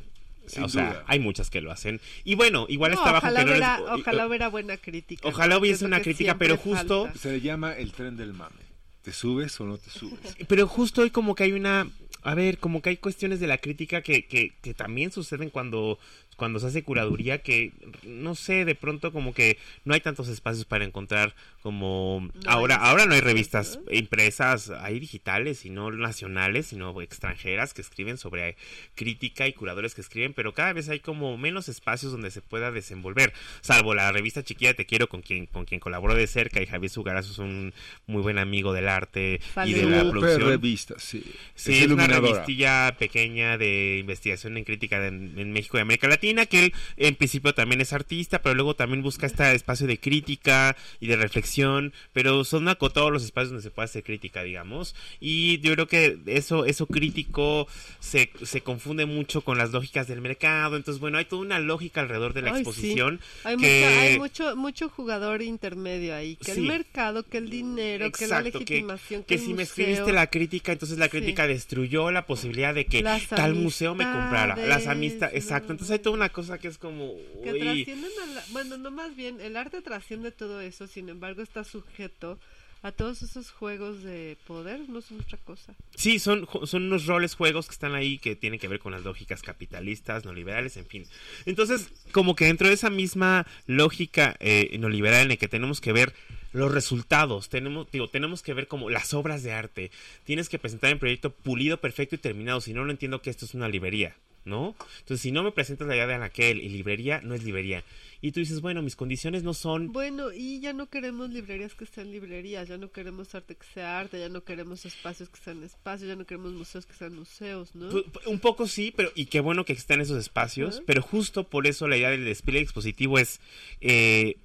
Sin 0.49 0.63
o 0.63 0.69
sea, 0.69 0.89
duda. 0.89 1.03
hay 1.07 1.19
muchas 1.19 1.49
que 1.49 1.61
lo 1.61 1.71
hacen. 1.71 2.01
Y 2.23 2.35
bueno, 2.35 2.65
igual 2.69 2.91
No, 2.91 2.97
está 2.97 3.11
bajo 3.11 3.27
ojalá, 3.27 3.39
que 3.39 3.45
no 3.45 3.51
hubiera, 3.51 3.81
ojalá 3.93 4.27
hubiera 4.27 4.47
buena 4.49 4.77
crítica. 4.77 5.27
Ojalá 5.27 5.57
hubiese 5.57 5.85
una 5.85 6.01
crítica, 6.01 6.37
pero 6.37 6.57
justo- 6.57 7.05
falta. 7.05 7.19
Se 7.19 7.31
le 7.31 7.41
llama 7.41 7.73
el 7.73 7.91
tren 7.91 8.17
del 8.17 8.33
mame. 8.33 8.67
¿Te 9.01 9.13
subes 9.13 9.59
o 9.61 9.65
no 9.65 9.77
te 9.77 9.89
subes? 9.89 10.19
Pero 10.47 10.67
justo 10.67 11.01
hoy 11.01 11.09
como 11.09 11.33
que 11.35 11.43
hay 11.43 11.53
una... 11.53 11.87
A 12.23 12.35
ver, 12.35 12.57
como 12.57 12.81
que 12.81 12.89
hay 12.89 12.97
cuestiones 12.97 13.39
de 13.39 13.47
la 13.47 13.57
crítica 13.57 14.01
que, 14.01 14.25
que, 14.25 14.53
que 14.61 14.73
también 14.73 15.11
suceden 15.11 15.49
cuando 15.49 15.99
cuando 16.39 16.59
se 16.59 16.67
hace 16.67 16.83
curaduría 16.83 17.43
que 17.43 17.73
no 18.03 18.33
sé 18.33 18.65
de 18.65 18.73
pronto 18.73 19.11
como 19.11 19.33
que 19.33 19.59
no 19.83 19.93
hay 19.93 19.99
tantos 19.99 20.29
espacios 20.29 20.65
para 20.65 20.85
encontrar 20.85 21.35
como 21.61 22.27
ahora 22.47 22.77
ahora 22.77 23.05
no 23.05 23.13
hay 23.13 23.19
revistas 23.19 23.77
impresas 23.91 24.71
hay 24.71 24.99
digitales 24.99 25.65
y 25.65 25.69
no 25.69 25.91
nacionales 25.91 26.67
sino 26.67 26.99
extranjeras 27.01 27.73
que 27.73 27.81
escriben 27.81 28.17
sobre 28.17 28.55
crítica 28.95 29.47
y 29.47 29.53
curadores 29.53 29.93
que 29.93 30.01
escriben 30.01 30.33
pero 30.33 30.53
cada 30.53 30.73
vez 30.73 30.89
hay 30.89 31.01
como 31.01 31.37
menos 31.37 31.67
espacios 31.67 32.13
donde 32.13 32.31
se 32.31 32.41
pueda 32.41 32.71
desenvolver 32.71 33.33
salvo 33.61 33.93
la 33.93 34.11
revista 34.11 34.41
chiquilla 34.41 34.73
te 34.73 34.85
quiero 34.85 35.09
con 35.09 35.21
quien 35.21 35.45
con 35.45 35.65
quien 35.65 35.81
colaboro 35.81 36.15
de 36.15 36.25
cerca 36.25 36.61
y 36.61 36.65
Javier 36.65 36.89
Sugarazo 36.89 37.33
es 37.33 37.39
un 37.39 37.73
muy 38.07 38.21
buen 38.21 38.37
amigo 38.37 38.71
del 38.71 38.87
arte 38.87 39.41
y 39.65 39.73
de 39.73 39.83
la 39.83 40.09
producción. 40.09 40.49
revista 40.49 40.95
sí. 40.97 41.21
Sí 41.53 41.83
es, 41.83 41.91
una 41.91 42.07
revistilla 42.09 42.95
pequeña 42.97 43.57
de 43.57 43.97
investigación 43.99 44.57
en 44.57 44.63
crítica 44.63 45.05
en 45.07 45.51
México 45.51 45.77
y 45.77 45.81
América 45.81 46.07
Latina 46.07 46.45
que 46.45 46.65
él 46.65 46.73
en 46.97 47.15
principio 47.15 47.53
también 47.53 47.81
es 47.81 47.93
artista, 47.93 48.41
pero 48.41 48.55
luego 48.55 48.75
también 48.75 49.01
busca 49.01 49.25
este 49.25 49.53
espacio 49.53 49.87
de 49.87 49.99
crítica 49.99 50.75
y 50.99 51.07
de 51.07 51.15
reflexión, 51.15 51.93
pero 52.13 52.43
son 52.43 52.67
acotados 52.67 53.11
los 53.11 53.23
espacios 53.23 53.51
donde 53.51 53.63
se 53.63 53.71
puede 53.71 53.85
hacer 53.85 54.03
crítica, 54.03 54.43
digamos, 54.43 54.95
y 55.19 55.59
yo 55.59 55.73
creo 55.73 55.87
que 55.87 56.19
eso, 56.25 56.65
eso 56.65 56.85
crítico 56.87 57.67
se, 57.99 58.31
se 58.43 58.61
confunde 58.61 59.05
mucho 59.05 59.41
con 59.41 59.57
las 59.57 59.71
lógicas 59.71 60.07
del 60.07 60.21
mercado, 60.21 60.75
entonces 60.75 60.99
bueno, 60.99 61.17
hay 61.17 61.25
toda 61.25 61.41
una 61.41 61.59
lógica 61.59 62.01
alrededor 62.01 62.33
de 62.33 62.41
la 62.41 62.49
exposición. 62.51 63.19
Hay, 63.43 63.57
que... 63.57 63.85
hay 63.85 64.19
mucho, 64.19 64.55
mucho 64.55 64.89
jugador 64.89 65.41
intermedio 65.41 66.15
ahí, 66.15 66.35
que 66.35 66.51
el 66.51 66.61
mercado, 66.61 67.23
que 67.23 67.37
el 67.37 67.49
dinero, 67.49 68.11
que 68.11 68.27
la 68.27 68.41
legitimación, 68.41 69.23
que, 69.23 69.37
si 69.37 69.53
me 69.53 69.63
escribiste 69.63 70.11
la 70.11 70.27
crítica, 70.27 70.71
entonces 70.71 70.97
la 70.97 71.09
crítica 71.09 71.47
destruyó 71.47 71.98
la 72.11 72.25
posibilidad 72.25 72.73
de 72.73 72.85
que 72.85 73.03
tal 73.29 73.55
museo 73.55 73.95
me 73.95 74.05
comprara, 74.05 74.55
las 74.55 74.87
amistades, 74.87 75.35
exacto, 75.35 75.73
entonces 75.73 75.93
hay 75.93 75.99
toda 75.99 76.15
una 76.15 76.29
cosa 76.29 76.57
que 76.57 76.67
es 76.67 76.77
como... 76.77 77.13
Que 77.43 77.53
trascienden 77.53 78.11
Bueno, 78.51 78.77
no 78.77 78.91
más 78.91 79.15
bien, 79.15 79.41
el 79.41 79.57
arte 79.57 79.81
trasciende 79.81 80.31
todo 80.31 80.61
eso, 80.61 80.87
sin 80.87 81.09
embargo 81.09 81.41
está 81.41 81.63
sujeto 81.63 82.39
a 82.81 82.91
todos 82.91 83.21
esos 83.21 83.51
juegos 83.51 84.03
de 84.03 84.37
poder, 84.47 84.87
no 84.87 85.01
son 85.01 85.19
otra 85.19 85.37
cosa. 85.37 85.75
Sí, 85.95 86.17
son, 86.17 86.47
son 86.63 86.83
unos 86.83 87.05
roles, 87.05 87.35
juegos 87.35 87.67
que 87.67 87.73
están 87.73 87.93
ahí 87.93 88.17
que 88.17 88.35
tienen 88.35 88.59
que 88.59 88.69
ver 88.69 88.79
con 88.79 88.93
las 88.93 89.03
lógicas 89.03 89.41
capitalistas, 89.41 90.23
neoliberales, 90.23 90.77
en 90.77 90.85
fin. 90.85 91.05
Entonces, 91.45 91.89
como 92.11 92.35
que 92.35 92.45
dentro 92.45 92.67
de 92.67 92.73
esa 92.73 92.89
misma 92.89 93.45
lógica 93.67 94.37
eh, 94.39 94.77
neoliberal 94.79 95.23
en 95.23 95.29
la 95.29 95.35
que 95.35 95.49
tenemos 95.49 95.81
que 95.81 95.91
ver 95.91 96.13
los 96.51 96.71
resultados, 96.71 97.49
tenemos, 97.49 97.89
digo, 97.91 98.07
tenemos 98.07 98.41
que 98.41 98.53
ver 98.53 98.67
como 98.67 98.89
las 98.89 99.13
obras 99.13 99.43
de 99.43 99.53
arte. 99.53 99.91
Tienes 100.23 100.49
que 100.49 100.59
presentar 100.59 100.93
un 100.93 100.99
proyecto 100.99 101.31
pulido, 101.31 101.79
perfecto 101.79 102.15
y 102.15 102.19
terminado, 102.19 102.61
si 102.61 102.73
no, 102.73 102.85
no 102.85 102.91
entiendo 102.91 103.21
que 103.21 103.29
esto 103.29 103.45
es 103.45 103.53
una 103.53 103.69
librería. 103.69 104.15
¿no? 104.45 104.75
Entonces, 104.99 105.21
si 105.21 105.31
no 105.31 105.43
me 105.43 105.51
presentas 105.51 105.87
la 105.87 105.95
idea 105.95 106.07
de 106.07 106.15
Anaquel 106.15 106.61
y 106.61 106.69
librería, 106.69 107.21
no 107.21 107.35
es 107.35 107.43
librería. 107.43 107.83
Y 108.21 108.31
tú 108.31 108.39
dices, 108.41 108.59
bueno, 108.59 108.81
mis 108.81 108.95
condiciones 108.95 109.43
no 109.43 109.53
son... 109.53 109.93
Bueno, 109.93 110.31
y 110.33 110.59
ya 110.59 110.73
no 110.73 110.89
queremos 110.89 111.29
librerías 111.29 111.75
que 111.75 111.85
sean 111.85 112.11
librerías, 112.11 112.67
ya 112.67 112.77
no 112.77 112.91
queremos 112.91 113.33
arte 113.33 113.55
que 113.55 113.65
sea 113.73 113.99
arte, 113.99 114.19
ya 114.19 114.27
no 114.27 114.43
queremos 114.43 114.85
espacios 114.85 115.29
que 115.29 115.39
sean 115.39 115.63
espacios, 115.63 116.09
ya 116.09 116.15
no 116.15 116.25
queremos 116.25 116.51
museos 116.53 116.85
que 116.85 116.93
sean 116.93 117.15
museos, 117.15 117.75
¿no? 117.75 117.89
Un 118.25 118.39
poco 118.39 118.67
sí, 118.67 118.93
pero 118.95 119.11
y 119.15 119.27
qué 119.27 119.39
bueno 119.39 119.63
que 119.63 119.73
existan 119.73 120.01
esos 120.01 120.17
espacios, 120.17 120.81
pero 120.85 121.01
justo 121.01 121.45
por 121.45 121.67
eso 121.67 121.87
la 121.87 121.97
idea 121.97 122.09
del 122.09 122.25
despliegue 122.25 122.63
expositivo 122.63 123.19
es... 123.19 123.39
Eh, 123.81 124.37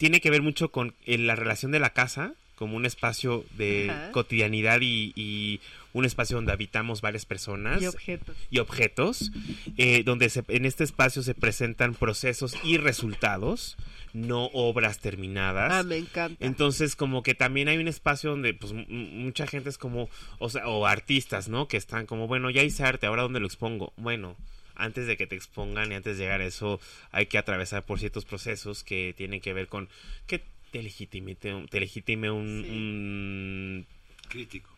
tiene 0.00 0.22
que 0.22 0.30
ver 0.30 0.40
mucho 0.40 0.70
con 0.70 0.94
la 1.04 1.36
relación 1.36 1.72
de 1.72 1.78
la 1.78 1.90
casa 1.92 2.32
como 2.54 2.74
un 2.74 2.86
espacio 2.86 3.44
de 3.58 3.92
cotidianidad 4.12 4.80
y, 4.80 5.60
un 5.92 6.04
espacio 6.04 6.36
donde 6.36 6.52
habitamos 6.52 7.00
varias 7.00 7.26
personas 7.26 7.82
y 7.82 7.86
objetos, 7.86 8.36
y 8.48 8.58
objetos 8.60 9.32
eh, 9.76 10.02
donde 10.04 10.30
en 10.48 10.64
este 10.64 10.84
espacio 10.84 11.22
se 11.22 11.34
presentan 11.34 11.94
procesos 11.94 12.56
y 12.62 12.78
resultados 12.78 13.76
no 14.12 14.46
obras 14.54 15.00
terminadas. 15.00 15.72
Ah, 15.72 15.82
me 15.82 15.98
encanta. 15.98 16.42
Entonces, 16.44 16.96
como 16.96 17.22
que 17.22 17.34
también 17.34 17.68
hay 17.68 17.78
un 17.78 17.88
espacio 17.88 18.30
donde, 18.30 18.54
pues, 18.54 18.72
mucha 18.72 19.46
gente 19.46 19.68
es 19.68 19.78
como, 19.78 20.08
o 20.38 20.48
sea, 20.48 20.66
o 20.68 20.86
artistas, 20.86 21.48
¿no? 21.48 21.68
Que 21.68 21.76
están 21.76 22.06
como, 22.06 22.26
bueno, 22.26 22.50
ya 22.50 22.62
hice 22.62 22.84
arte, 22.84 23.06
ahora 23.06 23.22
dónde 23.22 23.40
lo 23.40 23.46
expongo. 23.46 23.92
Bueno, 23.96 24.36
antes 24.80 25.06
de 25.06 25.16
que 25.16 25.26
te 25.26 25.36
expongan 25.36 25.92
y 25.92 25.94
antes 25.94 26.18
de 26.18 26.24
llegar 26.24 26.40
a 26.40 26.46
eso, 26.46 26.80
hay 27.12 27.26
que 27.26 27.38
atravesar 27.38 27.84
por 27.84 27.98
ciertos 27.98 28.24
procesos 28.24 28.82
que 28.82 29.14
tienen 29.16 29.40
que 29.40 29.52
ver 29.52 29.68
con 29.68 29.88
que 30.26 30.42
te 30.70 30.82
legitime, 30.82 31.34
te, 31.34 31.80
legitime 31.80 32.30
un, 32.30 33.86
crítico 34.28 34.70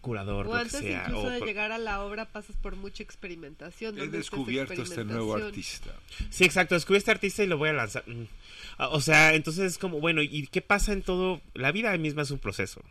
curador, 0.00 0.46
o 0.46 0.54
antes 0.54 0.82
incluso 0.82 1.30
de 1.30 1.40
llegar 1.40 1.72
a 1.72 1.78
la 1.78 2.02
obra 2.04 2.26
pasas 2.26 2.56
por 2.56 2.76
mucha 2.76 3.02
experimentación. 3.02 3.98
He 3.98 4.08
descubierto 4.08 4.82
este 4.82 5.04
nuevo 5.04 5.34
artista. 5.34 5.94
Sí, 6.30 6.44
exacto, 6.44 6.74
descubrí 6.74 6.98
este 6.98 7.10
artista 7.10 7.42
y 7.42 7.46
lo 7.46 7.58
voy 7.58 7.70
a 7.70 7.72
lanzar. 7.72 8.04
Mm. 8.06 8.26
O 8.90 9.00
sea, 9.00 9.34
entonces 9.34 9.72
es 9.72 9.78
como, 9.78 10.00
bueno, 10.00 10.22
¿y 10.22 10.46
qué 10.48 10.60
pasa 10.60 10.92
en 10.92 11.02
todo? 11.02 11.40
La 11.54 11.72
vida 11.72 11.96
misma 11.96 12.22
es 12.22 12.30
un 12.30 12.38
proceso. 12.38 12.82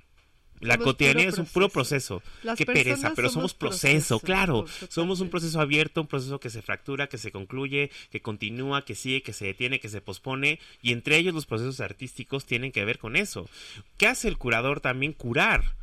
La 0.59 0.77
cotidianidad 0.77 1.29
es 1.29 1.38
un 1.38 1.45
puro 1.45 1.69
proceso. 1.69 2.21
Qué 2.57 2.65
pereza, 2.65 3.13
pero 3.15 3.29
somos, 3.29 3.53
proceso, 3.53 4.19
claro. 4.19 4.65
Somos 4.89 5.19
un 5.19 5.29
proceso 5.29 5.59
abierto, 5.61 6.01
un 6.01 6.07
proceso 6.07 6.39
que 6.39 6.49
se 6.49 6.61
fractura, 6.61 7.07
que 7.07 7.17
se 7.17 7.31
concluye, 7.31 7.91
que 8.11 8.21
continúa, 8.21 8.84
que 8.84 8.95
sigue, 8.95 9.21
que 9.21 9.34
se 9.34 9.45
detiene, 9.45 9.79
que 9.79 9.89
se 9.89 10.01
pospone. 10.01 10.59
Y 10.81 10.93
entre 10.93 11.17
ellos 11.17 11.34
los 11.34 11.45
procesos 11.45 11.79
artísticos 11.79 12.45
tienen 12.45 12.71
que 12.71 12.85
ver 12.85 12.97
con 12.97 13.15
eso. 13.15 13.49
¿Qué 13.97 14.07
hace 14.07 14.27
el 14.27 14.38
curador 14.38 14.79
también? 14.79 15.13
Curar 15.13 15.75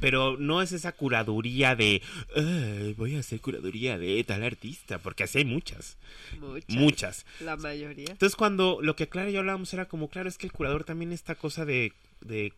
pero 0.00 0.36
no 0.36 0.62
es 0.62 0.72
esa 0.72 0.92
curaduría 0.92 1.76
de 1.76 2.02
voy 2.96 3.16
a 3.16 3.20
hacer 3.20 3.40
curaduría 3.40 3.98
de 3.98 4.22
tal 4.24 4.42
artista, 4.42 4.98
porque 4.98 5.24
así 5.24 5.38
hay 5.38 5.44
muchas. 5.44 5.96
Muchas. 6.68 7.26
La 7.40 7.56
mayoría. 7.56 8.10
Entonces, 8.10 8.36
cuando 8.36 8.80
lo 8.82 8.96
que 8.96 9.08
Clara 9.08 9.30
y 9.30 9.34
yo 9.34 9.40
hablábamos 9.40 9.72
era 9.74 9.86
como, 9.86 10.08
claro, 10.08 10.28
es 10.28 10.38
que 10.38 10.46
el 10.46 10.52
curador 10.52 10.84
también 10.84 11.12
esta 11.12 11.34
cosa 11.34 11.64
de, 11.64 11.92
de 12.20 12.52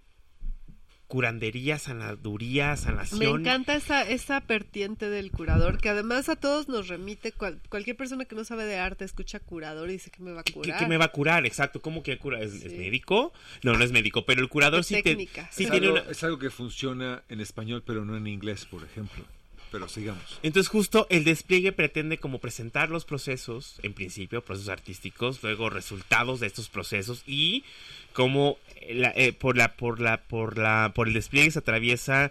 curandería, 1.10 1.76
sanaduría, 1.76 2.76
sanación. 2.76 3.18
Me 3.18 3.26
encanta 3.26 3.74
esa, 3.74 4.08
esa 4.08 4.38
vertiente 4.38 5.10
del 5.10 5.32
curador, 5.32 5.78
que 5.78 5.88
además 5.88 6.28
a 6.28 6.36
todos 6.36 6.68
nos 6.68 6.86
remite, 6.86 7.32
cualquier 7.68 7.96
persona 7.96 8.26
que 8.26 8.36
no 8.36 8.44
sabe 8.44 8.64
de 8.64 8.78
arte 8.78 9.04
escucha 9.04 9.40
curador 9.40 9.90
y 9.90 9.94
dice 9.94 10.12
que 10.12 10.22
me 10.22 10.30
va 10.30 10.42
a 10.42 10.44
curar. 10.44 10.78
¿Qué, 10.78 10.86
me 10.86 10.98
va 10.98 11.06
a 11.06 11.12
curar? 11.12 11.46
Exacto, 11.46 11.82
¿cómo 11.82 12.04
que 12.04 12.16
cura? 12.16 12.40
¿Es, 12.40 12.64
médico? 12.64 13.32
No, 13.64 13.72
no 13.72 13.82
es 13.82 13.90
médico, 13.90 14.24
pero 14.24 14.40
el 14.40 14.48
curador 14.48 14.84
sí, 14.84 15.02
te, 15.02 15.16
sí 15.50 15.64
es, 15.64 15.70
tiene 15.70 15.88
algo, 15.88 15.98
es 15.98 16.22
algo 16.22 16.38
que 16.38 16.48
funciona 16.48 17.24
en 17.28 17.40
español, 17.40 17.82
pero 17.84 18.04
no 18.04 18.16
en 18.16 18.28
inglés, 18.28 18.64
por 18.64 18.84
ejemplo 18.84 19.24
pero 19.70 19.88
sigamos. 19.88 20.38
Entonces 20.42 20.68
justo 20.68 21.06
el 21.10 21.24
despliegue 21.24 21.72
pretende 21.72 22.18
como 22.18 22.38
presentar 22.38 22.90
los 22.90 23.04
procesos, 23.04 23.78
en 23.82 23.92
principio 23.92 24.44
procesos 24.44 24.70
artísticos, 24.70 25.42
luego 25.42 25.70
resultados 25.70 26.40
de 26.40 26.46
estos 26.46 26.68
procesos 26.68 27.22
y 27.26 27.64
como 28.12 28.58
eh, 28.80 29.32
por 29.32 29.56
la 29.56 29.76
por 29.76 30.00
la 30.00 30.22
por 30.22 30.58
la 30.58 30.92
por 30.94 31.08
el 31.08 31.14
despliegue 31.14 31.50
se 31.50 31.60
atraviesa 31.60 32.30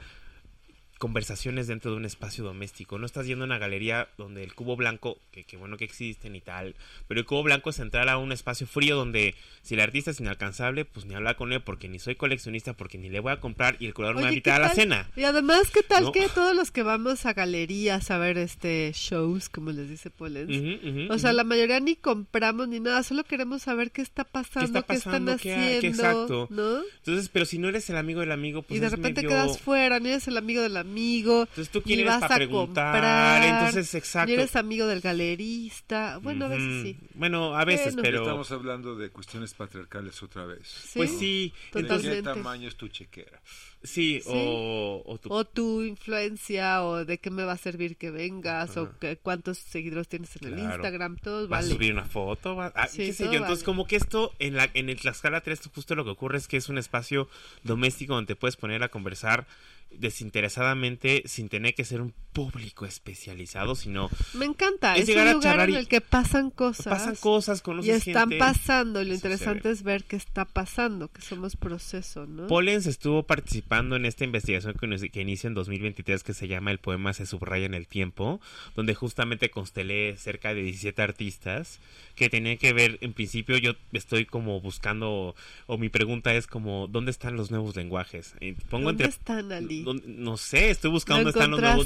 conversaciones 1.00 1.68
dentro 1.68 1.92
de 1.92 1.98
un 1.98 2.06
espacio 2.06 2.44
doméstico. 2.44 3.00
No 3.00 3.06
estás 3.06 3.26
yendo 3.26 3.46
a 3.46 3.48
una 3.48 3.58
galería 3.58 4.10
donde 4.18 4.44
el 4.44 4.54
cubo 4.54 4.76
blanco, 4.76 5.18
que, 5.32 5.46
que, 5.46 5.58
bueno 5.58 5.78
que 5.78 5.86
existen 5.86 6.36
y 6.36 6.42
tal, 6.42 6.76
pero 7.08 7.22
el 7.22 7.26
cubo 7.26 7.42
blanco 7.42 7.70
es 7.72 7.80
entrar 7.80 8.10
a 8.10 8.18
un 8.18 8.32
espacio 8.34 8.68
frío 8.68 8.98
donde 8.98 9.34
si 9.62 9.76
el 9.76 9.80
artista 9.80 10.12
es 10.12 10.20
inalcanzable, 10.20 10.84
pues 10.86 11.06
ni 11.06 11.16
hablar 11.16 11.38
con 11.38 11.54
él 11.54 11.62
porque 11.62 11.88
ni 11.88 12.00
soy 12.00 12.16
coleccionista, 12.16 12.74
porque 12.74 12.98
ni 12.98 13.10
le 13.10 13.22
voy 13.22 13.32
a 13.32 13.40
comprar 13.40 13.78
y 13.80 13.86
el 13.86 13.94
curador 13.94 14.18
me 14.18 14.24
va 14.24 14.28
a 14.28 14.32
invitar 14.32 14.62
a 14.62 14.68
la 14.68 14.74
cena. 14.74 15.10
Y 15.16 15.24
además, 15.24 15.72
¿qué 15.72 15.84
tal 15.84 16.12
que 16.12 16.28
todos 16.28 16.54
los 16.54 16.70
que 16.70 16.84
vamos 16.84 17.26
a 17.26 17.34
galerías 17.34 18.12
a 18.12 18.18
ver 18.18 18.38
este 18.38 18.92
shows, 18.94 19.48
como 19.48 19.72
les 19.72 19.90
dice 19.90 20.10
Polens, 20.10 21.10
o 21.10 21.18
sea, 21.18 21.32
la 21.32 21.46
mayoría 21.46 21.80
ni 21.80 21.96
compramos 21.96 22.68
ni 22.68 22.82
nada, 22.82 23.04
solo 23.04 23.24
queremos 23.24 23.62
saber 23.62 23.92
qué 23.92 24.02
está 24.02 24.26
pasando, 24.26 24.84
qué, 24.86 24.96
están 24.96 25.30
haciendo, 25.30 25.88
exacto. 25.88 26.48
¿no? 26.50 26.82
Entonces, 26.98 27.30
pero 27.30 27.46
si 27.46 27.58
no 27.58 27.70
eres 27.70 27.90
el 27.90 27.96
amigo 27.96 28.20
del 28.20 28.34
amigo, 28.34 28.64
pues 28.64 28.78
y 28.78 28.82
de 28.82 28.90
repente 28.90 29.24
quedas 29.24 29.60
fuera, 29.60 30.02
ni 30.02 30.10
eres 30.10 30.28
el 30.28 30.36
amigo 30.36 30.62
del 30.62 30.76
amigo 30.76 30.89
amigo. 30.90 31.41
Entonces 31.41 31.70
tú 31.70 31.82
quieres 31.82 32.06
vas 32.06 32.30
a 32.30 32.48
comprar. 32.48 33.44
Entonces, 33.44 33.94
exacto. 33.95 34.32
eres 34.32 34.56
amigo 34.56 34.88
del 34.88 35.02
galerista. 35.02 36.20
Bueno, 36.22 36.45
a 36.45 36.49
veces 36.49 36.84
sí. 36.84 36.98
Bueno, 37.14 37.56
a 37.56 37.66
veces, 37.66 37.95
pero. 38.02 38.22
Estamos 38.22 38.52
hablando 38.52 38.95
de 38.95 39.10
cuestiones 39.10 39.53
patriarcales 39.53 40.22
otra 40.24 40.45
vez. 40.45 40.91
Pues 40.94 41.11
sí. 41.18 41.53
Totalmente. 41.72 42.10
¿De 42.10 42.16
qué 42.18 42.24
tamaño 42.24 42.68
es 42.68 42.76
tu 42.76 42.88
chequera? 42.88 43.40
Sí, 43.82 44.22
O, 44.26 45.03
o, 45.06 45.45
tu... 45.45 45.84
influencia, 45.84 46.84
o 46.84 47.06
de 47.06 47.18
qué 47.18 47.30
me 47.30 47.45
va 47.45 47.53
a 47.53 47.57
servir 47.57 47.95
que 47.95 48.11
vengas, 48.11 48.76
o 48.76 48.98
que, 48.99 49.16
cuántos 49.16 49.57
seguidores 49.57 50.10
tienes 50.10 50.36
en 50.36 50.53
el 50.53 50.60
Instagram, 50.60 51.16
todo 51.18 51.48
¿Vas 51.48 51.66
a 51.66 51.70
subir 51.70 51.94
una 51.94 52.03
foto? 52.03 52.60
Ah, 52.61 52.90
qué 52.94 53.14
sé 53.14 53.26
yo. 53.26 53.36
Entonces, 53.36 53.64
como 53.64 53.88
que 53.88 53.95
esto, 53.95 54.34
en, 54.40 54.56
la, 54.56 54.70
en 54.74 54.90
el 54.90 54.99
Tlaxcala 54.99 55.40
3, 55.41 55.70
justo 55.74 55.95
lo 55.95 56.03
que 56.03 56.11
ocurre 56.11 56.38
es 56.38 56.49
que 56.49 56.57
es 56.57 56.68
un 56.68 56.78
espacio 56.78 57.30
doméstico 57.64 58.16
donde 58.16 58.28
te 58.28 58.36
puedes 58.36 58.57
poner 58.57 58.84
a 58.84 58.90
conversar 58.90 59.48
desinteresadamente 59.91 61.24
sin 61.26 61.49
tener 61.49 61.74
que 61.76 61.86
ser 61.86 62.02
un 62.02 62.14
público 62.34 62.86
especializado, 62.86 63.76
sino 63.76 64.10
Me 64.34 64.45
encanta, 64.45 64.95
Es 64.95 65.02
es, 65.02 65.07
llegar 65.10 65.28
a 65.28 65.32
un 65.32 65.38
lugar 65.38 65.70
en 65.70 65.76
el 65.76 65.88
que 65.88 65.99
pasan 65.99 66.52
cosas. 66.52 66.86
pasan 66.88 67.16
cosas, 67.16 67.61
y 67.84 67.90
están 67.90 68.30
gente. 68.30 68.38
pasando, 68.38 69.03
lo 69.03 69.14
interesante 69.14 69.72
es 69.72 69.84
ver 69.84 70.03
qué 70.03 70.16
está 70.16 70.45
pasando, 70.45 71.10
que 71.11 71.22
somos 71.22 71.56
proceso, 71.56 72.28
¿no? 72.28 72.48
Pollens 72.48 72.86
estuvo 72.86 73.24
participando 73.24 73.95
en 73.95 74.06
esta 74.06 74.24
investigación 74.26 74.76
que, 74.80 74.88
nos- 74.88 75.02
que 75.02 75.22
inicia 75.22 75.48
en 75.48 75.53
2023 75.56 76.24
que 76.24 76.34
se 76.34 76.48
llama 76.48 76.72
El 76.72 76.78
poema 76.78 77.14
se 77.14 77.26
subraya 77.26 77.66
en 77.66 77.74
el 77.74 77.88
tiempo, 77.88 78.40
donde 78.76 78.94
justamente 78.95 79.49
constelé 79.49 80.16
cerca 80.18 80.53
de 80.53 80.61
17 80.64 81.02
artistas 81.02 81.80
que 82.16 82.30
tenían 82.30 82.57
que 82.57 82.74
ver, 82.74 82.99
en 83.02 83.14
principio 83.14 83.57
yo 83.57 83.74
estoy 83.91 84.26
como 84.26 84.61
buscando, 84.61 85.36
o 85.68 85.78
mi 85.78 85.90
pregunta 85.90 86.34
es 86.36 86.48
como, 86.48 86.88
¿dónde 86.88 87.11
están 87.11 87.36
los 87.36 87.49
nuevos 87.49 87.76
lenguajes? 87.76 88.36
Y 88.40 88.52
pongo 88.53 88.86
¿Dónde 88.90 89.06
entre 89.06 89.18
están, 89.18 89.52
Ali? 89.52 89.78
¿Dónde- 89.84 90.03
No 90.07 90.38
sé, 90.38 90.69
estoy 90.69 90.91
buscando 90.91 91.23
¿Lo 91.23 91.31
dónde 91.31 91.39
están 91.39 91.51
los 91.51 91.60
nuevos 91.61 91.85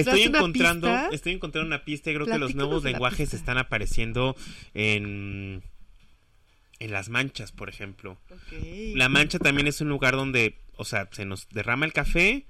Estoy 0.00 0.26
una 0.26 0.38
encontrando, 0.38 0.86
pista? 0.88 1.08
estoy 1.12 1.32
encontrando 1.32 1.66
una 1.66 1.84
pista 1.84 2.10
y 2.10 2.14
creo 2.14 2.26
que 2.26 2.38
los 2.38 2.54
nuevos 2.54 2.84
lenguajes 2.84 3.34
están 3.34 3.58
apareciendo 3.58 4.36
en 4.74 5.62
en 6.78 6.90
las 6.90 7.08
manchas, 7.10 7.52
por 7.52 7.68
ejemplo. 7.68 8.18
La 8.96 9.08
mancha 9.08 9.38
también 9.38 9.68
es 9.68 9.80
un 9.80 9.88
lugar 9.88 10.16
donde, 10.16 10.56
o 10.76 10.84
sea, 10.84 11.08
se 11.12 11.24
nos 11.24 11.48
derrama 11.50 11.86
el 11.86 11.92
café 11.92 12.44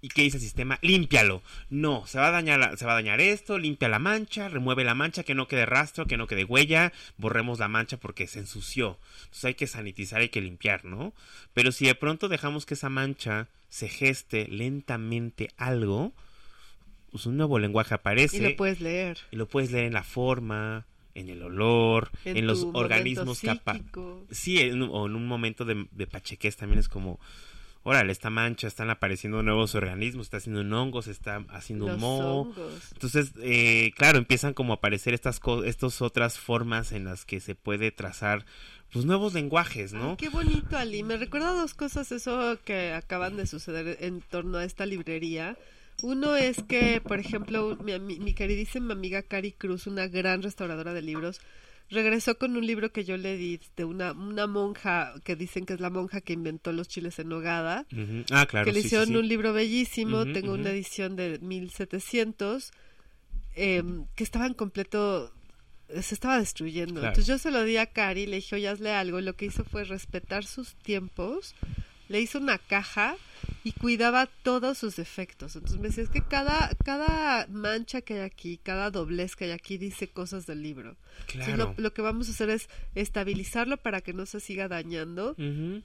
y 0.00 0.08
¿qué 0.08 0.22
dice 0.22 0.36
el 0.36 0.42
sistema? 0.42 0.78
Límpialo. 0.82 1.42
No, 1.70 2.06
se 2.06 2.18
va 2.18 2.28
a 2.28 2.30
dañar, 2.30 2.76
se 2.78 2.86
va 2.86 2.92
a 2.92 2.96
dañar 2.96 3.20
esto, 3.20 3.58
limpia 3.58 3.88
la 3.88 3.98
mancha, 3.98 4.48
remueve 4.48 4.84
la 4.84 4.94
mancha, 4.94 5.24
que 5.24 5.34
no 5.34 5.48
quede 5.48 5.66
rastro, 5.66 6.06
que 6.06 6.16
no 6.16 6.26
quede 6.26 6.44
huella, 6.44 6.92
borremos 7.16 7.58
la 7.58 7.68
mancha 7.68 7.96
porque 7.96 8.26
se 8.26 8.38
ensució. 8.40 8.98
Entonces 9.20 9.44
hay 9.44 9.54
que 9.54 9.66
sanitizar, 9.66 10.20
hay 10.20 10.28
que 10.28 10.40
limpiar, 10.40 10.84
¿no? 10.84 11.12
Pero 11.52 11.72
si 11.72 11.86
de 11.86 11.94
pronto 11.94 12.28
dejamos 12.28 12.64
que 12.64 12.74
esa 12.74 12.90
mancha 12.90 13.48
se 13.68 13.88
geste 13.88 14.46
lentamente 14.48 15.50
algo, 15.56 16.12
pues 17.10 17.26
un 17.26 17.36
nuevo 17.36 17.58
lenguaje 17.58 17.94
aparece 17.94 18.36
Y 18.36 18.40
lo 18.40 18.56
puedes 18.56 18.80
leer. 18.80 19.18
y 19.30 19.36
lo 19.36 19.48
puedes 19.48 19.72
leer 19.72 19.86
en 19.86 19.94
la 19.94 20.04
forma, 20.04 20.86
en 21.14 21.28
el 21.28 21.42
olor, 21.42 22.10
en, 22.24 22.46
los 22.46 22.66
organismos 22.72 23.40
capa 23.40 23.74
psíquico. 23.74 24.24
Sí, 24.30 24.60
en, 24.60 24.82
o 24.82 25.06
en 25.06 25.16
un 25.16 25.26
momento 25.26 25.64
de, 25.64 25.86
de 25.90 26.06
pachequés 26.06 26.56
también 26.56 26.78
es 26.78 26.88
como, 26.88 27.18
órale, 27.88 28.12
esta 28.12 28.30
mancha, 28.30 28.66
están 28.68 28.90
apareciendo 28.90 29.42
nuevos 29.42 29.74
organismos, 29.74 30.26
está 30.26 30.36
haciendo 30.36 30.60
un 30.60 30.72
hongo, 30.72 31.02
se 31.02 31.10
está 31.10 31.44
haciendo 31.48 31.86
un 31.86 31.92
Los 31.92 32.00
moho. 32.00 32.40
hongos. 32.42 32.92
Entonces, 32.92 33.32
eh, 33.42 33.92
claro, 33.96 34.18
empiezan 34.18 34.54
como 34.54 34.72
a 34.72 34.76
aparecer 34.76 35.14
estas 35.14 35.40
co- 35.40 35.64
estas 35.64 36.02
otras 36.02 36.38
formas 36.38 36.92
en 36.92 37.04
las 37.04 37.24
que 37.24 37.40
se 37.40 37.54
puede 37.54 37.90
trazar 37.90 38.44
pues 38.92 39.04
nuevos 39.04 39.34
lenguajes, 39.34 39.92
Ay, 39.92 39.98
¿no? 40.00 40.16
qué 40.16 40.28
bonito, 40.28 40.76
Ali. 40.76 41.02
Me 41.02 41.16
recuerda 41.16 41.52
dos 41.52 41.74
cosas 41.74 42.10
eso 42.12 42.58
que 42.64 42.92
acaban 42.92 43.36
de 43.36 43.46
suceder 43.46 43.98
en 44.00 44.20
torno 44.22 44.58
a 44.58 44.64
esta 44.64 44.86
librería. 44.86 45.56
Uno 46.02 46.36
es 46.36 46.62
que, 46.68 47.00
por 47.00 47.18
ejemplo, 47.18 47.76
mi, 47.82 47.92
ami- 47.92 48.18
mi 48.20 48.32
queridísima 48.32 48.92
amiga 48.94 49.22
Cari 49.22 49.52
Cruz, 49.52 49.86
una 49.86 50.06
gran 50.06 50.42
restauradora 50.42 50.94
de 50.94 51.02
libros, 51.02 51.40
regresó 51.90 52.38
con 52.38 52.56
un 52.56 52.66
libro 52.66 52.92
que 52.92 53.04
yo 53.04 53.16
le 53.16 53.36
di 53.36 53.60
de 53.76 53.84
una, 53.84 54.12
una 54.12 54.46
monja 54.46 55.14
que 55.24 55.36
dicen 55.36 55.64
que 55.64 55.74
es 55.74 55.80
la 55.80 55.90
monja 55.90 56.20
que 56.20 56.32
inventó 56.32 56.72
los 56.72 56.88
chiles 56.88 57.18
en 57.18 57.28
nogada. 57.28 57.86
Ah, 58.30 58.46
claro. 58.46 58.64
que 58.64 58.72
le 58.72 58.80
sí, 58.80 58.82
sí, 58.82 58.86
hicieron 58.86 59.08
sí. 59.08 59.16
un 59.16 59.28
libro 59.28 59.52
bellísimo, 59.52 60.24
tengo 60.24 60.52
una 60.52 60.70
edición 60.70 61.16
de 61.16 61.38
1700, 61.38 62.72
em, 63.54 64.06
que 64.14 64.24
estaba 64.24 64.46
en 64.46 64.54
completo, 64.54 65.32
se 65.88 66.14
estaba 66.14 66.38
destruyendo. 66.38 67.00
Claro. 67.00 67.08
Entonces 67.08 67.26
yo 67.26 67.38
se 67.38 67.50
lo 67.50 67.64
di 67.64 67.76
a 67.78 67.86
Cari, 67.86 68.26
le 68.26 68.36
dije, 68.36 68.56
oye, 68.56 68.68
hazle 68.68 68.92
algo, 68.92 69.20
lo 69.20 69.34
que 69.34 69.46
hizo 69.46 69.64
fue 69.64 69.84
respetar 69.84 70.44
sus 70.44 70.74
tiempos, 70.76 71.54
le 72.08 72.20
hizo 72.20 72.38
una 72.38 72.58
caja 72.58 73.16
y 73.64 73.72
cuidaba 73.72 74.26
todos 74.42 74.78
sus 74.78 74.96
defectos. 74.96 75.56
Entonces 75.56 75.80
me 75.80 75.88
decía, 75.88 76.04
es 76.04 76.10
que 76.10 76.22
cada, 76.22 76.70
cada 76.84 77.46
mancha 77.48 78.00
que 78.02 78.14
hay 78.14 78.20
aquí, 78.20 78.58
cada 78.62 78.90
doblez 78.90 79.36
que 79.36 79.46
hay 79.46 79.50
aquí 79.50 79.78
dice 79.78 80.08
cosas 80.08 80.46
del 80.46 80.62
libro. 80.62 80.96
Entonces 81.32 81.54
Claro. 81.54 81.74
lo, 81.76 81.82
lo 81.82 81.92
que 81.92 82.02
vamos 82.02 82.28
a 82.28 82.32
hacer 82.32 82.50
es 82.50 82.68
estabilizarlo 82.94 83.76
para 83.76 84.00
que 84.00 84.12
no 84.12 84.26
se 84.26 84.40
siga 84.40 84.68
dañando 84.68 85.34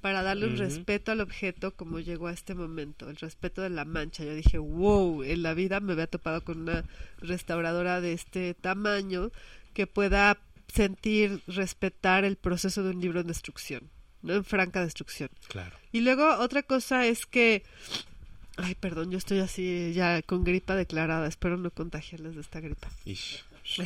para 0.02 0.22
darle 0.24 0.48
un 0.48 0.58
respeto 0.58 1.12
al 1.12 1.22
objeto 1.22 1.76
como 1.76 2.00
llegó 2.00 2.28
a 2.28 2.34
este 2.34 2.56
momento, 2.56 3.10
el 3.10 3.18
respeto 3.18 3.62
de 3.62 3.70
la 3.70 3.86
mancha. 3.86 4.24
Yo 4.24 4.34
dije, 4.36 4.58
wow, 4.58 5.24
en 5.24 5.44
la 5.44 5.54
vida 5.54 5.80
me 5.80 5.94
había 5.94 6.08
topado 6.08 6.44
con 6.44 6.62
una 6.62 6.86
restauradora 7.20 8.02
de 8.02 8.14
este 8.14 8.54
tamaño 8.54 9.32
que 9.74 9.88
pueda 9.88 10.38
sentir, 10.68 11.42
respetar 11.48 12.26
el 12.26 12.36
proceso 12.36 12.84
de 12.84 12.92
un 12.92 13.02
libro 13.02 13.20
en 13.22 13.28
destrucción, 13.28 13.90
en 14.28 14.44
franca 14.44 14.82
destrucción. 14.84 15.30
Claro. 15.48 15.76
Y 15.92 16.02
luego 16.02 16.38
otra 16.40 16.64
cosa 16.64 17.06
es 17.06 17.26
que, 17.26 17.64
ay, 18.58 18.76
perdón, 18.76 19.12
yo 19.12 19.18
estoy 19.18 19.40
así 19.40 19.92
ya 19.94 20.22
con 20.22 20.44
gripa 20.44 20.76
declarada, 20.76 21.28
espero 21.28 21.58
no 21.58 21.70
contagiarles 21.72 22.36
de 22.36 22.42
esta 22.42 22.60
gripa. 22.60 22.90
Ish. 23.06 23.44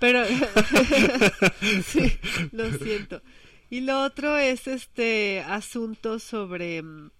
Pero 0.00 0.24
sí, 1.86 2.18
lo 2.52 2.70
siento. 2.72 3.22
Y 3.70 3.80
lo 3.80 4.02
otro 4.04 4.36
es 4.38 4.68
este 4.68 5.40
asunto 5.40 6.18
sobre 6.18 6.82
mm, 6.82 7.10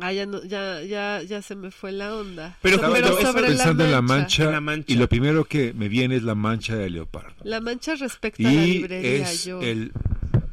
Ah, 0.00 0.12
ya, 0.12 0.26
no, 0.26 0.44
ya, 0.44 0.80
ya, 0.82 1.22
ya 1.22 1.42
se 1.42 1.56
me 1.56 1.72
fue 1.72 1.90
la 1.90 2.14
onda. 2.14 2.56
Pero- 2.62 2.80
pero 2.80 3.08
yo 3.08 3.20
sobre 3.20 3.42
la 3.42 3.48
pensando 3.48 3.84
en 3.84 3.90
la 3.90 4.00
mancha. 4.00 4.44
En 4.44 4.52
la 4.52 4.60
mancha. 4.60 4.92
y 4.92 4.94
lo 4.94 5.08
primero 5.08 5.44
que 5.44 5.72
me 5.72 5.88
viene 5.88 6.14
es 6.14 6.22
la 6.22 6.36
mancha 6.36 6.76
de 6.76 6.88
leopardo. 6.88 7.34
La 7.42 7.60
mancha 7.60 7.96
respecto 7.96 8.46
a 8.46 8.50
la 8.52 8.64
Y 8.64 8.74
librería, 8.74 9.28
es 9.28 9.44
yo. 9.44 9.60
el, 9.60 9.90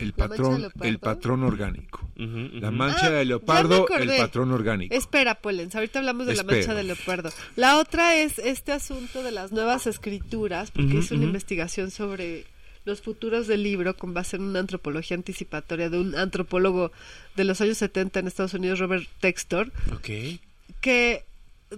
el 0.06 0.14
¿La 0.18 0.28
mancha 0.28 0.44
de 0.44 0.70
patrón, 0.70 0.72
el 0.88 1.00
patrón 1.00 1.44
orgánico. 1.44 2.10
La 2.16 2.72
mancha 2.72 3.08
Ah, 3.08 3.10
de 3.12 3.26
leopardo, 3.26 3.88
el 3.98 4.10
patrón 4.18 4.52
orgánico. 4.52 4.94
Espera, 4.96 5.36
Polens, 5.36 5.76
ahorita 5.76 6.00
hablamos 6.00 6.28
de 6.28 6.36
la 6.36 6.44
mancha 6.44 6.74
de 6.74 6.84
leopardo. 6.84 7.30
La 7.56 7.78
otra 7.78 8.16
es 8.16 8.40
este 8.40 8.72
asunto 8.72 9.24
de 9.24 9.32
las 9.32 9.52
nuevas 9.52 9.88
escrituras, 9.88 10.72
porque 10.72 10.96
hice 10.98 11.16
una 11.16 11.26
investigación 11.26 11.92
sobre 11.92 12.46
los 12.86 13.02
futuros 13.02 13.48
del 13.48 13.64
libro 13.64 13.98
con 13.98 14.14
base 14.14 14.36
en 14.36 14.44
una 14.44 14.60
antropología 14.60 15.18
anticipatoria 15.18 15.90
de 15.90 16.00
un 16.00 16.16
antropólogo 16.16 16.92
de 17.36 17.44
los 17.44 17.60
años 17.60 17.78
70 17.80 18.20
en 18.20 18.28
Estados 18.28 18.54
Unidos, 18.54 18.78
Robert 18.80 19.08
Textor, 19.20 19.72
Ok. 19.92 20.40
que 20.82 21.24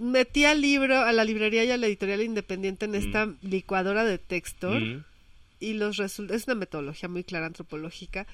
metía 0.00 0.50
al 0.50 0.60
libro 0.60 1.00
a 1.00 1.12
la 1.12 1.24
librería 1.24 1.64
y 1.64 1.70
a 1.70 1.78
la 1.78 1.86
editorial 1.86 2.20
independiente 2.20 2.84
en 2.84 2.94
esta 2.94 3.28
licuadora 3.42 4.04
de 4.04 4.18
Textor 4.18 4.80
Mm. 4.80 5.04
Y 5.60 5.74
los 5.74 5.96
resultados, 5.96 6.42
es 6.42 6.48
una 6.48 6.54
metodología 6.56 7.08
muy 7.08 7.24
clara 7.24 7.46
antropológica, 7.46 8.26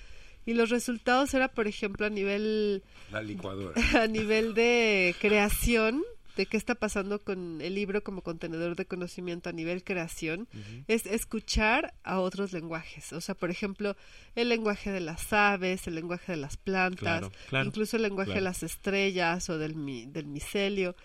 y 0.47 0.53
los 0.55 0.69
resultados 0.71 1.33
era, 1.35 1.49
por 1.49 1.67
ejemplo, 1.67 2.05
a 2.07 2.11
nivel 2.11 2.83
La 3.11 3.23
licuadora. 3.23 3.75
a 4.03 4.07
nivel 4.07 4.55
de 4.55 5.15
creación, 5.21 6.03
de 6.37 6.47
qué 6.47 6.57
está 6.57 6.75
pasando 6.75 7.21
con 7.21 7.61
el 7.61 7.77
libro 7.77 8.03
como 8.03 8.21
contenedor 8.23 8.75
de 8.77 8.87
conocimiento 8.87 9.49
a 9.49 9.53
nivel 9.53 9.85
creación, 9.85 10.49
es 10.89 11.07
escuchar 11.07 11.95
a 12.03 12.19
otros 12.21 12.53
lenguajes. 12.53 13.13
O 13.13 13.21
sea, 13.21 13.35
por 13.37 13.51
ejemplo, 13.51 13.97
el 14.35 14.49
lenguaje 14.49 14.91
de 14.91 14.99
las 15.01 15.33
aves, 15.33 15.87
el 15.87 15.95
lenguaje 15.95 16.33
de 16.33 16.39
las 16.39 16.57
plantas, 16.57 16.99
Claro, 17.21 17.33
claro, 17.49 17.67
incluso 17.69 17.97
el 17.97 18.03
lenguaje 18.03 18.33
de 18.35 18.41
las 18.43 18.63
estrellas 18.65 19.49
o 19.49 19.59
del, 19.59 19.77
mi- 19.77 20.07
del 20.07 20.27
micelio. 20.27 20.97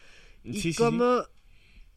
Y 0.44 0.54
Sí, 0.56 0.62
sí, 0.62 0.74
sí. 0.74 0.78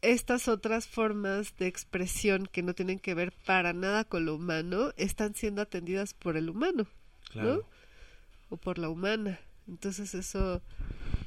Estas 0.03 0.47
otras 0.47 0.85
formas 0.87 1.55
de 1.57 1.67
expresión 1.67 2.45
que 2.51 2.61
no 2.61 2.73
tienen 2.75 2.99
que 2.99 3.13
ver 3.15 3.31
para 3.45 3.73
nada 3.73 4.03
con 4.03 4.25
lo 4.25 4.35
humano 4.35 4.91
están 4.97 5.33
siendo 5.33 5.61
atendidas 5.61 6.13
por 6.13 6.37
el 6.37 6.49
humano 6.49 6.85
Claro. 7.31 7.65
o 8.49 8.57
por 8.57 8.77
la 8.77 8.89
humana. 8.89 9.39
Entonces 9.67 10.13
eso 10.13 10.61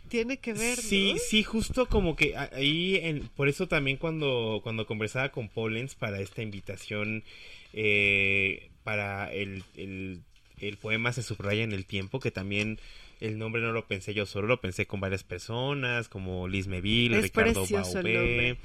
tiene 0.08 0.36
que 0.38 0.52
ver, 0.52 0.76
Sí, 0.78 1.14
¿no? 1.14 1.18
sí, 1.18 1.42
justo 1.42 1.86
como 1.86 2.14
que 2.14 2.36
ahí, 2.36 2.96
en, 3.02 3.26
por 3.28 3.48
eso 3.48 3.66
también 3.66 3.96
cuando, 3.96 4.60
cuando 4.62 4.86
conversaba 4.86 5.30
con 5.30 5.48
Pollens 5.48 5.94
para 5.96 6.20
esta 6.20 6.42
invitación, 6.42 7.24
eh, 7.72 8.70
para 8.84 9.32
el, 9.32 9.64
el, 9.74 10.20
el 10.60 10.76
poema 10.76 11.12
Se 11.12 11.22
subraya 11.22 11.64
en 11.64 11.72
el 11.72 11.86
tiempo, 11.86 12.20
que 12.20 12.30
también 12.30 12.78
el 13.20 13.38
nombre 13.38 13.62
no 13.62 13.72
lo 13.72 13.86
pensé 13.86 14.12
yo 14.12 14.26
solo, 14.26 14.46
lo 14.46 14.60
pensé 14.60 14.86
con 14.86 15.00
varias 15.00 15.24
personas, 15.24 16.08
como 16.08 16.48
Liz 16.48 16.66
Meville, 16.66 17.16
Es 17.16 17.22
Ricardo 17.22 17.66
Baubé. 17.66 18.58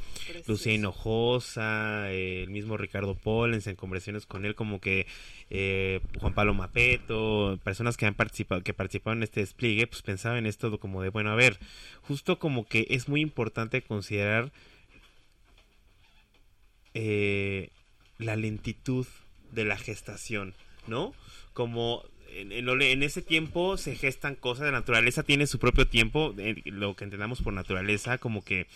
Lucía 0.45 0.73
Hinojosa, 0.73 2.11
eh, 2.11 2.43
el 2.43 2.49
mismo 2.49 2.75
Ricardo 2.75 3.15
Pollens 3.15 3.67
en 3.67 3.77
conversaciones 3.77 4.25
con 4.25 4.45
él, 4.45 4.55
como 4.55 4.81
que 4.81 5.07
eh, 5.49 6.01
Juan 6.19 6.33
Pablo 6.33 6.53
Mapeto, 6.53 7.59
personas 7.63 7.95
que 7.95 8.05
han 8.05 8.15
participado, 8.15 8.61
que 8.61 8.73
participaron 8.73 9.19
en 9.19 9.23
este 9.23 9.39
despliegue, 9.39 9.87
pues 9.87 10.01
pensaba 10.01 10.37
en 10.37 10.45
esto 10.45 10.77
como 10.79 11.01
de, 11.01 11.09
bueno, 11.09 11.31
a 11.31 11.35
ver, 11.35 11.57
justo 12.01 12.37
como 12.37 12.65
que 12.65 12.87
es 12.89 13.07
muy 13.07 13.21
importante 13.21 13.81
considerar 13.81 14.51
eh, 16.93 17.69
la 18.17 18.35
lentitud 18.35 19.07
de 19.51 19.63
la 19.63 19.77
gestación, 19.77 20.53
¿no? 20.87 21.13
Como 21.53 22.03
en, 22.33 22.51
en 22.51 22.81
en 22.81 23.03
ese 23.03 23.21
tiempo 23.21 23.77
se 23.77 23.95
gestan 23.95 24.35
cosas, 24.35 24.65
la 24.65 24.71
naturaleza 24.71 25.23
tiene 25.23 25.47
su 25.47 25.59
propio 25.59 25.87
tiempo, 25.87 26.33
eh, 26.37 26.61
lo 26.65 26.95
que 26.95 27.03
entendamos 27.03 27.41
por 27.41 27.53
naturaleza, 27.53 28.17
como 28.17 28.43
que 28.43 28.67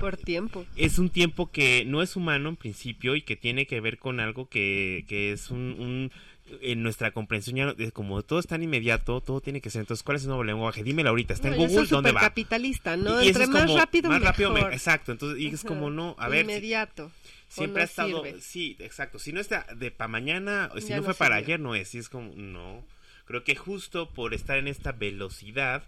por 0.00 0.16
tiempo. 0.16 0.64
es 0.76 0.98
un 0.98 1.10
tiempo 1.10 1.50
que 1.50 1.84
no 1.84 2.02
es 2.02 2.16
humano 2.16 2.48
en 2.48 2.56
principio 2.56 3.14
y 3.14 3.22
que 3.22 3.36
tiene 3.36 3.66
que 3.66 3.80
ver 3.80 3.98
con 3.98 4.20
algo 4.20 4.48
que, 4.48 5.04
que 5.08 5.32
es 5.32 5.50
un, 5.50 5.76
un 5.78 6.12
en 6.60 6.82
nuestra 6.82 7.12
comprensión 7.12 7.56
ya 7.56 7.64
no- 7.66 7.74
como 7.92 8.22
todo 8.22 8.38
es 8.38 8.46
tan 8.46 8.62
inmediato, 8.62 9.20
todo 9.20 9.40
tiene 9.40 9.60
que 9.60 9.70
ser. 9.70 9.80
Entonces, 9.80 10.02
¿cuál 10.02 10.16
es 10.16 10.22
el 10.24 10.28
nuevo 10.28 10.44
lenguaje? 10.44 10.82
Dímelo 10.82 11.08
ahorita, 11.10 11.32
está 11.34 11.48
No, 11.48 11.54
en 11.54 11.60
Google, 11.60 11.86
¿dónde 11.86 12.10
va? 12.12 12.20
supercapitalista, 12.20 12.96
¿no? 12.96 13.22
Y- 13.22 13.26
y 13.26 13.28
Entre 13.28 13.46
más 13.46 13.62
como- 13.62 13.78
rápido, 13.78 14.10
más 14.10 14.22
rápido, 14.22 14.50
me- 14.50 14.56
mejor. 14.56 14.72
exacto. 14.74 15.12
Entonces, 15.12 15.40
y 15.40 15.46
es 15.48 15.62
como 15.62 15.88
no, 15.88 16.14
a 16.18 16.28
ver, 16.28 16.42
Inmediato. 16.44 17.10
siempre 17.48 17.82
o 17.82 17.84
ha 17.84 17.86
no 17.86 17.90
estado, 17.90 18.24
sirve. 18.24 18.40
sí, 18.40 18.76
exacto. 18.80 19.18
Si 19.18 19.32
no 19.32 19.40
está 19.40 19.66
de 19.76 19.90
para 19.92 20.08
mañana, 20.08 20.70
si 20.78 20.88
Ya 20.88 20.96
no 20.96 21.02
no 21.02 21.06
fue 21.06 21.14
para 21.14 21.36
ayer, 21.36 21.58
no 21.60 21.74
es. 21.74 21.94
Y 21.94 21.98
es 21.98 22.08
como, 22.10 22.32
no. 22.34 22.84
Creo 23.24 23.44
que 23.44 23.56
justo 23.56 24.08
por 24.10 24.34
estar 24.34 24.58
en 24.58 24.68
esta 24.68 24.92
velocidad 24.92 25.84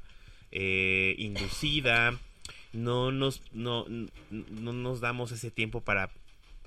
eh, 0.51 1.15
inducida, 1.19 2.19
no 2.73 3.13
nos, 3.13 3.43
no, 3.53 3.87
no 4.31 4.73
nos 4.73 5.01
damos 5.01 5.33
ese 5.33 5.51
tiempo 5.51 5.81
para, 5.81 6.11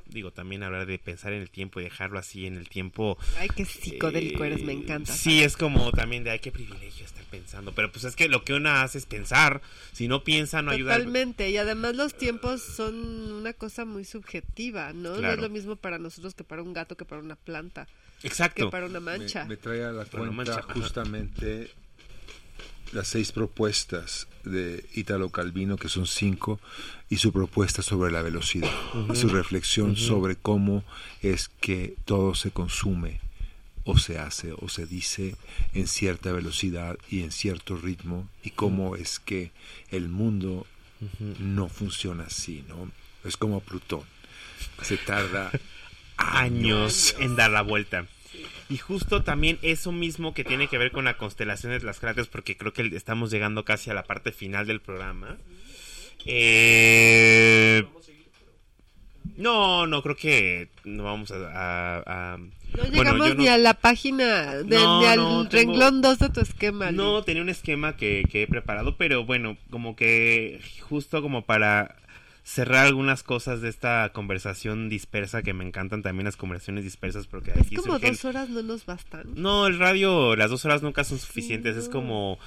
digo, 0.10 0.32
también 0.32 0.64
hablar 0.64 0.86
de 0.86 1.00
pensar 1.00 1.34
en 1.34 1.42
el 1.42 1.50
tiempo 1.50 1.80
y 1.80 1.84
dejarlo 1.84 2.20
así 2.20 2.46
en 2.46 2.58
el 2.58 2.70
tiempo. 2.70 3.18
Ay, 3.38 3.50
qué 3.56 3.66
psicodélico 3.66 4.44
eh, 4.44 4.48
eres, 4.48 4.64
me 4.64 4.74
encanta. 4.74 5.14
Sí, 5.14 5.44
es 5.44 5.58
como 5.58 5.92
también 5.92 6.24
de, 6.24 6.32
ay, 6.32 6.40
qué 6.40 6.52
privilegio 6.52 7.06
estar 7.06 7.24
pensando. 7.26 7.74
Pero 7.74 7.92
pues 7.92 8.06
es 8.06 8.16
que 8.16 8.28
lo 8.28 8.44
que 8.44 8.54
uno 8.54 8.70
hace 8.70 8.98
es 8.98 9.06
pensar. 9.06 9.62
Si 9.94 10.08
no 10.08 10.24
piensa, 10.24 10.62
no 10.62 10.72
ayuda. 10.72 10.96
Totalmente, 10.96 11.50
y 11.50 11.58
además 11.58 11.96
los 11.96 12.16
tiempos 12.16 12.62
son 12.62 12.96
una 13.32 13.54
cosa 13.54 13.86
muy 13.86 14.06
subjetiva, 14.06 14.94
¿no? 14.94 15.18
No 15.18 15.32
es 15.32 15.40
lo 15.40 15.50
mismo 15.50 15.76
para 15.76 15.98
nosotros 16.00 16.36
que 16.36 16.44
para 16.44 16.62
un 16.62 16.74
gato, 16.74 16.96
que 16.96 17.06
para 17.06 17.22
una 17.22 17.36
planta, 17.36 17.88
que 18.22 18.28
Exacto. 18.28 18.70
para 18.70 18.86
una 18.86 19.00
mancha. 19.00 19.46
me 19.46 19.58
trae 19.58 19.84
a 19.84 19.92
la 19.92 20.06
cuenta 20.06 20.32
mancha, 20.32 20.60
ajá. 20.60 20.74
justamente 20.74 21.72
las 22.92 23.08
seis 23.08 23.32
propuestas 23.32 24.28
de 24.44 24.86
Italo 24.94 25.30
Calvino, 25.30 25.78
que 25.78 25.90
son 25.90 26.08
cinco, 26.08 26.60
y 27.10 27.18
su 27.18 27.32
propuesta 27.32 27.82
sobre 27.82 28.12
la 28.12 28.22
velocidad, 28.22 28.72
su 29.14 29.30
reflexión 29.30 29.96
sobre 29.96 30.36
cómo 30.36 30.84
es 31.22 31.50
que 31.60 31.96
todo 32.06 32.36
se 32.36 32.52
consume 32.52 33.20
o 33.86 33.98
se 33.98 34.20
hace 34.20 34.54
o 34.58 34.68
se 34.68 34.86
dice 34.86 35.36
en 35.74 35.88
cierta 35.88 36.32
velocidad 36.34 36.98
y 37.10 37.22
en 37.24 37.32
cierto 37.32 37.78
ritmo 37.78 38.28
y 38.44 38.52
cómo 38.52 38.96
es 38.98 39.20
que 39.20 39.52
el 39.90 40.10
mundo 40.10 40.66
no 41.40 41.70
funciona 41.70 42.26
así, 42.26 42.64
¿no? 42.68 42.92
Es 43.24 43.38
como 43.38 43.62
Plutón, 43.62 44.04
se 44.82 44.98
tarda 44.98 45.52
años. 46.18 47.16
en 47.20 47.36
dar 47.36 47.52
la 47.52 47.62
vuelta. 47.62 48.06
Y 48.70 48.78
justo 48.78 49.24
también 49.24 49.60
eso 49.62 49.92
mismo 49.92 50.34
que 50.34 50.44
tiene 50.44 50.68
que 50.68 50.78
ver 50.78 50.92
con 50.92 51.06
la 51.06 51.18
constelación 51.18 51.72
de 51.72 51.80
las 51.82 52.00
cráteres, 52.00 52.28
porque 52.28 52.58
creo 52.58 52.74
que 52.74 52.86
estamos 52.96 53.32
llegando 53.32 53.64
casi 53.64 53.90
a 53.90 53.94
la 53.94 54.04
parte 54.04 54.32
final 54.32 54.68
del 54.68 54.82
programa. 54.82 55.38
Eh, 56.26 57.86
no, 59.38 59.88
no, 59.88 60.02
creo 60.02 60.16
que 60.16 60.70
no 60.84 61.04
vamos 61.04 61.32
a... 61.32 61.36
a- 61.36 62.34
a- 62.34 62.38
No 62.38 62.84
llegamos 62.92 63.30
no- 63.30 63.36
ni 63.36 63.48
a 63.48 63.58
la 63.58 63.74
página, 63.76 64.56
de- 64.56 64.76
No, 64.76 65.00
ni 65.00 65.06
al 65.06 65.18
no, 65.18 65.44
renglón 65.50 66.02
2 66.02 66.20
de 66.20 66.30
tu 66.30 66.42
esquema. 66.42 66.92
No, 66.92 67.24
tenía 67.24 67.42
un 67.44 67.50
esquema 67.50 67.96
que, 67.96 68.26
que 68.30 68.44
he 68.44 68.48
preparado, 68.48 68.98
pero 68.98 69.24
bueno, 69.26 69.58
como 69.70 69.96
que 69.96 70.60
justo 70.82 71.22
como 71.22 71.44
para 71.46 71.96
cerrar 72.50 72.86
algunas 72.86 73.24
cosas 73.24 73.60
de 73.60 73.68
esta 73.68 74.10
conversación 74.14 74.88
dispersa, 74.88 75.44
que 75.44 75.54
me 75.54 75.66
encantan 75.68 76.02
también 76.02 76.24
las 76.24 76.38
conversaciones 76.38 76.86
dispersas, 76.86 77.28
porque 77.28 77.52
Es 77.52 77.58
aquí 77.68 77.76
como 77.76 77.96
surgen- 78.00 78.12
dos 78.12 78.24
horas 78.26 78.50
no 78.50 78.64
nos 78.64 78.86
bastan. 78.86 79.34
No, 79.36 79.68
el 79.68 79.78
radio, 79.78 80.34
las 80.38 80.50
dos 80.50 80.64
horas 80.64 80.82
nunca 80.82 81.04
son 81.04 81.20
suficientes. 81.20 81.76
Es 81.76 81.90
como. 81.90 82.40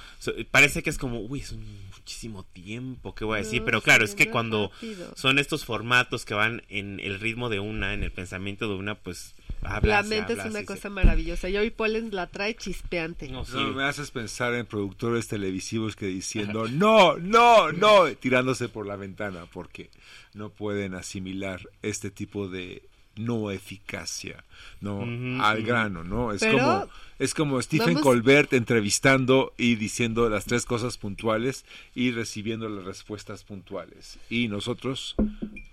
parece 0.49 0.81
que 0.81 0.89
es 0.89 0.97
como, 0.97 1.19
uy, 1.21 1.41
es 1.41 1.51
un 1.51 1.63
muchísimo 1.95 2.43
tiempo, 2.45 3.13
¿qué 3.13 3.25
voy 3.25 3.35
a 3.35 3.43
decir? 3.43 3.59
No, 3.61 3.65
Pero 3.65 3.81
claro, 3.81 4.07
sí, 4.07 4.11
es 4.11 4.15
que 4.15 4.25
no 4.25 4.31
cuando 4.31 4.71
rápido. 4.73 5.13
son 5.15 5.37
estos 5.37 5.65
formatos 5.65 6.25
que 6.25 6.33
van 6.33 6.63
en 6.67 6.99
el 6.99 7.19
ritmo 7.19 7.49
de 7.49 7.59
una, 7.59 7.93
en 7.93 8.01
el 8.01 8.11
pensamiento 8.11 8.67
de 8.67 8.73
una, 8.75 8.95
pues. 8.95 9.35
Habla, 9.63 10.01
La 10.01 10.03
mente 10.03 10.33
habla, 10.33 10.43
es 10.45 10.49
una 10.49 10.59
se- 10.61 10.65
cosa 10.65 10.89
maravillosa. 10.89 11.47
Y 11.49 11.57
hoy 11.57 11.69
Pollens 11.69 12.13
la 12.13 12.27
trae 12.27 12.55
chispeante. 12.55 13.27
No, 13.29 13.45
sí. 13.45 13.53
No, 13.53 13.67
me 13.73 13.83
haces 13.83 14.09
pensar 14.11 14.53
en 14.55 14.65
productores 14.65 15.27
televisivos 15.27 15.95
que 15.95 16.07
diciendo 16.07 16.67
no, 16.67 17.17
no, 17.17 17.71
no, 17.71 18.05
tirándose 18.19 18.69
por 18.69 18.85
la 18.87 18.95
ventana 18.95 19.45
porque 19.53 19.89
no 20.33 20.49
pueden 20.49 20.95
asimilar 20.95 21.61
este 21.81 22.09
tipo 22.11 22.47
de 22.47 22.81
no 23.25 23.51
eficacia, 23.51 24.43
no 24.81 24.99
Ujú, 24.99 25.41
al 25.41 25.59
ujú. 25.59 25.67
grano, 25.67 26.03
¿no? 26.03 26.31
Es 26.33 26.39
Pero 26.41 26.57
como 26.57 26.89
es 27.19 27.33
como 27.35 27.61
Stephen 27.61 27.87
vamos- 27.93 28.01
Colbert 28.01 28.51
entrevistando 28.53 29.53
y 29.57 29.75
diciendo 29.75 30.27
las 30.29 30.45
tres 30.45 30.65
cosas 30.65 30.97
puntuales 30.97 31.65
y 31.93 32.09
recibiendo 32.11 32.67
las 32.67 32.83
respuestas 32.83 33.43
puntuales. 33.43 34.17
Y 34.29 34.47
nosotros 34.47 35.15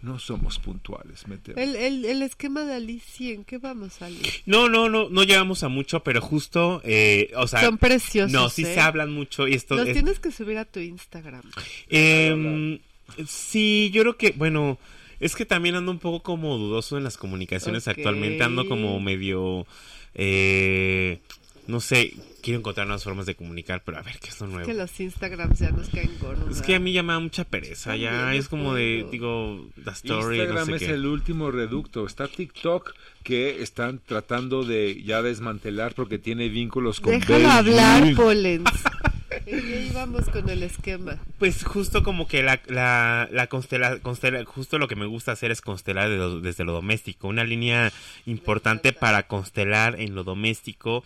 no 0.03 0.19
somos 0.19 0.59
puntuales, 0.59 1.27
me 1.27 1.39
temo. 1.39 1.59
El, 1.59 1.75
el, 1.75 2.05
el 2.05 2.21
esquema 2.23 2.65
de 2.65 2.75
Alicia, 2.75 3.33
¿en 3.33 3.45
qué 3.45 3.57
vamos, 3.57 4.03
Ali? 4.03 4.21
No, 4.45 4.69
no, 4.69 4.91
no, 4.91 5.09
no 5.09 5.23
llegamos 5.23 5.63
a 5.63 5.69
mucho, 5.69 6.01
pero 6.05 6.21
justo, 6.21 6.83
eh, 6.85 7.31
o 7.37 7.47
sea. 7.49 7.63
Son 7.63 7.79
preciosos. 7.79 8.31
no, 8.31 8.51
sí 8.51 8.63
¿eh? 8.65 8.75
se 8.75 8.81
hablan 8.81 9.11
mucho 9.13 9.49
y 9.49 9.55
esto 9.55 9.75
Los 9.77 9.87
es- 9.89 9.95
tienes 9.95 10.21
que 10.21 10.31
subir 10.31 10.59
a 10.59 10.67
tu 10.67 10.81
Instagram. 10.81 11.43
Em, 11.89 12.79
sí, 13.27 13.91
yo 13.93 14.03
creo 14.03 14.17
que, 14.19 14.33
bueno, 14.33 14.79
es 15.21 15.35
que 15.35 15.45
también 15.45 15.75
ando 15.75 15.91
un 15.91 15.99
poco 15.99 16.23
como 16.23 16.57
dudoso 16.59 16.97
en 16.97 17.05
las 17.05 17.17
comunicaciones 17.17 17.89
actualmente, 17.89 18.43
ando 18.45 18.69
como 18.69 18.99
medio, 19.01 19.67
eh, 20.15 21.21
no 21.67 21.81
sé, 21.81 22.15
quiero 22.43 22.61
encontrar 22.61 22.87
nuevas 22.87 23.05
formas 23.05 23.27
de 23.27 23.35
comunicar, 23.35 23.83
pero 23.85 23.99
a 23.99 24.03
ver, 24.03 24.19
¿qué 24.21 24.29
es 24.31 24.41
lo 24.41 24.47
nuevo? 24.47 24.67
Que 24.67 24.75
los 24.75 24.99
Instagrams 25.01 25.59
ya 25.59 25.71
nos 25.71 25.89
caen 25.91 26.11
gordos. 26.21 26.57
Es 26.57 26.63
que 26.63 26.75
a 26.77 26.81
mí 26.81 26.93
ya 26.93 27.03
me 27.03 27.13
da 27.13 27.19
mucha 27.21 27.45
pereza, 27.45 27.97
ya 27.97 28.35
es 28.35 28.49
como 28.49 28.75
de, 28.75 29.07
digo, 29.11 29.69
la 29.85 29.93
story, 29.93 30.39
Instagram 30.39 30.71
no 30.71 30.79
sé 30.79 30.85
es 30.85 30.89
qué. 30.91 30.95
el 30.95 31.07
último 31.07 31.51
reducto. 31.51 32.07
Está 32.07 32.27
TikTok 32.29 32.95
que 33.23 33.63
están 33.63 34.01
tratando 34.05 34.65
de 34.65 35.03
ya 35.03 35.21
desmantelar 35.21 35.95
porque 35.95 36.19
tiene 36.19 36.49
vínculos 36.49 37.01
con 37.01 37.13
Déjalo 37.19 37.51
hablar, 37.51 38.03
Beijing. 38.03 38.17
Pollens. 38.17 38.71
Y 39.47 39.55
ahí 39.55 39.91
vamos 39.95 40.29
con 40.29 40.49
el 40.49 40.63
esquema. 40.63 41.19
Pues 41.39 41.65
justo 41.65 42.03
como 42.03 42.27
que 42.29 42.43
la, 42.43 42.61
la, 42.67 43.29
la 43.31 43.47
constela, 43.47 43.97
constela- 44.01 44.45
justo 44.45 44.79
lo 44.79 44.89
que 44.89 44.97
me 44.97 45.07
gusta 45.07 45.33
hacer 45.33 45.51
es 45.51 45.61
constelar 45.61 46.09
de 46.09 46.17
lo- 46.17 46.41
desde 46.41 46.65
lo 46.65 46.73
doméstico. 46.73 47.29
Una 47.29 47.45
línea 47.45 47.93
importante 48.27 48.93
para 48.93 49.25
constelar 49.25 50.01
en 50.01 50.15
lo 50.15 50.25
doméstico. 50.25 51.05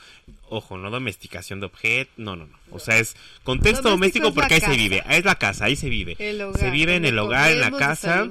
Ojo, 0.48 0.76
no 0.76 0.90
domesticación 0.90 1.60
de 1.60 1.66
objeto, 1.66 2.10
no, 2.18 2.36
no, 2.36 2.46
no. 2.46 2.58
O 2.70 2.78
sea, 2.78 2.98
es 2.98 3.16
contexto 3.42 3.88
Doméstico 3.88 4.34
porque 4.34 4.54
ahí 4.54 4.60
casa. 4.60 4.72
se 4.72 4.78
vive. 4.78 5.02
Es 5.08 5.24
la 5.24 5.34
casa, 5.36 5.64
ahí 5.66 5.76
se 5.76 5.88
vive. 5.88 6.14
El 6.18 6.40
hogar. 6.42 6.60
se 6.60 6.70
vive 6.70 6.96
en 6.96 7.04
el 7.06 7.18
hogar, 7.18 7.50
en 7.52 7.60
la 7.60 7.70
casa. 7.70 8.26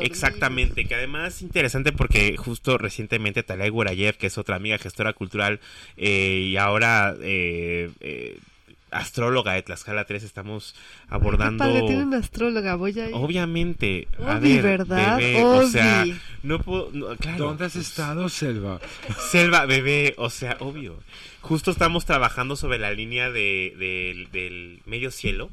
Exactamente, 0.00 0.86
que 0.86 0.94
además 0.94 1.36
es 1.36 1.42
interesante 1.42 1.92
porque 1.92 2.36
justo 2.36 2.78
recientemente 2.78 3.42
Talay 3.42 3.68
Gurayev, 3.70 4.16
que 4.16 4.26
es 4.26 4.38
otra 4.38 4.56
amiga 4.56 4.78
gestora 4.78 5.12
cultural 5.12 5.60
eh, 5.96 6.48
y 6.50 6.56
ahora 6.56 7.14
eh, 7.20 7.90
eh, 8.00 8.38
astróloga 8.98 9.52
de 9.52 9.62
Tlaxcala 9.62 10.04
3, 10.04 10.22
estamos 10.22 10.74
abordando... 11.08 11.64
Qué 11.64 11.70
padre, 11.70 11.86
tiene 11.86 12.02
una 12.04 12.18
astróloga, 12.18 12.74
voy 12.76 12.98
a 13.00 13.08
ir. 13.08 13.14
Obviamente, 13.14 14.08
a 14.18 14.38
Obi, 14.38 14.54
ver, 14.54 14.62
¿verdad? 14.62 15.16
bebé, 15.18 15.44
o 15.44 15.66
sea, 15.66 16.04
no 16.42 16.58
puedo, 16.60 16.90
no, 16.92 17.16
claro, 17.16 17.44
¿Dónde 17.46 17.64
has 17.66 17.72
pues, 17.74 17.88
estado, 17.88 18.28
Selva? 18.28 18.80
Selva, 19.30 19.66
bebé, 19.66 20.14
o 20.18 20.30
sea, 20.30 20.56
obvio. 20.60 20.98
Justo 21.40 21.70
estamos 21.70 22.04
trabajando 22.04 22.56
sobre 22.56 22.78
la 22.78 22.92
línea 22.92 23.30
de, 23.30 23.74
del- 23.78 24.30
del 24.32 24.80
medio 24.86 25.10
cielo, 25.10 25.50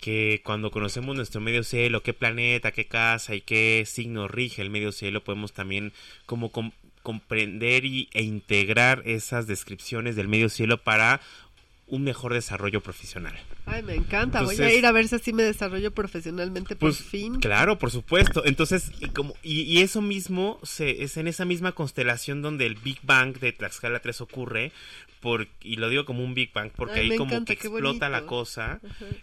que 0.00 0.40
cuando 0.44 0.70
conocemos 0.70 1.14
nuestro 1.14 1.40
medio 1.40 1.62
cielo, 1.62 2.02
qué 2.02 2.12
planeta, 2.12 2.72
qué 2.72 2.86
casa 2.86 3.34
y 3.34 3.40
qué 3.40 3.84
signo 3.86 4.26
rige 4.28 4.60
el 4.60 4.68
medio 4.70 4.90
cielo, 4.92 5.22
podemos 5.22 5.52
también 5.52 5.92
como 6.26 6.50
com- 6.50 6.72
comprender 7.02 7.84
y, 7.84 8.08
e 8.12 8.22
integrar 8.22 9.02
esas 9.06 9.46
descripciones 9.46 10.16
del 10.16 10.28
medio 10.28 10.48
cielo 10.48 10.78
para 10.82 11.20
un 11.92 12.04
mejor 12.04 12.32
desarrollo 12.32 12.82
profesional. 12.82 13.34
Ay, 13.64 13.82
me 13.82 13.94
encanta. 13.94 14.42
Voy 14.42 14.56
a 14.60 14.74
ir 14.74 14.84
a 14.86 14.92
ver 14.92 15.06
si 15.08 15.14
así 15.14 15.32
me 15.32 15.42
desarrollo 15.44 15.92
profesionalmente 15.92 16.74
por 16.76 16.90
Pues 16.90 17.02
fin. 17.02 17.40
claro, 17.40 17.78
por 17.78 17.90
supuesto. 17.90 18.44
Entonces, 18.44 18.90
y 19.00 19.08
como 19.10 19.34
y, 19.42 19.62
y 19.62 19.78
eso 19.82 20.02
mismo 20.02 20.58
se, 20.62 21.02
es 21.04 21.16
en 21.16 21.28
esa 21.28 21.44
misma 21.44 21.72
constelación 21.72 22.42
donde 22.42 22.66
el 22.66 22.74
Big 22.74 22.98
Bang 23.02 23.38
de 23.38 23.52
Tlaxcala 23.52 24.00
3 24.00 24.20
ocurre, 24.20 24.72
por, 25.20 25.46
y 25.62 25.76
lo 25.76 25.88
digo 25.88 26.04
como 26.04 26.24
un 26.24 26.34
Big 26.34 26.52
Bang 26.52 26.72
porque 26.74 26.98
Ay, 26.98 27.12
ahí 27.12 27.16
como 27.16 27.34
encanta, 27.34 27.54
que 27.54 27.68
explota 27.68 28.08
la 28.08 28.26
cosa. 28.26 28.80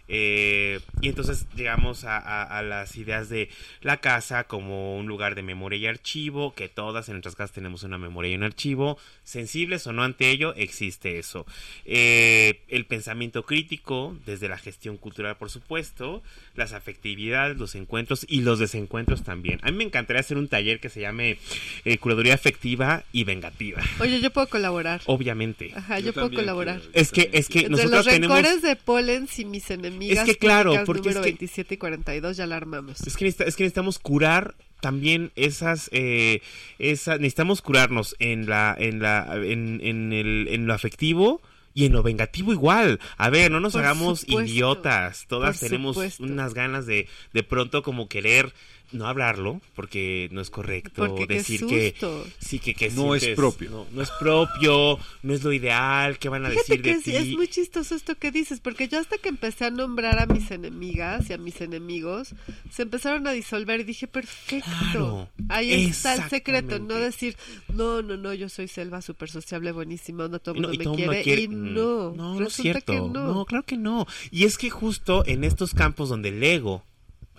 Eh, 0.08 0.80
y 1.02 1.08
entonces 1.10 1.46
llegamos 1.54 2.04
a, 2.04 2.16
a- 2.16 2.58
a 2.58 2.62
las 2.62 2.96
ideas 2.96 3.28
de 3.28 3.50
la 3.82 3.98
casa 3.98 4.44
como 4.44 4.96
un 4.96 5.06
lugar 5.06 5.34
de 5.34 5.42
memoria 5.42 5.78
y 5.78 5.86
archivo, 5.86 6.54
que 6.54 6.70
todas 6.70 7.08
en 7.10 7.16
nuestras 7.16 7.36
casas 7.36 7.52
tenemos 7.52 7.82
una 7.82 7.98
memoria 7.98 8.32
y 8.32 8.34
un 8.34 8.44
archivo, 8.44 8.96
sensibles 9.24 9.86
o 9.86 9.92
no 9.92 10.02
ante 10.02 10.30
ello, 10.30 10.54
existe 10.54 11.18
eso. 11.18 11.44
Eh, 11.84 12.62
el 12.68 12.86
pensamiento 12.86 13.44
crítico 13.44 14.16
desde 14.30 14.48
la 14.48 14.56
gestión 14.58 14.96
cultural, 14.96 15.36
por 15.36 15.50
supuesto, 15.50 16.22
las 16.54 16.72
afectividades, 16.72 17.56
los 17.58 17.74
encuentros 17.74 18.24
y 18.28 18.40
los 18.42 18.58
desencuentros 18.58 19.22
también. 19.22 19.58
A 19.62 19.70
mí 19.70 19.76
me 19.76 19.84
encantaría 19.84 20.20
hacer 20.20 20.36
un 20.38 20.48
taller 20.48 20.80
que 20.80 20.88
se 20.88 21.00
llame 21.00 21.38
eh, 21.84 21.98
Curaduría 21.98 22.34
Afectiva 22.34 23.04
y 23.12 23.24
Vengativa. 23.24 23.82
Oye, 24.00 24.20
yo 24.20 24.30
puedo 24.30 24.48
colaborar. 24.48 25.00
Obviamente. 25.06 25.72
Ajá, 25.74 25.98
yo, 26.00 26.12
puedo 26.12 26.30
colaborar. 26.30 26.80
Es 26.92 27.10
que, 27.12 27.30
es 27.32 27.48
que 27.48 27.58
Entre 27.60 27.70
nosotros 27.72 28.06
los 28.06 28.06
tenemos... 28.14 28.36
rencores 28.36 28.62
de 28.62 28.76
Pollens 28.76 29.38
y 29.38 29.44
mis 29.44 29.70
enemigas. 29.70 30.26
Es 30.28 30.34
que 30.34 30.38
claro, 30.38 30.72
porque 30.86 31.10
es 31.10 31.14
número 31.16 31.22
que- 31.22 31.30
27 31.32 31.74
y 31.74 31.76
42 31.78 32.36
ya 32.36 32.46
la 32.46 32.56
armamos. 32.56 33.00
Es 33.06 33.16
que, 33.16 33.24
necesita- 33.24 33.44
es 33.44 33.56
que 33.56 33.64
necesitamos 33.64 33.98
curar 33.98 34.54
también 34.80 35.30
esas, 35.36 35.90
eh, 35.92 36.40
esa- 36.78 37.16
necesitamos 37.18 37.60
curarnos 37.62 38.16
en 38.18 38.46
la, 38.48 38.74
en 38.78 39.00
la, 39.02 39.28
en, 39.34 39.80
en 39.82 40.12
el, 40.12 40.48
en 40.50 40.66
lo 40.66 40.72
afectivo 40.74 41.42
y 41.74 41.86
en 41.86 41.92
lo 41.92 42.02
vengativo 42.02 42.52
igual. 42.52 42.98
A 43.16 43.30
ver, 43.30 43.50
no 43.50 43.60
nos 43.60 43.72
Por 43.72 43.82
hagamos 43.82 44.20
supuesto, 44.20 44.42
idiotas. 44.50 45.26
Todas 45.28 45.58
por 45.58 45.68
tenemos 45.68 45.94
supuesto. 45.96 46.22
unas 46.24 46.54
ganas 46.54 46.86
de, 46.86 47.08
de 47.32 47.42
pronto 47.42 47.82
como 47.82 48.08
querer 48.08 48.52
no 48.92 49.06
hablarlo 49.06 49.60
porque 49.76 50.28
no 50.32 50.40
es 50.40 50.50
correcto 50.50 51.06
Porque 51.06 51.26
qué 51.26 51.34
decir 51.34 51.66
que 51.66 51.94
sí 52.38 52.58
que, 52.58 52.74
que 52.74 52.90
No 52.90 53.14
es 53.14 53.26
propio. 53.28 53.70
no, 53.70 53.86
no 53.92 54.02
es 54.02 54.10
propio 54.18 54.98
no 55.22 55.34
es 55.34 55.42
lo 55.44 55.52
ideal 55.52 56.18
qué 56.18 56.28
van 56.28 56.44
a 56.46 56.50
Fíjate 56.50 56.78
decir 56.78 56.82
que 56.82 56.90
de 56.92 56.98
es, 56.98 57.04
ti 57.04 57.16
es 57.16 57.36
muy 57.36 57.48
chistoso 57.48 57.94
esto 57.94 58.14
que 58.16 58.30
dices, 58.30 58.60
porque 58.60 58.88
yo 58.88 58.98
hasta 58.98 59.18
que 59.18 59.28
empecé 59.28 59.66
a 59.66 59.70
nombrar 59.70 60.18
a 60.18 60.26
mis 60.26 60.50
enemigas 60.50 61.28
y 61.30 61.32
a 61.32 61.38
mis 61.38 61.60
enemigos, 61.60 62.34
se 62.70 62.82
empezaron 62.82 63.26
a 63.26 63.32
disolver 63.32 63.80
y 63.80 63.84
dije, 63.84 64.06
perfecto, 64.06 64.68
Claro, 64.92 65.28
ahí 65.48 65.84
está 65.84 66.14
el 66.14 66.28
secreto, 66.30 66.78
no 66.78 66.94
decir, 66.94 67.36
no, 67.72 68.02
no, 68.02 68.16
no, 68.16 68.32
yo 68.34 68.48
soy 68.48 68.68
selva 68.68 69.02
súper 69.02 69.30
sociable, 69.30 69.72
buenísima, 69.72 70.28
no 70.28 70.38
todo 70.38 70.54
el 70.56 70.62
mundo 70.62 70.78
me 70.78 70.84
todo 70.84 71.22
quiere, 71.22 71.42
y 71.42 71.48
mm, 71.48 71.74
no, 71.74 72.12
no, 72.12 72.14
no 72.14 72.34
es 72.34 72.38
resulta 72.40 72.80
cierto. 72.80 72.92
que 72.92 72.98
no. 73.00 73.34
No, 73.34 73.44
claro 73.44 73.64
que 73.64 73.76
no. 73.76 74.06
Y 74.30 74.44
es 74.44 74.58
que 74.58 74.70
justo 74.70 75.24
en 75.26 75.44
estos 75.44 75.74
campos 75.74 76.08
donde 76.08 76.30
el 76.30 76.42
ego, 76.42 76.84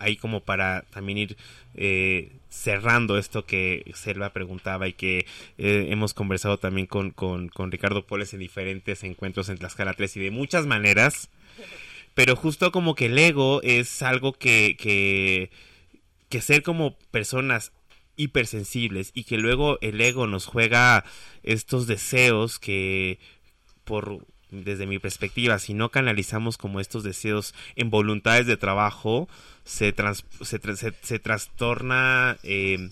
ahí 0.01 0.17
como 0.17 0.41
para 0.41 0.81
también 0.89 1.17
ir 1.17 1.37
eh, 1.75 2.31
cerrando 2.49 3.17
esto 3.17 3.45
que 3.45 3.89
Selva 3.95 4.33
preguntaba 4.33 4.87
y 4.87 4.93
que 4.93 5.25
eh, 5.57 5.87
hemos 5.89 6.13
conversado 6.13 6.57
también 6.57 6.87
con, 6.87 7.11
con, 7.11 7.49
con 7.49 7.71
Ricardo 7.71 8.05
Poles 8.05 8.33
en 8.33 8.39
diferentes 8.39 9.03
encuentros 9.03 9.49
en 9.49 9.57
Tlaxcala 9.57 9.93
3 9.93 10.17
y 10.17 10.19
de 10.21 10.31
muchas 10.31 10.65
maneras. 10.65 11.29
Pero 12.13 12.35
justo 12.35 12.71
como 12.71 12.95
que 12.95 13.05
el 13.05 13.17
ego 13.17 13.61
es 13.61 14.01
algo 14.01 14.33
que, 14.33 14.75
que, 14.77 15.49
que 16.29 16.41
ser 16.41 16.63
como 16.63 16.97
personas 17.11 17.71
hipersensibles 18.17 19.11
y 19.13 19.23
que 19.23 19.37
luego 19.37 19.77
el 19.81 20.01
ego 20.01 20.27
nos 20.27 20.45
juega 20.45 21.05
estos 21.43 21.87
deseos 21.87 22.59
que 22.59 23.19
por 23.85 24.25
desde 24.51 24.85
mi 24.85 24.99
perspectiva 24.99 25.57
si 25.59 25.73
no 25.73 25.89
canalizamos 25.89 26.57
como 26.57 26.79
estos 26.79 27.03
deseos 27.03 27.53
en 27.75 27.89
voluntades 27.89 28.45
de 28.45 28.57
trabajo 28.57 29.27
se 29.63 29.93
trans- 29.93 30.25
se, 30.41 30.59
se 31.01 31.19
trastorna 31.19 32.37
eh, 32.43 32.89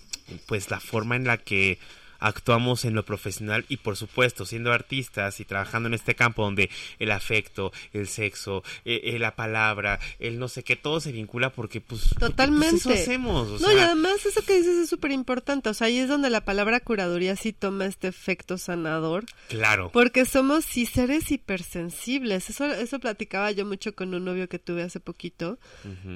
pues 0.48 0.69
la 0.72 0.80
forma 0.80 1.15
en 1.15 1.26
la 1.26 1.38
que 1.38 1.77
actuamos 2.20 2.86
en 2.86 2.96
lo 2.96 3.06
profesional 3.06 3.66
y 3.70 3.78
por 3.78 3.96
supuesto 3.96 4.46
siendo 4.46 4.72
artistas 4.72 5.40
y 5.40 5.46
trabajando 5.46 5.88
en 5.88 5.94
este 5.94 6.16
campo 6.16 6.44
donde 6.44 6.70
el 7.00 7.12
afecto, 7.12 7.72
el 7.94 8.08
sexo, 8.08 8.64
eh, 8.86 9.02
eh, 9.04 9.20
la 9.20 9.36
palabra, 9.36 10.00
el 10.20 10.40
no 10.40 10.48
sé 10.48 10.64
qué, 10.64 10.76
todo 10.76 11.00
se 11.00 11.12
vincula 11.12 11.52
porque 11.52 11.70
pues, 11.82 12.00
porque, 12.02 12.20
pues, 12.20 12.32
Totalmente. 12.32 12.78
eso 12.78 12.90
hacemos. 12.91 13.48
o 13.48 13.60
no, 13.60 13.72
y 13.72 13.80
además 13.80 14.26
eso 14.26 14.41
que 14.41 14.58
dices 14.58 14.78
es 14.78 14.90
súper 14.90 15.12
importante, 15.12 15.70
o 15.70 15.74
sea, 15.74 15.88
ahí 15.88 16.00
es 16.00 16.08
donde 16.08 16.30
la 16.30 16.41
palabra 16.41 16.80
curaduría 16.80 17.36
sí 17.36 17.54
toma 17.54 17.86
este 17.86 18.08
efecto 18.08 18.58
sanador, 18.58 19.26
claro. 19.48 19.91
Porque 19.91 20.26
somos 20.26 20.66
sí 20.66 20.86
seres 20.86 21.32
hipersensibles. 21.32 22.50
Eso, 22.50 22.66
eso 22.66 23.00
platicaba 23.00 23.52
yo 23.52 23.66
mucho 23.66 23.94
con 23.94 24.14
un 24.14 24.26
novio 24.26 24.50
que 24.50 24.60
tuve 24.60 24.84
hace 24.84 25.00
poquito, 25.00 25.60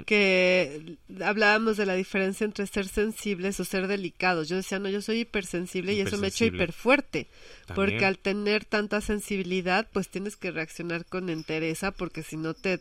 que 0.06 0.98
hablábamos 1.24 1.78
de 1.78 1.86
la 1.86 1.96
diferencia 1.96 2.46
entre 2.46 2.66
ser 2.68 2.88
sensibles 2.88 3.60
o 3.60 3.66
ser 3.66 3.88
delicados. 3.88 4.50
Yo 4.50 4.56
decía, 4.56 4.80
no, 4.80 4.90
yo 4.90 5.02
soy 5.02 5.22
hipersensible 5.22 5.93
y 5.94 6.02
eso 6.02 6.18
me 6.18 6.28
ha 6.28 6.30
hecho 6.30 6.45
hiperfuerte. 6.45 7.28
Porque 7.76 8.06
al 8.06 8.18
tener 8.18 8.65
tanta 8.65 9.02
sensibilidad, 9.02 9.88
pues 9.94 10.10
tienes 10.10 10.36
que 10.36 10.52
reaccionar 10.52 11.06
con 11.06 11.30
entereza, 11.30 11.91
porque 11.91 12.24
si 12.24 12.38
no 12.38 12.53
te... 12.53 12.80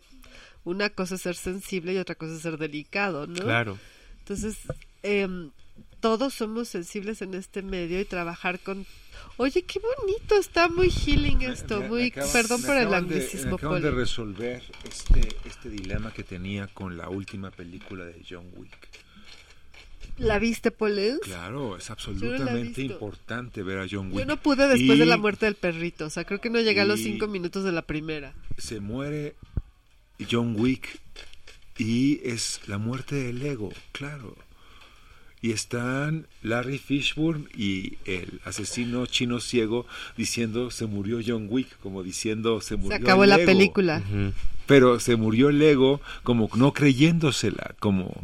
Una 0.65 0.91
cosa 0.91 1.17
es 1.17 1.23
ser 1.23 1.35
sensible 1.35 1.93
y 1.93 1.99
otra 1.99 2.15
cosa 2.15 2.35
es 2.35 2.41
ser 2.43 2.57
delicado, 2.57 3.27
¿no? 3.27 3.43
Claro. 3.43 3.79
Entonces, 4.21 4.57
em, 5.03 5.51
todos 6.01 6.35
somos 6.35 6.69
sensibles 6.69 7.21
en 7.23 7.35
este 7.35 7.63
medio 7.63 8.01
y 8.01 8.05
trabajar 8.05 8.61
con... 8.61 8.87
Oye, 9.39 9.63
qué 9.63 9.81
bonito, 9.81 10.37
está 10.37 10.69
muy 10.69 10.89
healing 10.91 11.43
esto, 11.43 11.77
Me- 11.79 11.83
me 11.83 11.89
muy... 11.89 12.03
acaban- 12.13 12.33
perdón 12.33 12.63
por 12.63 12.77
el 12.77 12.87
acaban 12.87 13.09
de- 13.09 13.15
anglicismo, 13.17 13.59
me 13.61 13.81
de 13.81 13.91
resolver 13.91 14.63
este, 14.85 15.29
este 15.45 15.69
dilema 15.71 16.13
que 16.13 16.23
tenía 16.23 16.67
con 16.69 16.97
la 16.97 17.09
última 17.09 17.51
película 17.51 18.05
de 18.05 18.23
John 18.29 18.47
Wick. 18.55 18.89
¿La 20.19 20.39
viste, 20.39 20.71
Polens? 20.71 21.21
Claro, 21.23 21.77
es 21.77 21.91
absolutamente 21.91 22.83
importante 22.83 23.63
ver 23.63 23.79
a 23.79 23.87
John 23.91 24.09
Wick. 24.09 24.21
Yo 24.21 24.27
no 24.27 24.37
pude 24.37 24.69
después 24.69 24.99
de 24.99 25.05
Y 25.05 25.09
la 25.09 25.17
muerte 25.17 25.47
del 25.47 25.55
perrito, 25.55 26.07
o 26.07 26.11
sea, 26.11 26.25
creo 26.25 26.41
que 26.41 26.51
no 26.51 26.61
llegué 26.61 26.81
a 26.81 26.85
los 26.85 27.01
cinco 27.01 27.27
minutos 27.29 27.65
de 27.65 27.73
la 27.73 27.83
primera. 27.83 28.35
Se 28.59 28.81
muere 28.81 29.35
John 30.31 30.55
Wick 30.59 31.01
y 31.79 32.21
es 32.25 32.61
la 32.67 32.79
muerte 32.79 33.17
del 33.17 33.43
ego, 33.43 33.71
claro. 33.93 34.37
Y 35.41 35.51
están 35.51 36.29
Larry 36.43 36.79
Fishburne 36.79 37.47
y 37.57 37.99
el 38.05 38.41
asesino 38.45 39.07
chino 39.07 39.41
ciego 39.41 39.87
diciendo 40.17 40.71
se 40.71 40.87
murió 40.87 41.19
John 41.27 41.49
Wick, 41.51 41.79
como 41.81 42.05
diciendo 42.05 42.61
se 42.61 42.77
murió 42.77 42.97
Se 42.99 43.03
acabó 43.03 43.25
el 43.25 43.31
la 43.31 43.37
ego". 43.37 43.47
película. 43.47 44.03
Pero 44.67 45.01
se 45.01 45.17
murió 45.17 45.49
el 45.49 45.61
ego 45.61 46.01
como 46.23 46.49
no 46.55 46.73
creyéndosela, 46.73 47.75
como 47.81 48.23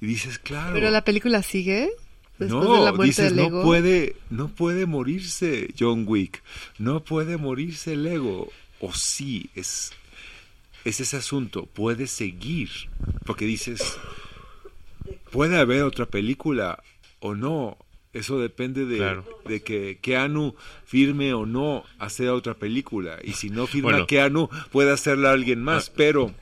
y 0.00 0.06
dices, 0.06 0.38
claro. 0.38 0.74
Pero 0.74 0.90
la 0.90 1.04
película 1.04 1.42
sigue 1.42 1.90
después 2.38 2.64
no, 2.64 2.74
de 2.78 2.84
la 2.84 2.92
muerte 2.92 3.04
dices, 3.22 3.30
del 3.36 3.46
ego. 3.46 3.58
no 3.58 3.64
puede, 3.64 4.16
no 4.30 4.48
puede 4.48 4.86
morirse 4.86 5.72
John 5.78 6.04
Wick, 6.06 6.42
no 6.78 7.00
puede 7.04 7.36
morirse 7.36 7.92
el 7.94 8.06
ego, 8.06 8.50
o 8.80 8.92
sí, 8.92 9.50
es, 9.54 9.92
es 10.84 11.00
ese 11.00 11.16
asunto, 11.16 11.66
puede 11.66 12.06
seguir, 12.08 12.70
porque 13.24 13.44
dices, 13.46 13.96
puede 15.30 15.58
haber 15.58 15.82
otra 15.84 16.06
película 16.06 16.82
o 17.20 17.34
no, 17.34 17.78
eso 18.12 18.38
depende 18.40 18.84
de, 18.84 18.96
Claro. 18.98 19.24
de 19.46 19.62
que 19.62 19.98
Keanu 20.02 20.54
firme 20.84 21.34
o 21.34 21.46
no 21.46 21.84
hacer 21.98 22.28
otra 22.30 22.54
película, 22.54 23.18
y 23.24 23.32
si 23.34 23.48
no 23.48 23.66
firma 23.68 23.90
Bueno. 23.92 24.06
Keanu, 24.06 24.48
puede 24.72 24.90
hacerla 24.92 25.30
alguien 25.32 25.62
más, 25.62 25.88
Ah. 25.88 25.92
pero 25.96 26.34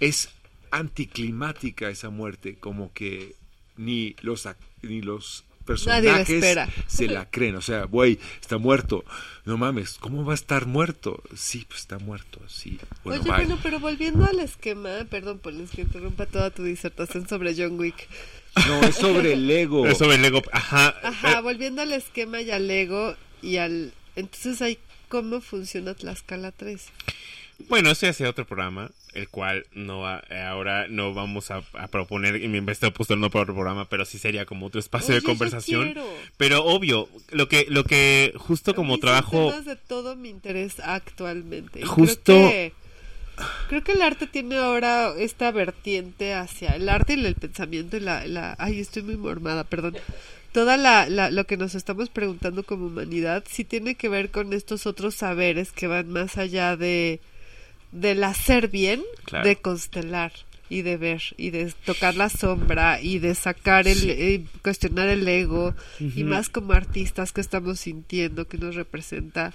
es 0.00 0.30
anticlimática 0.70 1.88
esa 1.90 2.10
muerte, 2.10 2.56
como 2.58 2.92
que 2.92 3.34
ni 3.76 4.14
los 4.22 4.46
ac- 4.46 4.56
ni 4.82 5.00
los 5.02 5.44
personajes 5.64 6.28
espera. 6.28 6.68
se 6.88 7.06
la 7.06 7.30
creen, 7.30 7.54
o 7.56 7.60
sea, 7.60 7.84
güey, 7.84 8.18
está 8.40 8.58
muerto. 8.58 9.04
No 9.44 9.56
mames, 9.56 9.98
¿cómo 9.98 10.24
va 10.24 10.32
a 10.32 10.34
estar 10.34 10.66
muerto? 10.66 11.22
Sí, 11.36 11.64
pues 11.68 11.80
está 11.80 11.98
muerto, 11.98 12.40
sí. 12.48 12.78
Bueno, 13.04 13.22
Oye, 13.22 13.30
bye. 13.30 13.38
bueno, 13.46 13.60
pero 13.62 13.78
volviendo 13.78 14.24
al 14.24 14.40
esquema, 14.40 14.90
perdón, 15.08 15.38
Polens, 15.38 15.70
que 15.70 15.82
interrumpa 15.82 16.26
toda 16.26 16.50
tu 16.50 16.64
disertación 16.64 17.28
sobre 17.28 17.54
John 17.56 17.78
Wick. 17.78 18.08
No, 18.66 18.80
es 18.82 18.96
sobre 18.96 19.32
el 19.34 19.48
ego. 19.50 19.82
Pero 19.84 19.94
sobre 19.94 20.16
el 20.16 20.24
ego, 20.24 20.42
ajá. 20.52 20.96
Ajá, 21.04 21.38
eh, 21.38 21.42
volviendo 21.42 21.82
al 21.82 21.92
esquema 21.92 22.40
y 22.40 22.50
al 22.50 22.68
ego 22.70 23.14
y 23.42 23.58
al... 23.58 23.92
Entonces 24.16 24.60
ahí, 24.62 24.78
¿cómo 25.08 25.40
funciona 25.40 25.94
Tlaxcala 25.94 26.50
3? 26.50 26.84
Bueno, 27.68 27.90
ese 27.90 28.08
es 28.08 28.20
otro 28.22 28.46
programa, 28.46 28.90
el 29.14 29.28
cual 29.28 29.66
no 29.72 30.00
va- 30.00 30.22
eh, 30.30 30.40
ahora 30.40 30.86
no 30.88 31.14
vamos 31.14 31.50
a, 31.50 31.62
a 31.74 31.88
proponer, 31.88 32.42
y 32.42 32.48
me 32.48 32.58
he 32.58 32.90
puesto 32.90 33.16
no 33.16 33.30
para 33.30 33.42
otro 33.42 33.54
programa, 33.54 33.88
pero 33.88 34.04
sí 34.04 34.18
sería 34.18 34.46
como 34.46 34.66
otro 34.66 34.80
espacio 34.80 35.14
Oye, 35.14 35.20
de 35.20 35.26
conversación. 35.26 35.94
Pero 36.36 36.64
obvio, 36.64 37.08
lo 37.30 37.48
que, 37.48 37.66
lo 37.68 37.84
que 37.84 38.32
justo 38.36 38.74
como 38.74 38.94
son 38.94 39.00
trabajo, 39.00 39.52
de 39.62 39.76
todo 39.76 40.16
mi 40.16 40.28
interés 40.30 40.80
actualmente. 40.80 41.84
Justo- 41.84 42.32
Creo 42.32 42.50
que, 42.50 42.72
creo 43.68 43.84
que 43.84 43.92
el 43.92 44.02
arte 44.02 44.26
tiene 44.26 44.56
ahora 44.56 45.12
esta 45.18 45.50
vertiente 45.50 46.34
hacia 46.34 46.70
el 46.76 46.88
arte 46.88 47.14
y 47.14 47.24
el 47.24 47.34
pensamiento 47.34 47.96
y 47.96 48.00
la, 48.00 48.26
la... 48.26 48.54
Ay, 48.58 48.80
estoy 48.80 49.02
muy 49.02 49.16
mormada, 49.16 49.64
perdón. 49.64 49.96
Toda 50.52 50.76
la, 50.76 51.08
la, 51.08 51.30
lo 51.30 51.46
que 51.46 51.56
nos 51.56 51.74
estamos 51.76 52.08
preguntando 52.10 52.64
como 52.64 52.86
humanidad 52.86 53.44
sí 53.48 53.64
tiene 53.64 53.94
que 53.94 54.08
ver 54.08 54.30
con 54.30 54.52
estos 54.52 54.84
otros 54.86 55.14
saberes 55.14 55.70
que 55.70 55.86
van 55.86 56.10
más 56.10 56.38
allá 56.38 56.76
de 56.76 57.20
del 57.92 58.22
hacer 58.24 58.68
bien, 58.68 59.02
Claro. 59.24 59.46
de 59.48 59.56
constelar 59.56 60.32
y 60.68 60.82
de 60.82 60.96
ver 60.96 61.22
y 61.36 61.50
de 61.50 61.72
tocar 61.84 62.14
la 62.14 62.28
sombra 62.28 63.00
y 63.00 63.18
de 63.18 63.34
sacar 63.34 63.88
el 63.88 64.08
eh, 64.08 64.44
cuestionar 64.62 65.08
el 65.08 65.26
ego 65.26 65.74
y 65.98 66.22
más 66.22 66.48
como 66.48 66.72
artistas 66.74 67.32
que 67.32 67.40
estamos 67.40 67.80
sintiendo 67.80 68.46
que 68.46 68.56
nos 68.58 68.76
representa 68.76 69.52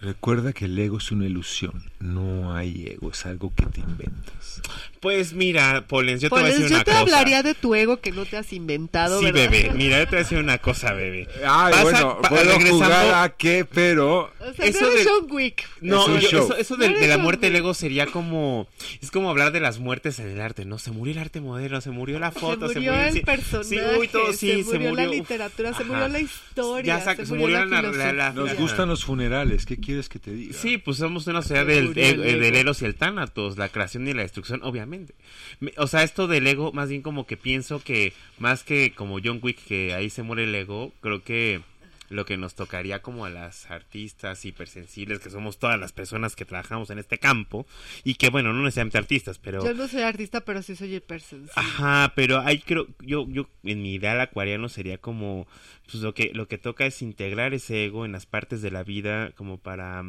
Recuerda 0.00 0.52
que 0.52 0.66
el 0.66 0.78
ego 0.78 0.98
es 0.98 1.10
una 1.10 1.26
ilusión, 1.26 1.82
no 1.98 2.54
hay 2.54 2.86
ego, 2.86 3.10
es 3.10 3.26
algo 3.26 3.52
que 3.52 3.66
te 3.66 3.80
inventas. 3.80 4.62
pues 5.00 5.32
mira, 5.32 5.84
Polens, 5.88 6.20
yo 6.22 6.28
te 6.28 6.36
voy 6.36 6.44
a 6.44 6.46
decir 6.46 6.68
yo 6.68 6.74
una 6.76 6.84
te 6.84 6.90
cosa. 6.92 7.00
hablaría 7.02 7.42
de 7.42 7.54
tu 7.54 7.74
ego 7.74 8.00
que 8.00 8.12
no 8.12 8.24
te 8.24 8.36
has 8.36 8.52
inventado, 8.52 9.18
Sí, 9.18 9.24
¿verdad? 9.24 9.50
bebé, 9.50 9.70
mira, 9.74 9.98
yo 9.98 10.04
te 10.04 10.10
voy 10.10 10.16
a 10.18 10.22
decir 10.22 10.38
una 10.38 10.58
cosa, 10.58 10.92
bebé. 10.92 11.26
Ay, 11.44 11.72
Vas 11.72 11.76
a- 11.78 11.82
bueno, 11.82 12.18
pa- 12.22 12.28
puedo 12.28 12.44
regresando- 12.44 12.74
jugar 12.74 13.24
a 13.24 13.28
qué, 13.30 13.64
pero 13.64 14.32
O 14.40 14.52
sea, 14.54 14.66
eso 14.66 14.82
no 14.82 14.90
de- 14.90 15.04
John 15.04 15.26
Wick. 15.30 15.68
No, 15.80 16.16
Es 16.16 16.30
yo- 16.30 16.44
eso, 16.44 16.56
eso 16.56 16.76
de, 16.76 16.86
No 16.90 16.92
de 16.94 16.98
eres 17.04 17.08
la 17.16 17.18
muerte 17.18 17.46
del 17.46 17.56
ego 17.56 17.74
sería 17.74 18.06
como. 18.06 18.68
Es 19.02 19.10
como 19.10 19.30
hablar 19.30 19.50
de 19.50 19.58
las 19.58 19.80
muertes 19.80 20.20
en 20.20 20.28
el 20.28 20.40
arte, 20.40 20.64
¿no? 20.64 20.78
Se 20.78 20.92
murió 20.92 21.12
el 21.14 21.18
arte 21.18 21.40
moderno, 21.40 21.80
se 21.80 21.90
murió 21.90 22.20
la 22.20 22.30
foto, 22.30 22.68
se 22.68 22.74
murió 22.76 22.94
el 22.94 23.14
sí, 23.14 23.20
personaje, 23.20 23.68
sí, 23.68 23.80
uy, 23.98 24.06
todo, 24.08 24.32
sí, 24.32 24.62
se 24.62 24.78
murió 24.78 24.94
la 24.94 25.08
uf, 25.08 25.14
literatura, 25.16 25.70
se 25.74 25.82
ajá. 25.82 25.92
murió 25.92 26.06
la 26.08 26.20
historia, 26.20 26.98
Ya 26.98 27.04
se 27.16 27.26
se 27.26 27.34
murió 27.34 27.58
murió 27.58 27.64
la 27.66 27.82
la- 27.82 27.90
la- 27.92 28.12
la- 28.12 28.32
Nos 28.32 28.54
gustan 28.54 28.88
los 28.88 29.04
funerales, 29.04 29.66
¿qué 29.66 29.76
quieres 29.88 30.08
que 30.10 30.18
te 30.18 30.32
diga? 30.32 30.52
Sí, 30.52 30.76
pues 30.76 30.98
somos 30.98 31.26
una 31.28 31.40
sociedad 31.40 31.66
Se 31.66 31.72
del, 31.72 31.96
eh, 31.96 32.14
del. 32.16 32.54
Eros 32.56 32.82
y 32.82 32.84
el 32.84 32.94
Tánatos, 32.94 33.56
la 33.56 33.70
creación 33.70 34.06
y 34.06 34.12
la 34.12 34.20
destrucción, 34.20 34.60
obviamente. 34.62 35.14
Me- 35.60 35.72
O 35.78 35.86
sea, 35.86 36.02
esto 36.02 36.26
del 36.26 36.46
ego, 36.46 36.72
más 36.72 36.90
bien 36.90 37.00
como 37.00 37.26
que 37.26 37.38
pienso 37.38 37.82
que, 37.82 38.12
más 38.38 38.64
que 38.64 38.92
como 38.94 39.18
John 39.24 39.40
Wick, 39.42 39.58
que 39.66 39.94
ahí 39.94 40.10
se 40.10 40.22
muere 40.22 40.44
el 40.44 40.54
ego, 40.54 40.92
creo 41.00 41.22
que 41.24 41.62
lo 42.08 42.24
que 42.24 42.36
nos 42.36 42.54
tocaría 42.54 43.02
como 43.02 43.24
a 43.26 43.30
las 43.30 43.70
artistas 43.70 44.44
hipersensibles, 44.44 45.18
que 45.18 45.30
somos 45.30 45.58
todas 45.58 45.78
las 45.78 45.92
personas 45.92 46.34
que 46.36 46.44
trabajamos 46.44 46.88
en 46.90 46.98
este 46.98 47.18
campo, 47.18 47.66
y 48.04 48.14
que, 48.14 48.30
bueno, 48.30 48.52
no 48.52 48.62
necesariamente 48.62 48.98
artistas, 48.98 49.38
pero... 49.38 49.64
Yo 49.64 49.74
no 49.74 49.88
soy 49.88 50.02
artista, 50.02 50.40
pero 50.40 50.62
sí 50.62 50.74
soy 50.76 50.94
hipersensible. 50.96 51.52
Ajá, 51.54 52.12
pero 52.16 52.40
hay 52.40 52.60
creo 52.60 52.86
yo 53.00 53.26
yo 53.28 53.48
en 53.62 53.82
mi 53.82 53.94
ideal 53.94 54.20
acuariano 54.20 54.68
sería 54.68 54.98
como 54.98 55.46
pues 55.90 56.02
lo 56.02 56.14
que 56.14 56.30
lo 56.34 56.48
que 56.48 56.58
toca 56.58 56.86
es 56.86 57.02
integrar 57.02 57.52
ese 57.54 57.84
ego 57.84 58.04
en 58.04 58.12
las 58.12 58.26
partes 58.26 58.62
de 58.62 58.70
la 58.70 58.82
vida 58.84 59.32
como 59.32 59.58
para 59.58 60.04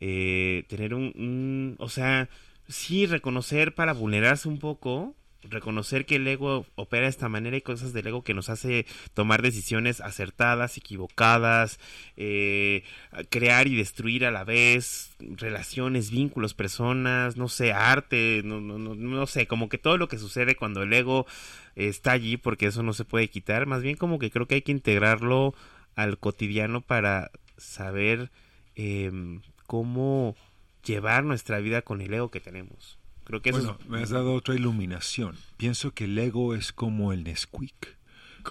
eh, 0.00 0.64
tener 0.68 0.94
un, 0.94 1.12
un- 1.16 1.76
o 1.78 1.88
sea, 1.88 2.28
sí 2.68 3.06
reconocer 3.06 3.74
para 3.74 3.92
vulnerarse 3.92 4.48
un 4.48 4.58
poco, 4.58 5.14
reconocer 5.42 6.06
que 6.06 6.16
el 6.16 6.26
ego 6.26 6.66
opera 6.74 7.04
de 7.04 7.10
esta 7.10 7.28
manera 7.28 7.56
y 7.56 7.62
cosas 7.62 7.92
del 7.92 8.06
ego 8.06 8.22
que 8.22 8.34
nos 8.34 8.48
hace 8.48 8.86
tomar 9.14 9.42
decisiones 9.42 10.00
acertadas, 10.00 10.76
equivocadas, 10.76 11.78
eh, 12.16 12.84
crear 13.30 13.66
y 13.66 13.76
destruir 13.76 14.24
a 14.24 14.30
la 14.30 14.44
vez 14.44 15.14
relaciones, 15.18 16.10
vínculos, 16.10 16.54
personas, 16.54 17.36
no 17.36 17.48
sé, 17.48 17.72
arte, 17.72 18.42
no, 18.44 18.60
no, 18.60 18.78
no, 18.78 18.94
no 18.94 19.26
sé, 19.26 19.46
como 19.46 19.68
que 19.68 19.78
todo 19.78 19.96
lo 19.98 20.08
que 20.08 20.18
sucede 20.18 20.56
cuando 20.56 20.82
el 20.82 20.92
ego 20.92 21.26
está 21.74 22.12
allí, 22.12 22.36
porque 22.36 22.66
eso 22.66 22.82
no 22.82 22.92
se 22.92 23.04
puede 23.04 23.28
quitar, 23.28 23.66
más 23.66 23.82
bien 23.82 23.96
como 23.96 24.18
que 24.18 24.30
creo 24.30 24.46
que 24.46 24.56
hay 24.56 24.62
que 24.62 24.72
integrarlo 24.72 25.54
al 25.94 26.18
cotidiano 26.18 26.80
para 26.80 27.30
saber 27.56 28.30
em, 28.74 29.40
cómo 29.66 30.36
llevar 30.84 31.24
nuestra 31.24 31.58
vida 31.58 31.82
con 31.82 32.00
el 32.00 32.12
ego 32.14 32.30
que 32.30 32.40
tenemos. 32.40 32.98
Creo 33.26 33.42
que 33.42 33.50
eso 33.50 33.58
Bueno, 33.58 33.78
es- 33.80 33.88
me 33.88 34.02
has 34.02 34.10
dado 34.10 34.32
otra 34.34 34.54
iluminación. 34.54 35.36
Pienso 35.58 35.90
que 35.92 36.04
el 36.04 36.18
ego 36.18 36.54
es 36.54 36.72
como 36.72 37.12
el 37.12 37.24
Nesquik. 37.24 37.96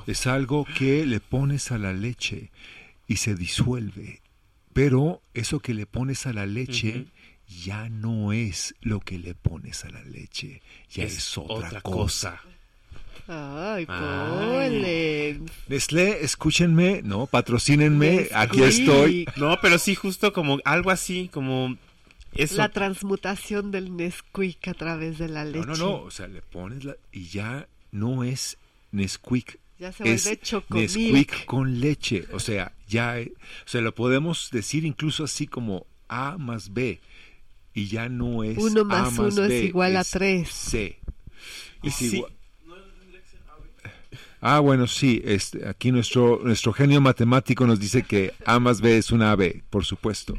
Es 0.07 0.27
algo 0.27 0.65
que 0.77 1.05
le 1.05 1.19
pones 1.21 1.71
a 1.71 1.77
la 1.77 1.93
leche 1.93 2.51
y 3.07 3.15
se 3.17 3.33
disuelve. 3.35 4.21
Pero 4.73 5.21
eso 5.33 5.59
que 5.61 5.73
le 5.73 5.85
pones 5.85 6.25
a 6.25 6.33
la 6.33 6.45
leche 6.45 7.05
ya 7.63 7.87
no 7.87 8.33
es 8.33 8.75
lo 8.81 8.99
que 8.99 9.17
le 9.17 9.33
pones 9.35 9.85
a 9.85 9.89
la 9.89 10.03
leche. 10.03 10.61
Ya 10.91 11.05
es, 11.05 11.37
otra, 11.37 11.79
cosa. 11.79 12.41
Ay, 13.27 13.85
Ay. 13.87 15.41
Nestlé, 15.67 16.23
escúchenme, 16.23 17.01
¿no? 17.03 17.25
Patrocínenme, 17.25 18.15
Nesquik. 18.17 18.33
aquí 18.35 18.63
estoy. 18.63 19.27
No, 19.37 19.57
pero 19.61 19.79
sí, 19.79 19.95
justo 19.95 20.33
como 20.33 20.59
algo 20.65 20.91
así, 20.91 21.29
como 21.31 21.77
eso. 22.35 22.57
La 22.57 22.69
transmutación 22.69 23.71
del 23.71 23.95
Nesquik 23.95 24.67
a 24.67 24.73
través 24.73 25.17
de 25.17 25.27
la 25.29 25.45
leche. 25.45 25.65
No, 25.65 25.75
no, 25.75 25.77
no, 25.77 26.01
o 26.03 26.11
sea, 26.11 26.27
le 26.27 26.41
pones 26.41 26.83
la... 26.83 26.95
y 27.11 27.25
ya 27.27 27.67
no 27.91 28.23
es 28.23 28.57
Nesquik, 28.91 29.59
Ya 29.79 29.91
se 29.91 30.11
es 30.13 30.23
vuelve 30.25 30.41
chocomilk. 30.41 30.89
Nesquik 30.95 31.45
con 31.45 31.79
leche. 31.79 32.25
O 32.33 32.39
sea, 32.39 32.71
ya, 32.87 33.17
o 33.19 33.67
sea, 33.67 33.81
lo 33.81 33.93
podemos 33.95 34.49
decir 34.51 34.85
incluso 34.85 35.23
así 35.25 35.47
como 35.47 35.85
A 36.07 36.37
más 36.37 36.73
B. 36.73 36.99
Y 37.73 37.87
ya 37.87 38.07
no 38.07 38.43
es 38.43 38.57
Uno 38.57 38.81
A 38.81 38.83
más 38.85 39.17
uno 39.19 39.43
es 39.43 39.63
igual 39.65 39.97
a 39.97 40.01
es 40.01 40.09
tres. 40.11 40.49
C. 40.49 40.99
Y 41.83 41.89
Es 41.89 41.95
sí. 41.95 42.15
igual- 42.17 42.31
Ah, 44.47 44.59
bueno, 44.59 44.85
sí, 44.85 45.23
este, 45.25 45.67
aquí 45.67 45.91
nuestro, 45.91 46.39
nuestro 46.43 46.71
genio 46.71 47.01
matemático 47.01 47.65
nos 47.65 47.79
dice 47.79 48.03
que 48.03 48.31
A 48.45 48.59
más 48.59 48.79
B 48.79 48.95
es 48.95 49.11
una 49.11 49.31
AB, 49.31 49.63
por 49.71 49.85
supuesto. 49.85 50.35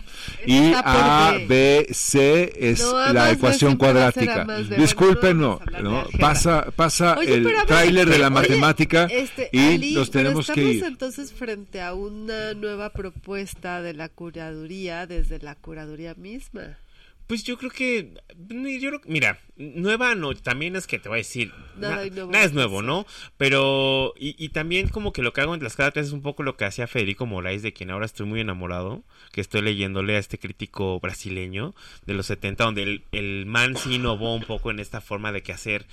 Y 0.46 0.72
A, 0.76 1.34
B. 1.48 1.88
C 1.90 2.52
es 2.56 2.82
No, 2.82 2.96
A 2.96 3.12
la 3.12 3.32
ecuación 3.32 3.76
cuadrática. 3.76 4.46
Disculpen, 4.78 5.40
no 5.40 5.60
no, 5.82 6.06
pasa, 6.20 6.70
pasa 6.76 7.16
Oye, 7.18 7.34
el 7.34 7.48
tráiler 7.66 8.08
de 8.08 8.18
la 8.18 8.28
oye, 8.28 8.34
matemática 8.34 9.08
Este, 9.10 9.48
y 9.50 9.74
Ali, 9.74 9.94
nos 9.94 10.10
pero 10.10 10.22
tenemos 10.22 10.46
que 10.46 10.60
estamos 10.60 10.76
ir. 10.76 10.84
entonces 10.84 11.32
frente 11.32 11.80
a 11.82 11.94
una 11.94 12.54
nueva 12.54 12.90
propuesta 12.90 13.82
de 13.82 13.94
la 13.94 14.08
curaduría 14.08 15.08
desde 15.08 15.40
la 15.40 15.56
curaduría 15.56 16.14
misma. 16.14 16.78
Pues 17.26 17.42
yo 17.42 17.58
creo 17.58 17.70
que, 17.70 18.14
yo 18.38 18.90
creo- 18.90 19.00
mira, 19.06 19.40
nueva 19.56 20.14
no, 20.14 20.32
también 20.34 20.76
es 20.76 20.86
que 20.86 20.98
te 21.00 21.08
voy 21.08 21.16
a 21.16 21.18
decir, 21.18 21.52
Nada 21.76 21.96
na- 22.04 22.10
nuevo 22.10 22.30
nada 22.30 22.44
es 22.44 22.52
nuevo. 22.52 22.82
¿no? 22.82 23.04
Pero, 23.36 24.14
y, 24.18 24.36
y 24.38 24.50
también 24.50 24.88
como 24.88 25.12
que 25.12 25.22
lo 25.22 25.32
que 25.32 25.40
hago 25.40 25.54
en 25.54 25.60
tres 25.60 25.76
es 25.96 26.12
un 26.12 26.22
poco 26.22 26.42
lo 26.42 26.56
que 26.56 26.64
hacía 26.66 26.86
Federico 26.86 27.26
Moraes, 27.26 27.62
de 27.62 27.72
quien 27.72 27.90
ahora 27.90 28.06
estoy 28.06 28.26
muy 28.26 28.40
enamorado, 28.40 29.02
que 29.32 29.40
estoy 29.40 29.62
leyéndole 29.62 30.14
a 30.16 30.18
este 30.18 30.38
crítico 30.38 31.00
brasileño 31.00 31.74
de 32.06 32.14
los 32.14 32.26
70, 32.26 32.64
donde 32.64 32.82
el, 32.84 33.04
el 33.12 33.44
man 33.46 33.76
sí 33.76 33.94
innovó 33.96 34.34
un 34.34 34.44
poco 34.44 34.70
en 34.70 34.78
esta 34.78 35.00
forma 35.00 35.32
de 35.32 35.42
qué 35.42 35.52
hacer 35.52 35.86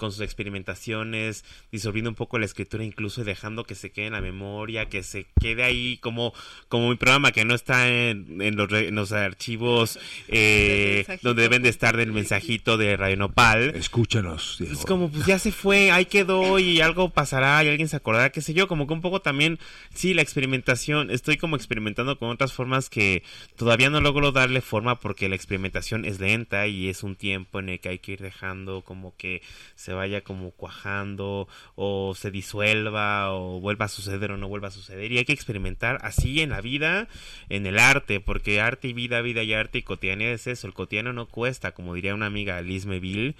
con 0.00 0.12
sus 0.12 0.22
experimentaciones, 0.22 1.44
disolviendo 1.70 2.08
un 2.08 2.16
poco 2.16 2.38
la 2.38 2.46
escritura, 2.46 2.82
incluso 2.82 3.22
dejando 3.22 3.64
que 3.64 3.74
se 3.74 3.92
quede 3.92 4.06
en 4.06 4.14
la 4.14 4.22
memoria, 4.22 4.88
que 4.88 5.02
se 5.02 5.26
quede 5.38 5.62
ahí 5.62 5.98
como, 5.98 6.32
como 6.68 6.88
mi 6.88 6.96
programa 6.96 7.32
que 7.32 7.44
no 7.44 7.54
está 7.54 7.86
en, 7.86 8.40
en 8.40 8.56
los, 8.56 8.72
en 8.72 8.94
los 8.94 9.12
archivos 9.12 9.98
eh, 10.28 11.04
donde 11.20 11.42
deben 11.42 11.62
de 11.62 11.68
estar 11.68 11.98
del 11.98 12.12
mensajito 12.12 12.78
de 12.78 12.96
Radio 12.96 13.18
Nopal. 13.18 13.74
Escúchanos, 13.76 14.56
Diego. 14.58 14.72
Es 14.72 14.86
como, 14.86 15.10
pues 15.10 15.26
ya 15.26 15.38
se 15.38 15.52
fue, 15.52 15.90
ahí 15.90 16.06
quedó 16.06 16.58
y 16.58 16.80
algo 16.80 17.10
pasará 17.10 17.62
y 17.62 17.68
alguien 17.68 17.88
se 17.88 17.96
acordará, 17.96 18.30
qué 18.30 18.40
sé 18.40 18.54
yo, 18.54 18.68
como 18.68 18.86
que 18.86 18.94
un 18.94 19.02
poco 19.02 19.20
también, 19.20 19.58
sí, 19.92 20.14
la 20.14 20.22
experimentación, 20.22 21.10
estoy 21.10 21.36
como 21.36 21.56
experimentando 21.56 22.18
con 22.18 22.30
otras 22.30 22.54
formas 22.54 22.88
que 22.88 23.22
todavía 23.56 23.90
no 23.90 24.00
logro 24.00 24.32
darle 24.32 24.62
forma 24.62 24.98
porque 24.98 25.28
la 25.28 25.34
experimentación 25.34 26.06
es 26.06 26.20
lenta 26.20 26.66
y 26.68 26.88
es 26.88 27.02
un 27.02 27.16
tiempo 27.16 27.60
en 27.60 27.68
el 27.68 27.80
que 27.80 27.90
hay 27.90 27.98
que 27.98 28.12
ir 28.12 28.22
dejando 28.22 28.80
como 28.80 29.14
que 29.18 29.42
se 29.74 29.89
vaya 29.94 30.22
como 30.22 30.50
cuajando 30.52 31.48
o 31.74 32.14
se 32.14 32.30
disuelva 32.30 33.32
o 33.32 33.60
vuelva 33.60 33.86
a 33.86 33.88
suceder 33.88 34.32
o 34.32 34.36
no 34.36 34.48
vuelva 34.48 34.68
a 34.68 34.72
suceder. 34.72 35.12
Y 35.12 35.18
hay 35.18 35.24
que 35.24 35.32
experimentar 35.32 35.98
así 36.02 36.40
en 36.40 36.50
la 36.50 36.60
vida, 36.60 37.08
en 37.48 37.66
el 37.66 37.78
arte, 37.78 38.20
porque 38.20 38.60
arte 38.60 38.88
y 38.88 38.92
vida, 38.92 39.20
vida 39.20 39.42
y 39.42 39.52
arte 39.52 39.78
y 39.78 39.82
cotidianidad 39.82 40.32
es 40.32 40.46
eso, 40.46 40.66
el 40.66 40.74
cotidiano 40.74 41.12
no 41.12 41.26
cuesta, 41.26 41.72
como 41.72 41.94
diría 41.94 42.14
una 42.14 42.26
amiga 42.26 42.60
Liz 42.62 42.86
Meville, 42.86 43.34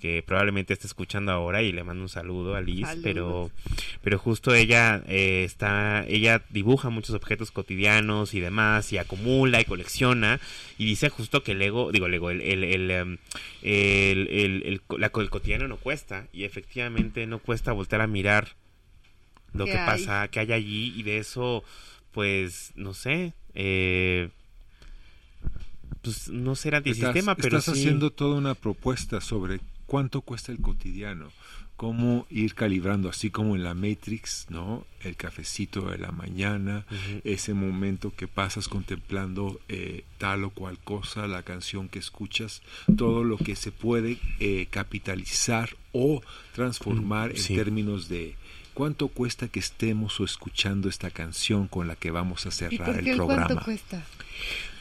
que 0.00 0.22
probablemente 0.22 0.72
esté 0.72 0.86
escuchando 0.86 1.32
ahora 1.32 1.62
y 1.62 1.72
le 1.72 1.84
mando 1.84 2.02
un 2.02 2.08
saludo 2.08 2.54
a 2.54 2.60
Liz, 2.60 2.86
Saludos. 2.86 3.02
pero 3.02 3.50
pero 4.02 4.18
justo 4.18 4.54
ella 4.54 5.02
eh, 5.06 5.44
está 5.44 6.04
ella 6.06 6.42
dibuja 6.50 6.90
muchos 6.90 7.14
objetos 7.14 7.50
cotidianos 7.50 8.34
y 8.34 8.40
demás 8.40 8.92
y 8.92 8.98
acumula 8.98 9.60
y 9.60 9.64
colecciona 9.64 10.40
y 10.78 10.84
dice 10.86 11.08
justo 11.08 11.42
que 11.42 11.52
el 11.52 11.62
ego 11.62 11.90
digo 11.92 12.06
el 12.06 12.14
ego 12.14 12.30
el 12.30 12.40
el 12.42 12.64
el, 12.64 12.90
em, 12.90 13.18
el, 13.62 14.28
el- 14.28 14.62
el 14.66 14.80
co- 14.82 14.98
la 14.98 15.10
el 15.14 15.30
cotidiano 15.30 15.66
no 15.68 15.76
cuesta 15.76 16.26
y 16.32 16.44
efectivamente 16.44 17.26
no 17.26 17.38
cuesta 17.38 17.72
voltar 17.72 18.00
a 18.00 18.06
mirar 18.06 18.54
lo 19.54 19.64
¿Qué 19.64 19.72
que 19.72 19.78
hay? 19.78 19.86
pasa 19.86 20.28
que 20.28 20.40
hay 20.40 20.52
allí 20.52 20.92
y 20.96 21.02
de 21.02 21.18
eso 21.18 21.64
pues 22.12 22.72
no 22.76 22.92
sé 22.94 23.32
eh, 23.54 24.28
pues 26.02 26.28
no 26.28 26.54
ser 26.54 26.74
antisistema 26.74 27.32
estás, 27.32 27.36
pero 27.44 27.58
estás 27.58 27.74
sí- 27.74 27.80
haciendo 27.80 28.10
toda 28.10 28.36
una 28.36 28.54
propuesta 28.54 29.20
sobre 29.20 29.60
cuánto 29.86 30.20
cuesta 30.20 30.52
el 30.52 30.58
cotidiano, 30.60 31.30
cómo 31.76 32.26
ir 32.30 32.54
calibrando, 32.54 33.10
así 33.10 33.30
como 33.30 33.54
en 33.54 33.62
la 33.62 33.74
Matrix, 33.74 34.46
¿no? 34.48 34.86
El 35.02 35.14
cafecito 35.16 35.90
de 35.90 35.98
la 35.98 36.10
mañana, 36.10 36.86
ese 37.22 37.52
momento 37.52 38.14
que 38.16 38.26
pasas 38.28 38.66
contemplando 38.68 39.60
eh, 39.68 40.04
tal 40.18 40.44
o 40.44 40.50
cual 40.50 40.78
cosa, 40.78 41.26
la 41.26 41.42
canción 41.42 41.88
que 41.90 41.98
escuchas, 41.98 42.62
todo 42.96 43.24
lo 43.24 43.36
que 43.36 43.56
se 43.56 43.72
puede 43.72 44.18
eh, 44.40 44.66
capitalizar 44.70 45.76
o 45.92 46.22
transformar 46.54 47.32
Mm, 47.32 47.36
sí. 47.36 47.52
en 47.52 47.58
términos 47.58 48.08
de 48.08 48.34
cuánto 48.72 49.08
cuesta 49.08 49.48
que 49.48 49.60
estemos 49.60 50.18
o 50.20 50.24
escuchando 50.24 50.88
esta 50.88 51.10
canción 51.10 51.68
con 51.68 51.88
la 51.88 51.96
que 51.96 52.10
vamos 52.10 52.46
a 52.46 52.48
¿Y 52.48 52.52
cerrar 52.52 52.86
por 52.86 52.94
qué 52.94 53.00
el 53.00 53.08
el 53.08 53.16
programa. 53.16 53.46
cuánto 53.46 53.64
cuesta? 53.64 54.02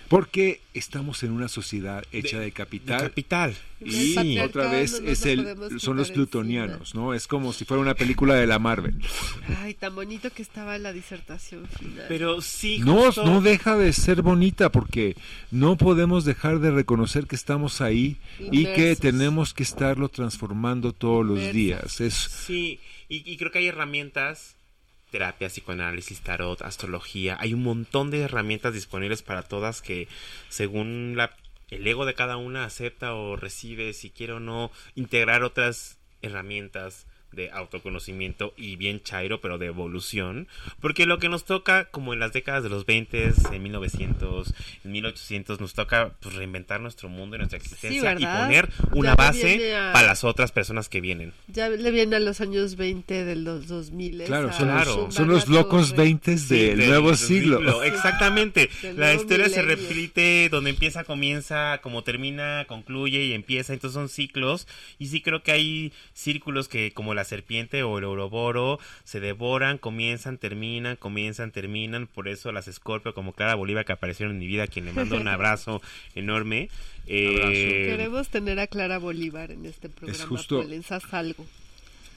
Porque 0.07 0.61
estamos 0.73 1.23
en 1.23 1.31
una 1.31 1.47
sociedad 1.47 2.03
hecha 2.11 2.37
de, 2.39 2.45
de 2.45 2.51
capital. 2.51 3.01
capital 3.01 3.55
El 3.81 3.91
Y 3.93 4.39
otra 4.39 4.69
vez 4.69 5.01
no 5.01 5.09
es 5.09 5.25
el, 5.25 5.79
son 5.79 5.97
los 5.97 6.11
plutonianos, 6.11 6.93
¿no? 6.93 7.13
Es 7.13 7.27
como 7.27 7.53
si 7.53 7.65
fuera 7.65 7.81
una 7.81 7.95
película 7.95 8.35
de 8.35 8.45
la 8.45 8.59
Marvel. 8.59 8.95
Ay, 9.61 9.73
tan 9.73 9.95
bonito 9.95 10.29
que 10.31 10.41
estaba 10.43 10.77
la 10.77 10.93
disertación 10.93 11.67
final. 11.67 12.05
pero 12.07 12.39
sí 12.41 12.79
No, 12.79 13.05
justo- 13.07 13.25
no 13.25 13.41
deja 13.41 13.75
de 13.77 13.91
ser 13.93 14.21
bonita 14.21 14.71
porque 14.71 15.15
no 15.51 15.75
podemos 15.75 16.23
dejar 16.25 16.59
de 16.59 16.71
reconocer 16.71 17.25
que 17.25 17.35
estamos 17.35 17.81
ahí 17.81 18.17
y 18.39 18.65
que 18.65 18.95
tenemos 18.95 19.53
que 19.53 19.63
estarlo 19.63 20.09
transformando 20.09 20.93
todos 20.93 21.25
los 21.25 21.51
días. 21.51 21.99
Es 21.99 22.13
Sí, 22.13 22.79
y, 23.09 23.29
y 23.29 23.37
creo 23.37 23.51
que 23.51 23.59
hay 23.59 23.67
herramientas 23.67 24.54
terapia, 25.15 25.47
psicoanálisis, 25.47 26.19
tarot, 26.19 26.61
astrología. 26.61 27.37
Hay 27.39 27.53
un 27.53 27.63
montón 27.63 28.11
de 28.11 28.19
herramientas 28.19 28.73
disponibles 28.73 29.23
para 29.23 29.43
todas 29.43 29.81
que 29.81 30.09
según 30.49 31.13
la, 31.15 31.37
el 31.69 31.87
ego 31.87 32.05
de 32.05 32.15
cada 32.15 32.35
una 32.35 32.65
acepta 32.65 33.13
o 33.13 33.37
recibe, 33.37 33.93
si 33.93 34.09
quiere 34.09 34.33
o 34.33 34.41
no, 34.41 34.71
integrar 34.93 35.43
otras 35.43 35.99
herramientas 36.21 37.07
de 37.35 37.51
autoconocimiento 37.51 38.53
y 38.57 38.75
bien 38.77 39.01
chairo, 39.03 39.41
pero 39.41 39.57
de 39.57 39.67
evolución, 39.67 40.47
porque 40.79 41.05
lo 41.05 41.19
que 41.19 41.29
nos 41.29 41.45
toca, 41.45 41.85
como 41.85 42.13
en 42.13 42.19
las 42.19 42.33
décadas 42.33 42.63
de 42.63 42.69
los 42.69 42.85
20, 42.85 43.31
en 43.51 43.63
1900, 43.63 44.53
en 44.83 44.91
1800, 44.91 45.59
nos 45.59 45.73
toca 45.73 46.13
pues, 46.21 46.35
reinventar 46.35 46.79
nuestro 46.81 47.09
mundo 47.09 47.35
y 47.35 47.39
nuestra 47.39 47.57
existencia 47.57 48.13
y 48.17 48.25
poner 48.25 48.69
una 48.91 49.09
Ya 49.11 49.15
base 49.15 49.75
a- 49.75 49.91
para 49.93 50.07
las 50.07 50.23
otras 50.23 50.51
personas 50.51 50.89
que 50.89 51.01
vienen. 51.01 51.33
Ya 51.47 51.69
le 51.69 51.91
viene 51.91 52.15
a 52.15 52.19
los 52.19 52.41
años 52.41 52.75
20 52.77 53.25
de 53.25 53.35
los 53.35 53.67
2000. 53.67 54.23
Claro, 54.23 54.51
son, 54.53 54.67
Claro. 54.69 54.95
los, 55.05 55.13
son 55.13 55.27
los 55.27 55.47
locos 55.47 55.95
20 55.95 56.37
Sí, 56.37 56.55
del 56.55 56.77
del- 56.79 56.89
nuevo 56.89 57.09
del 57.09 57.17
siglo. 57.17 57.83
Exactamente. 57.83 58.69
La 58.95 59.13
historia 59.13 59.49
se 59.49 59.61
milenio. 59.61 59.75
repite 59.87 60.49
donde 60.49 60.69
empieza, 60.69 61.03
comienza, 61.03 61.79
como 61.81 62.03
termina, 62.03 62.65
concluye 62.67 63.23
y 63.25 63.33
empieza. 63.33 63.73
Entonces 63.73 63.93
son 63.95 64.09
ciclos. 64.09 64.67
Y 64.99 65.07
sí 65.07 65.21
creo 65.21 65.43
que 65.43 65.51
hay 65.51 65.93
círculos 66.13 66.67
que, 66.69 66.91
como 66.93 67.13
la 67.13 67.24
serpiente 67.25 67.83
o 67.83 67.97
el 67.97 68.05
oroboro, 68.05 68.79
se 69.03 69.19
devoran, 69.19 69.77
comienzan, 69.77 70.37
terminan, 70.37 70.95
comienzan, 70.95 71.51
terminan. 71.51 72.07
Por 72.07 72.27
eso 72.29 72.51
las 72.53 72.65
Scorpio, 72.71 73.13
como 73.13 73.33
Clara 73.33 73.55
Bolívar, 73.55 73.83
que 73.85 73.91
aparecieron 73.91 74.35
en 74.35 74.39
mi 74.39 74.47
vida, 74.47 74.63
a 74.63 74.67
quien 74.67 74.85
le 74.85 74.93
mando 74.93 75.17
un 75.17 75.27
abrazo 75.27 75.81
enorme. 76.15 76.69
Eh, 77.07 77.87
Queremos 77.89 78.29
tener 78.29 78.59
a 78.59 78.67
Clara 78.67 78.97
Bolívar 78.97 79.51
en 79.51 79.65
este 79.65 79.89
programa. 79.89 80.25
justo- 80.27 80.61
Polen, 80.61 80.83
haz 80.89 81.13
algo. 81.13 81.45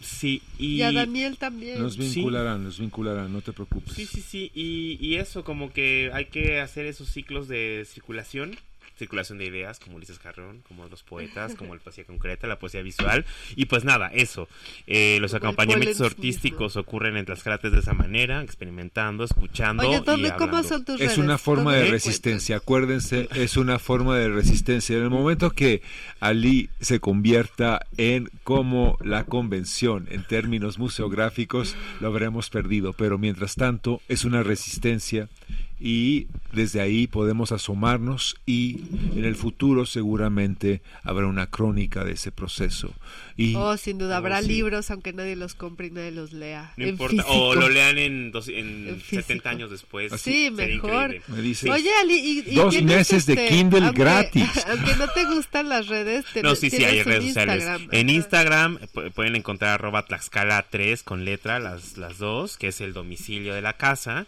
sí, 0.00 0.42
y... 0.58 0.76
Y 0.76 0.82
a 0.82 0.92
Daniel 0.92 1.36
también. 1.38 1.80
Nos 1.82 1.94
Sí. 1.94 2.00
vincularán, 2.20 2.62
nos 2.64 2.78
vincularán, 2.78 3.32
no 3.32 3.40
te 3.42 3.52
preocupes. 3.52 3.94
Sí, 3.94 4.06
sí, 4.06 4.22
sí, 4.22 4.50
y, 4.54 4.96
y 5.04 5.16
eso, 5.16 5.42
como 5.44 5.72
que 5.72 6.10
hay 6.14 6.26
que 6.26 6.60
hacer 6.60 6.86
esos 6.86 7.08
ciclos 7.08 7.48
de 7.48 7.84
circulación, 7.86 8.56
circulación 8.98 9.38
de 9.38 9.46
ideas, 9.46 9.78
como 9.78 9.96
Ulises 9.96 10.18
Carrón, 10.18 10.62
como 10.66 10.88
los 10.88 11.02
poetas, 11.02 11.54
como 11.54 11.74
la 11.74 11.80
poesía 11.80 12.04
concreta, 12.04 12.46
la 12.46 12.58
poesía 12.58 12.82
visual, 12.82 13.24
y 13.56 13.66
pues 13.66 13.84
nada, 13.84 14.08
eso, 14.12 14.48
eh, 14.86 15.18
los 15.20 15.34
acompañamientos 15.34 16.00
artísticos 16.00 16.76
ocurren 16.76 17.16
en 17.16 17.24
las 17.28 17.42
de 17.44 17.78
esa 17.78 17.94
manera, 17.94 18.42
experimentando, 18.42 19.24
escuchando 19.24 19.88
Oye, 19.88 19.98
y 19.98 20.04
¿dónde, 20.04 20.30
¿cómo 20.32 20.44
hablando. 20.58 20.68
son 20.68 20.84
tus 20.84 20.94
Es 21.00 21.08
redes? 21.08 21.18
una 21.18 21.38
forma 21.38 21.72
¿Dónde 21.72 21.78
de 21.78 21.84
te 21.86 21.90
resistencia, 21.92 22.56
acuérdense, 22.56 23.28
es 23.34 23.56
una 23.56 23.78
forma 23.78 24.16
de 24.16 24.28
resistencia. 24.28 24.96
En 24.96 25.04
el 25.04 25.10
momento 25.10 25.50
que 25.50 25.82
Ali 26.20 26.68
se 26.80 27.00
convierta 27.00 27.86
en 27.96 28.30
como 28.44 28.98
la 29.02 29.24
convención 29.24 30.06
en 30.10 30.24
términos 30.24 30.78
museográficos, 30.78 31.76
lo 32.00 32.08
habremos 32.08 32.50
perdido, 32.50 32.92
pero 32.92 33.18
mientras 33.18 33.54
tanto 33.54 34.00
es 34.08 34.24
una 34.24 34.42
resistencia 34.42 35.28
y 35.80 36.26
desde 36.52 36.80
ahí 36.80 37.06
podemos 37.06 37.52
asomarnos 37.52 38.36
y 38.46 38.80
en 39.14 39.24
el 39.24 39.36
futuro 39.36 39.86
seguramente 39.86 40.82
habrá 41.04 41.26
una 41.26 41.46
crónica 41.48 42.04
de 42.04 42.12
ese 42.12 42.32
proceso. 42.32 42.92
Y 43.36 43.54
Oh, 43.54 43.76
sin 43.76 43.98
duda, 43.98 44.14
Oh, 44.16 44.18
habrá 44.18 44.42
sí. 44.42 44.48
libros 44.48 44.90
aunque 44.90 45.12
nadie 45.12 45.36
los 45.36 45.54
compre 45.54 45.86
y 45.86 45.90
nadie 45.92 46.10
los 46.10 46.32
lea. 46.32 46.72
No 46.76 46.84
en 46.84 46.90
importa, 46.90 47.22
físico. 47.22 47.32
o 47.32 47.54
lo 47.54 47.68
lean 47.68 47.98
en, 47.98 48.32
dos- 48.32 48.48
en 48.48 48.88
En 48.88 49.00
70 49.00 49.24
físico. 49.26 49.48
años 49.48 49.70
después. 49.70 50.12
Sí, 50.20 50.50
sería 50.56 50.76
mejor. 50.76 51.14
me 51.28 51.40
dice, 51.42 51.70
Oye, 51.70 51.90
Ali, 52.02 52.14
y, 52.14 52.50
y 52.50 52.54
Dos 52.56 52.82
meses 52.82 53.26
de 53.26 53.34
este, 53.34 53.48
Kindle 53.48 53.84
aunque- 53.86 54.00
gratis. 54.02 54.48
Aunque 54.68 54.96
no 54.96 55.06
te 55.08 55.24
gustan 55.26 55.68
las 55.68 55.86
redes, 55.86 56.24
te- 56.32 56.42
No, 56.42 56.54
sí, 56.56 56.70
sí, 56.70 56.84
hay 56.84 57.02
redes 57.02 57.24
sociales. 57.26 57.56
Instagram. 57.56 57.88
En. 57.92 58.10
Instagram 58.10 58.78
pu- 58.92 59.12
pueden 59.12 59.36
encontrar 59.36 59.74
arroba 59.74 60.04
Tlaxcala 60.06 60.66
3 60.68 61.02
con 61.04 61.24
letra, 61.24 61.60
las, 61.60 61.96
las 61.96 62.18
dos, 62.18 62.56
que 62.58 62.68
es 62.68 62.80
el 62.80 62.92
domicilio 62.92 63.54
de 63.54 63.62
la 63.62 63.74
casa. 63.74 64.26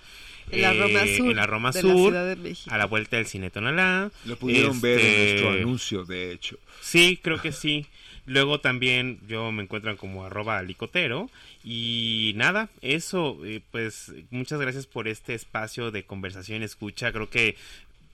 En 0.53 0.63
la 0.63 0.73
Roma 0.73 1.03
Eh, 1.05 1.17
Sur. 1.17 1.31
En 1.31 1.37
la 1.37 1.47
Roma 1.47 1.71
de 1.71 1.81
Sur, 1.81 1.91
La 2.13 2.21
Ciudad 2.21 2.29
de 2.29 2.37
México. 2.37 2.75
a 2.75 2.79
la 2.79 2.87
vuelta 2.87 3.17
del 3.17 3.27
Cine 3.27 3.51
Tonalá. 3.51 4.11
lo 4.25 4.37
pudieron 4.37 4.81
ver 4.81 4.99
en 5.01 5.07
Este, 5.07 5.19
nuestro 5.43 5.51
anuncio, 5.51 6.05
de 6.05 6.33
hecho. 6.33 6.59
Sí, 6.81 7.19
creo 7.23 7.41
que 7.41 7.53
sí. 7.53 7.87
Luego 8.27 8.61
también 8.61 9.19
yo 9.27 9.51
me 9.51 9.63
encuentran 9.63 9.97
como 9.97 10.25
arroba 10.25 10.59
alicotero. 10.59 11.31
Y 11.65 12.33
nada, 12.37 12.69
eso, 12.81 13.39
eh, 13.45 13.61
pues 13.71 14.13
muchas 14.31 14.61
gracias 14.61 14.87
por 14.87 15.09
este 15.09 15.35
espacio 15.35 15.91
de 15.91 16.05
conversación 16.05 16.63
y 16.63 16.65
escucha. 16.65 17.13
Creo 17.13 17.29
que 17.31 17.57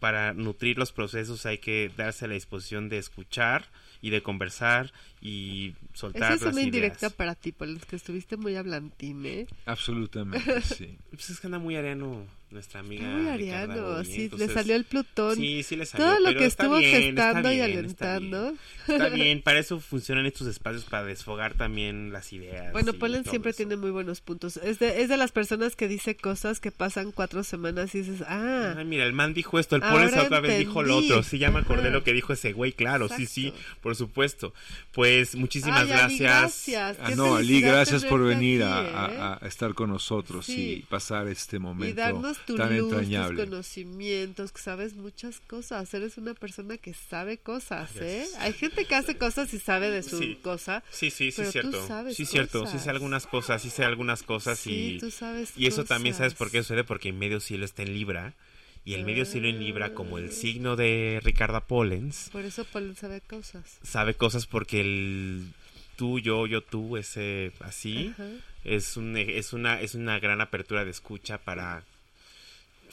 para 0.01 0.33
nutrir 0.35 0.79
los 0.79 0.93
procesos 0.93 1.47
hay 1.47 1.59
que 1.59 1.91
darse 1.97 2.25
a 2.25 2.29
la 2.29 2.35
disposición 2.35 2.89
de 2.89 2.99
escuchar 2.99 3.67
y 4.03 4.11
de 4.11 4.23
conversar 4.23 4.93
y 5.21 5.75
soltar 5.95 6.33
Esa 6.35 6.47
es 6.49 6.53
una 6.53 6.63
indirecta 6.63 7.11
para 7.11 7.35
ti, 7.35 7.53
por 7.53 7.69
los 7.69 7.85
que 7.85 7.97
estuviste 7.97 8.37
muy 8.37 8.55
hablantín, 8.57 9.25
¿eh? 9.27 9.47
Absolutamente, 9.65 10.61
sí. 10.63 10.99
Pues 11.11 11.31
es 11.31 11.41
que 11.41 11.47
anda 11.47 11.59
muy 11.59 11.77
ariano 11.77 12.25
nuestra 12.49 12.79
amiga. 12.81 13.09
Muy 13.09 13.29
ariano, 13.29 14.05
sí, 14.05 14.19
le 14.19 14.25
entonces- 14.25 14.53
salió 14.53 14.77
el 14.77 14.85
Plutón. 14.85 15.35
Sí, 15.37 15.63
sí 15.65 15.75
le 15.75 15.85
salió. 15.85 16.07
Todo 16.07 16.21
lo 16.21 16.27
pero 16.29 16.39
que 16.41 16.47
está 16.47 16.63
estuvo 16.65 16.79
bien, 16.79 16.95
está 16.95 17.25
gestando 17.35 17.53
y 17.53 17.55
bien, 17.57 17.85
está 17.87 18.15
alentando. 18.17 18.43
bien. 18.53 18.59
Está 19.03 19.09
bien, 19.09 19.43
para 19.43 19.59
eso 19.59 19.81
funcionan 19.81 20.27
estos 20.27 20.47
espacios, 20.47 20.85
para 20.85 21.05
desfogar 21.05 21.55
también 21.55 22.13
las 22.13 22.33
ideas. 22.33 22.73
Bueno, 22.73 22.93
y 22.95 22.99
Polen 22.99 23.25
siempre 23.25 23.51
eso. 23.51 23.57
tiene 23.59 23.75
muy 23.77 23.91
buenos 23.91 24.21
puntos. 24.21 24.59
Es 24.59 24.79
de, 24.79 25.03
es 25.03 25.09
de 25.09 25.17
las 25.17 25.33
personas 25.33 25.75
que 25.75 25.89
dice 25.89 26.17
cosas 26.17 26.61
que 26.61 26.71
pasan 26.71 27.11
cuatro 27.11 27.43
semanas 27.43 27.95
y 27.97 28.03
dices, 28.03 28.23
ah, 28.29 28.75
Ay, 28.79 28.85
mira, 28.85 29.05
el 29.05 29.13
man 29.13 29.35
dijo 29.35 29.59
esto, 29.59 29.75
el 29.75 29.83
Polen 29.83 30.17
otra 30.17 30.39
vez 30.41 30.59
dijo 30.59 30.83
lo 30.85 30.95
entendí. 30.99 31.13
otro. 31.13 31.23
Sí, 31.25 31.39
ya 31.39 31.51
me 31.51 31.59
acordé 31.59 31.89
Ajá. 31.89 31.91
lo 31.91 32.05
que 32.05 32.13
dijo 32.13 32.33
ese 32.33 32.53
güey, 32.53 32.73
claro, 32.73 33.09
sí, 33.09 33.27
sí, 33.27 33.49
Exacto. 33.49 33.77
por 33.83 33.97
supuesto. 33.97 34.55
Pues 34.93 35.06
muchísimas 35.35 35.83
Ay, 35.83 35.93
Ali, 35.93 36.19
gracias. 36.19 36.19
gracias. 36.21 36.97
Ah, 37.01 37.11
no, 37.17 37.37
Ali, 37.37 37.61
gracias 37.61 38.05
por 38.05 38.23
venir 38.25 38.63
aquí, 38.63 38.73
a, 38.95 39.07
¿eh? 39.13 39.19
a- 39.19 39.39
a 39.43 39.49
estar 39.49 39.75
con 39.75 39.91
nosotros 39.91 40.47
Sí. 40.47 40.73
y 40.73 40.83
pasar 40.83 41.29
este 41.29 41.57
y 41.57 41.59
momento 41.59 41.97
darnos 42.01 42.39
tu 42.47 42.57
tan 42.57 42.77
luz, 42.77 42.89
tus 42.91 42.99
entrañable. 42.99 43.45
conocimientos, 43.45 44.53
que 44.53 44.61
sabes 44.61 44.95
muchas 44.95 45.41
cosas. 45.41 45.93
Eres 45.95 46.17
una 46.19 46.35
persona 46.35 46.77
que 46.79 46.95
sabe 46.95 47.39
cosas, 47.39 47.91
¿eh? 47.97 48.25
Gracias. 48.31 48.41
Hay 48.43 48.53
gente 48.53 48.85
que 48.85 48.95
hace 48.95 49.17
cosas 49.17 49.53
y 49.55 49.59
sabe 49.59 49.91
de 49.91 50.03
su 50.03 50.19
Sí. 50.19 50.39
cosa. 50.43 50.83
Sí, 50.91 51.11
sí, 51.11 51.31
sí, 51.31 51.37
Pero 51.37 51.47
tú 51.49 51.53
cierto. 51.53 51.87
sabes 51.87 52.17
Sí, 52.17 52.27
cierto, 52.27 52.61
sí 52.61 52.65
cosas. 52.67 52.83
sé 52.85 52.91
algunas 52.91 53.27
cosas, 53.27 53.63
sí 53.63 53.71
sé 53.71 53.85
algunas 53.85 54.23
cosas 54.23 54.59
Sí, 54.59 54.95
y... 54.97 54.99
tú 54.99 55.11
sabes 55.11 55.53
Y 55.57 55.67
eso 55.67 55.85
también 55.85 56.15
sabes 56.15 56.35
por 56.35 56.49
qué 56.51 56.59
cosas. 56.59 56.67
sucede, 56.69 56.85
porque 56.85 57.09
el 57.11 57.15
medio 57.15 57.41
cielo 57.41 57.65
está 57.65 57.83
en 57.83 57.95
Libra. 57.95 58.35
Y 58.87 58.95
el 58.95 59.05
medio 59.05 59.25
cielo 59.27 59.49
en 59.49 59.59
Libra, 59.59 59.93
como 59.95 60.17
el 60.17 60.31
signo 60.33 60.77
de 60.77 61.21
Ricarda 61.23 61.61
Pollens, 61.61 62.31
Por 62.33 62.45
eso 62.45 62.65
Polen 62.65 62.95
sabe 62.97 63.21
cosas. 63.21 63.79
sabe 63.83 64.15
cosas 64.15 64.47
porque 64.47 64.81
el 64.81 65.49
tú, 65.97 66.19
yo, 66.21 66.47
yo, 66.47 66.63
tú, 66.63 66.97
ese 66.97 67.53
así, 67.61 68.13
Ajá. 68.15 68.29
es, 68.65 68.97
un, 68.97 69.17
es, 69.17 69.53
una, 69.53 69.81
es 69.81 69.95
una 69.97 70.19
gran 70.21 70.41
apertura 70.41 70.85
de 70.85 70.91
escucha 70.93 71.39
para 71.39 71.83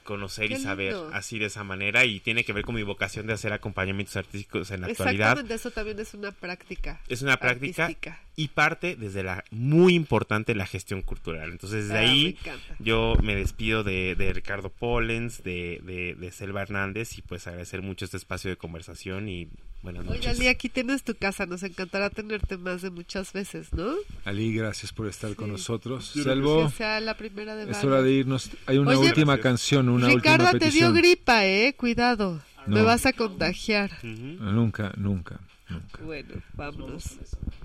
conocer 0.04 0.50
Qué 0.50 0.56
y 0.56 0.60
saber 0.60 0.94
lindo. 0.94 1.10
así 1.14 1.40
de 1.40 1.46
esa 1.46 1.64
manera 1.64 2.06
y 2.06 2.20
tiene 2.20 2.44
que 2.44 2.54
ver 2.54 2.64
con 2.64 2.76
mi 2.76 2.84
vocación 2.84 3.28
de 3.28 3.34
hacer 3.34 3.54
acompañamientos 3.54 4.16
artísticos 4.16 4.72
en 4.72 4.82
la 4.82 4.88
actualidad. 4.88 5.30
Exactamente, 5.32 5.54
eso 5.56 5.72
también 5.72 6.00
es 6.00 6.14
una 6.14 6.32
práctica. 6.32 7.00
Es 7.08 7.22
una 7.22 7.38
práctica 7.38 7.86
artística. 7.86 8.20
y 8.36 8.50
parte 8.50 8.96
desde 8.96 9.24
la 9.24 9.44
muy 9.52 9.94
importante 9.96 10.54
la 10.56 10.66
gestión 10.66 11.02
cultural. 11.02 11.52
Entonces 11.52 11.88
desde 11.88 11.98
Ah, 11.98 12.02
ahí 12.02 12.38
yo 12.80 13.16
me 13.22 13.36
despido 13.36 13.84
de, 13.84 14.16
de 14.16 14.34
Ricardo 14.34 14.70
Pollens, 14.70 15.44
de, 15.44 15.80
de, 15.84 16.16
de 16.16 16.32
Selva 16.32 16.62
Hernández 16.62 17.18
y 17.18 17.22
pues 17.22 17.48
agradecer 17.48 17.82
mucho 17.82 18.06
este 18.06 18.18
espacio 18.18 18.50
de 18.50 18.58
conversación 18.58 19.30
y 19.30 19.48
buenas 19.84 20.04
Oye, 20.08 20.16
noches. 20.18 20.40
Ali, 20.40 20.48
aquí 20.48 20.70
tienes 20.70 21.04
tu 21.04 21.14
casa. 21.16 21.46
Nos 21.46 21.62
encantará 21.64 22.10
tenerte 22.10 22.58
más 22.58 22.82
de 22.82 22.90
muchas 22.90 23.32
veces, 23.34 23.72
¿no? 23.74 23.94
Ali, 24.26 24.54
gracias 24.56 24.92
por 24.94 25.08
estar 25.08 25.36
con 25.36 25.48
Sí. 25.48 25.52
nosotros. 25.52 26.14
Yo 26.16 26.24
que 26.24 26.30
Selvo, 26.30 26.66
Que 26.66 26.72
sea 26.78 27.00
la 27.00 27.16
primera 27.18 27.56
de 27.56 27.70
es 27.70 27.84
hora 27.84 28.02
de 28.02 28.12
irnos. 28.12 28.50
Hay 28.66 28.78
una 28.80 28.92
Oye, 28.92 29.10
última 29.10 29.34
Gracias. 29.36 29.44
canción, 29.44 29.90
una 29.90 30.08
Ricarda, 30.08 30.46
última 30.46 30.52
te 30.52 30.58
dio 30.72 30.88
petición. 30.88 30.94
gripa, 30.96 31.46
¿eh? 31.46 31.76
Cuidado. 31.78 32.42
Me 32.66 32.80
No. 32.80 32.86
vas 32.86 33.06
a 33.06 33.14
contagiar. 33.14 33.92
Ujú. 34.04 34.42
Nunca, 34.42 34.94
nunca, 34.96 35.40
nunca. 35.68 36.00
Bueno, 36.02 36.36
vámonos. 36.54 37.18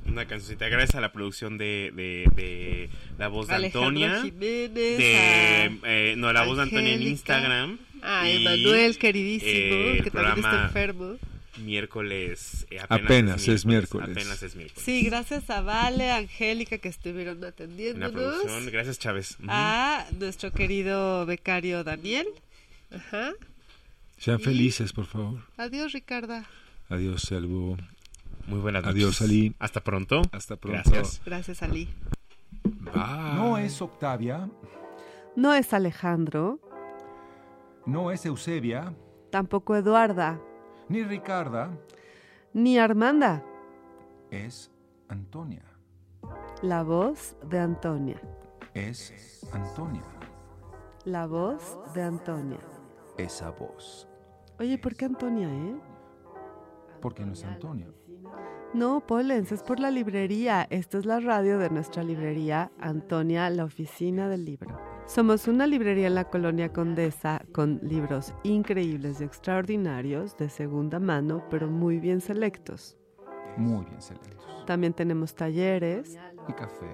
Una 0.06 0.26
cancioncita. 0.26 0.68
Gracias 0.68 0.96
a 0.96 1.00
la 1.00 1.12
producción 1.12 1.56
de, 1.56 1.92
de, 1.94 2.24
de 2.34 2.90
La 3.16 3.28
Voz 3.28 3.46
de 3.46 3.54
Alejandro 3.54 3.88
Antonia. 4.06 4.22
Jiménez. 4.22 4.98
De, 4.98 5.16
a- 5.16 5.70
eh, 5.84 6.14
no, 6.16 6.32
La 6.32 6.44
Voz 6.44 6.56
de 6.56 6.64
Antonia 6.64 6.88
en 6.88 6.94
Angélica. 6.94 7.10
Instagram. 7.10 7.78
A 8.02 8.28
y, 8.28 8.36
Emanuel, 8.44 8.96
queridísimo, 8.98 9.50
eh, 9.52 10.00
que 10.02 10.10
también 10.10 10.36
está 10.36 10.40
programa 10.50 10.64
enfermo. 10.66 11.16
Miércoles. 11.60 12.66
eh, 12.70 12.78
Apenas 12.88 13.46
es 13.48 13.66
miércoles. 13.66 14.10
Apenas 14.10 14.42
es 14.42 14.54
miércoles. 14.56 14.84
Sí, 14.84 15.02
gracias 15.04 15.48
a 15.50 15.60
Vale, 15.60 16.10
a 16.10 16.16
Angélica, 16.18 16.78
que 16.78 16.88
estuvieron 16.88 17.42
atendiéndonos. 17.44 18.12
producción. 18.12 18.66
Gracias, 18.72 18.98
Chávez. 18.98 19.36
A 19.48 20.06
nuestro 20.18 20.52
querido 20.52 21.26
becario 21.26 21.84
Daniel. 21.84 22.26
Ajá. 22.94 23.32
Sean 24.18 24.40
Y- 24.40 24.44
felices, 24.44 24.92
por 24.92 25.06
favor. 25.06 25.40
Adiós, 25.56 25.92
Ricarda. 25.92 26.44
Adiós, 26.88 27.22
Selvo. 27.22 27.76
Muy 28.46 28.60
buenas 28.60 28.82
noches. 28.82 28.96
Adiós, 28.96 29.22
Ali. 29.22 29.54
Hasta 29.58 29.82
pronto. 29.84 30.22
Hasta 30.32 30.56
pronto. 30.56 30.90
Gracias. 30.90 31.20
Gracias, 31.24 31.62
Ali. 31.62 31.88
Bye. 32.64 32.94
No 33.34 33.58
es 33.58 33.80
Octavia, 33.82 34.48
No 35.36 35.54
es 35.54 35.72
Alejandro, 35.72 36.58
no 37.86 38.10
es 38.10 38.26
Eusebia, 38.26 38.92
tampoco 39.30 39.76
Eduarda, 39.76 40.40
ni 40.88 41.02
Ricarda, 41.04 41.70
ni 42.52 42.78
Armanda. 42.78 43.42
es 44.30 44.70
Antonia. 45.08 45.62
La 46.62 46.82
voz 46.82 47.36
de 47.48 47.58
Antonia. 47.58 48.20
Es 48.74 49.46
Antonia. 49.52 50.02
La 51.04 51.26
voz 51.26 51.78
de 51.94 52.02
Antonia. 52.02 52.60
Esa 53.16 53.50
voz. 53.50 54.08
Oye, 54.58 54.76
¿por 54.78 54.94
qué 54.96 55.04
Antonia, 55.06 55.48
eh? 55.48 55.76
Porque 57.00 57.24
no 57.24 57.32
es 57.32 57.44
Antonia. 57.44 57.86
No, 58.74 59.00
Polens, 59.06 59.52
es 59.52 59.62
por 59.62 59.80
la 59.80 59.90
librería. 59.90 60.66
Esta 60.68 60.98
es 60.98 61.06
la 61.06 61.20
radio 61.20 61.58
de 61.58 61.70
nuestra 61.70 62.02
librería, 62.02 62.70
Antonia, 62.78 63.48
la 63.50 63.64
oficina 63.64 64.28
del 64.28 64.44
libro. 64.44 64.78
Somos 65.08 65.48
una 65.48 65.66
librería 65.66 66.06
en 66.08 66.14
la 66.14 66.24
colonia 66.28 66.70
Condesa 66.72 67.40
con 67.52 67.80
libros 67.82 68.34
increíbles 68.42 69.20
y 69.20 69.24
extraordinarios 69.24 70.36
de 70.36 70.50
segunda 70.50 71.00
mano, 71.00 71.42
pero 71.50 71.66
muy 71.68 71.98
bien 71.98 72.20
selectos. 72.20 72.96
Muy 73.56 73.86
bien 73.86 74.02
selectos. 74.02 74.46
También 74.66 74.92
tenemos 74.92 75.34
talleres, 75.34 76.18
Y 76.46 76.52
café. 76.52 76.86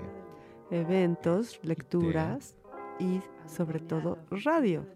eventos, 0.70 1.58
lecturas 1.64 2.54
y 3.00 3.20
sobre 3.46 3.80
todo 3.80 4.18
radio. 4.30 4.86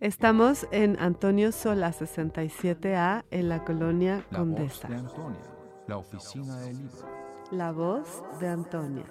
Estamos 0.00 0.66
en 0.72 0.98
Antonio 0.98 1.52
Sola 1.52 1.92
67A 1.92 3.24
en 3.30 3.48
la 3.48 3.64
colonia 3.64 4.24
La 4.30 4.38
Condesa. 4.38 4.88
voz 4.88 4.96
de 4.96 4.96
Antonia. 4.96 5.40
La 5.86 5.96
oficina 5.98 6.60
del 6.62 6.78
libro. 6.78 6.96
La 7.52 7.70
voz 7.72 8.22
de 8.40 8.48
Antonia. 8.48 9.04